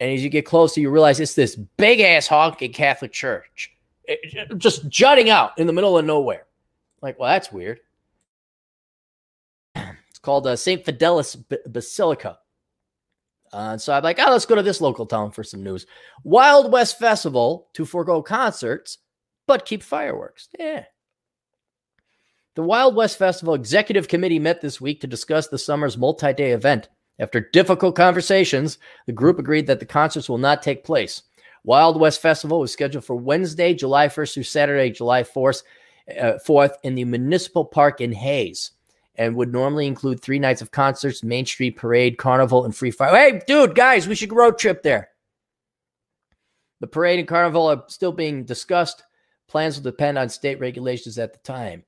And 0.00 0.10
as 0.10 0.24
you 0.24 0.28
get 0.28 0.44
closer, 0.44 0.80
you 0.80 0.90
realize 0.90 1.20
it's 1.20 1.34
this 1.34 1.54
big 1.54 2.00
ass 2.00 2.26
honking 2.26 2.72
Catholic 2.72 3.12
church 3.12 3.70
it, 4.06 4.58
just 4.58 4.88
jutting 4.88 5.30
out 5.30 5.56
in 5.56 5.68
the 5.68 5.72
middle 5.72 5.96
of 5.96 6.04
nowhere. 6.04 6.46
Like, 7.00 7.16
well, 7.20 7.30
that's 7.30 7.52
weird. 7.52 7.78
It's 9.76 10.18
called 10.20 10.48
uh, 10.48 10.56
St. 10.56 10.84
Fidelis 10.84 11.36
B- 11.48 11.58
Basilica. 11.68 12.40
Uh, 13.52 13.76
so 13.76 13.92
I'm 13.92 14.02
like, 14.02 14.18
oh, 14.20 14.30
let's 14.30 14.46
go 14.46 14.54
to 14.54 14.62
this 14.62 14.80
local 14.80 15.06
town 15.06 15.32
for 15.32 15.42
some 15.42 15.62
news. 15.62 15.86
Wild 16.22 16.72
West 16.72 16.98
Festival 16.98 17.68
to 17.74 17.84
forego 17.84 18.22
concerts, 18.22 18.98
but 19.46 19.66
keep 19.66 19.82
fireworks. 19.82 20.48
Yeah. 20.58 20.84
The 22.54 22.62
Wild 22.62 22.94
West 22.94 23.18
Festival 23.18 23.54
Executive 23.54 24.08
Committee 24.08 24.38
met 24.38 24.60
this 24.60 24.80
week 24.80 25.00
to 25.00 25.06
discuss 25.06 25.48
the 25.48 25.58
summer's 25.58 25.98
multi 25.98 26.32
day 26.32 26.52
event. 26.52 26.88
After 27.18 27.40
difficult 27.40 27.96
conversations, 27.96 28.78
the 29.06 29.12
group 29.12 29.38
agreed 29.38 29.66
that 29.66 29.78
the 29.78 29.86
concerts 29.86 30.28
will 30.28 30.38
not 30.38 30.62
take 30.62 30.84
place. 30.84 31.22
Wild 31.64 32.00
West 32.00 32.22
Festival 32.22 32.60
was 32.60 32.72
scheduled 32.72 33.04
for 33.04 33.16
Wednesday, 33.16 33.74
July 33.74 34.08
1st 34.08 34.34
through 34.34 34.42
Saturday, 34.44 34.90
July 34.90 35.22
4th, 35.22 35.62
uh, 36.18 36.38
4th 36.46 36.72
in 36.82 36.94
the 36.94 37.04
Municipal 37.04 37.64
Park 37.64 38.00
in 38.00 38.12
Hays 38.12 38.72
and 39.16 39.36
would 39.36 39.52
normally 39.52 39.86
include 39.86 40.20
three 40.20 40.38
nights 40.38 40.62
of 40.62 40.70
concerts, 40.70 41.22
Main 41.22 41.46
Street 41.46 41.76
Parade, 41.76 42.18
Carnival, 42.18 42.64
and 42.64 42.74
Free 42.74 42.90
Fire. 42.90 43.14
Hey, 43.14 43.42
dude, 43.46 43.74
guys, 43.74 44.08
we 44.08 44.14
should 44.14 44.32
road 44.32 44.58
trip 44.58 44.82
there. 44.82 45.10
The 46.80 46.86
parade 46.86 47.18
and 47.18 47.28
carnival 47.28 47.66
are 47.66 47.84
still 47.88 48.12
being 48.12 48.44
discussed. 48.44 49.02
Plans 49.48 49.76
will 49.76 49.84
depend 49.84 50.16
on 50.16 50.28
state 50.28 50.58
regulations 50.60 51.18
at 51.18 51.32
the 51.32 51.38
time. 51.40 51.84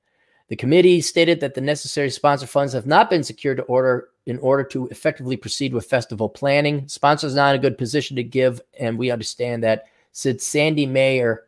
The 0.49 0.55
committee 0.55 1.01
stated 1.01 1.39
that 1.39 1.55
the 1.55 1.61
necessary 1.61 2.09
sponsor 2.11 2.45
funds 2.45 2.73
have 2.73 2.85
not 2.85 3.09
been 3.09 3.23
secured 3.23 3.57
to 3.57 3.63
order 3.63 4.09
in 4.25 4.37
order 4.39 4.63
to 4.65 4.87
effectively 4.87 5.35
proceed 5.35 5.73
with 5.73 5.85
festival 5.85 6.29
planning. 6.29 6.87
Sponsors 6.87 7.33
not 7.33 7.55
in 7.55 7.59
a 7.59 7.61
good 7.61 7.77
position 7.77 8.15
to 8.17 8.23
give, 8.23 8.61
and 8.79 8.97
we 8.97 9.09
understand 9.09 9.63
that. 9.63 9.85
Said 10.11 10.41
Sandy 10.41 10.85
Meyer, 10.85 11.45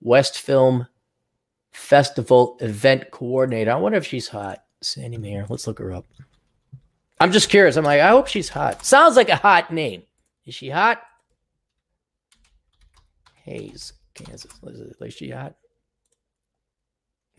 West 0.00 0.40
Film 0.40 0.88
Festival 1.70 2.56
event 2.60 3.12
coordinator. 3.12 3.70
I 3.70 3.76
wonder 3.76 3.98
if 3.98 4.06
she's 4.06 4.26
hot. 4.26 4.64
Sandy 4.82 5.18
Meyer. 5.18 5.46
Let's 5.48 5.66
look 5.66 5.78
her 5.78 5.92
up. 5.92 6.06
I'm 7.20 7.32
just 7.32 7.50
curious. 7.50 7.76
I'm 7.76 7.84
like, 7.84 8.00
I 8.00 8.08
hope 8.08 8.28
she's 8.28 8.48
hot. 8.48 8.84
Sounds 8.84 9.16
like 9.16 9.28
a 9.28 9.36
hot 9.36 9.72
name. 9.72 10.02
Is 10.46 10.54
she 10.54 10.70
hot? 10.70 11.02
Hays, 13.44 13.92
Kansas. 14.14 14.50
Is, 14.62 15.14
she 15.14 15.30
hot? 15.30 15.54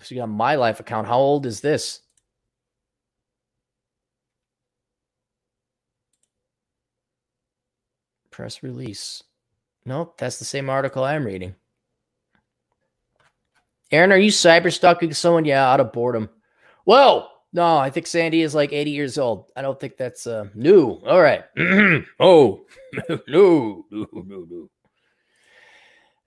She 0.03 0.15
got 0.15 0.27
my 0.27 0.55
life 0.55 0.80
account. 0.80 1.07
How 1.07 1.18
old 1.18 1.45
is 1.45 1.61
this? 1.61 2.01
Press 8.30 8.63
release. 8.63 9.23
Nope, 9.85 10.18
that's 10.18 10.39
the 10.39 10.45
same 10.45 10.69
article 10.69 11.03
I'm 11.03 11.26
reading. 11.26 11.55
Aaron, 13.91 14.11
are 14.11 14.18
you 14.18 14.31
cyber 14.31 14.72
stalking 14.72 15.13
someone? 15.13 15.45
Yeah, 15.45 15.69
out 15.69 15.80
of 15.80 15.91
boredom. 15.91 16.30
Whoa. 16.85 17.27
No, 17.53 17.77
I 17.77 17.89
think 17.89 18.07
Sandy 18.07 18.41
is 18.41 18.55
like 18.55 18.71
80 18.71 18.91
years 18.91 19.17
old. 19.17 19.45
I 19.57 19.61
don't 19.61 19.77
think 19.79 19.97
that's 19.97 20.25
uh, 20.25 20.45
new. 20.55 21.01
All 21.05 21.21
right. 21.21 21.43
oh, 22.19 22.61
no, 23.27 23.85
no, 23.91 24.07
no, 24.13 24.45
no. 24.49 24.69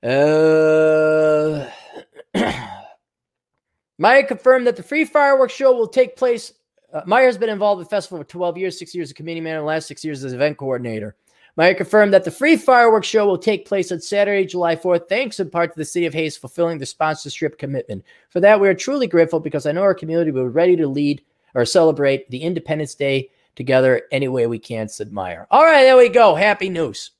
Uh, 0.04 1.70
Meyer 3.98 4.22
confirmed 4.24 4.66
that 4.66 4.76
the 4.76 4.82
free 4.82 5.06
fireworks 5.06 5.54
show 5.54 5.74
will 5.74 5.88
take 5.88 6.14
place. 6.16 6.52
Uh, 6.92 7.00
Meyer 7.06 7.26
has 7.26 7.38
been 7.38 7.48
involved 7.48 7.78
with 7.78 7.88
the 7.88 7.96
festival 7.96 8.18
for 8.18 8.24
12 8.24 8.58
years, 8.58 8.78
six 8.78 8.94
years 8.94 9.08
as 9.08 9.14
committee 9.14 9.40
man, 9.40 9.56
and 9.56 9.62
the 9.62 9.66
last 9.66 9.88
six 9.88 10.04
years 10.04 10.22
as 10.24 10.34
event 10.34 10.58
coordinator. 10.58 11.16
Meyer 11.56 11.74
confirmed 11.74 12.12
that 12.12 12.24
the 12.24 12.30
free 12.30 12.56
fireworks 12.56 13.06
show 13.06 13.26
will 13.26 13.38
take 13.38 13.66
place 13.66 13.92
on 13.92 14.00
Saturday, 14.00 14.44
July 14.44 14.74
4th, 14.74 15.08
thanks 15.08 15.38
in 15.38 15.50
part 15.50 15.72
to 15.72 15.78
the 15.78 15.84
City 15.84 16.06
of 16.06 16.14
Hays 16.14 16.36
fulfilling 16.36 16.78
the 16.78 16.86
sponsorship 16.86 17.58
commitment. 17.58 18.04
For 18.28 18.40
that, 18.40 18.60
we 18.60 18.68
are 18.68 18.74
truly 18.74 19.06
grateful 19.06 19.38
because 19.38 19.64
I 19.64 19.72
know 19.72 19.82
our 19.82 19.94
community 19.94 20.32
will 20.32 20.44
be 20.44 20.48
ready 20.48 20.74
to 20.76 20.88
lead 20.88 21.22
or 21.54 21.64
celebrate 21.64 22.28
the 22.30 22.42
Independence 22.42 22.96
Day 22.96 23.30
together 23.54 24.02
any 24.10 24.26
way 24.26 24.48
we 24.48 24.58
can, 24.58 24.88
said 24.88 25.12
Meyer. 25.12 25.46
All 25.50 25.64
right, 25.64 25.84
there 25.84 25.96
we 25.96 26.08
go. 26.08 26.34
Happy 26.34 26.68
news. 26.68 27.12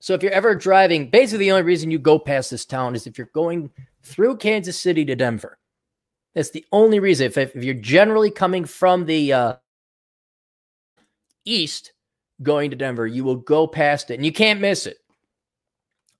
So 0.00 0.12
if 0.12 0.22
you're 0.22 0.32
ever 0.32 0.54
driving, 0.54 1.08
basically 1.08 1.46
the 1.46 1.52
only 1.52 1.64
reason 1.64 1.90
you 1.90 1.98
go 1.98 2.18
past 2.18 2.50
this 2.50 2.66
town 2.66 2.94
is 2.94 3.06
if 3.06 3.16
you're 3.16 3.30
going 3.32 3.70
through 4.02 4.36
Kansas 4.36 4.78
City 4.78 5.04
to 5.06 5.16
Denver. 5.16 5.58
That's 6.34 6.50
the 6.50 6.66
only 6.70 7.00
reason. 7.00 7.26
If, 7.26 7.38
if 7.38 7.64
you're 7.64 7.74
generally 7.74 8.30
coming 8.30 8.64
from 8.64 9.06
the 9.06 9.32
uh, 9.32 9.54
east, 11.44 11.92
going 12.42 12.70
to 12.70 12.76
Denver, 12.76 13.06
you 13.06 13.24
will 13.24 13.36
go 13.36 13.66
past 13.66 14.10
it 14.10 14.14
and 14.14 14.24
you 14.24 14.32
can't 14.32 14.60
miss 14.60 14.86
it. 14.86 14.98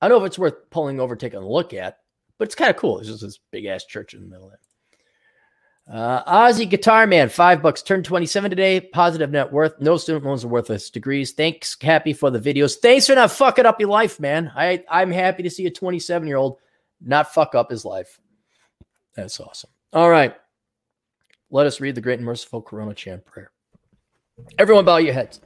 I 0.01 0.09
don't 0.09 0.19
know 0.19 0.25
if 0.25 0.29
it's 0.29 0.39
worth 0.39 0.71
pulling 0.71 1.01
over, 1.01 1.17
taking 1.17 1.41
a 1.41 1.49
look 1.49 1.75
at, 1.75 1.99
but 2.39 2.49
it's 2.49 2.55
kind 2.55 2.71
of 2.71 2.77
cool. 2.77 2.99
It's 2.99 3.09
just 3.09 3.23
this 3.23 3.39
big 3.51 3.65
ass 3.67 3.85
church 3.85 4.15
in 4.15 4.21
the 4.21 4.27
middle 4.27 4.49
of 4.49 4.55
it. 4.55 4.61
Uh, 5.91 6.23
Ozzy 6.25 6.69
Guitar 6.69 7.07
Man, 7.07 7.31
five 7.31 7.63
bucks, 7.63 7.81
turned 7.81 8.05
27 8.05 8.51
today. 8.51 8.81
Positive 8.81 9.31
net 9.31 9.51
worth. 9.51 9.81
No 9.81 9.97
student 9.97 10.25
loans 10.25 10.45
are 10.45 10.49
worthless 10.49 10.91
degrees. 10.91 11.33
Thanks, 11.33 11.75
Cappy, 11.75 12.13
for 12.13 12.31
the 12.31 12.39
videos. 12.39 12.77
Thanks 12.77 13.07
for 13.07 13.15
not 13.15 13.33
fucking 13.33 13.65
up 13.65 13.81
your 13.81 13.89
life, 13.89 14.21
man. 14.21 14.53
I, 14.55 14.85
I'm 14.91 15.11
happy 15.11 15.43
to 15.45 15.51
see 15.51 15.67
a 15.67 15.71
27 15.71 16.29
year 16.29 16.37
old 16.37 16.59
not 17.01 17.33
fuck 17.33 17.55
up 17.55 17.71
his 17.71 17.85
life. 17.87 18.21
That's 19.15 19.41
awesome. 19.41 19.71
All 19.93 20.11
right. 20.11 20.35
Let 21.51 21.67
us 21.67 21.81
read 21.81 21.95
the 21.95 22.03
great 22.03 22.19
and 22.19 22.27
merciful 22.27 22.61
Corona 22.61 22.93
Chan 22.93 23.23
prayer. 23.25 23.51
Everyone, 24.59 24.85
bow 24.85 24.99
your 24.99 25.15
heads. 25.15 25.41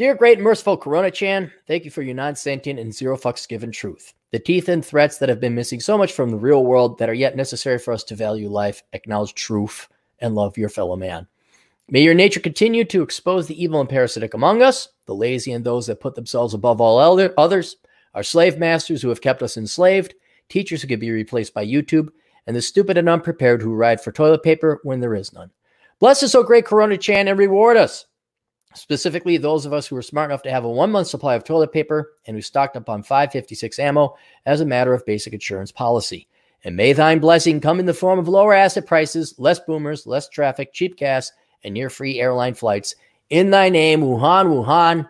Dear 0.00 0.14
great 0.14 0.38
and 0.38 0.44
merciful 0.44 0.78
Corona 0.78 1.10
Chan, 1.10 1.52
thank 1.66 1.84
you 1.84 1.90
for 1.90 2.00
your 2.00 2.14
non 2.14 2.34
sentient 2.34 2.80
and 2.80 2.90
zero 2.90 3.18
fucks 3.18 3.46
given 3.46 3.70
truth 3.70 4.14
the 4.30 4.38
teeth 4.38 4.70
and 4.70 4.82
threats 4.82 5.18
that 5.18 5.28
have 5.28 5.40
been 5.40 5.54
missing 5.54 5.78
so 5.78 5.98
much 5.98 6.14
from 6.14 6.30
the 6.30 6.38
real 6.38 6.64
world 6.64 6.96
that 6.96 7.10
are 7.10 7.12
yet 7.12 7.36
necessary 7.36 7.78
for 7.78 7.92
us 7.92 8.02
to 8.04 8.14
value 8.14 8.48
life, 8.48 8.82
acknowledge 8.94 9.34
truth, 9.34 9.88
and 10.18 10.34
love 10.34 10.56
your 10.56 10.70
fellow 10.70 10.96
man. 10.96 11.26
May 11.90 12.00
your 12.00 12.14
nature 12.14 12.40
continue 12.40 12.82
to 12.86 13.02
expose 13.02 13.46
the 13.46 13.62
evil 13.62 13.78
and 13.78 13.90
parasitic 13.90 14.32
among 14.32 14.62
us, 14.62 14.88
the 15.04 15.14
lazy 15.14 15.52
and 15.52 15.66
those 15.66 15.86
that 15.88 16.00
put 16.00 16.14
themselves 16.14 16.54
above 16.54 16.80
all 16.80 16.98
elder, 16.98 17.34
others, 17.36 17.76
our 18.14 18.22
slave 18.22 18.58
masters 18.58 19.02
who 19.02 19.10
have 19.10 19.20
kept 19.20 19.42
us 19.42 19.58
enslaved, 19.58 20.14
teachers 20.48 20.80
who 20.80 20.88
can 20.88 20.98
be 20.98 21.10
replaced 21.10 21.52
by 21.52 21.66
YouTube, 21.66 22.08
and 22.46 22.56
the 22.56 22.62
stupid 22.62 22.96
and 22.96 23.06
unprepared 23.06 23.60
who 23.60 23.74
ride 23.74 24.00
for 24.00 24.12
toilet 24.12 24.42
paper 24.42 24.80
when 24.82 25.00
there 25.00 25.14
is 25.14 25.34
none. 25.34 25.50
Bless 25.98 26.22
us, 26.22 26.34
O 26.34 26.42
great 26.42 26.64
Corona 26.64 26.96
Chan, 26.96 27.28
and 27.28 27.38
reward 27.38 27.76
us 27.76 28.06
specifically 28.74 29.36
those 29.36 29.66
of 29.66 29.72
us 29.72 29.86
who 29.86 29.94
were 29.94 30.02
smart 30.02 30.30
enough 30.30 30.42
to 30.42 30.50
have 30.50 30.64
a 30.64 30.68
one 30.68 30.90
month 30.90 31.08
supply 31.08 31.34
of 31.34 31.44
toilet 31.44 31.72
paper 31.72 32.12
and 32.26 32.36
who 32.36 32.42
stocked 32.42 32.76
up 32.76 32.88
on 32.88 33.02
556 33.02 33.78
ammo 33.78 34.16
as 34.46 34.60
a 34.60 34.66
matter 34.66 34.94
of 34.94 35.06
basic 35.06 35.32
insurance 35.32 35.72
policy. 35.72 36.28
And 36.64 36.76
may 36.76 36.92
thine 36.92 37.20
blessing 37.20 37.60
come 37.60 37.80
in 37.80 37.86
the 37.86 37.94
form 37.94 38.18
of 38.18 38.28
lower 38.28 38.54
asset 38.54 38.86
prices, 38.86 39.34
less 39.38 39.58
boomers, 39.60 40.06
less 40.06 40.28
traffic, 40.28 40.72
cheap 40.72 40.96
gas, 40.96 41.32
and 41.64 41.74
near 41.74 41.88
free 41.88 42.20
airline 42.20 42.54
flights. 42.54 42.94
In 43.30 43.50
thy 43.50 43.70
name, 43.70 44.02
Wuhan, 44.02 44.46
Wuhan. 44.46 45.08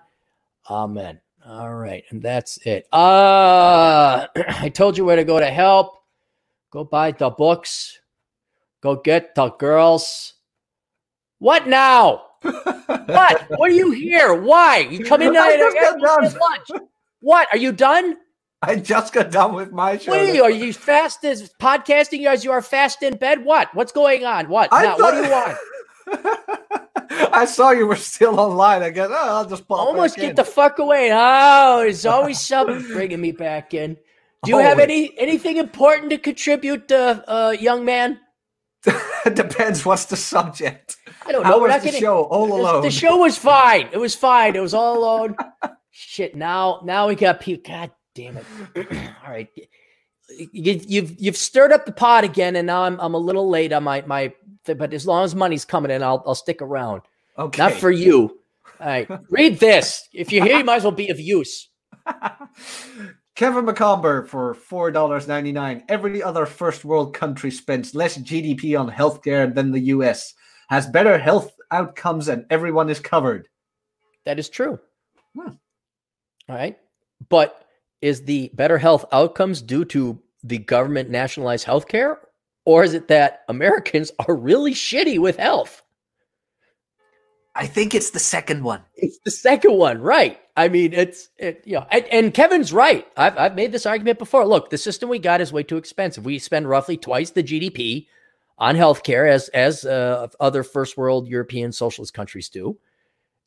Amen. 0.68 1.20
All 1.44 1.74
right. 1.74 2.04
And 2.10 2.22
that's 2.22 2.58
it. 2.58 2.86
Uh, 2.92 4.26
I 4.48 4.70
told 4.72 4.96
you 4.96 5.04
where 5.04 5.16
to 5.16 5.24
go 5.24 5.40
to 5.40 5.50
help. 5.50 6.04
Go 6.70 6.84
buy 6.84 7.10
the 7.10 7.30
books. 7.30 7.98
Go 8.80 8.96
get 8.96 9.34
the 9.34 9.50
girls. 9.50 10.34
What 11.38 11.66
now? 11.66 12.29
What? 12.42 13.44
What 13.50 13.70
are 13.70 13.74
you 13.74 13.90
here? 13.90 14.34
Why? 14.34 14.78
You 14.78 15.04
come 15.04 15.22
in 15.22 15.36
I 15.36 15.56
just 15.56 16.36
lunch. 16.38 16.82
What? 17.20 17.48
Are 17.52 17.58
you 17.58 17.72
done? 17.72 18.16
I 18.62 18.76
just 18.76 19.12
got 19.12 19.30
done 19.30 19.54
with 19.54 19.72
my 19.72 19.96
show. 19.96 20.12
Wait, 20.12 20.38
are 20.38 20.50
you 20.50 20.72
fast 20.72 21.24
as 21.24 21.50
podcasting 21.60 22.26
as 22.26 22.44
you 22.44 22.52
are 22.52 22.60
fast 22.60 23.02
in 23.02 23.16
bed? 23.16 23.44
What? 23.44 23.74
What's 23.74 23.92
going 23.92 24.24
on? 24.24 24.48
What? 24.48 24.70
Now, 24.70 24.96
thought- 24.96 25.00
what 25.00 25.10
do 25.12 25.22
you 25.22 25.30
want? 25.30 25.58
I 27.32 27.44
saw 27.44 27.70
you 27.70 27.86
were 27.86 27.96
still 27.96 28.38
online. 28.38 28.82
I 28.82 28.90
guess 28.90 29.08
oh, 29.10 29.14
I'll 29.14 29.48
just 29.48 29.64
almost 29.68 30.16
get 30.16 30.30
in. 30.30 30.36
the 30.36 30.44
fuck 30.44 30.78
away. 30.78 31.10
Oh, 31.12 31.78
there's 31.78 32.06
always 32.06 32.40
something 32.40 32.82
bringing 32.88 33.20
me 33.20 33.32
back 33.32 33.74
in. 33.74 33.96
Do 34.44 34.52
you 34.52 34.58
have 34.58 34.78
any 34.78 35.18
anything 35.18 35.58
important 35.58 36.10
to 36.10 36.18
contribute, 36.18 36.90
uh, 36.90 37.22
uh, 37.28 37.56
young 37.58 37.84
man? 37.84 38.18
Depends. 39.34 39.84
What's 39.84 40.06
the 40.06 40.16
subject? 40.16 40.96
I 41.26 41.32
don't 41.32 41.42
know. 41.42 41.48
How 41.48 41.60
was 41.60 41.74
the 41.74 41.84
getting, 41.84 42.00
show 42.00 42.22
all 42.22 42.52
alone? 42.52 42.82
The 42.82 42.90
show 42.90 43.18
was 43.18 43.36
fine. 43.36 43.88
It 43.92 43.98
was 43.98 44.14
fine. 44.14 44.56
It 44.56 44.60
was 44.60 44.74
all 44.74 44.98
alone. 44.98 45.36
Shit. 45.90 46.34
Now, 46.34 46.80
now 46.84 47.08
we 47.08 47.14
got 47.14 47.40
people. 47.40 47.70
God 47.70 47.90
damn 48.14 48.38
it. 48.38 48.46
all 48.76 49.30
right. 49.30 49.48
You, 50.52 50.72
have 50.72 50.84
you've, 50.88 51.20
you've 51.20 51.36
stirred 51.36 51.72
up 51.72 51.84
the 51.84 51.92
pot 51.92 52.24
again, 52.24 52.56
and 52.56 52.66
now 52.66 52.82
I'm 52.84 52.98
I'm 53.00 53.14
a 53.14 53.18
little 53.18 53.48
late 53.48 53.72
on 53.72 53.84
my 53.84 54.02
my. 54.02 54.32
But 54.64 54.94
as 54.94 55.06
long 55.06 55.24
as 55.24 55.34
money's 55.34 55.64
coming 55.64 55.90
in, 55.90 56.02
I'll 56.02 56.22
I'll 56.26 56.34
stick 56.34 56.62
around. 56.62 57.02
Okay. 57.38 57.62
Not 57.62 57.72
for 57.72 57.90
you. 57.90 58.38
All 58.80 58.86
right. 58.86 59.08
Read 59.30 59.58
this. 59.58 60.08
If 60.12 60.32
you're 60.32 60.44
here, 60.44 60.58
you 60.58 60.64
might 60.64 60.76
as 60.76 60.84
well 60.84 60.92
be 60.92 61.08
of 61.10 61.20
use. 61.20 61.68
Kevin 63.40 63.64
McComber 63.64 64.28
for 64.28 64.54
four 64.54 64.90
dollars 64.90 65.26
ninety 65.26 65.50
nine. 65.50 65.82
Every 65.88 66.22
other 66.22 66.46
first 66.46 66.84
world 66.84 67.14
country 67.14 67.50
spends 67.50 67.94
less 67.94 68.18
GDP 68.18 68.78
on 68.78 68.90
healthcare 68.90 69.52
than 69.52 69.72
the 69.72 69.80
U.S 69.80 70.34
has 70.70 70.86
better 70.86 71.18
health 71.18 71.56
outcomes 71.72 72.28
and 72.28 72.46
everyone 72.48 72.88
is 72.88 73.00
covered. 73.00 73.48
That 74.24 74.38
is 74.38 74.48
true. 74.48 74.78
Hmm. 75.36 75.54
All 76.48 76.56
right. 76.56 76.78
But 77.28 77.66
is 78.00 78.22
the 78.22 78.50
better 78.54 78.78
health 78.78 79.04
outcomes 79.12 79.60
due 79.62 79.84
to 79.86 80.22
the 80.44 80.58
government 80.58 81.10
nationalized 81.10 81.66
healthcare? 81.66 82.16
Or 82.64 82.84
is 82.84 82.94
it 82.94 83.08
that 83.08 83.40
Americans 83.48 84.12
are 84.20 84.34
really 84.34 84.72
shitty 84.72 85.18
with 85.18 85.36
health? 85.36 85.82
I 87.54 87.66
think 87.66 87.94
it's 87.94 88.10
the 88.10 88.20
second 88.20 88.62
one. 88.62 88.82
It's 88.94 89.18
the 89.24 89.30
second 89.30 89.76
one, 89.76 90.00
right? 90.00 90.38
I 90.56 90.68
mean, 90.68 90.92
it's 90.92 91.30
it, 91.36 91.62
you 91.64 91.74
know, 91.74 91.86
and, 91.90 92.04
and, 92.06 92.34
Kevin's 92.34 92.72
right. 92.72 93.06
I've 93.16 93.36
I've 93.36 93.54
made 93.54 93.72
this 93.72 93.86
argument 93.86 94.18
before. 94.18 94.46
Look, 94.46 94.70
the 94.70 94.78
system 94.78 95.08
we 95.08 95.18
got 95.18 95.40
is 95.40 95.52
way 95.52 95.62
too 95.62 95.76
expensive. 95.76 96.24
We 96.24 96.38
spend 96.38 96.68
roughly 96.68 96.96
twice 96.96 97.30
the 97.30 97.42
GDP 97.42 98.06
on 98.58 98.76
healthcare 98.76 99.28
as 99.28 99.48
as 99.48 99.84
uh, 99.84 100.28
other 100.38 100.62
first 100.62 100.96
world 100.96 101.26
European 101.26 101.72
socialist 101.72 102.14
countries 102.14 102.48
do, 102.48 102.78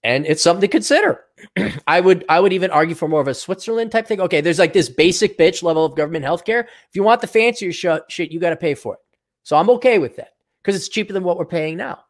and 0.04 0.26
it's 0.26 0.44
something 0.44 0.62
to 0.62 0.68
consider. 0.68 1.24
I 1.88 2.02
would 2.02 2.26
I 2.28 2.40
would 2.40 2.52
even 2.52 2.72
argue 2.72 2.96
for 2.96 3.08
more 3.08 3.22
of 3.22 3.28
a 3.28 3.34
Switzerland 3.34 3.92
type 3.92 4.08
thing. 4.08 4.20
Okay, 4.20 4.42
there's 4.42 4.60
like 4.60 4.74
this 4.74 4.90
basic 4.90 5.38
bitch 5.38 5.64
level 5.64 5.86
of 5.86 5.96
government 5.96 6.26
healthcare. 6.26 6.64
If 6.64 6.96
you 6.96 7.04
want 7.04 7.22
the 7.22 7.28
fancier 7.28 7.72
sh- 7.72 8.04
shit, 8.10 8.32
you 8.32 8.40
got 8.40 8.50
to 8.50 8.58
pay 8.58 8.74
for 8.74 8.96
it. 8.96 9.00
So 9.44 9.56
I'm 9.56 9.70
okay 9.72 10.00
with 10.00 10.18
that 10.18 10.34
because 10.62 10.76
it's 10.76 10.90
cheaper 10.90 11.14
than 11.14 11.24
what 11.24 11.38
we're 11.38 11.46
paying 11.46 11.78
now. 11.78 12.04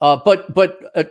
Uh, 0.00 0.16
but 0.24 0.52
but 0.54 0.80
uh, 0.94 1.04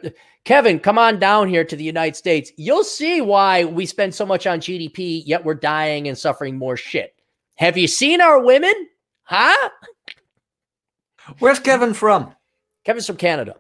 Kevin, 0.46 0.80
come 0.80 0.98
on 0.98 1.20
down 1.20 1.50
here 1.50 1.66
to 1.66 1.76
the 1.76 1.84
United 1.84 2.16
States. 2.16 2.52
You'll 2.58 2.84
see 2.84 3.22
why 3.22 3.66
we 3.66 3.86
spend 3.86 4.16
so 4.16 4.26
much 4.26 4.48
on 4.48 4.60
GDP, 4.60 5.24
yet 5.26 5.44
we're 5.44 5.56
dying 5.56 6.08
and 6.08 6.18
suffering 6.18 6.58
more 6.58 6.78
shit. 6.78 7.14
Have 7.56 7.78
you 7.78 7.88
seen 7.88 8.22
our 8.22 8.42
women? 8.42 8.74
Huh? 9.24 9.70
Where's 11.40 11.60
Kevin 11.60 11.94
from? 11.94 12.34
Kevin's 12.86 13.08
from 13.08 13.18
Canada. 13.18 13.56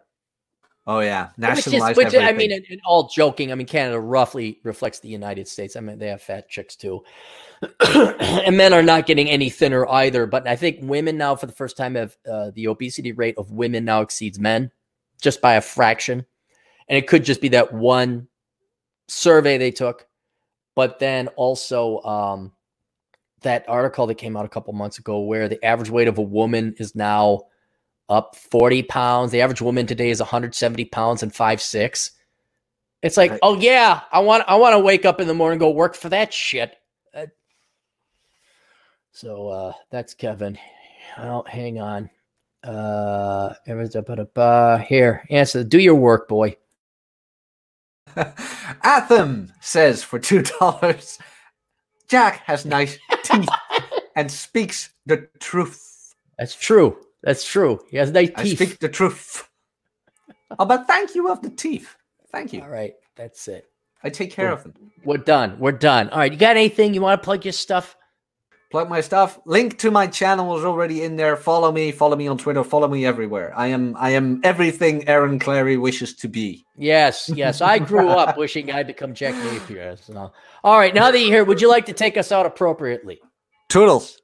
Oh 0.85 1.01
yeah, 1.01 1.31
nationalized. 1.35 1.97
Which, 1.97 2.13
which 2.13 2.15
I 2.15 2.31
mean, 2.31 2.53
and, 2.53 2.63
all 2.85 3.09
joking. 3.09 3.51
I 3.51 3.55
mean, 3.55 3.67
Canada 3.67 3.99
roughly 3.99 4.61
reflects 4.63 5.01
the 5.01 5.09
United 5.09 5.49
States. 5.49 5.75
I 5.75 5.81
mean, 5.81 5.99
they 5.99 6.07
have 6.07 6.21
fat 6.21 6.47
chicks 6.47 6.77
too, 6.77 7.03
and 7.81 8.55
men 8.55 8.71
are 8.71 8.81
not 8.81 9.05
getting 9.05 9.29
any 9.29 9.49
thinner 9.49 9.85
either. 9.89 10.25
But 10.25 10.47
I 10.47 10.55
think 10.55 10.77
women 10.81 11.17
now, 11.17 11.35
for 11.35 11.45
the 11.45 11.51
first 11.51 11.75
time, 11.75 11.95
have 11.95 12.15
uh, 12.31 12.51
the 12.55 12.67
obesity 12.67 13.11
rate 13.11 13.35
of 13.37 13.51
women 13.51 13.83
now 13.83 13.99
exceeds 13.99 14.39
men 14.39 14.71
just 15.21 15.41
by 15.41 15.55
a 15.55 15.61
fraction, 15.61 16.25
and 16.87 16.97
it 16.97 17.07
could 17.07 17.23
just 17.23 17.41
be 17.41 17.49
that 17.49 17.73
one 17.73 18.27
survey 19.07 19.57
they 19.57 19.71
took, 19.71 20.07
but 20.75 20.99
then 20.99 21.27
also 21.29 22.01
um, 22.01 22.51
that 23.41 23.65
article 23.67 24.07
that 24.07 24.15
came 24.15 24.35
out 24.35 24.45
a 24.45 24.49
couple 24.49 24.73
months 24.73 24.99
ago 24.99 25.19
where 25.21 25.47
the 25.47 25.63
average 25.63 25.89
weight 25.89 26.07
of 26.07 26.17
a 26.17 26.23
woman 26.23 26.73
is 26.77 26.95
now 26.95 27.43
up 28.09 28.35
40 28.35 28.83
pounds. 28.83 29.31
The 29.31 29.41
average 29.41 29.61
woman 29.61 29.85
today 29.85 30.09
is 30.09 30.19
170 30.19 30.85
pounds 30.85 31.23
and 31.23 31.33
five 31.33 31.61
six. 31.61 32.11
It's 33.03 33.17
like, 33.17 33.37
oh 33.43 33.59
yeah, 33.59 34.01
I 34.11 34.19
want 34.19 34.43
I 34.47 34.55
want 34.55 34.73
to 34.73 34.79
wake 34.79 35.05
up 35.05 35.21
in 35.21 35.27
the 35.27 35.33
morning 35.33 35.59
go 35.59 35.69
work 35.69 35.95
for 35.95 36.09
that 36.09 36.33
shit. 36.33 36.75
Uh, 37.13 37.27
so 39.11 39.49
uh, 39.49 39.73
that's 39.91 40.13
Kevin. 40.13 40.57
Oh, 41.17 41.43
hang 41.47 41.79
on. 41.79 42.09
Uh, 42.63 43.53
here, 44.87 45.23
answer. 45.29 45.63
Do 45.63 45.79
your 45.79 45.95
work, 45.95 46.27
boy. 46.27 46.57
Atham 48.83 49.53
says 49.61 50.03
for 50.03 50.19
two 50.19 50.41
dollars. 50.43 51.19
Jack 52.07 52.43
has 52.45 52.65
nice 52.65 52.97
teeth 53.23 53.49
and 54.15 54.31
speaks 54.31 54.89
the 55.05 55.27
truth. 55.39 56.15
That's 56.37 56.55
true. 56.55 56.97
That's 57.23 57.45
true. 57.45 57.79
He 57.89 57.97
has 57.97 58.11
nice 58.11 58.29
teeth. 58.29 58.61
I 58.61 58.65
speak 58.65 58.79
the 58.79 58.89
truth. 58.89 59.47
oh, 60.57 60.65
but 60.65 60.87
thank 60.87 61.15
you 61.15 61.29
of 61.29 61.41
the 61.41 61.49
teeth. 61.49 61.95
Thank 62.31 62.53
you. 62.53 62.61
All 62.61 62.69
right. 62.69 62.93
That's 63.15 63.47
it. 63.47 63.65
I 64.03 64.09
take 64.09 64.31
care 64.31 64.47
we're, 64.47 64.53
of 64.53 64.63
them. 64.63 64.73
We're 65.03 65.17
done. 65.17 65.57
We're 65.59 65.71
done. 65.71 66.09
All 66.09 66.19
right. 66.19 66.31
You 66.31 66.37
got 66.37 66.55
anything 66.55 66.93
you 66.93 67.01
want 67.01 67.21
to 67.21 67.25
plug 67.25 67.43
your 67.43 67.51
stuff? 67.51 67.97
Plug 68.69 68.89
my 68.89 68.99
stuff. 68.99 69.39
Link 69.45 69.77
to 69.79 69.91
my 69.91 70.07
channel 70.07 70.57
is 70.57 70.65
already 70.65 71.03
in 71.03 71.15
there. 71.15 71.37
Follow 71.37 71.71
me. 71.71 71.91
Follow 71.91 72.17
me 72.17 72.27
on 72.27 72.37
Twitter. 72.37 72.63
Follow 72.65 72.89
me 72.89 73.05
everywhere. 73.05 73.53
I 73.55 73.67
am. 73.67 73.95
I 73.97 74.09
am 74.09 74.41
everything 74.43 75.07
Aaron 75.07 75.39
Clarey 75.39 75.79
wishes 75.79 76.13
to 76.15 76.27
be. 76.27 76.65
Yes. 76.75 77.29
Yes. 77.33 77.61
I 77.61 77.79
grew 77.79 78.09
up 78.21 78.37
wishing 78.37 78.69
I'd 78.69 78.87
become 78.87 79.13
Jack 79.13 79.35
Napier. 79.35 79.95
So. 79.95 80.33
All 80.65 80.77
right. 80.77 80.93
Now 80.93 81.11
that 81.11 81.19
you're 81.19 81.31
here, 81.31 81.45
would 81.45 81.61
you 81.61 81.69
like 81.69 81.85
to 81.85 81.93
take 81.93 82.17
us 82.17 82.31
out 82.33 82.45
appropriately? 82.45 83.21
Toodles. 83.69 84.21